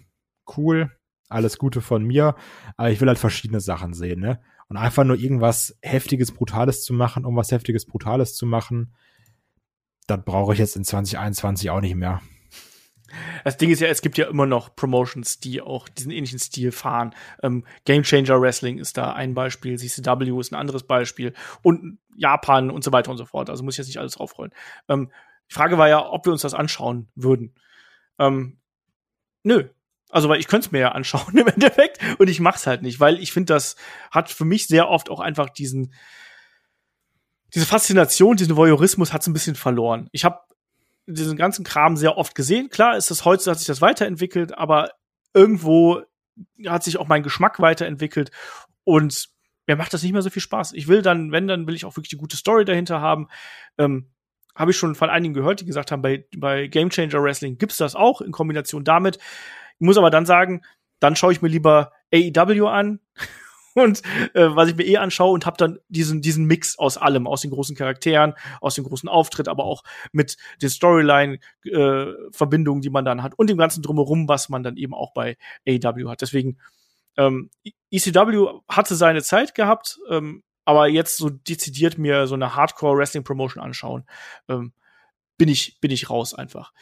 cool, 0.58 0.92
alles 1.28 1.58
Gute 1.58 1.82
von 1.82 2.04
mir, 2.04 2.36
aber 2.78 2.92
ich 2.92 3.02
will 3.02 3.08
halt 3.08 3.18
verschiedene 3.18 3.62
Sachen 3.62 3.96
sehen, 3.96 4.20
ne? 4.20 4.40
Und 4.68 4.78
einfach 4.78 5.04
nur 5.04 5.18
irgendwas 5.18 5.76
Heftiges, 5.82 6.32
Brutales 6.32 6.84
zu 6.84 6.94
machen, 6.94 7.26
um 7.26 7.36
was 7.36 7.52
Heftiges, 7.52 7.88
Brutales 7.88 8.36
zu 8.36 8.46
machen, 8.46 8.94
das 10.06 10.24
brauche 10.24 10.54
ich 10.54 10.60
jetzt 10.60 10.76
in 10.76 10.84
2021 10.84 11.72
auch 11.72 11.82
nicht 11.82 11.96
mehr. 11.96 12.22
Das 13.44 13.58
Ding 13.58 13.72
ist 13.72 13.80
ja, 13.80 13.88
es 13.88 14.04
gibt 14.04 14.20
ja 14.20 14.28
immer 14.28 14.46
noch 14.46 14.76
Promotions, 14.76 15.40
die 15.40 15.60
auch 15.60 15.90
diesen 15.90 16.12
ähnlichen 16.12 16.38
Stil 16.38 16.72
fahren. 16.72 17.16
Ähm, 17.42 17.66
Game 17.86 18.04
Changer 18.04 18.40
Wrestling 18.40 18.78
ist 18.78 18.98
da 18.98 19.14
ein 19.14 19.34
Beispiel, 19.34 19.80
CCW 19.80 20.40
ist 20.40 20.52
ein 20.52 20.60
anderes 20.60 20.84
Beispiel 20.84 21.34
und 21.64 21.98
Japan 22.16 22.70
und 22.70 22.84
so 22.84 22.92
weiter 22.92 23.10
und 23.10 23.18
so 23.18 23.26
fort. 23.26 23.50
Also 23.50 23.64
muss 23.64 23.74
ich 23.74 23.80
jetzt 23.80 23.88
nicht 23.88 24.00
alles 24.00 24.14
draufrollen. 24.14 24.54
Ähm, 24.88 25.10
Frage 25.54 25.78
war 25.78 25.88
ja, 25.90 26.06
ob 26.10 26.26
wir 26.26 26.32
uns 26.32 26.42
das 26.42 26.54
anschauen 26.54 27.10
würden. 27.16 27.56
Ähm, 28.20 28.60
nö, 29.44 29.70
also, 30.10 30.30
weil 30.30 30.40
ich 30.40 30.48
könnte 30.48 30.68
es 30.68 30.72
mir 30.72 30.80
ja 30.80 30.92
anschauen 30.92 31.36
im 31.38 31.48
Endeffekt 31.48 32.00
und 32.20 32.30
ich 32.30 32.40
mach's 32.40 32.68
halt 32.68 32.84
nicht, 32.84 33.00
weil 33.00 33.20
ich 33.20 33.32
finde, 33.32 33.54
das 33.54 33.76
hat 34.12 34.30
für 34.30 34.46
mich 34.46 34.68
sehr 34.68 34.90
oft 34.90 35.10
auch 35.10 35.20
einfach 35.20 35.50
diesen, 35.50 35.94
diese 37.54 37.66
Faszination, 37.66 38.38
diesen 38.38 38.56
Voyeurismus 38.56 39.12
hat's 39.12 39.28
ein 39.28 39.34
bisschen 39.34 39.56
verloren. 39.56 40.10
Ich 40.12 40.24
habe 40.24 40.40
diesen 41.08 41.36
ganzen 41.36 41.66
Kram 41.66 41.98
sehr 41.98 42.18
oft 42.18 42.36
gesehen. 42.36 42.70
Klar 42.70 42.96
ist 42.96 43.12
das 43.12 43.26
heute, 43.26 43.50
hat 43.50 43.58
sich 43.58 43.68
das 43.68 43.82
weiterentwickelt, 43.82 44.58
aber 44.58 44.92
irgendwo 45.34 46.04
hat 46.68 46.84
sich 46.84 46.98
auch 46.98 47.08
mein 47.08 47.24
Geschmack 47.24 47.60
weiterentwickelt 47.60 48.32
und 48.84 49.30
mir 49.66 49.76
macht 49.76 49.94
das 49.94 50.04
nicht 50.04 50.14
mehr 50.14 50.22
so 50.22 50.30
viel 50.30 50.42
Spaß. 50.42 50.74
Ich 50.74 50.88
will 50.88 51.02
dann, 51.02 51.32
wenn, 51.32 51.48
dann 51.48 51.68
will 51.68 51.76
ich 51.76 51.86
auch 51.86 51.96
wirklich 51.96 52.10
die 52.10 52.18
gute 52.18 52.38
Story 52.38 52.66
dahinter 52.66 53.02
haben. 53.02 53.30
Ähm, 53.78 54.12
habe 54.56 54.72
ich 54.72 54.78
schon 54.78 54.96
von 54.96 55.10
einigen 55.10 55.34
gehört, 55.34 55.62
die 55.62 55.66
gesagt 55.66 55.92
haben, 55.92 56.02
bei, 56.02 56.26
bei 56.38 56.68
Game 56.68 56.90
Changer 56.90 57.24
Wrestling 57.24 57.58
gibt's 57.58 57.78
das 57.78 57.96
auch 57.96 58.22
in 58.22 58.32
Kombination 58.32 58.84
damit. 58.84 59.18
Ich 59.18 59.86
muss 59.86 59.98
aber 59.98 60.10
dann 60.10 60.26
sagen, 60.26 60.62
dann 61.00 61.16
schaue 61.16 61.34
ich 61.34 61.42
mir 61.42 61.50
lieber 61.50 61.92
AEW 62.14 62.68
an 62.68 63.00
und 63.74 64.04
äh, 64.34 64.48
was 64.56 64.70
ich 64.70 64.76
mir 64.76 64.86
eh 64.86 64.98
anschaue 64.98 65.34
und 65.34 65.46
habe 65.46 65.58
dann 65.58 65.80
diesen 65.90 66.22
diesen 66.22 66.46
Mix 66.46 66.78
aus 66.78 66.98
allem, 66.98 67.28
aus 67.28 67.42
den 67.42 67.52
großen 67.52 67.76
Charakteren, 67.76 68.34
aus 68.62 68.76
dem 68.76 68.84
großen 68.84 69.10
Auftritt, 69.10 69.48
aber 69.48 69.66
auch 69.66 69.84
mit 70.12 70.38
den 70.62 70.70
Storyline 70.70 71.40
äh, 71.66 72.06
Verbindungen, 72.32 72.82
die 72.82 72.90
man 72.90 73.06
dann 73.06 73.24
hat 73.24 73.34
und 73.38 73.50
dem 73.50 73.58
ganzen 73.58 73.82
drumherum, 73.82 74.28
was 74.28 74.50
man 74.50 74.64
dann 74.64 74.78
eben 74.78 74.94
auch 74.94 75.14
bei 75.14 75.38
AEW 75.68 76.10
hat. 76.10 76.22
Deswegen 76.22 76.58
ähm, 77.18 77.50
ECW 77.92 78.62
hatte 78.68 78.96
seine 78.96 79.24
Zeit 79.24 79.56
gehabt, 79.56 80.00
ähm, 80.10 80.44
aber 80.66 80.88
jetzt 80.88 81.18
so 81.18 81.30
dezidiert 81.30 81.98
mir 81.98 82.28
so 82.28 82.36
eine 82.36 82.56
Hardcore 82.56 82.98
Wrestling 82.98 83.24
Promotion 83.24 83.64
anschauen, 83.64 84.06
ähm, 84.48 84.74
bin 85.38 85.50
ich 85.50 85.80
bin 85.82 85.92
ich 85.92 86.10
raus 86.10 86.34
einfach. 86.34 86.74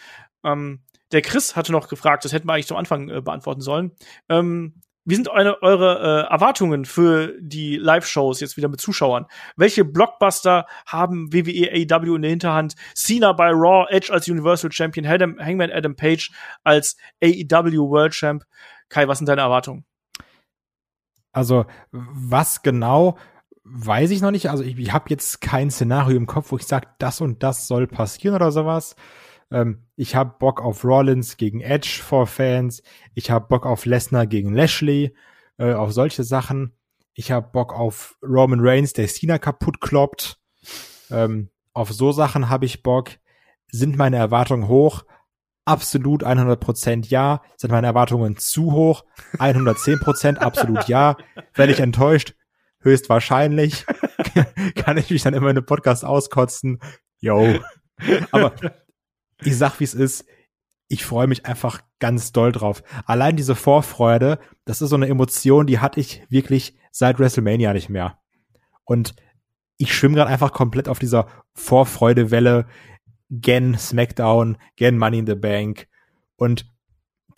Ähm, 0.43 0.84
der 1.11 1.21
Chris 1.21 1.55
hatte 1.55 1.71
noch 1.71 1.88
gefragt, 1.89 2.25
das 2.25 2.34
hätten 2.34 2.47
wir 2.47 2.53
eigentlich 2.53 2.67
zum 2.67 2.77
Anfang 2.77 3.09
äh, 3.09 3.21
beantworten 3.21 3.61
sollen. 3.61 3.91
Ähm, 4.29 4.82
wie 5.03 5.15
sind 5.15 5.29
eure, 5.29 5.61
eure 5.63 6.27
äh, 6.27 6.32
Erwartungen 6.32 6.86
für 6.86 7.34
die 7.39 7.77
Live-Shows 7.77 8.39
jetzt 8.39 8.55
wieder 8.55 8.69
mit 8.69 8.79
Zuschauern? 8.79 9.25
Welche 9.55 9.84
Blockbuster 9.84 10.67
haben 10.86 11.34
WWE 11.34 11.71
AEW 11.71 12.15
in 12.15 12.21
der 12.21 12.29
Hinterhand? 12.29 12.75
Cena 12.93 13.34
bei 13.34 13.49
Raw, 13.49 13.88
Edge 13.89 14.13
als 14.13 14.27
Universal 14.27 14.71
Champion, 14.71 15.07
Adam, 15.07 15.39
Hangman 15.39 15.71
Adam 15.71 15.95
Page 15.95 16.32
als 16.63 16.97
AEW 17.23 17.89
World 17.89 18.13
Champ. 18.13 18.43
Kai, 18.89 19.07
was 19.07 19.17
sind 19.17 19.27
deine 19.27 19.41
Erwartungen? 19.41 19.86
Also, 21.32 21.65
was 21.91 22.61
genau, 22.61 23.17
weiß 23.64 24.12
ich 24.12 24.22
noch 24.22 24.32
nicht. 24.32 24.49
Also, 24.49 24.64
ich, 24.64 24.78
ich 24.78 24.93
habe 24.93 25.09
jetzt 25.09 25.41
kein 25.41 25.72
Szenario 25.72 26.18
im 26.18 26.28
Kopf, 26.28 26.51
wo 26.51 26.57
ich 26.57 26.66
sage, 26.66 26.88
das 26.99 27.22
und 27.22 27.43
das 27.43 27.68
soll 27.68 27.88
passieren 27.88 28.36
oder 28.36 28.51
sowas. 28.51 28.95
Ähm, 29.51 29.84
ich 29.95 30.16
habe 30.16 30.36
Bock 30.39 30.62
auf 30.62 30.84
Rollins 30.84 31.38
gegen 31.38 31.62
Edge 31.62 32.01
for 32.01 32.26
Fans. 32.26 32.82
Ich 33.14 33.30
habe 33.30 33.47
Bock 33.47 33.66
auf 33.66 33.86
Lesnar 33.86 34.26
gegen 34.26 34.53
Lashley, 34.53 35.16
äh, 35.57 35.74
auf 35.74 35.91
solche 35.91 36.24
Sachen. 36.24 36.74
Ich 37.14 37.32
habe 37.32 37.49
Bock 37.51 37.74
auf 37.74 38.18
Roman 38.24 38.62
Reigns, 38.62 38.93
der 38.93 39.07
Cena 39.07 39.38
kaputt 39.38 39.82
kloppt. 39.82 40.39
Ähm, 41.09 41.49
auf 41.74 41.91
so 41.91 42.12
Sachen 42.12 42.49
habe 42.49 42.66
ich 42.66 42.84
Bock. 42.84 43.12
Sind 43.70 43.97
meine 43.97 44.18
Erwartungen 44.18 44.68
hoch? 44.68 45.03
Absolut 45.66 46.26
100% 46.26 47.09
ja. 47.09 47.41
Sind 47.57 47.72
meine 47.72 47.88
Erwartungen 47.88 48.38
zu 48.38 48.72
hoch? 48.72 49.05
110% 49.38 50.38
absolut 50.38 50.88
ja. 50.88 51.18
Werde 51.53 51.74
ich 51.74 51.80
enttäuscht? 51.82 52.36
Höchstwahrscheinlich. 52.82 53.86
Kann 54.75 54.97
ich 54.97 55.09
mich 55.09 55.23
dann 55.23 55.34
immer 55.34 55.49
in 55.49 55.57
einem 55.57 55.65
Podcast 55.65 56.05
auskotzen? 56.05 56.79
Yo. 57.19 57.59
Aber 58.32 58.53
ich 59.43 59.57
sag, 59.57 59.79
wie 59.79 59.86
es 59.86 59.93
ist. 59.93 60.25
Ich 60.88 61.05
freue 61.05 61.27
mich 61.27 61.45
einfach 61.45 61.82
ganz 61.99 62.34
doll 62.34 62.51
drauf. 62.51 62.84
Allein 63.05 63.38
diese 63.38 63.55
Vorfreude, 63.55 64.39
das 64.65 64.82
ist 64.82 64.89
so 64.89 64.97
eine 64.97 65.07
Emotion, 65.07 65.65
die 65.65 65.79
hatte 65.79 66.01
ich 66.01 66.23
wirklich 66.29 66.77
seit 66.91 67.17
WrestleMania 67.17 67.71
nicht 67.73 67.89
mehr. 67.89 68.19
Und 68.84 69.15
ich 69.77 69.95
schwimme 69.95 70.15
gerade 70.15 70.29
einfach 70.29 70.51
komplett 70.51 70.89
auf 70.89 70.99
dieser 70.99 71.27
Vorfreudewelle. 71.53 72.67
Gen 73.29 73.77
SmackDown, 73.77 74.57
Gen 74.75 74.97
Money 74.97 75.19
in 75.19 75.27
the 75.27 75.36
Bank. 75.36 75.88
Und 76.36 76.65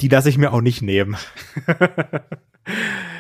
die 0.02 0.08
lasse 0.08 0.30
ich 0.30 0.40
mir 0.40 0.52
auch 0.52 0.62
nicht 0.62 0.82
nehmen. 0.82 1.16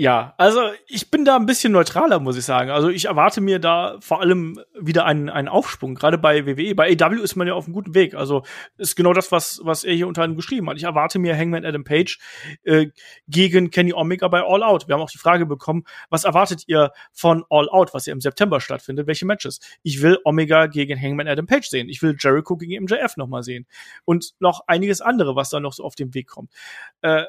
Ja, 0.00 0.32
also 0.38 0.62
ich 0.86 1.10
bin 1.10 1.26
da 1.26 1.36
ein 1.36 1.44
bisschen 1.44 1.74
neutraler, 1.74 2.20
muss 2.20 2.38
ich 2.38 2.46
sagen. 2.46 2.70
Also 2.70 2.88
ich 2.88 3.04
erwarte 3.04 3.42
mir 3.42 3.58
da 3.58 3.98
vor 4.00 4.22
allem 4.22 4.58
wieder 4.80 5.04
einen, 5.04 5.28
einen 5.28 5.46
Aufschwung, 5.46 5.94
gerade 5.94 6.16
bei 6.16 6.46
WWE. 6.46 6.74
Bei 6.74 6.90
AW 6.90 7.20
ist 7.20 7.36
man 7.36 7.46
ja 7.46 7.52
auf 7.52 7.66
einem 7.66 7.74
guten 7.74 7.94
Weg. 7.94 8.14
Also 8.14 8.42
ist 8.78 8.96
genau 8.96 9.12
das, 9.12 9.30
was, 9.30 9.60
was 9.62 9.84
er 9.84 9.92
hier 9.92 10.08
unter 10.08 10.22
anderem 10.22 10.38
geschrieben 10.38 10.70
hat. 10.70 10.78
Ich 10.78 10.84
erwarte 10.84 11.18
mir 11.18 11.36
Hangman 11.36 11.66
Adam 11.66 11.84
Page 11.84 12.18
äh, 12.62 12.86
gegen 13.28 13.70
Kenny 13.70 13.92
Omega 13.92 14.26
bei 14.28 14.40
All 14.42 14.62
Out. 14.62 14.88
Wir 14.88 14.94
haben 14.94 15.02
auch 15.02 15.10
die 15.10 15.18
Frage 15.18 15.44
bekommen, 15.44 15.84
was 16.08 16.24
erwartet 16.24 16.62
ihr 16.66 16.92
von 17.12 17.44
All 17.50 17.68
Out, 17.68 17.92
was 17.92 18.06
ja 18.06 18.14
im 18.14 18.22
September 18.22 18.62
stattfindet? 18.62 19.06
Welche 19.06 19.26
Matches? 19.26 19.60
Ich 19.82 20.00
will 20.00 20.16
Omega 20.24 20.64
gegen 20.66 20.98
Hangman 20.98 21.28
Adam 21.28 21.44
Page 21.44 21.68
sehen. 21.68 21.90
Ich 21.90 22.00
will 22.00 22.16
Jericho 22.18 22.56
gegen 22.56 22.84
MJF 22.84 23.18
nochmal 23.18 23.42
sehen. 23.42 23.66
Und 24.06 24.30
noch 24.40 24.62
einiges 24.66 25.02
andere, 25.02 25.36
was 25.36 25.50
da 25.50 25.60
noch 25.60 25.74
so 25.74 25.84
auf 25.84 25.94
den 25.94 26.14
Weg 26.14 26.26
kommt. 26.26 26.54
Äh, 27.02 27.24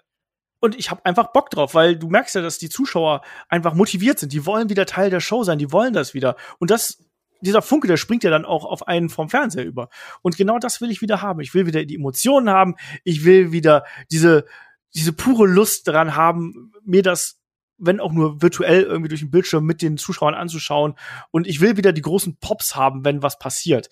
und 0.61 0.77
ich 0.77 0.91
habe 0.91 1.03
einfach 1.05 1.33
Bock 1.33 1.49
drauf, 1.49 1.73
weil 1.73 1.97
du 1.97 2.07
merkst 2.07 2.35
ja, 2.35 2.41
dass 2.41 2.59
die 2.59 2.69
Zuschauer 2.69 3.21
einfach 3.49 3.73
motiviert 3.73 4.19
sind. 4.19 4.31
Die 4.31 4.45
wollen 4.45 4.69
wieder 4.69 4.85
Teil 4.85 5.09
der 5.09 5.19
Show 5.19 5.43
sein, 5.43 5.57
die 5.57 5.71
wollen 5.71 5.93
das 5.93 6.13
wieder. 6.13 6.37
Und 6.59 6.71
das, 6.71 7.03
dieser 7.41 7.63
Funke, 7.63 7.87
der 7.87 7.97
springt 7.97 8.23
ja 8.23 8.29
dann 8.29 8.45
auch 8.45 8.63
auf 8.63 8.87
einen 8.87 9.09
vom 9.09 9.27
Fernseher 9.27 9.65
über. 9.65 9.89
Und 10.21 10.37
genau 10.37 10.59
das 10.59 10.79
will 10.79 10.91
ich 10.91 11.01
wieder 11.01 11.21
haben. 11.21 11.41
Ich 11.41 11.53
will 11.53 11.65
wieder 11.65 11.83
die 11.83 11.95
Emotionen 11.95 12.49
haben. 12.49 12.75
Ich 13.03 13.25
will 13.25 13.51
wieder 13.51 13.85
diese, 14.11 14.45
diese 14.93 15.13
pure 15.13 15.47
Lust 15.47 15.87
daran 15.87 16.15
haben, 16.15 16.71
mir 16.85 17.01
das 17.01 17.41
wenn 17.83 17.99
auch 17.99 18.11
nur 18.11 18.43
virtuell 18.43 18.83
irgendwie 18.83 19.09
durch 19.09 19.21
den 19.21 19.31
Bildschirm 19.31 19.65
mit 19.65 19.81
den 19.81 19.97
Zuschauern 19.97 20.35
anzuschauen. 20.35 20.93
Und 21.31 21.47
ich 21.47 21.61
will 21.61 21.77
wieder 21.77 21.91
die 21.93 22.03
großen 22.03 22.37
Pops 22.37 22.75
haben, 22.75 23.03
wenn 23.03 23.23
was 23.23 23.39
passiert. 23.39 23.89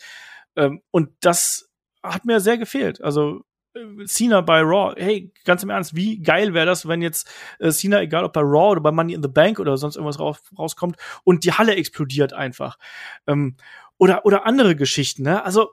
Ähm, 0.56 0.82
und 0.92 1.10
das 1.22 1.72
hat 2.04 2.24
mir 2.26 2.40
sehr 2.40 2.60
gefehlt. 2.60 3.02
Also 3.02 3.42
Cena 4.06 4.42
bei 4.42 4.62
Raw, 4.62 4.96
hey, 4.98 5.32
ganz 5.46 5.64
im 5.64 5.70
Ernst, 5.70 5.96
wie 5.96 6.20
geil 6.22 6.54
wäre 6.54 6.66
das, 6.66 6.88
wenn 6.88 7.02
jetzt 7.02 7.30
äh, 7.60 7.72
Cena, 7.72 8.02
egal 8.02 8.24
ob 8.24 8.34
bei 8.34 8.42
Raw 8.42 8.72
oder 8.72 8.82
bei 8.82 8.92
Money 8.92 9.14
in 9.14 9.22
the 9.22 9.30
Bank 9.30 9.60
oder 9.60 9.78
sonst 9.78 9.96
irgendwas 9.96 10.20
raus, 10.20 10.42
rauskommt 10.58 10.98
und 11.24 11.44
die 11.44 11.54
Halle 11.54 11.76
explodiert 11.76 12.34
einfach. 12.34 12.78
Ähm, 13.28 13.58
oder, 13.98 14.26
oder 14.26 14.46
andere 14.46 14.76
Geschichten, 14.76 15.24
ne? 15.24 15.44
Also, 15.44 15.70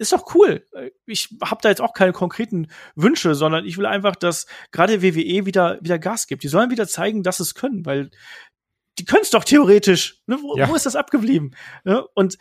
ist 0.00 0.12
doch 0.12 0.32
cool. 0.34 0.64
Ich 1.06 1.28
habe 1.42 1.60
da 1.60 1.70
jetzt 1.70 1.80
auch 1.80 1.92
keine 1.92 2.12
konkreten 2.12 2.68
Wünsche, 2.94 3.34
sondern 3.34 3.64
ich 3.64 3.78
will 3.78 3.86
einfach, 3.86 4.14
dass 4.14 4.46
gerade 4.70 5.02
WWE 5.02 5.44
wieder, 5.44 5.78
wieder 5.80 5.98
Gas 5.98 6.28
gibt. 6.28 6.44
Die 6.44 6.48
sollen 6.48 6.70
wieder 6.70 6.86
zeigen, 6.86 7.24
dass 7.24 7.40
es 7.40 7.54
können, 7.54 7.84
weil 7.84 8.10
die 9.00 9.04
können 9.04 9.22
es 9.22 9.30
doch 9.30 9.42
theoretisch. 9.42 10.22
Ne? 10.26 10.38
Wo, 10.40 10.56
ja. 10.56 10.68
wo 10.68 10.76
ist 10.76 10.86
das 10.86 10.94
abgeblieben? 10.94 11.56
Ne? 11.82 12.06
Und 12.14 12.38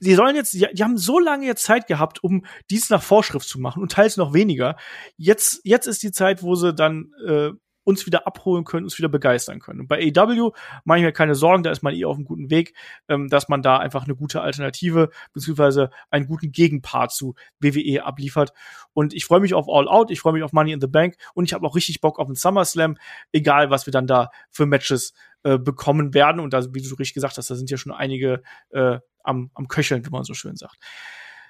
die 0.00 0.14
sollen 0.14 0.36
jetzt, 0.36 0.52
die, 0.52 0.66
die 0.72 0.82
haben 0.82 0.98
so 0.98 1.18
lange 1.18 1.46
jetzt 1.46 1.64
Zeit 1.64 1.86
gehabt, 1.86 2.22
um 2.22 2.44
dies 2.70 2.90
nach 2.90 3.02
Vorschrift 3.02 3.48
zu 3.48 3.60
machen 3.60 3.82
und 3.82 3.92
teils 3.92 4.16
noch 4.16 4.34
weniger. 4.34 4.76
Jetzt, 5.16 5.60
jetzt 5.64 5.86
ist 5.86 6.02
die 6.02 6.12
Zeit, 6.12 6.42
wo 6.42 6.54
sie 6.54 6.74
dann 6.74 7.12
äh, 7.26 7.50
uns 7.84 8.06
wieder 8.06 8.26
abholen 8.26 8.64
können, 8.64 8.84
uns 8.84 8.98
wieder 8.98 9.08
begeistern 9.08 9.60
können. 9.60 9.80
Und 9.80 9.88
bei 9.88 10.12
AW 10.14 10.52
mache 10.84 10.98
ich 10.98 11.04
mir 11.04 11.12
keine 11.12 11.34
Sorgen, 11.34 11.62
da 11.62 11.70
ist 11.70 11.82
man 11.82 11.94
eh 11.94 12.04
auf 12.04 12.16
einem 12.16 12.24
guten 12.24 12.50
Weg, 12.50 12.74
ähm, 13.08 13.28
dass 13.28 13.48
man 13.48 13.62
da 13.62 13.78
einfach 13.78 14.04
eine 14.04 14.14
gute 14.14 14.40
Alternative 14.40 15.10
beziehungsweise 15.32 15.90
einen 16.10 16.26
guten 16.26 16.52
Gegenpart 16.52 17.12
zu 17.12 17.34
WWE 17.60 18.04
abliefert. 18.04 18.52
Und 18.92 19.14
ich 19.14 19.24
freue 19.24 19.40
mich 19.40 19.54
auf 19.54 19.66
All 19.68 19.88
Out, 19.88 20.10
ich 20.10 20.20
freue 20.20 20.32
mich 20.32 20.42
auf 20.42 20.52
Money 20.52 20.72
in 20.72 20.80
the 20.80 20.86
Bank 20.86 21.16
und 21.34 21.44
ich 21.44 21.54
habe 21.54 21.66
auch 21.66 21.74
richtig 21.74 22.00
Bock 22.00 22.18
auf 22.18 22.26
den 22.26 22.36
SummerSlam, 22.36 22.96
egal 23.32 23.70
was 23.70 23.86
wir 23.86 23.92
dann 23.92 24.06
da 24.06 24.30
für 24.50 24.66
Matches 24.66 25.12
äh, 25.44 25.58
bekommen 25.58 26.14
werden. 26.14 26.40
Und 26.40 26.52
da, 26.52 26.62
wie 26.72 26.82
du 26.82 26.88
richtig 26.88 27.14
gesagt 27.14 27.36
hast, 27.36 27.50
da 27.50 27.54
sind 27.54 27.70
ja 27.70 27.76
schon 27.76 27.92
einige 27.92 28.42
äh, 28.70 28.98
am, 29.24 29.50
am 29.54 29.68
Köcheln, 29.68 30.04
wie 30.06 30.10
man 30.10 30.24
so 30.24 30.34
schön 30.34 30.56
sagt. 30.56 30.76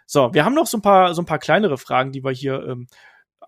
So, 0.06 0.34
wir 0.34 0.44
haben 0.44 0.54
noch 0.54 0.66
so 0.66 0.78
ein 0.78 0.82
paar, 0.82 1.14
so 1.14 1.22
ein 1.22 1.26
paar 1.26 1.38
kleinere 1.38 1.78
Fragen, 1.78 2.12
die 2.12 2.22
wir 2.22 2.32
hier 2.32 2.66
ähm, 2.66 2.86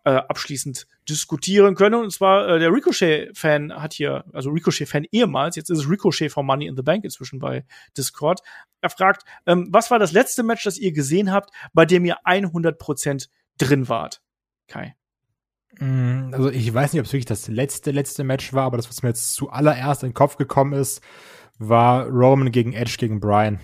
äh, 0.05 0.11
abschließend 0.11 0.87
diskutieren 1.09 1.75
können. 1.75 2.03
Und 2.03 2.11
zwar 2.11 2.49
äh, 2.49 2.59
der 2.59 2.73
Ricochet-Fan 2.73 3.73
hat 3.75 3.93
hier, 3.93 4.25
also 4.33 4.51
Ricochet-Fan 4.51 5.07
ehemals, 5.13 5.57
jetzt 5.57 5.71
ist 5.71 5.79
es 5.79 5.91
Ricochet 5.91 6.31
von 6.31 6.47
Money 6.47 6.67
in 6.67 6.77
the 6.77 6.83
Bank 6.83 7.05
inzwischen 7.05 7.39
bei 7.39 7.65
Discord. 7.97 8.41
Er 8.81 8.91
fragt, 8.91 9.25
ähm, 9.47 9.69
was 9.71 9.91
war 9.91 9.99
das 9.99 10.13
letzte 10.13 10.43
Match, 10.43 10.65
das 10.65 10.79
ihr 10.79 10.93
gesehen 10.93 11.33
habt, 11.33 11.51
bei 11.73 11.85
dem 11.85 12.05
ihr 12.05 12.19
100% 12.25 13.29
drin 13.59 13.89
wart? 13.89 14.23
Kai. 14.69 14.95
Mm, 15.79 16.33
also 16.33 16.51
ich 16.51 16.73
weiß 16.73 16.93
nicht, 16.93 17.01
ob 17.01 17.07
es 17.07 17.13
wirklich 17.13 17.27
das 17.27 17.49
letzte, 17.49 17.91
letzte 17.91 18.25
Match 18.25 18.53
war, 18.53 18.65
aber 18.65 18.77
das, 18.77 18.89
was 18.89 19.03
mir 19.03 19.11
jetzt 19.11 19.35
zuallererst 19.35 20.03
in 20.03 20.11
den 20.11 20.15
Kopf 20.15 20.37
gekommen 20.37 20.73
ist, 20.73 21.03
war 21.59 22.07
Roman 22.07 22.53
gegen 22.53 22.73
Edge 22.73 22.97
gegen 22.99 23.21
Brian. 23.21 23.61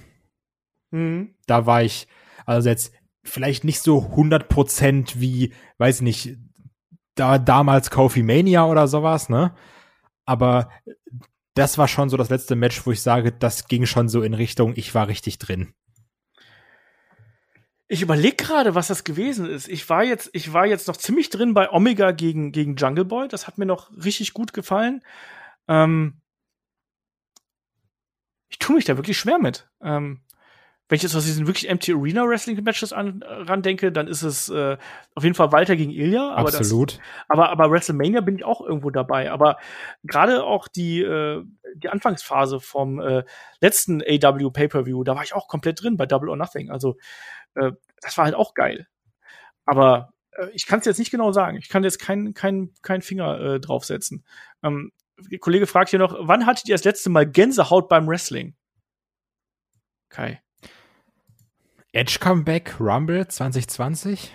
Mhm. 0.91 1.35
Da 1.47 1.67
war 1.67 1.83
ich, 1.83 2.09
also 2.47 2.69
jetzt 2.69 2.93
vielleicht 3.23 3.65
nicht 3.65 3.81
so 3.81 3.99
100% 3.99 5.21
wie, 5.21 5.53
weiß 5.79 6.01
nicht, 6.01 6.37
da 7.15 7.39
damals 7.39 7.91
Kofi 7.91 8.23
Mania 8.23 8.67
oder 8.67 8.89
sowas, 8.89 9.29
ne? 9.29 9.55
Aber 10.25 10.71
das 11.55 11.79
war 11.79 11.89
schon 11.89 12.09
so 12.09 12.17
das 12.17 12.31
letzte 12.31 12.57
Match, 12.57 12.87
wo 12.87 12.93
ich 12.93 13.03
sage, 13.03 13.33
das 13.33 13.69
ging 13.69 13.87
schon 13.87 14.09
so 14.09 14.23
in 14.23 14.35
Richtung, 14.35 14.73
ich 14.77 14.95
war 14.95 15.09
richtig 15.09 15.39
drin. 15.39 15.75
Ich 17.89 18.03
überlege 18.03 18.37
gerade, 18.37 18.77
was 18.77 18.87
das 18.87 19.03
gewesen 19.03 19.47
ist. 19.47 19.67
Ich 19.67 19.89
war 19.89 20.05
jetzt, 20.05 20.31
ich 20.33 20.53
war 20.53 20.65
jetzt 20.65 20.87
noch 20.87 20.97
ziemlich 20.97 21.29
drin 21.29 21.55
bei 21.55 21.73
Omega 21.73 22.13
gegen, 22.13 22.53
gegen 22.53 22.77
Jungle 22.77 23.05
Boy. 23.05 23.27
Das 23.27 23.49
hat 23.49 23.59
mir 23.59 23.67
noch 23.67 23.91
richtig 24.05 24.33
gut 24.33 24.53
gefallen. 24.53 25.03
Ähm 25.67 26.21
ich 28.49 28.61
tue 28.61 28.77
mich 28.77 28.85
da 28.85 28.97
wirklich 28.97 29.19
schwer 29.19 29.41
mit. 29.41 29.69
Ähm 29.83 30.21
wenn 30.91 30.97
ich 30.97 31.05
jetzt 31.05 31.15
aus 31.15 31.25
diesen 31.25 31.47
wirklich 31.47 31.69
Empty 31.69 31.93
Arena 31.93 32.27
Wrestling 32.27 32.61
Matches 32.65 32.93
an, 32.93 33.23
ran 33.25 33.63
denke, 33.63 33.93
dann 33.93 34.09
ist 34.09 34.23
es 34.23 34.49
äh, 34.49 34.77
auf 35.15 35.23
jeden 35.23 35.37
Fall 35.37 35.53
Walter 35.53 35.77
gegen 35.77 35.93
Ilya. 35.93 36.33
Aber 36.35 36.49
Absolut. 36.49 36.95
Das, 36.95 37.01
aber, 37.29 37.51
aber 37.51 37.71
WrestleMania 37.71 38.23
bin 38.23 38.35
ich 38.35 38.45
auch 38.45 38.61
irgendwo 38.61 38.91
dabei. 38.91 39.31
Aber 39.31 39.59
gerade 40.03 40.43
auch 40.43 40.67
die, 40.67 41.01
äh, 41.01 41.45
die 41.77 41.89
Anfangsphase 41.89 42.59
vom 42.59 43.01
äh, 43.01 43.23
letzten 43.61 44.03
AW 44.03 44.51
Pay-Per-View, 44.51 45.05
da 45.05 45.15
war 45.15 45.23
ich 45.23 45.33
auch 45.33 45.47
komplett 45.47 45.81
drin 45.81 45.97
bei 45.97 46.07
Double 46.07 46.29
or 46.29 46.37
Nothing. 46.37 46.73
Also 46.73 46.97
äh, 47.55 47.71
das 48.01 48.19
war 48.19 48.25
halt 48.25 48.35
auch 48.35 48.55
geil. 48.55 48.89
Aber 49.67 50.13
äh, 50.33 50.49
ich 50.55 50.67
kann 50.67 50.81
es 50.81 50.87
jetzt 50.87 50.99
nicht 50.99 51.13
genau 51.13 51.31
sagen. 51.31 51.57
Ich 51.57 51.69
kann 51.69 51.85
jetzt 51.85 52.01
keinen 52.01 52.35
kein, 52.35 52.75
kein 52.83 53.03
Finger 53.03 53.39
äh, 53.39 53.61
draufsetzen. 53.61 54.25
Ähm, 54.65 54.91
der 55.19 55.39
Kollege 55.39 55.69
fragt 55.69 55.91
hier 55.91 56.01
noch, 56.01 56.17
wann 56.19 56.47
hattet 56.47 56.69
ihr 56.69 56.75
das 56.75 56.83
letzte 56.83 57.11
Mal 57.11 57.27
Gänsehaut 57.31 57.89
beim 57.89 58.09
Wrestling? 58.09 58.57
Kai. 60.09 60.43
Edge 61.93 62.19
Comeback 62.21 62.79
Rumble 62.79 63.27
2020? 63.27 64.33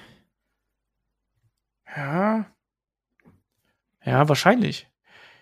Ja. 1.96 2.46
Ja, 4.04 4.28
wahrscheinlich. 4.28 4.88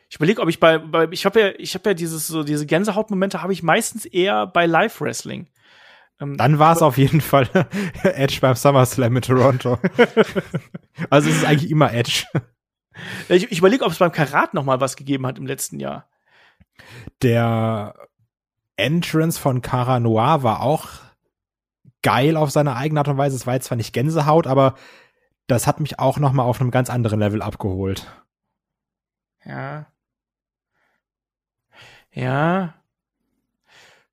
Ich 0.10 0.18
überlege, 0.18 0.42
ob 0.42 0.50
ich 0.50 0.60
bei, 0.60 0.78
bei 0.78 1.08
ich 1.10 1.26
habe 1.26 1.40
ja, 1.40 1.50
ich 1.58 1.74
habe 1.74 1.90
ja 1.90 1.94
dieses 1.96 2.28
so 2.28 2.44
diese 2.44 2.68
Gänsehautmomente 2.68 3.42
habe 3.42 3.52
ich 3.52 3.64
meistens 3.64 4.06
eher 4.06 4.46
bei 4.46 4.68
Live 4.68 5.02
Wrestling. 5.02 5.50
Ähm, 6.22 6.38
Dann 6.38 6.60
war 6.60 6.76
es 6.76 6.84
auf 6.84 7.00
jeden 7.00 7.20
Fall 7.20 7.50
Edge 8.04 8.38
beim 8.40 8.56
SummerSlam 8.56 9.16
in 9.16 9.22
Toronto. 9.24 9.80
also 11.10 11.30
es 11.30 11.38
ist 11.38 11.46
eigentlich 11.46 11.72
immer 11.72 11.92
Edge. 11.92 12.26
Ich, 13.28 13.52
ich 13.52 13.58
überlege, 13.58 13.84
ob 13.84 13.92
es 13.92 13.98
beim 13.98 14.12
Karat 14.12 14.54
noch 14.54 14.66
mal 14.66 14.80
was 14.80 14.96
gegeben 14.96 15.26
hat 15.26 15.40
im 15.40 15.48
letzten 15.48 15.80
Jahr. 15.80 16.08
Der 17.24 17.96
Entrance 18.76 19.40
von 19.40 19.64
Cara 19.64 20.00
Noir 20.00 20.44
war 20.44 20.62
auch 20.62 20.90
geil 22.04 22.38
auf 22.38 22.52
seine 22.52 22.76
eigene 22.76 23.00
Art 23.00 23.08
und 23.08 23.18
Weise. 23.18 23.36
Es 23.36 23.48
war 23.48 23.56
jetzt 23.56 23.66
zwar 23.66 23.78
nicht 23.78 23.94
Gänsehaut, 23.94 24.46
aber 24.46 24.76
das 25.48 25.68
hat 25.68 25.80
mich 25.80 26.00
auch 26.00 26.20
noch 26.20 26.34
mal 26.34 26.44
auf 26.44 26.62
einem 26.62 26.72
ganz 26.72 26.90
anderen 26.90 27.20
Level 27.20 27.42
abgeholt. 27.42 28.08
Ja. 29.46 29.88
Ja. 32.12 32.76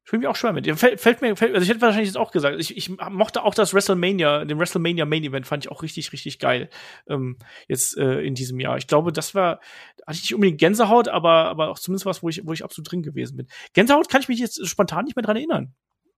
Ich 0.04 0.12
bin 0.12 0.22
mir 0.22 0.30
auch 0.30 0.34
schwer 0.34 0.52
mit. 0.52 0.66
Fällt, 0.76 1.00
fällt 1.00 1.22
mir, 1.22 1.36
fällt, 1.36 1.54
also 1.54 1.62
ich 1.62 1.68
hätte 1.68 1.82
wahrscheinlich 1.82 2.08
jetzt 2.08 2.16
auch 2.16 2.32
gesagt, 2.32 2.58
ich, 2.58 2.76
ich 2.76 2.90
mochte 3.10 3.44
auch 3.44 3.54
das 3.54 3.72
WrestleMania, 3.72 4.44
den 4.44 4.58
WrestleMania 4.58 5.04
Main 5.04 5.22
Event 5.22 5.46
fand 5.46 5.64
ich 5.64 5.70
auch 5.70 5.84
richtig, 5.84 6.12
richtig 6.12 6.40
geil. 6.40 6.68
Ähm, 7.06 7.38
jetzt 7.68 7.96
äh, 7.96 8.20
in 8.22 8.34
diesem 8.34 8.58
Jahr. 8.58 8.76
Ich 8.76 8.88
glaube, 8.88 9.12
das 9.12 9.36
war, 9.36 9.60
hatte 10.04 10.16
ich 10.16 10.22
nicht 10.22 10.34
unbedingt 10.34 10.58
Gänsehaut, 10.58 11.06
aber, 11.06 11.44
aber 11.44 11.68
auch 11.68 11.78
zumindest 11.78 12.06
was, 12.06 12.24
wo 12.24 12.28
ich, 12.28 12.44
wo 12.44 12.52
ich 12.52 12.64
absolut 12.64 12.90
drin 12.90 13.04
gewesen 13.04 13.36
bin. 13.36 13.46
Gänsehaut 13.72 14.08
kann 14.08 14.20
ich 14.20 14.26
mich 14.26 14.40
jetzt 14.40 14.66
spontan 14.66 15.04
nicht 15.04 15.14
mehr 15.14 15.22
dran 15.22 15.36
erinnern. 15.36 15.74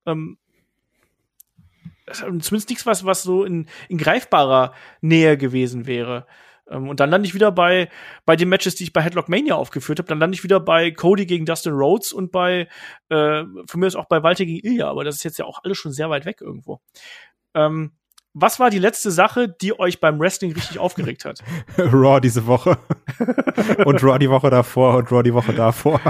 Ähm, 0.07 0.39
zumindest 2.13 2.69
nichts, 2.69 2.87
was, 2.87 3.05
was 3.05 3.23
so 3.23 3.45
in, 3.45 3.67
in 3.89 3.99
greifbarer 3.99 4.73
Nähe 5.01 5.37
gewesen 5.37 5.87
wäre. 5.87 6.27
Ähm, 6.71 6.89
und 6.89 7.01
dann 7.01 7.11
lande 7.11 7.27
ich 7.27 7.35
wieder 7.35 7.53
bei, 7.53 7.89
bei 8.25 8.37
den 8.37 8.49
Matches, 8.49 8.75
die 8.75 8.85
ich 8.85 8.93
bei 8.93 9.03
Headlock 9.03 9.29
Mania 9.29 9.55
aufgeführt 9.55 9.99
habe. 9.99 10.09
Dann 10.09 10.19
lande 10.19 10.35
ich 10.35 10.45
wieder 10.45 10.61
bei 10.61 10.91
Cody 10.91 11.27
gegen 11.27 11.47
Dustin 11.47 11.73
Rhodes 11.73 12.13
und 12.13 12.33
bei, 12.33 12.69
äh, 13.09 13.45
von 13.67 13.81
mir 13.81 13.87
ist 13.87 13.97
auch 13.97 14.09
bei 14.09 14.23
Walter 14.23 14.45
gegen 14.45 14.67
Ilya, 14.67 14.89
aber 14.89 15.05
das 15.05 15.17
ist 15.17 15.25
jetzt 15.25 15.39
ja 15.39 15.45
auch 15.45 15.61
alles 15.65 15.79
schon 15.79 15.93
sehr 15.93 16.11
weit 16.11 16.25
weg 16.25 16.41
irgendwo. 16.41 16.81
Ähm, 17.55 17.93
was 18.35 18.59
war 18.59 18.71
die 18.71 18.79
letzte 18.79 19.11
Sache, 19.11 19.49
die 19.49 19.79
euch 19.79 20.01
beim 20.01 20.19
Wrestling 20.19 20.53
richtig 20.53 20.79
aufgeregt 20.79 21.27
hat? 21.27 21.43
Raw 21.79 22.19
diese 22.19 22.47
Woche. 22.47 22.79
und 23.85 24.03
Raw 24.03 24.19
die 24.19 24.31
Woche 24.31 24.49
davor 24.49 24.97
und 24.97 25.13
Raw 25.13 25.23
die 25.23 25.35
Woche 25.35 25.53
davor. 25.53 26.01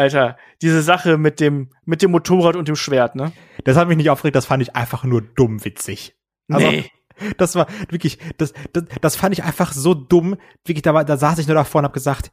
Alter, 0.00 0.38
diese 0.62 0.80
Sache 0.80 1.18
mit 1.18 1.40
dem, 1.40 1.68
mit 1.84 2.00
dem 2.00 2.10
Motorrad 2.10 2.56
und 2.56 2.68
dem 2.68 2.76
Schwert, 2.76 3.16
ne? 3.16 3.32
Das 3.64 3.76
hat 3.76 3.86
mich 3.86 3.98
nicht 3.98 4.08
aufgeregt, 4.08 4.34
das 4.34 4.46
fand 4.46 4.62
ich 4.62 4.74
einfach 4.74 5.04
nur 5.04 5.20
dumm 5.20 5.62
witzig. 5.64 6.16
Also, 6.48 6.66
nee. 6.66 6.90
Das 7.36 7.54
war 7.54 7.66
wirklich, 7.90 8.18
das, 8.38 8.54
das, 8.72 8.84
das 9.02 9.14
fand 9.14 9.34
ich 9.34 9.44
einfach 9.44 9.74
so 9.74 9.92
dumm. 9.92 10.38
Wirklich, 10.64 10.80
da, 10.80 10.94
war, 10.94 11.04
da 11.04 11.18
saß 11.18 11.38
ich 11.38 11.46
nur 11.46 11.54
davor 11.54 11.80
und 11.80 11.84
hab 11.84 11.92
gesagt, 11.92 12.32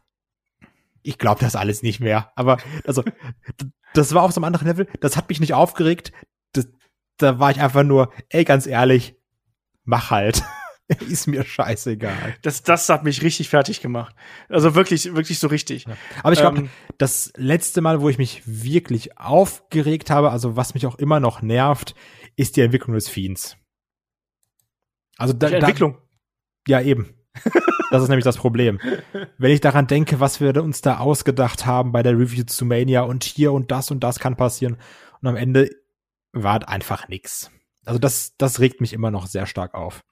ich 1.03 1.17
glaube 1.17 1.41
das 1.41 1.57
alles 1.57 1.83
nicht 1.83 1.99
mehr. 1.99 2.31
Aber 2.37 2.55
also, 2.85 3.03
das 3.93 4.13
war 4.13 4.23
auf 4.23 4.31
so 4.31 4.39
einem 4.39 4.45
anderen 4.45 4.65
Level. 4.65 4.87
Das 5.01 5.17
hat 5.17 5.27
mich 5.27 5.41
nicht 5.41 5.53
aufgeregt. 5.53 6.13
Das, 6.53 6.69
da 7.17 7.37
war 7.37 7.51
ich 7.51 7.59
einfach 7.59 7.83
nur, 7.83 8.13
ey, 8.29 8.45
ganz 8.45 8.65
ehrlich, 8.65 9.17
mach 9.83 10.09
halt. 10.09 10.41
ist 11.09 11.27
mir 11.27 11.43
scheißegal. 11.43 12.35
Das, 12.41 12.63
das 12.63 12.87
hat 12.89 13.03
mich 13.03 13.21
richtig 13.21 13.49
fertig 13.49 13.81
gemacht. 13.81 14.15
Also 14.47 14.75
wirklich, 14.75 15.13
wirklich 15.15 15.39
so 15.39 15.47
richtig. 15.47 15.85
Ja. 15.85 15.97
Aber 16.23 16.33
ich 16.33 16.39
glaube, 16.39 16.59
ähm, 16.59 16.69
das 16.97 17.33
letzte 17.35 17.81
Mal, 17.81 18.01
wo 18.01 18.09
ich 18.09 18.17
mich 18.17 18.41
wirklich 18.45 19.17
aufgeregt 19.17 20.09
habe, 20.09 20.31
also 20.31 20.55
was 20.55 20.73
mich 20.73 20.85
auch 20.85 20.95
immer 20.95 21.19
noch 21.19 21.41
nervt, 21.41 21.93
ist 22.35 22.55
die 22.55 22.61
Entwicklung 22.61 22.95
des 22.95 23.09
Fiends. 23.09 23.57
Also 25.17 25.33
da, 25.33 25.49
Entwicklung. 25.49 25.97
Da, 26.65 26.79
ja, 26.79 26.81
eben. 26.81 27.13
Das 27.91 28.03
ist 28.03 28.09
nämlich 28.09 28.25
das 28.25 28.37
Problem. 28.37 28.79
Wenn 29.37 29.51
ich 29.51 29.61
daran 29.61 29.87
denke, 29.87 30.19
was 30.19 30.41
wir 30.41 30.61
uns 30.61 30.81
da 30.81 30.97
ausgedacht 30.97 31.65
haben 31.65 31.91
bei 31.91 32.03
der 32.03 32.17
Review 32.17 32.43
zu 32.43 32.65
Mania 32.65 33.01
und 33.01 33.23
hier 33.23 33.53
und 33.53 33.71
das 33.71 33.91
und 33.91 34.01
das 34.03 34.19
kann 34.19 34.35
passieren 34.35 34.77
und 35.21 35.27
am 35.27 35.35
Ende 35.35 35.69
war 36.33 36.67
einfach 36.67 37.07
nix. 37.07 37.51
Also 37.85 37.99
das, 37.99 38.35
das 38.37 38.59
regt 38.59 38.81
mich 38.81 38.93
immer 38.93 39.11
noch 39.11 39.27
sehr 39.27 39.45
stark 39.45 39.73
auf. 39.73 40.03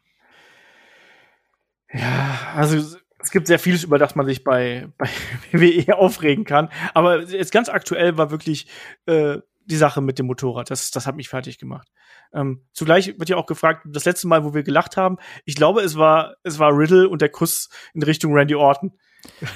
Ja, 1.96 2.54
also 2.56 2.98
es 3.20 3.32
gibt 3.32 3.48
sehr 3.48 3.60
vieles, 3.60 3.84
über 3.84 3.98
das 3.98 4.16
man 4.16 4.26
sich 4.26 4.44
bei, 4.44 4.88
bei 4.98 5.10
WWE 5.52 5.98
aufregen 5.98 6.46
kann. 6.46 6.70
Aber 6.94 7.24
jetzt 7.24 7.52
ganz 7.52 7.70
aktuell 7.70 8.18
war 8.18 8.32
wirklich 8.32 8.68
äh, 9.06 9.38
die 9.66 9.76
Sache 9.76 10.02
mit 10.02 10.20
dem 10.20 10.28
Motorrad. 10.28 10.70
Das, 10.70 10.92
das 10.92 11.08
hat 11.08 11.16
mich 11.16 11.30
fertig 11.30 11.58
gemacht. 11.58 11.88
Ähm, 12.34 12.66
zugleich 12.74 13.18
wird 13.18 13.30
ja 13.30 13.38
auch 13.38 13.46
gefragt, 13.46 13.86
das 13.90 14.06
letzte 14.06 14.28
Mal, 14.28 14.44
wo 14.44 14.54
wir 14.54 14.64
gelacht 14.64 14.98
haben, 14.98 15.18
ich 15.46 15.56
glaube, 15.56 15.82
es 15.82 15.98
war, 15.98 16.36
es 16.44 16.60
war 16.60 16.78
Riddle 16.78 17.10
und 17.10 17.22
der 17.22 17.30
Kuss 17.30 17.70
in 17.94 18.04
Richtung 18.04 18.34
Randy 18.34 18.56
Orton. 18.56 18.92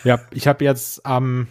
Ja, 0.04 0.20
ich 0.32 0.48
habe 0.48 0.64
jetzt 0.66 1.06
am 1.06 1.48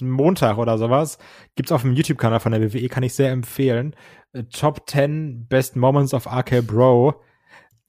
Montag 0.00 0.58
oder 0.58 0.78
sowas, 0.78 1.18
gibt's 1.56 1.72
auf 1.72 1.82
dem 1.82 1.92
YouTube-Kanal 1.92 2.40
von 2.40 2.52
der 2.52 2.62
WWE, 2.62 2.88
kann 2.88 3.02
ich 3.02 3.14
sehr 3.14 3.30
empfehlen. 3.30 3.94
Äh, 4.32 4.44
Top 4.44 4.88
10 4.88 5.46
Best 5.48 5.76
Moments 5.76 6.14
of 6.14 6.26
RK 6.26 6.62
Bro 6.62 7.20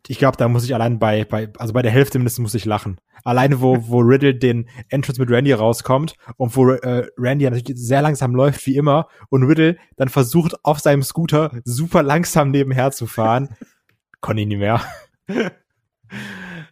ich 0.08 0.18
glaube, 0.18 0.38
da 0.38 0.48
muss 0.48 0.64
ich 0.64 0.74
allein 0.74 0.98
bei, 0.98 1.26
bei, 1.26 1.50
also 1.58 1.74
bei 1.74 1.82
der 1.82 1.92
Hälfte 1.92 2.18
mindestens 2.18 2.42
muss 2.42 2.56
ich 2.56 2.66
lachen. 2.66 3.00
Alleine, 3.24 3.62
wo, 3.62 3.88
wo 3.90 4.00
Riddle 4.00 4.34
den 4.34 4.68
Entrance 4.90 5.20
mit 5.20 5.30
Randy 5.30 5.54
rauskommt 5.54 6.16
und 6.38 6.56
wo 6.56 6.72
äh, 6.72 7.08
Randy 7.18 7.50
natürlich 7.50 7.78
sehr 7.78 8.02
langsam 8.02 8.34
läuft, 8.34 8.66
wie 8.66 8.78
immer, 8.78 9.08
und 9.30 9.44
Riddle 9.44 9.78
dann 9.98 10.10
versucht, 10.10 10.56
auf 10.64 10.80
seinem 10.80 11.04
Scooter 11.04 11.52
super 11.64 12.02
langsam 12.02 12.52
nebenher 12.52 12.92
zu 12.92 13.08
fahren. 13.08 13.50
Konnte 14.22 14.42
ich 14.42 14.48
nicht 14.48 14.58
mehr. 14.58 14.82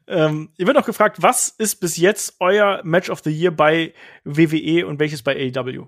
ähm, 0.08 0.50
ihr 0.58 0.66
wird 0.66 0.78
noch 0.78 0.86
gefragt, 0.86 1.22
was 1.22 1.50
ist 1.50 1.76
bis 1.76 1.98
jetzt 1.98 2.38
euer 2.40 2.82
Match 2.84 3.10
of 3.10 3.22
the 3.24 3.30
Year 3.30 3.52
bei 3.52 3.94
WWE 4.24 4.88
und 4.88 5.00
welches 5.00 5.22
bei 5.22 5.36
AEW? 5.36 5.88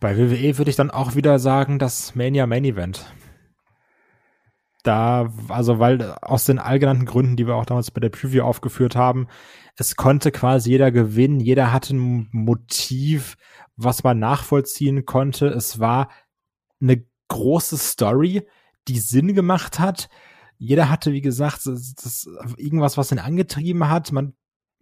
Bei 0.00 0.16
WWE 0.16 0.56
würde 0.58 0.70
ich 0.70 0.76
dann 0.76 0.90
auch 0.90 1.16
wieder 1.16 1.38
sagen, 1.38 1.78
das 1.78 2.14
Mania 2.14 2.46
Main 2.46 2.64
Event 2.64 3.04
da, 4.88 5.30
also 5.48 5.78
weil 5.78 6.16
aus 6.22 6.44
den 6.44 6.58
allgenannten 6.58 7.04
Gründen, 7.04 7.36
die 7.36 7.46
wir 7.46 7.56
auch 7.56 7.66
damals 7.66 7.90
bei 7.90 8.00
der 8.00 8.08
Preview 8.08 8.42
aufgeführt 8.42 8.96
haben, 8.96 9.28
es 9.76 9.96
konnte 9.96 10.32
quasi 10.32 10.70
jeder 10.70 10.90
gewinnen, 10.90 11.40
jeder 11.40 11.72
hatte 11.72 11.94
ein 11.94 12.28
Motiv, 12.32 13.36
was 13.76 14.02
man 14.02 14.18
nachvollziehen 14.18 15.04
konnte. 15.04 15.46
Es 15.48 15.78
war 15.78 16.08
eine 16.80 17.04
große 17.28 17.76
Story, 17.76 18.48
die 18.88 18.98
Sinn 18.98 19.34
gemacht 19.34 19.78
hat. 19.78 20.08
Jeder 20.56 20.88
hatte, 20.88 21.12
wie 21.12 21.20
gesagt, 21.20 21.66
das, 21.66 21.94
das 21.94 22.28
irgendwas, 22.56 22.96
was 22.96 23.12
ihn 23.12 23.18
angetrieben 23.18 23.88
hat. 23.88 24.10
Man 24.10 24.32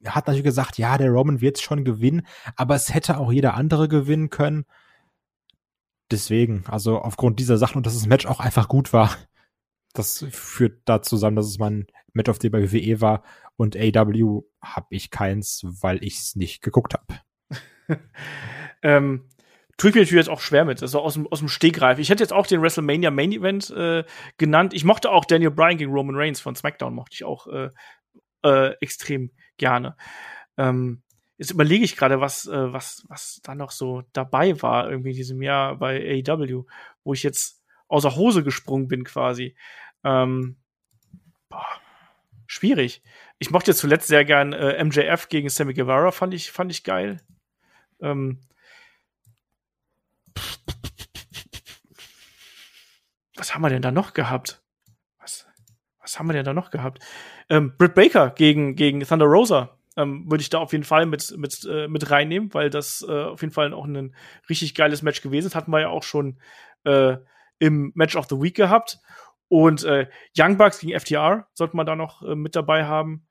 hat 0.04 0.28
natürlich 0.28 0.44
gesagt, 0.44 0.78
ja, 0.78 0.96
der 0.96 1.10
Roman 1.10 1.40
wird 1.40 1.58
schon 1.60 1.84
gewinnen, 1.84 2.26
aber 2.54 2.76
es 2.76 2.94
hätte 2.94 3.18
auch 3.18 3.32
jeder 3.32 3.54
andere 3.54 3.88
gewinnen 3.88 4.30
können. 4.30 4.64
Deswegen, 6.12 6.64
also 6.68 7.00
aufgrund 7.00 7.40
dieser 7.40 7.58
Sachen 7.58 7.78
und 7.78 7.86
dass 7.86 7.94
das 7.94 8.06
Match 8.06 8.26
auch 8.26 8.38
einfach 8.38 8.68
gut 8.68 8.92
war, 8.92 9.10
das 9.98 10.26
führt 10.30 10.80
da 10.84 11.02
zusammen, 11.02 11.36
dass 11.36 11.46
es 11.46 11.58
mein 11.58 11.86
Match 12.12 12.30
of 12.30 12.38
the 12.40 12.48
bei 12.48 12.72
WWE 12.72 13.00
war 13.00 13.22
und 13.56 13.76
AW 13.76 14.42
habe 14.62 14.86
ich 14.90 15.10
keins, 15.10 15.62
weil 15.64 16.02
ich 16.04 16.18
es 16.18 16.36
nicht 16.36 16.62
geguckt 16.62 16.94
habe. 16.94 17.20
ähm, 18.82 19.28
tue 19.76 19.90
ich 19.90 19.94
mir 19.94 20.02
natürlich 20.02 20.26
jetzt 20.26 20.28
auch 20.28 20.40
schwer 20.40 20.64
mit, 20.64 20.82
also 20.82 21.00
aus 21.00 21.14
dem, 21.14 21.26
aus 21.28 21.40
dem 21.40 21.48
Stegreif. 21.48 21.98
Ich 21.98 22.10
hätte 22.10 22.22
jetzt 22.22 22.32
auch 22.32 22.46
den 22.46 22.62
WrestleMania 22.62 23.10
Main 23.10 23.32
Event 23.32 23.70
äh, 23.70 24.04
genannt. 24.38 24.74
Ich 24.74 24.84
mochte 24.84 25.10
auch 25.10 25.24
Daniel 25.24 25.50
Bryan 25.50 25.76
gegen 25.76 25.92
Roman 25.92 26.16
Reigns 26.16 26.40
von 26.40 26.56
SmackDown, 26.56 26.94
mochte 26.94 27.14
ich 27.14 27.24
auch 27.24 27.46
äh, 27.48 27.70
äh, 28.44 28.74
extrem 28.80 29.30
gerne. 29.56 29.96
Ähm, 30.56 31.02
jetzt 31.38 31.50
überlege 31.50 31.84
ich 31.84 31.96
gerade, 31.96 32.20
was, 32.20 32.46
äh, 32.46 32.72
was, 32.72 33.04
was 33.08 33.40
da 33.42 33.54
noch 33.54 33.70
so 33.70 34.02
dabei 34.12 34.60
war, 34.62 34.90
irgendwie 34.90 35.10
in 35.10 35.16
diesem 35.16 35.42
Jahr 35.42 35.76
bei 35.76 36.22
AEW, 36.26 36.64
wo 37.04 37.12
ich 37.12 37.22
jetzt 37.22 37.62
außer 37.88 38.16
Hose 38.16 38.42
gesprungen 38.42 38.88
bin 38.88 39.04
quasi. 39.04 39.56
Ähm, 40.06 40.56
boah, 41.48 41.66
schwierig. 42.46 43.02
Ich 43.40 43.50
mochte 43.50 43.74
zuletzt 43.74 44.06
sehr 44.06 44.24
gern 44.24 44.52
äh, 44.52 44.82
MJF 44.82 45.28
gegen 45.28 45.48
Sammy 45.48 45.74
Guevara, 45.74 46.12
fand 46.12 46.32
ich, 46.32 46.52
fand 46.52 46.70
ich 46.70 46.84
geil. 46.84 47.20
Ähm, 48.00 48.40
was 53.34 53.52
haben 53.52 53.62
wir 53.62 53.68
denn 53.68 53.82
da 53.82 53.90
noch 53.90 54.14
gehabt? 54.14 54.62
Was, 55.18 55.48
was 56.00 56.18
haben 56.20 56.28
wir 56.28 56.34
denn 56.34 56.44
da 56.44 56.54
noch 56.54 56.70
gehabt? 56.70 57.00
Ähm, 57.48 57.74
Britt 57.76 57.96
Baker 57.96 58.30
gegen, 58.30 58.76
gegen 58.76 59.00
Thunder 59.00 59.26
Rosa 59.26 59.76
ähm, 59.96 60.30
würde 60.30 60.42
ich 60.42 60.50
da 60.50 60.58
auf 60.58 60.70
jeden 60.70 60.84
Fall 60.84 61.06
mit, 61.06 61.36
mit, 61.36 61.66
äh, 61.68 61.88
mit 61.88 62.12
reinnehmen, 62.12 62.54
weil 62.54 62.70
das 62.70 63.04
äh, 63.08 63.24
auf 63.24 63.40
jeden 63.40 63.52
Fall 63.52 63.74
auch 63.74 63.86
ein 63.86 64.14
richtig 64.48 64.76
geiles 64.76 65.02
Match 65.02 65.20
gewesen 65.20 65.48
ist. 65.48 65.56
Hatten 65.56 65.72
wir 65.72 65.80
ja 65.80 65.88
auch 65.88 66.04
schon 66.04 66.38
äh, 66.84 67.16
im 67.58 67.92
Match 67.94 68.14
of 68.14 68.26
the 68.28 68.40
Week 68.40 68.54
gehabt. 68.54 69.00
Und 69.48 69.84
äh, 69.84 70.08
Young 70.36 70.56
Bucks 70.56 70.80
gegen 70.80 70.98
FTR 70.98 71.46
sollte 71.54 71.76
man 71.76 71.86
da 71.86 71.96
noch 71.96 72.22
äh, 72.22 72.34
mit 72.34 72.56
dabei 72.56 72.84
haben. 72.84 73.26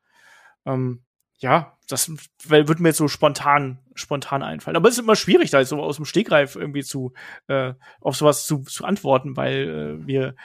Ähm, 0.65 1.03
ja, 1.37 1.77
das 1.87 2.09
wird 2.43 2.79
mir 2.79 2.89
jetzt 2.89 2.97
so 2.97 3.07
spontan, 3.07 3.79
spontan 3.93 4.41
einfallen. 4.41 4.77
Aber 4.77 4.87
es 4.87 4.95
ist 4.95 5.03
immer 5.03 5.15
schwierig, 5.15 5.51
da 5.51 5.59
jetzt 5.59 5.69
so 5.69 5.81
aus 5.81 5.97
dem 5.97 6.05
Stegreif 6.05 6.55
irgendwie 6.55 6.83
zu, 6.83 7.13
äh, 7.47 7.73
auf 7.99 8.15
sowas 8.15 8.45
zu, 8.45 8.63
zu 8.63 8.85
antworten, 8.85 9.35
weil 9.35 9.99
äh, 10.01 10.07
wir 10.07 10.35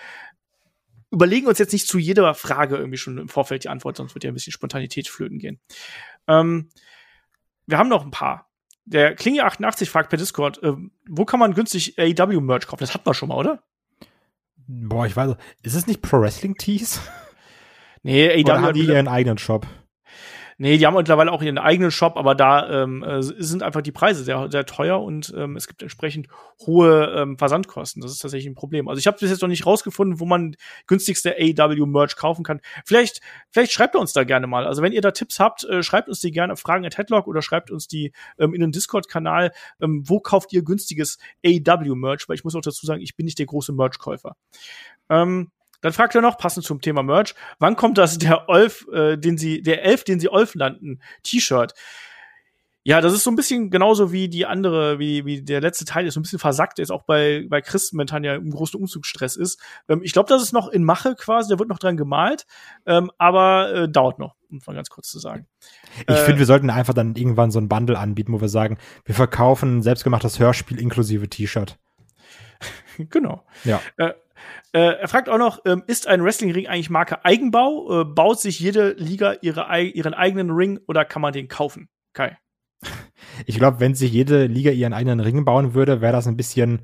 überlegen 1.10 1.46
uns 1.46 1.58
jetzt 1.58 1.72
nicht 1.72 1.88
zu 1.88 1.98
jeder 1.98 2.34
Frage 2.34 2.76
irgendwie 2.76 2.98
schon 2.98 3.18
im 3.18 3.28
Vorfeld 3.28 3.64
die 3.64 3.68
Antwort, 3.68 3.96
sonst 3.96 4.14
wird 4.14 4.24
ja 4.24 4.30
ein 4.30 4.34
bisschen 4.34 4.52
Spontanität 4.52 5.08
flöten 5.08 5.38
gehen. 5.38 5.60
Ähm, 6.26 6.70
wir 7.66 7.78
haben 7.78 7.88
noch 7.88 8.04
ein 8.04 8.10
paar. 8.10 8.50
Der 8.84 9.16
Klinge88 9.16 9.88
fragt 9.88 10.10
per 10.10 10.18
Discord, 10.18 10.62
äh, 10.62 10.72
wo 11.08 11.24
kann 11.24 11.40
man 11.40 11.54
günstig 11.54 11.98
AEW-Merch 11.98 12.66
kaufen? 12.66 12.80
Das 12.80 12.94
hat 12.94 13.06
man 13.06 13.14
schon 13.14 13.28
mal, 13.28 13.36
oder? 13.36 13.62
Boah, 14.72 15.06
ich 15.06 15.16
weiß, 15.16 15.34
ist 15.62 15.74
es 15.74 15.86
nicht 15.88 16.00
Pro 16.00 16.20
Wrestling 16.20 16.54
Tees? 16.54 17.00
Nee, 18.02 18.30
AEW 18.30 18.44
Oder 18.44 18.62
haben 18.62 18.74
die 18.74 18.86
ihren 18.86 19.08
eigenen 19.08 19.36
Shop? 19.36 19.66
Nee, 20.62 20.76
die 20.76 20.86
haben 20.86 20.92
mittlerweile 20.92 21.32
auch 21.32 21.40
ihren 21.40 21.56
eigenen 21.56 21.90
Shop, 21.90 22.18
aber 22.18 22.34
da 22.34 22.82
ähm, 22.82 23.02
äh, 23.02 23.22
sind 23.22 23.62
einfach 23.62 23.80
die 23.80 23.92
Preise 23.92 24.24
sehr, 24.24 24.50
sehr 24.50 24.66
teuer 24.66 25.00
und 25.00 25.32
ähm, 25.34 25.56
es 25.56 25.66
gibt 25.66 25.80
entsprechend 25.80 26.28
hohe 26.66 27.14
ähm, 27.16 27.38
Versandkosten. 27.38 28.02
Das 28.02 28.12
ist 28.12 28.18
tatsächlich 28.18 28.46
ein 28.46 28.56
Problem. 28.56 28.86
Also 28.86 28.98
ich 28.98 29.06
habe 29.06 29.16
bis 29.18 29.30
jetzt 29.30 29.40
noch 29.40 29.48
nicht 29.48 29.64
rausgefunden, 29.64 30.20
wo 30.20 30.26
man 30.26 30.54
günstigste 30.86 31.34
AW-Merch 31.34 32.14
kaufen 32.16 32.44
kann. 32.44 32.60
Vielleicht, 32.84 33.22
vielleicht 33.48 33.72
schreibt 33.72 33.96
ihr 33.96 34.00
uns 34.00 34.12
da 34.12 34.24
gerne 34.24 34.46
mal. 34.46 34.66
Also 34.66 34.82
wenn 34.82 34.92
ihr 34.92 35.00
da 35.00 35.12
Tipps 35.12 35.40
habt, 35.40 35.64
äh, 35.64 35.82
schreibt 35.82 36.10
uns 36.10 36.20
die 36.20 36.30
gerne 36.30 36.52
auf 36.52 36.60
Fragen 36.60 36.84
at 36.84 36.98
Headlock 36.98 37.26
oder 37.26 37.40
schreibt 37.40 37.70
uns 37.70 37.88
die 37.88 38.12
ähm, 38.38 38.52
in 38.52 38.60
den 38.60 38.70
Discord-Kanal. 38.70 39.52
Ähm, 39.80 40.02
wo 40.06 40.20
kauft 40.20 40.52
ihr 40.52 40.62
günstiges 40.62 41.16
AW-Merch? 41.42 42.28
Weil 42.28 42.36
ich 42.36 42.44
muss 42.44 42.54
auch 42.54 42.60
dazu 42.60 42.84
sagen, 42.84 43.00
ich 43.00 43.16
bin 43.16 43.24
nicht 43.24 43.38
der 43.38 43.46
große 43.46 43.72
Merch-Käufer. 43.72 44.36
Ähm, 45.08 45.50
dann 45.80 45.92
fragt 45.92 46.14
er 46.14 46.20
noch, 46.20 46.38
passend 46.38 46.64
zum 46.64 46.80
Thema 46.80 47.02
Merch, 47.02 47.34
wann 47.58 47.76
kommt 47.76 47.98
das 47.98 48.18
der 48.18 48.48
Olf, 48.48 48.86
äh, 48.92 49.16
den 49.16 49.38
sie, 49.38 49.62
der 49.62 49.84
Elf, 49.84 50.04
den 50.04 50.20
sie 50.20 50.28
Olf 50.28 50.54
nannten, 50.54 51.00
T-Shirt? 51.22 51.74
Ja, 52.82 53.02
das 53.02 53.12
ist 53.12 53.24
so 53.24 53.30
ein 53.30 53.36
bisschen 53.36 53.70
genauso 53.70 54.10
wie 54.10 54.28
die 54.30 54.46
andere, 54.46 54.98
wie, 54.98 55.26
wie 55.26 55.42
der 55.42 55.60
letzte 55.60 55.84
Teil 55.84 56.06
ist 56.06 56.14
so 56.14 56.20
ein 56.20 56.22
bisschen 56.22 56.38
versackt, 56.38 56.78
der 56.78 56.84
ist 56.84 56.90
auch 56.90 57.02
bei, 57.02 57.46
bei 57.48 57.60
Chris 57.60 57.92
momentan 57.92 58.24
ja 58.24 58.34
im 58.34 58.50
großen 58.50 58.80
Umzugsstress 58.80 59.36
ist. 59.36 59.60
Ähm, 59.88 60.00
ich 60.02 60.14
glaube, 60.14 60.30
das 60.30 60.42
ist 60.42 60.54
noch 60.54 60.68
in 60.68 60.82
Mache 60.82 61.14
quasi, 61.14 61.50
da 61.50 61.58
wird 61.58 61.68
noch 61.68 61.78
dran 61.78 61.98
gemalt, 61.98 62.46
ähm, 62.86 63.10
aber 63.18 63.74
äh, 63.74 63.88
dauert 63.88 64.18
noch, 64.18 64.34
um 64.50 64.60
mal 64.66 64.74
ganz 64.74 64.88
kurz 64.88 65.10
zu 65.10 65.18
sagen. 65.18 65.46
Ich 66.08 66.08
äh, 66.08 66.24
finde, 66.24 66.38
wir 66.38 66.46
sollten 66.46 66.70
einfach 66.70 66.94
dann 66.94 67.14
irgendwann 67.16 67.50
so 67.50 67.60
ein 67.60 67.68
Bundle 67.68 67.98
anbieten, 67.98 68.32
wo 68.32 68.40
wir 68.40 68.48
sagen, 68.48 68.78
wir 69.04 69.14
verkaufen 69.14 69.78
ein 69.78 69.82
selbstgemachtes 69.82 70.38
Hörspiel 70.38 70.80
inklusive 70.80 71.28
T-Shirt. 71.28 71.78
genau. 73.10 73.44
Ja. 73.64 73.82
Äh, 73.98 74.12
äh, 74.72 75.00
er 75.00 75.08
fragt 75.08 75.28
auch 75.28 75.38
noch, 75.38 75.60
ähm, 75.64 75.82
ist 75.86 76.06
ein 76.06 76.22
Wrestlingring 76.22 76.68
eigentlich 76.68 76.90
Marke 76.90 77.24
Eigenbau? 77.24 78.02
Äh, 78.02 78.04
baut 78.04 78.40
sich 78.40 78.60
jede 78.60 78.92
Liga 78.92 79.34
ihre, 79.42 79.80
ihren 79.82 80.14
eigenen 80.14 80.50
Ring 80.50 80.78
oder 80.86 81.04
kann 81.04 81.22
man 81.22 81.32
den 81.32 81.48
kaufen? 81.48 81.88
Kai. 82.12 82.38
Ich 83.46 83.56
glaube, 83.56 83.80
wenn 83.80 83.94
sich 83.94 84.12
jede 84.12 84.46
Liga 84.46 84.70
ihren 84.70 84.92
eigenen 84.92 85.20
Ring 85.20 85.44
bauen 85.44 85.74
würde, 85.74 86.00
wäre 86.00 86.12
das 86.12 86.26
ein 86.26 86.36
bisschen 86.36 86.82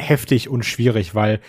heftig 0.00 0.48
und 0.48 0.64
schwierig, 0.64 1.14
weil 1.14 1.40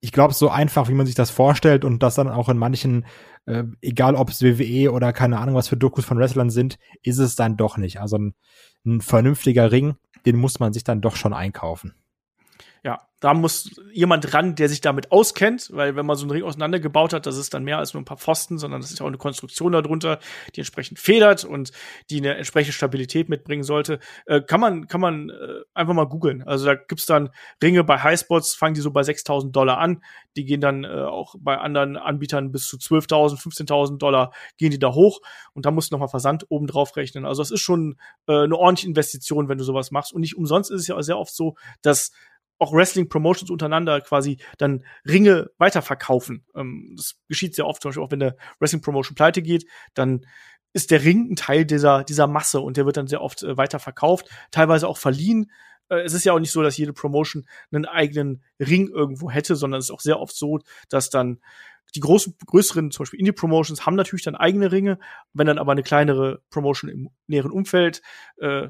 ich 0.00 0.12
glaube, 0.12 0.32
so 0.32 0.48
einfach, 0.48 0.88
wie 0.88 0.94
man 0.94 1.06
sich 1.06 1.14
das 1.14 1.30
vorstellt 1.30 1.84
und 1.84 2.02
das 2.02 2.14
dann 2.14 2.28
auch 2.28 2.48
in 2.48 2.58
manchen, 2.58 3.04
äh, 3.46 3.64
egal 3.80 4.14
ob 4.14 4.30
es 4.30 4.42
WWE 4.42 4.92
oder 4.92 5.12
keine 5.12 5.38
Ahnung, 5.38 5.54
was 5.54 5.68
für 5.68 5.76
Dokus 5.76 6.04
von 6.04 6.18
Wrestlern 6.18 6.50
sind, 6.50 6.78
ist 7.02 7.18
es 7.18 7.34
dann 7.34 7.56
doch 7.56 7.76
nicht. 7.76 8.00
Also 8.00 8.16
ein, 8.16 8.34
ein 8.86 9.00
vernünftiger 9.00 9.72
Ring, 9.72 9.96
den 10.24 10.36
muss 10.36 10.60
man 10.60 10.72
sich 10.72 10.84
dann 10.84 11.00
doch 11.00 11.16
schon 11.16 11.34
einkaufen 11.34 11.94
ja, 12.84 13.08
da 13.20 13.34
muss 13.34 13.80
jemand 13.92 14.32
ran, 14.32 14.54
der 14.54 14.68
sich 14.68 14.80
damit 14.80 15.10
auskennt, 15.10 15.70
weil 15.72 15.96
wenn 15.96 16.06
man 16.06 16.16
so 16.16 16.22
einen 16.22 16.30
Ring 16.30 16.44
auseinandergebaut 16.44 17.12
hat, 17.12 17.26
das 17.26 17.36
ist 17.36 17.52
dann 17.52 17.64
mehr 17.64 17.78
als 17.78 17.92
nur 17.92 18.00
ein 18.00 18.04
paar 18.04 18.16
Pfosten, 18.16 18.58
sondern 18.58 18.80
das 18.80 18.92
ist 18.92 19.00
auch 19.00 19.06
eine 19.06 19.18
Konstruktion 19.18 19.72
darunter, 19.72 20.20
die 20.54 20.60
entsprechend 20.60 21.00
federt 21.00 21.44
und 21.44 21.72
die 22.10 22.18
eine 22.18 22.36
entsprechende 22.36 22.72
Stabilität 22.72 23.28
mitbringen 23.28 23.64
sollte. 23.64 23.98
Äh, 24.26 24.40
kann 24.42 24.60
man, 24.60 24.86
kann 24.86 25.00
man 25.00 25.30
äh, 25.30 25.62
einfach 25.74 25.94
mal 25.94 26.06
googeln. 26.06 26.42
Also 26.44 26.66
da 26.66 26.76
gibt's 26.76 27.06
dann 27.06 27.30
Ringe 27.60 27.82
bei 27.82 27.98
Highspots, 27.98 28.54
fangen 28.54 28.74
die 28.74 28.80
so 28.80 28.92
bei 28.92 29.00
6.000 29.00 29.50
Dollar 29.50 29.78
an. 29.78 30.02
Die 30.36 30.44
gehen 30.44 30.60
dann 30.60 30.84
äh, 30.84 30.88
auch 30.88 31.34
bei 31.40 31.58
anderen 31.58 31.96
Anbietern 31.96 32.52
bis 32.52 32.68
zu 32.68 32.76
12.000, 32.76 33.42
15.000 33.42 33.98
Dollar 33.98 34.32
gehen 34.58 34.70
die 34.70 34.78
da 34.78 34.92
hoch 34.92 35.20
und 35.54 35.66
da 35.66 35.72
musst 35.72 35.90
du 35.90 35.96
nochmal 35.96 36.08
Versand 36.08 36.46
oben 36.50 36.68
drauf 36.68 36.94
rechnen. 36.94 37.24
Also 37.24 37.42
das 37.42 37.50
ist 37.50 37.60
schon 37.60 37.96
äh, 38.28 38.44
eine 38.44 38.56
ordentliche 38.56 38.88
Investition, 38.88 39.48
wenn 39.48 39.58
du 39.58 39.64
sowas 39.64 39.90
machst. 39.90 40.12
Und 40.12 40.20
nicht 40.20 40.36
umsonst 40.36 40.70
ist 40.70 40.82
es 40.82 40.86
ja 40.86 41.02
sehr 41.02 41.18
oft 41.18 41.34
so, 41.34 41.56
dass 41.82 42.12
auch 42.58 42.72
Wrestling-Promotions 42.72 43.50
untereinander 43.50 44.00
quasi 44.00 44.38
dann 44.58 44.84
Ringe 45.06 45.50
weiterverkaufen. 45.58 46.44
Ähm, 46.54 46.94
das 46.96 47.16
geschieht 47.28 47.54
sehr 47.54 47.66
oft, 47.66 47.82
zum 47.82 47.90
Beispiel 47.90 48.02
auch 48.02 48.10
wenn 48.10 48.22
eine 48.22 48.36
Wrestling-Promotion 48.60 49.14
pleite 49.14 49.42
geht, 49.42 49.66
dann 49.94 50.26
ist 50.72 50.90
der 50.90 51.02
Ring 51.02 51.30
ein 51.30 51.36
Teil 51.36 51.64
dieser, 51.64 52.04
dieser 52.04 52.26
Masse 52.26 52.60
und 52.60 52.76
der 52.76 52.86
wird 52.86 52.96
dann 52.96 53.06
sehr 53.06 53.22
oft 53.22 53.42
äh, 53.42 53.56
weiterverkauft, 53.56 54.28
teilweise 54.50 54.88
auch 54.88 54.98
verliehen. 54.98 55.50
Äh, 55.88 56.00
es 56.00 56.12
ist 56.12 56.24
ja 56.24 56.32
auch 56.32 56.40
nicht 56.40 56.52
so, 56.52 56.62
dass 56.62 56.76
jede 56.76 56.92
Promotion 56.92 57.46
einen 57.72 57.86
eigenen 57.86 58.42
Ring 58.60 58.88
irgendwo 58.88 59.30
hätte, 59.30 59.56
sondern 59.56 59.78
es 59.78 59.86
ist 59.86 59.90
auch 59.90 60.00
sehr 60.00 60.20
oft 60.20 60.36
so, 60.36 60.60
dass 60.88 61.10
dann 61.10 61.40
die 61.94 62.00
großen, 62.00 62.36
größeren, 62.44 62.90
zum 62.90 63.04
Beispiel 63.04 63.20
Indie-Promotions, 63.20 63.86
haben 63.86 63.96
natürlich 63.96 64.24
dann 64.24 64.36
eigene 64.36 64.70
Ringe. 64.70 64.98
Wenn 65.32 65.46
dann 65.46 65.58
aber 65.58 65.72
eine 65.72 65.82
kleinere 65.82 66.42
Promotion 66.50 66.90
im 66.90 67.08
näheren 67.26 67.50
Umfeld 67.50 68.02
äh, 68.36 68.68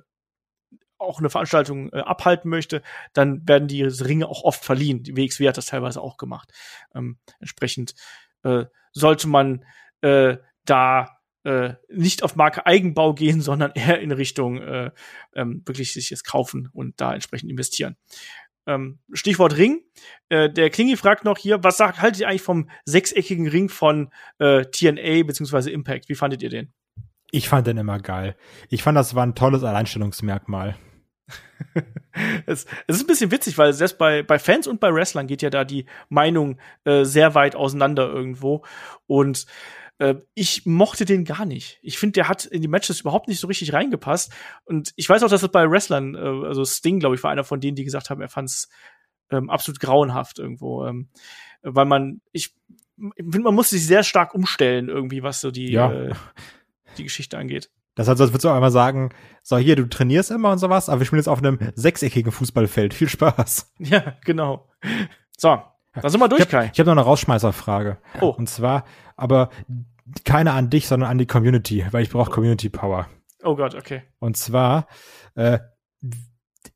auch 0.98 1.18
eine 1.18 1.30
Veranstaltung 1.30 1.92
äh, 1.92 2.00
abhalten 2.00 2.50
möchte, 2.50 2.82
dann 3.12 3.46
werden 3.46 3.68
die 3.68 3.82
Ringe 3.82 4.28
auch 4.28 4.42
oft 4.44 4.64
verliehen. 4.64 5.02
Die 5.02 5.16
WXW 5.16 5.48
hat 5.48 5.56
das 5.56 5.66
teilweise 5.66 6.00
auch 6.00 6.16
gemacht. 6.16 6.52
Ähm, 6.94 7.18
entsprechend 7.40 7.94
äh, 8.42 8.64
sollte 8.92 9.28
man 9.28 9.64
äh, 10.00 10.36
da 10.64 11.18
äh, 11.44 11.74
nicht 11.88 12.22
auf 12.22 12.36
Marke 12.36 12.66
Eigenbau 12.66 13.14
gehen, 13.14 13.40
sondern 13.40 13.72
eher 13.74 14.00
in 14.00 14.12
Richtung 14.12 14.60
äh, 14.60 14.90
ähm, 15.34 15.62
wirklich 15.64 15.92
sich 15.92 16.12
es 16.12 16.24
kaufen 16.24 16.68
und 16.72 17.00
da 17.00 17.14
entsprechend 17.14 17.50
investieren. 17.50 17.96
Ähm, 18.66 18.98
Stichwort 19.12 19.56
Ring. 19.56 19.80
Äh, 20.28 20.50
der 20.50 20.68
Klingi 20.68 20.96
fragt 20.96 21.24
noch 21.24 21.38
hier, 21.38 21.64
was 21.64 21.78
sagt, 21.78 22.02
haltet 22.02 22.20
ihr 22.20 22.28
eigentlich 22.28 22.42
vom 22.42 22.68
sechseckigen 22.84 23.48
Ring 23.48 23.70
von 23.70 24.12
äh, 24.38 24.64
TNA 24.66 25.22
bzw. 25.24 25.70
Impact? 25.70 26.10
Wie 26.10 26.14
fandet 26.14 26.42
ihr 26.42 26.50
den? 26.50 26.72
Ich 27.30 27.48
fand 27.48 27.66
den 27.66 27.78
immer 27.78 27.98
geil. 27.98 28.36
Ich 28.68 28.82
fand, 28.82 28.96
das 28.96 29.14
war 29.14 29.24
ein 29.24 29.34
tolles 29.34 29.62
Alleinstellungsmerkmal. 29.62 30.76
es, 32.46 32.66
es, 32.86 32.96
ist 32.96 33.02
ein 33.02 33.06
bisschen 33.06 33.30
witzig, 33.30 33.58
weil 33.58 33.72
selbst 33.72 33.98
bei, 33.98 34.22
bei 34.22 34.38
Fans 34.38 34.66
und 34.66 34.80
bei 34.80 34.92
Wrestlern 34.92 35.26
geht 35.26 35.42
ja 35.42 35.50
da 35.50 35.64
die 35.64 35.86
Meinung 36.08 36.58
äh, 36.84 37.04
sehr 37.04 37.34
weit 37.34 37.56
auseinander 37.56 38.08
irgendwo. 38.08 38.64
Und 39.06 39.46
äh, 39.98 40.16
ich 40.34 40.64
mochte 40.64 41.04
den 41.04 41.24
gar 41.24 41.44
nicht. 41.44 41.78
Ich 41.82 41.98
finde, 41.98 42.14
der 42.14 42.28
hat 42.28 42.44
in 42.44 42.62
die 42.62 42.68
Matches 42.68 43.00
überhaupt 43.00 43.28
nicht 43.28 43.40
so 43.40 43.46
richtig 43.46 43.72
reingepasst. 43.72 44.32
Und 44.64 44.92
ich 44.96 45.08
weiß 45.08 45.22
auch, 45.22 45.28
dass 45.28 45.42
es 45.42 45.48
bei 45.50 45.70
Wrestlern, 45.70 46.14
äh, 46.14 46.46
also 46.46 46.64
Sting, 46.64 47.00
glaube 47.00 47.16
ich, 47.16 47.22
war 47.22 47.30
einer 47.30 47.44
von 47.44 47.60
denen, 47.60 47.76
die 47.76 47.84
gesagt 47.84 48.10
haben, 48.10 48.20
er 48.20 48.28
fand 48.28 48.48
es 48.48 48.68
ähm, 49.30 49.50
absolut 49.50 49.80
grauenhaft 49.80 50.38
irgendwo. 50.38 50.86
Ähm, 50.86 51.08
weil 51.62 51.86
man, 51.86 52.20
ich 52.32 52.54
finde, 53.16 53.40
man 53.40 53.54
muss 53.54 53.70
sich 53.70 53.86
sehr 53.86 54.04
stark 54.04 54.34
umstellen, 54.34 54.88
irgendwie, 54.88 55.22
was 55.22 55.40
so 55.40 55.50
die, 55.50 55.72
ja. 55.72 55.92
äh, 55.92 56.14
die 56.96 57.04
Geschichte 57.04 57.36
angeht. 57.36 57.70
Das 57.98 58.06
heißt, 58.06 58.20
als 58.20 58.30
würdest 58.30 58.44
du 58.44 58.50
auch 58.50 58.54
einmal 58.54 58.70
sagen, 58.70 59.10
so 59.42 59.58
hier, 59.58 59.74
du 59.74 59.88
trainierst 59.88 60.30
immer 60.30 60.52
und 60.52 60.58
sowas, 60.58 60.88
aber 60.88 61.00
wir 61.00 61.06
spielen 61.06 61.18
jetzt 61.18 61.28
auf 61.28 61.40
einem 61.40 61.58
sechseckigen 61.74 62.30
Fußballfeld. 62.30 62.94
Viel 62.94 63.08
Spaß. 63.08 63.72
Ja, 63.80 64.14
genau. 64.24 64.68
So, 65.36 65.60
dann 65.94 66.08
sind 66.08 66.20
wir 66.20 66.28
durch, 66.28 66.42
ich 66.42 66.48
Kai. 66.48 66.70
Ich 66.72 66.78
habe 66.78 66.86
noch 66.90 66.96
eine 66.96 67.02
Rausschmeißerfrage. 67.02 67.98
Oh. 68.20 68.28
Und 68.28 68.48
zwar, 68.48 68.84
aber 69.16 69.50
keine 70.24 70.52
an 70.52 70.70
dich, 70.70 70.86
sondern 70.86 71.10
an 71.10 71.18
die 71.18 71.26
Community, 71.26 71.84
weil 71.90 72.04
ich 72.04 72.10
brauche 72.10 72.30
Community 72.30 72.68
Power. 72.68 73.08
Oh 73.42 73.56
Gott, 73.56 73.74
okay. 73.74 74.02
Und 74.20 74.36
zwar, 74.36 74.86
äh, 75.34 75.58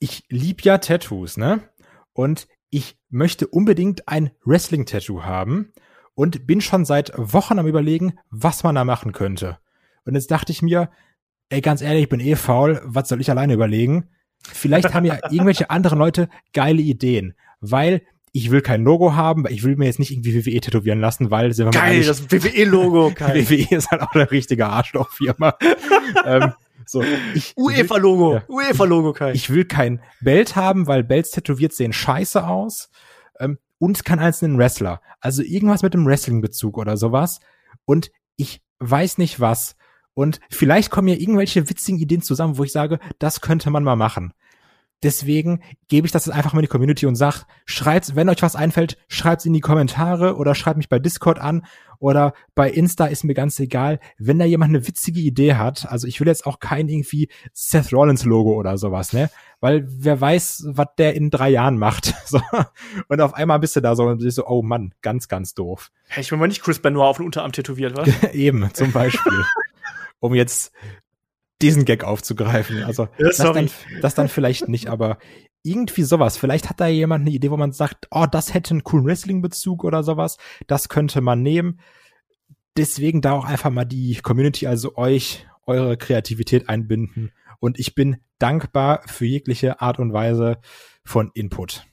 ich 0.00 0.24
lieb 0.28 0.62
ja 0.62 0.78
Tattoos, 0.78 1.36
ne? 1.36 1.60
Und 2.14 2.48
ich 2.70 2.98
möchte 3.10 3.46
unbedingt 3.46 4.08
ein 4.08 4.32
Wrestling-Tattoo 4.44 5.22
haben 5.22 5.72
und 6.14 6.48
bin 6.48 6.60
schon 6.60 6.84
seit 6.84 7.12
Wochen 7.16 7.60
am 7.60 7.68
überlegen, 7.68 8.18
was 8.28 8.64
man 8.64 8.74
da 8.74 8.84
machen 8.84 9.12
könnte. 9.12 9.58
Und 10.04 10.14
jetzt 10.14 10.32
dachte 10.32 10.50
ich 10.50 10.62
mir, 10.62 10.90
ey, 11.50 11.60
ganz 11.60 11.82
ehrlich, 11.82 12.04
ich 12.04 12.08
bin 12.08 12.20
eh 12.20 12.36
faul, 12.36 12.80
was 12.84 13.08
soll 13.08 13.20
ich 13.20 13.30
alleine 13.30 13.54
überlegen? 13.54 14.08
Vielleicht 14.52 14.92
haben 14.92 15.04
ja 15.04 15.18
irgendwelche 15.30 15.70
anderen 15.70 15.98
Leute 15.98 16.28
geile 16.52 16.82
Ideen, 16.82 17.34
weil 17.60 18.02
ich 18.32 18.50
will 18.50 18.62
kein 18.62 18.82
Logo 18.82 19.14
haben, 19.14 19.44
weil 19.44 19.52
ich 19.52 19.62
will 19.62 19.76
mir 19.76 19.84
jetzt 19.84 19.98
nicht 19.98 20.10
irgendwie 20.10 20.34
WWE 20.34 20.60
tätowieren 20.60 21.00
lassen, 21.00 21.30
weil 21.30 21.52
sind 21.52 21.66
wir 21.66 21.70
Geil, 21.70 21.92
ehrlich, 21.92 22.06
das 22.06 22.30
WWE-Logo, 22.32 23.10
WWE 23.18 23.76
ist 23.76 23.90
halt 23.90 24.02
auch 24.02 24.14
eine 24.14 24.30
richtige 24.30 24.66
Arschlochfirma. 24.66 25.56
ähm, 26.24 26.52
so, 26.86 27.04
UEFA-Logo, 27.56 28.34
ja, 28.34 28.44
UEFA-Logo, 28.48 29.12
Kai. 29.12 29.32
Ich 29.32 29.50
will 29.50 29.64
kein 29.64 30.00
Belt 30.20 30.56
haben, 30.56 30.86
weil 30.86 31.04
Belts 31.04 31.30
tätowiert 31.30 31.74
sehen 31.74 31.92
scheiße 31.92 32.46
aus. 32.46 32.90
Ähm, 33.38 33.58
und 33.78 34.04
keinen 34.04 34.20
einzelnen 34.20 34.58
Wrestler. 34.58 35.00
Also 35.20 35.42
irgendwas 35.42 35.82
mit 35.82 35.92
dem 35.92 36.06
Wrestling-Bezug 36.06 36.78
oder 36.78 36.96
sowas. 36.96 37.40
Und 37.84 38.12
ich 38.36 38.62
weiß 38.78 39.18
nicht 39.18 39.40
was. 39.40 39.76
Und 40.14 40.40
vielleicht 40.50 40.90
kommen 40.90 41.08
ja 41.08 41.14
irgendwelche 41.14 41.68
witzigen 41.68 41.98
Ideen 41.98 42.22
zusammen, 42.22 42.58
wo 42.58 42.64
ich 42.64 42.72
sage, 42.72 42.98
das 43.18 43.40
könnte 43.40 43.70
man 43.70 43.84
mal 43.84 43.96
machen. 43.96 44.32
Deswegen 45.02 45.62
gebe 45.88 46.06
ich 46.06 46.12
das 46.12 46.26
jetzt 46.26 46.34
einfach 46.34 46.52
mal 46.52 46.60
in 46.60 46.66
die 46.66 46.68
Community 46.68 47.06
und 47.06 47.16
sag, 47.16 47.44
schreibt, 47.66 48.14
wenn 48.14 48.28
euch 48.28 48.40
was 48.40 48.54
einfällt, 48.54 48.98
schreibt's 49.08 49.44
in 49.44 49.52
die 49.52 49.60
Kommentare 49.60 50.36
oder 50.36 50.54
schreibt 50.54 50.76
mich 50.76 50.88
bei 50.88 51.00
Discord 51.00 51.40
an 51.40 51.66
oder 51.98 52.34
bei 52.54 52.70
Insta 52.70 53.06
ist 53.06 53.24
mir 53.24 53.34
ganz 53.34 53.58
egal. 53.58 53.98
Wenn 54.18 54.38
da 54.38 54.44
jemand 54.44 54.70
eine 54.70 54.86
witzige 54.86 55.20
Idee 55.20 55.54
hat, 55.54 55.86
also 55.90 56.06
ich 56.06 56.20
will 56.20 56.28
jetzt 56.28 56.46
auch 56.46 56.60
kein 56.60 56.88
irgendwie 56.88 57.28
Seth 57.52 57.92
Rollins 57.92 58.24
Logo 58.24 58.54
oder 58.54 58.78
sowas, 58.78 59.12
ne? 59.12 59.28
Weil 59.60 59.86
wer 59.88 60.20
weiß, 60.20 60.66
was 60.68 60.88
der 60.98 61.14
in 61.14 61.30
drei 61.30 61.50
Jahren 61.50 61.78
macht. 61.78 62.14
So. 62.24 62.40
Und 63.08 63.20
auf 63.20 63.34
einmal 63.34 63.58
bist 63.58 63.76
du 63.76 63.80
da 63.80 63.94
so 63.94 64.04
und 64.04 64.18
bist 64.18 64.36
so, 64.36 64.46
oh 64.46 64.62
Mann, 64.62 64.94
ganz, 65.02 65.28
ganz 65.28 65.52
doof. 65.52 65.90
Hey, 66.08 66.22
ich 66.22 66.30
bin 66.30 66.38
mal 66.38 66.46
nicht 66.46 66.62
Chris 66.62 66.78
Benoit 66.78 67.06
auf 67.06 67.18
den 67.18 67.26
Unterarm 67.26 67.52
tätowiert, 67.52 67.94
was? 67.94 68.08
Eben, 68.32 68.70
zum 68.72 68.90
Beispiel 68.90 69.44
um 70.22 70.34
jetzt 70.34 70.72
diesen 71.60 71.84
Gag 71.84 72.04
aufzugreifen. 72.04 72.84
Also 72.84 73.08
ja, 73.18 73.26
das, 73.26 73.36
dann, 73.38 73.70
das 74.00 74.14
dann 74.14 74.28
vielleicht 74.28 74.68
nicht, 74.68 74.88
aber 74.88 75.18
irgendwie 75.62 76.02
sowas. 76.04 76.36
Vielleicht 76.36 76.70
hat 76.70 76.80
da 76.80 76.86
jemand 76.86 77.22
eine 77.22 77.30
Idee, 77.30 77.50
wo 77.50 77.56
man 77.56 77.72
sagt, 77.72 78.06
oh, 78.10 78.26
das 78.30 78.54
hätte 78.54 78.70
einen 78.70 78.84
coolen 78.84 79.04
Wrestling-Bezug 79.04 79.84
oder 79.84 80.02
sowas. 80.02 80.38
Das 80.66 80.88
könnte 80.88 81.20
man 81.20 81.42
nehmen. 81.42 81.80
deswegen 82.76 83.20
da 83.20 83.32
auch 83.32 83.44
einfach 83.44 83.70
mal 83.70 83.84
die 83.84 84.16
Community, 84.22 84.66
also 84.66 84.96
euch, 84.96 85.46
eure 85.66 85.96
Kreativität 85.96 86.68
einbinden. 86.68 87.32
Und 87.58 87.78
ich 87.78 87.94
bin 87.94 88.18
dankbar 88.38 89.02
für 89.06 89.26
jegliche 89.26 89.80
Art 89.80 89.98
und 89.98 90.12
Weise 90.12 90.58
von 91.04 91.30
Input. 91.34 91.84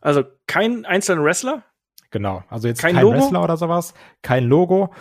Also 0.00 0.24
kein 0.46 0.84
einzelner 0.84 1.22
Wrestler? 1.22 1.64
Genau. 2.10 2.42
Also 2.48 2.68
jetzt 2.68 2.80
kein, 2.80 2.96
kein 2.96 3.06
Wrestler 3.06 3.44
oder 3.44 3.56
sowas, 3.56 3.94
kein 4.22 4.44
Logo. 4.44 4.92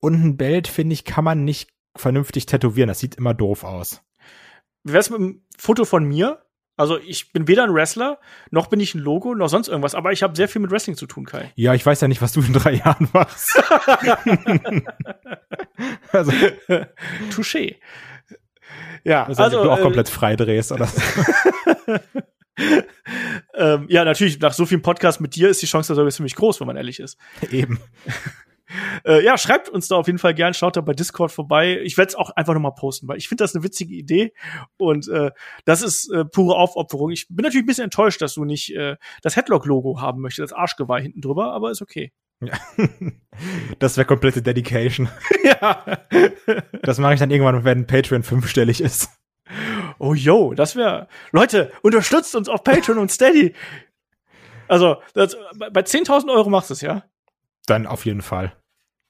Und 0.00 0.14
ein 0.14 0.36
Belt, 0.36 0.68
finde 0.68 0.94
ich, 0.94 1.04
kann 1.04 1.24
man 1.24 1.44
nicht 1.44 1.75
vernünftig 2.00 2.46
tätowieren. 2.46 2.88
Das 2.88 2.98
sieht 2.98 3.16
immer 3.16 3.34
doof 3.34 3.64
aus. 3.64 4.02
Wie 4.84 4.92
wär's 4.92 5.10
mit 5.10 5.20
einem 5.20 5.42
Foto 5.58 5.84
von 5.84 6.04
mir? 6.04 6.42
Also 6.76 6.98
ich 6.98 7.32
bin 7.32 7.48
weder 7.48 7.64
ein 7.64 7.72
Wrestler, 7.72 8.20
noch 8.50 8.66
bin 8.66 8.80
ich 8.80 8.94
ein 8.94 8.98
Logo, 8.98 9.34
noch 9.34 9.48
sonst 9.48 9.68
irgendwas, 9.68 9.94
aber 9.94 10.12
ich 10.12 10.22
habe 10.22 10.36
sehr 10.36 10.46
viel 10.46 10.60
mit 10.60 10.70
Wrestling 10.70 10.94
zu 10.94 11.06
tun, 11.06 11.24
Kai. 11.24 11.50
Ja, 11.54 11.72
ich 11.72 11.86
weiß 11.86 12.02
ja 12.02 12.08
nicht, 12.08 12.20
was 12.20 12.32
du 12.32 12.42
in 12.42 12.52
drei 12.52 12.74
Jahren 12.74 13.08
machst. 13.14 13.56
also. 16.12 16.32
Touché. 17.30 17.76
Ja, 19.04 19.24
also, 19.24 19.42
also 19.42 19.62
du 19.62 19.70
auch 19.70 19.78
äh, 19.78 19.82
komplett 19.82 20.10
frei 20.10 20.36
drehst, 20.36 20.70
oder? 20.70 20.86
ähm, 23.54 23.86
ja, 23.88 24.04
natürlich, 24.04 24.38
nach 24.40 24.52
so 24.52 24.66
vielen 24.66 24.82
Podcasts 24.82 25.20
mit 25.20 25.34
dir 25.34 25.48
ist 25.48 25.62
die 25.62 25.66
Chance 25.66 25.94
sogar 25.94 26.10
ziemlich 26.10 26.34
groß, 26.34 26.60
wenn 26.60 26.66
man 26.66 26.76
ehrlich 26.76 27.00
ist. 27.00 27.16
Eben. 27.50 27.80
Äh, 29.04 29.24
ja, 29.24 29.38
schreibt 29.38 29.68
uns 29.68 29.88
da 29.88 29.96
auf 29.96 30.06
jeden 30.06 30.18
Fall 30.18 30.34
gern, 30.34 30.54
schaut 30.54 30.76
da 30.76 30.80
bei 30.80 30.92
Discord 30.92 31.32
vorbei. 31.32 31.80
Ich 31.82 31.96
werde 31.96 32.10
es 32.10 32.14
auch 32.14 32.30
einfach 32.30 32.54
nochmal 32.54 32.74
posten, 32.74 33.08
weil 33.08 33.18
ich 33.18 33.28
finde 33.28 33.44
das 33.44 33.54
eine 33.54 33.64
witzige 33.64 33.94
Idee 33.94 34.32
und 34.76 35.08
äh, 35.08 35.30
das 35.64 35.82
ist 35.82 36.10
äh, 36.12 36.24
pure 36.24 36.56
Aufopferung. 36.56 37.10
Ich 37.10 37.26
bin 37.28 37.44
natürlich 37.44 37.64
ein 37.64 37.66
bisschen 37.66 37.84
enttäuscht, 37.84 38.20
dass 38.22 38.34
du 38.34 38.44
nicht 38.44 38.74
äh, 38.74 38.96
das 39.22 39.36
Headlock-Logo 39.36 40.00
haben 40.00 40.20
möchtest, 40.20 40.50
das 40.50 40.58
Arschgeweih 40.58 41.00
hinten 41.02 41.20
drüber, 41.20 41.52
aber 41.52 41.70
ist 41.70 41.82
okay. 41.82 42.12
Ja. 42.40 42.52
Das 43.78 43.98
wäre 43.98 44.06
komplette 44.06 44.40
Dedication. 44.40 45.10
ja. 45.44 45.84
Das 46.80 46.96
mache 46.96 47.12
ich 47.12 47.20
dann 47.20 47.30
irgendwann, 47.30 47.64
wenn 47.64 47.86
Patreon 47.86 48.22
fünfstellig 48.22 48.80
ist. 48.80 49.10
Oh 49.98 50.14
yo, 50.14 50.54
das 50.54 50.74
wäre. 50.74 51.08
Leute, 51.32 51.70
unterstützt 51.82 52.34
uns 52.34 52.48
auf 52.48 52.64
Patreon 52.64 52.96
und 52.96 53.10
Steady. 53.10 53.54
Also, 54.68 55.02
das, 55.12 55.36
bei 55.58 55.82
10.000 55.82 56.32
Euro 56.32 56.48
machst 56.48 56.70
du 56.70 56.74
es, 56.74 56.80
ja? 56.80 57.04
Dann 57.66 57.86
auf 57.86 58.06
jeden 58.06 58.22
Fall. 58.22 58.56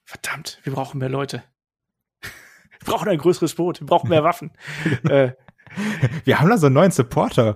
Verdammt, 0.05 0.59
wir 0.63 0.73
brauchen 0.73 0.99
mehr 0.99 1.09
Leute. 1.09 1.43
Wir 2.21 2.93
brauchen 2.93 3.09
ein 3.09 3.17
größeres 3.17 3.55
Boot, 3.55 3.79
wir 3.81 3.87
brauchen 3.87 4.09
mehr 4.09 4.23
Waffen. 4.23 4.51
äh, 5.09 5.31
wir 6.23 6.39
haben 6.39 6.49
da 6.49 6.57
so 6.57 6.67
einen 6.67 6.75
neuen 6.75 6.91
Supporter. 6.91 7.55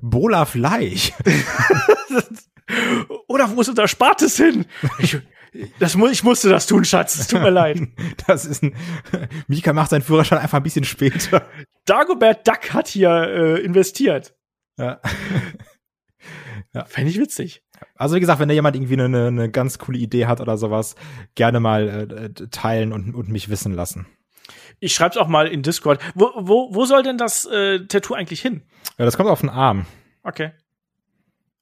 Bola 0.00 0.44
Fleisch. 0.44 1.12
Oder 3.28 3.50
wo 3.50 3.60
ist 3.60 3.68
unser 3.68 3.88
Spartes 3.88 4.36
hin? 4.36 4.66
Ich, 4.98 5.18
das 5.78 5.96
mu 5.96 6.06
ich 6.06 6.22
musste 6.22 6.48
das 6.48 6.66
tun, 6.66 6.84
Schatz. 6.84 7.18
Es 7.18 7.26
tut 7.26 7.42
mir 7.42 7.50
leid. 7.50 7.80
Das 8.26 8.44
ist 8.44 8.62
ein. 8.62 8.76
Mika 9.48 9.72
macht 9.72 9.90
seinen 9.90 10.02
Führerschein 10.02 10.38
einfach 10.38 10.58
ein 10.58 10.62
bisschen 10.62 10.84
später. 10.84 11.46
Dagobert 11.84 12.46
Duck 12.46 12.72
hat 12.72 12.88
hier 12.88 13.10
äh, 13.10 13.60
investiert. 13.60 14.34
Ja. 14.78 15.00
Ja. 16.74 16.84
Fände 16.84 17.10
ich 17.10 17.18
witzig. 17.18 17.62
Also 17.96 18.16
wie 18.16 18.20
gesagt, 18.20 18.40
wenn 18.40 18.48
da 18.48 18.54
jemand 18.54 18.76
irgendwie 18.76 19.00
eine, 19.00 19.26
eine 19.26 19.50
ganz 19.50 19.78
coole 19.78 19.98
Idee 19.98 20.26
hat 20.26 20.40
oder 20.40 20.56
sowas, 20.56 20.94
gerne 21.34 21.60
mal 21.60 21.88
äh, 21.88 22.46
teilen 22.48 22.92
und, 22.92 23.14
und 23.14 23.28
mich 23.28 23.48
wissen 23.48 23.72
lassen. 23.72 24.06
Ich 24.78 24.94
schreib's 24.94 25.16
auch 25.16 25.28
mal 25.28 25.46
in 25.46 25.62
Discord. 25.62 26.00
Wo, 26.14 26.30
wo, 26.36 26.74
wo 26.74 26.84
soll 26.84 27.02
denn 27.02 27.18
das 27.18 27.44
äh, 27.46 27.86
Tattoo 27.86 28.14
eigentlich 28.14 28.40
hin? 28.40 28.62
Ja, 28.98 29.04
das 29.04 29.16
kommt 29.16 29.28
auf 29.28 29.40
den 29.40 29.50
Arm. 29.50 29.86
Okay. 30.22 30.52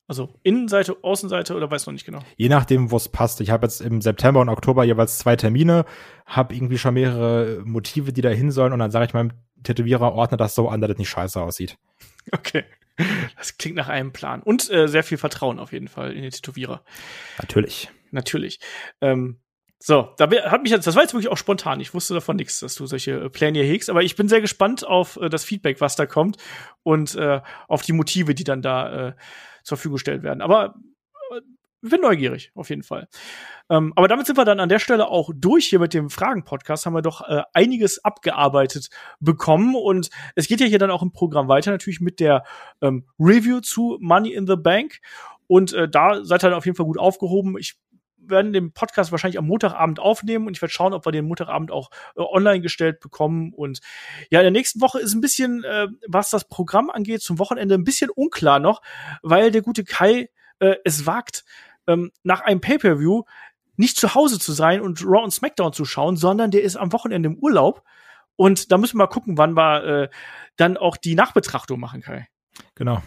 Also 0.07 0.31
Innenseite, 0.43 0.97
Außenseite 1.03 1.55
oder 1.55 1.71
weiß 1.71 1.87
noch 1.87 1.93
nicht 1.93 2.07
genau? 2.07 2.21
Je 2.37 2.49
nachdem, 2.49 2.91
wo 2.91 2.97
es 2.97 3.11
passt. 3.11 3.41
Ich 3.43 3.51
habe 3.51 3.67
jetzt 3.67 3.83
im 3.83 4.01
September 4.01 4.41
und 4.41 4.49
Oktober 4.49 4.85
jeweils 4.85 5.19
zwei 5.19 5.37
Termine, 5.37 5.85
habe 6.25 6.55
irgendwie 6.55 6.79
schon 6.79 6.95
mehrere 6.95 7.63
Motive, 7.65 8.13
die 8.13 8.23
da 8.23 8.31
hin 8.31 8.51
sollen 8.51 8.73
und 8.73 8.79
dann 8.79 8.91
sage 8.91 9.07
ich 9.07 9.15
meinem 9.15 9.33
Tätowierer, 9.63 10.13
ordne 10.13 10.39
das 10.39 10.55
so 10.55 10.69
an, 10.69 10.81
dass 10.81 10.89
das 10.89 10.99
nicht 10.99 11.11
scheiße 11.11 11.41
aussieht. 11.41 11.77
Okay. 12.33 12.65
Das 13.37 13.57
klingt 13.57 13.77
nach 13.77 13.89
einem 13.89 14.13
Plan. 14.13 14.43
Und 14.43 14.71
äh, 14.71 14.89
sehr 14.89 15.05
viel 15.05 15.19
Vertrauen 15.19 15.59
auf 15.59 15.73
jeden 15.73 15.89
Fall 15.89 16.13
in 16.13 16.23
den 16.23 16.31
Tätowierer. 16.31 16.85
Natürlich. 17.39 17.91
Natürlich. 18.11 18.59
Ähm, 19.01 19.41
so, 19.81 20.13
da 20.17 20.29
hat 20.51 20.63
mich 20.63 20.73
jetzt, 20.73 20.87
das 20.89 20.97
war 20.97 21.03
jetzt 21.03 21.15
wirklich 21.15 21.31
auch 21.31 21.37
spontan. 21.37 21.79
Ich 21.79 21.95
wusste 21.95 22.15
davon 22.15 22.37
nichts, 22.37 22.59
dass 22.61 22.75
du 22.75 22.87
solche 22.87 23.13
äh, 23.13 23.31
Pläne 23.31 23.61
hier 23.61 23.69
hegst, 23.69 23.91
aber 23.91 24.03
ich 24.03 24.17
bin 24.17 24.29
sehr 24.29 24.41
gespannt 24.41 24.85
auf 24.85 25.17
äh, 25.21 25.29
das 25.29 25.45
Feedback, 25.45 25.81
was 25.81 25.95
da 25.95 26.07
kommt 26.07 26.37
und 26.83 27.15
äh, 27.15 27.41
auf 27.69 27.83
die 27.83 27.93
Motive, 27.93 28.35
die 28.35 28.45
dann 28.45 28.61
da 28.61 29.09
äh, 29.09 29.13
zur 29.63 29.77
Verfügung 29.77 29.95
gestellt 29.95 30.25
werden. 30.25 30.43
Aber 30.43 30.75
äh, 31.31 31.41
bin 31.81 32.01
neugierig, 32.01 32.51
auf 32.55 32.71
jeden 32.71 32.83
Fall. 32.83 33.09
Ähm, 33.71 33.93
aber 33.97 34.09
damit 34.09 34.27
sind 34.27 34.37
wir 34.37 34.45
dann 34.45 34.61
an 34.61 34.69
der 34.69 34.79
Stelle 34.79 35.09
auch 35.09 35.31
durch 35.35 35.67
hier 35.67 35.79
mit 35.79 35.95
dem 35.95 36.11
Fragen-Podcast. 36.11 36.87
Haben 36.87 36.95
wir 36.95 37.03
doch 37.03 37.21
äh, 37.29 37.43
einiges 37.53 38.05
abgearbeitet 38.05 38.89
bekommen. 39.21 39.75
Und 39.75 40.11
es 40.35 40.49
geht 40.49 40.61
ja 40.61 40.67
hier 40.67 40.79
dann 40.79 40.91
auch 40.91 41.03
im 41.03 41.13
Programm 41.13 41.49
weiter, 41.49 41.71
natürlich 41.71 42.01
mit 42.01 42.21
der 42.21 42.45
ähm, 42.81 43.07
Review 43.19 43.61
zu 43.61 43.99
Money 44.01 44.33
in 44.33 44.47
the 44.47 44.57
Bank. 44.57 45.01
Und 45.47 45.73
äh, 45.73 45.89
da 45.89 46.25
seid 46.25 46.43
ihr 46.43 46.51
dann 46.51 46.59
auf 46.59 46.67
jeden 46.67 46.77
Fall 46.77 46.87
gut 46.87 46.99
aufgehoben. 46.99 47.57
Ich 47.59 47.79
werde 48.31 48.53
den 48.53 48.73
Podcast 48.73 49.13
wahrscheinlich 49.13 49.39
am 49.39 49.47
Montagabend 49.47 50.01
aufnehmen 50.01 50.47
und 50.47 50.57
ich 50.57 50.63
werde 50.63 50.73
schauen, 50.73 50.93
ob 50.93 51.07
wir 51.07 51.13
den 51.13 51.27
Montagabend 51.27 51.71
auch 51.71 51.91
äh, 52.17 52.21
online 52.21 52.61
gestellt 52.61 53.01
bekommen. 53.01 53.53
Und 53.55 53.81
ja, 54.31 54.41
in 54.41 54.45
der 54.45 54.51
nächsten 54.51 54.81
Woche 54.81 55.01
ist 55.01 55.15
ein 55.15 55.21
bisschen, 55.21 55.65
äh, 55.65 55.89
was 56.07 56.31
das 56.31 56.47
Programm 56.49 56.91
angeht, 56.91 57.23
zum 57.23 57.39
Wochenende 57.39 57.75
ein 57.75 57.85
bisschen 57.85 58.11
unklar 58.11 58.59
noch, 58.59 58.83
weil 59.23 59.51
der 59.51 59.63
gute 59.63 59.85
Kai 59.85 60.29
äh, 60.61 60.77
es 60.85 61.07
wagt, 61.07 61.45
ähm, 61.89 62.13
nach 62.23 62.43
einem 62.43 62.61
Pay-per-View 62.61 63.25
nicht 63.77 63.97
zu 63.97 64.15
Hause 64.15 64.39
zu 64.39 64.53
sein 64.53 64.81
und 64.81 65.05
Raw 65.05 65.25
und 65.25 65.33
SmackDown 65.33 65.73
zu 65.73 65.85
schauen, 65.85 66.17
sondern 66.17 66.51
der 66.51 66.63
ist 66.63 66.77
am 66.77 66.93
Wochenende 66.93 67.29
im 67.29 67.39
Urlaub. 67.39 67.83
Und 68.37 68.71
da 68.71 68.79
müssen 68.79 68.95
wir 68.95 69.05
mal 69.05 69.11
gucken, 69.11 69.39
wann 69.39 69.55
wir 69.55 69.85
äh, 69.85 70.09
dann 70.57 70.77
auch 70.77 70.97
die 70.97 71.15
Nachbetrachtung 71.15 71.81
machen, 71.81 72.03
Kai. 72.03 72.29
Genau. 72.75 73.03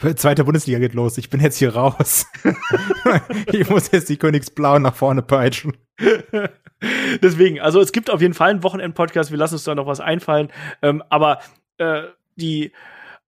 Zweite 0.16 0.44
Bundesliga 0.44 0.78
geht 0.78 0.94
los. 0.94 1.18
Ich 1.18 1.30
bin 1.30 1.40
jetzt 1.40 1.58
hier 1.58 1.74
raus. 1.74 2.26
ich 3.52 3.68
muss 3.68 3.90
jetzt 3.90 4.08
die 4.08 4.16
Königsblauen 4.16 4.82
nach 4.82 4.94
vorne 4.94 5.22
peitschen. 5.22 5.76
Deswegen, 7.22 7.60
also 7.60 7.80
es 7.80 7.92
gibt 7.92 8.10
auf 8.10 8.20
jeden 8.20 8.34
Fall 8.34 8.50
einen 8.50 8.62
Wochenend-Podcast. 8.62 9.30
Wir 9.30 9.38
lassen 9.38 9.54
uns 9.54 9.64
da 9.64 9.74
noch 9.74 9.86
was 9.86 10.00
einfallen. 10.00 10.50
Ähm, 10.82 11.02
aber 11.08 11.40
äh, 11.78 12.04
die 12.36 12.72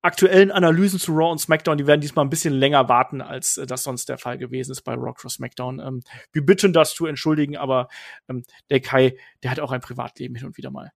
aktuellen 0.06 0.50
Analysen 0.50 0.98
zu 0.98 1.12
Raw 1.12 1.30
und 1.30 1.38
SmackDown, 1.38 1.76
die 1.76 1.86
werden 1.86 2.00
diesmal 2.00 2.24
ein 2.24 2.30
bisschen 2.30 2.54
länger 2.54 2.88
warten, 2.88 3.20
als 3.20 3.58
äh, 3.58 3.66
das 3.66 3.82
sonst 3.82 4.08
der 4.08 4.18
Fall 4.18 4.38
gewesen 4.38 4.72
ist 4.72 4.82
bei 4.82 4.94
Raw 4.94 5.12
Cross 5.14 5.34
SmackDown. 5.34 5.80
Ähm, 5.80 6.02
wir 6.32 6.46
bitten 6.46 6.72
das 6.72 6.94
zu 6.94 7.06
entschuldigen, 7.06 7.56
aber 7.56 7.88
ähm, 8.28 8.44
der 8.70 8.80
Kai, 8.80 9.16
der 9.42 9.50
hat 9.50 9.60
auch 9.60 9.72
ein 9.72 9.80
Privatleben 9.80 10.34
hin 10.34 10.46
und 10.46 10.56
wieder 10.56 10.70
mal. 10.70 10.92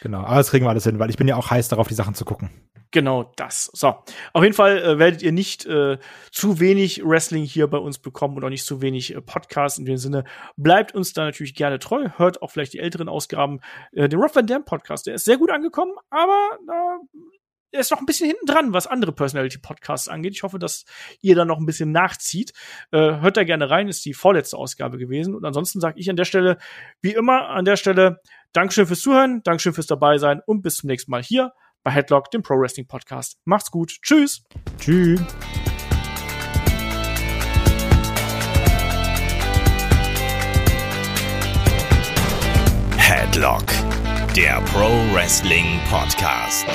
Genau, 0.00 0.20
aber 0.20 0.36
das 0.36 0.50
kriegen 0.50 0.64
wir 0.64 0.70
alles 0.70 0.84
hin, 0.84 0.98
weil 0.98 1.10
ich 1.10 1.16
bin 1.16 1.28
ja 1.28 1.36
auch 1.36 1.50
heiß 1.50 1.68
darauf, 1.68 1.88
die 1.88 1.94
Sachen 1.94 2.14
zu 2.14 2.24
gucken. 2.24 2.50
Genau 2.90 3.32
das. 3.36 3.70
So, 3.72 3.94
auf 4.34 4.42
jeden 4.42 4.54
Fall 4.54 4.78
äh, 4.78 4.98
werdet 4.98 5.22
ihr 5.22 5.32
nicht 5.32 5.64
äh, 5.64 5.98
zu 6.30 6.60
wenig 6.60 7.02
Wrestling 7.02 7.44
hier 7.44 7.66
bei 7.66 7.78
uns 7.78 7.98
bekommen 7.98 8.36
und 8.36 8.44
auch 8.44 8.50
nicht 8.50 8.66
zu 8.66 8.82
wenig 8.82 9.14
äh, 9.14 9.22
Podcasts. 9.22 9.78
In 9.78 9.86
dem 9.86 9.96
Sinne, 9.96 10.24
bleibt 10.56 10.94
uns 10.94 11.14
da 11.14 11.24
natürlich 11.24 11.54
gerne 11.54 11.78
treu. 11.78 12.10
Hört 12.16 12.42
auch 12.42 12.50
vielleicht 12.50 12.74
die 12.74 12.80
älteren 12.80 13.08
Ausgaben. 13.08 13.60
Äh, 13.92 14.10
den 14.10 14.20
Rob 14.20 14.34
Van 14.36 14.46
Dam 14.46 14.66
Podcast, 14.66 15.06
der 15.06 15.14
ist 15.14 15.24
sehr 15.24 15.38
gut 15.38 15.50
angekommen, 15.50 15.92
aber 16.10 16.58
äh, 16.68 17.18
er 17.72 17.80
ist 17.80 17.90
noch 17.90 17.98
ein 17.98 18.06
bisschen 18.06 18.28
hinten 18.28 18.46
dran, 18.46 18.72
was 18.72 18.86
andere 18.86 19.12
Personality-Podcasts 19.12 20.08
angeht. 20.08 20.34
Ich 20.34 20.42
hoffe, 20.42 20.58
dass 20.58 20.84
ihr 21.20 21.34
da 21.34 21.44
noch 21.44 21.58
ein 21.58 21.66
bisschen 21.66 21.90
nachzieht. 21.90 22.52
Äh, 22.90 23.20
hört 23.20 23.36
da 23.36 23.44
gerne 23.44 23.70
rein, 23.70 23.88
ist 23.88 24.04
die 24.04 24.14
vorletzte 24.14 24.58
Ausgabe 24.58 24.98
gewesen. 24.98 25.34
Und 25.34 25.44
ansonsten 25.44 25.80
sage 25.80 25.98
ich 25.98 26.08
an 26.10 26.16
der 26.16 26.26
Stelle, 26.26 26.58
wie 27.00 27.12
immer, 27.12 27.48
an 27.48 27.64
der 27.64 27.76
Stelle, 27.76 28.20
Dankeschön 28.52 28.86
fürs 28.86 29.00
Zuhören, 29.00 29.42
Dankeschön 29.42 29.72
fürs 29.72 29.86
dabei 29.86 30.18
sein 30.18 30.42
und 30.44 30.62
bis 30.62 30.76
zum 30.76 30.88
nächsten 30.88 31.10
Mal 31.10 31.22
hier 31.22 31.52
bei 31.82 31.90
Headlock, 31.90 32.30
dem 32.30 32.42
Pro 32.42 32.58
Wrestling 32.58 32.86
Podcast. 32.86 33.38
Macht's 33.44 33.70
gut. 33.70 33.96
Tschüss. 34.02 34.44
Tschüss. 34.78 35.20
Headlock, 42.98 43.64
der 44.36 44.60
Pro 44.66 44.90
Wrestling 45.14 45.80
Podcast. 45.88 46.66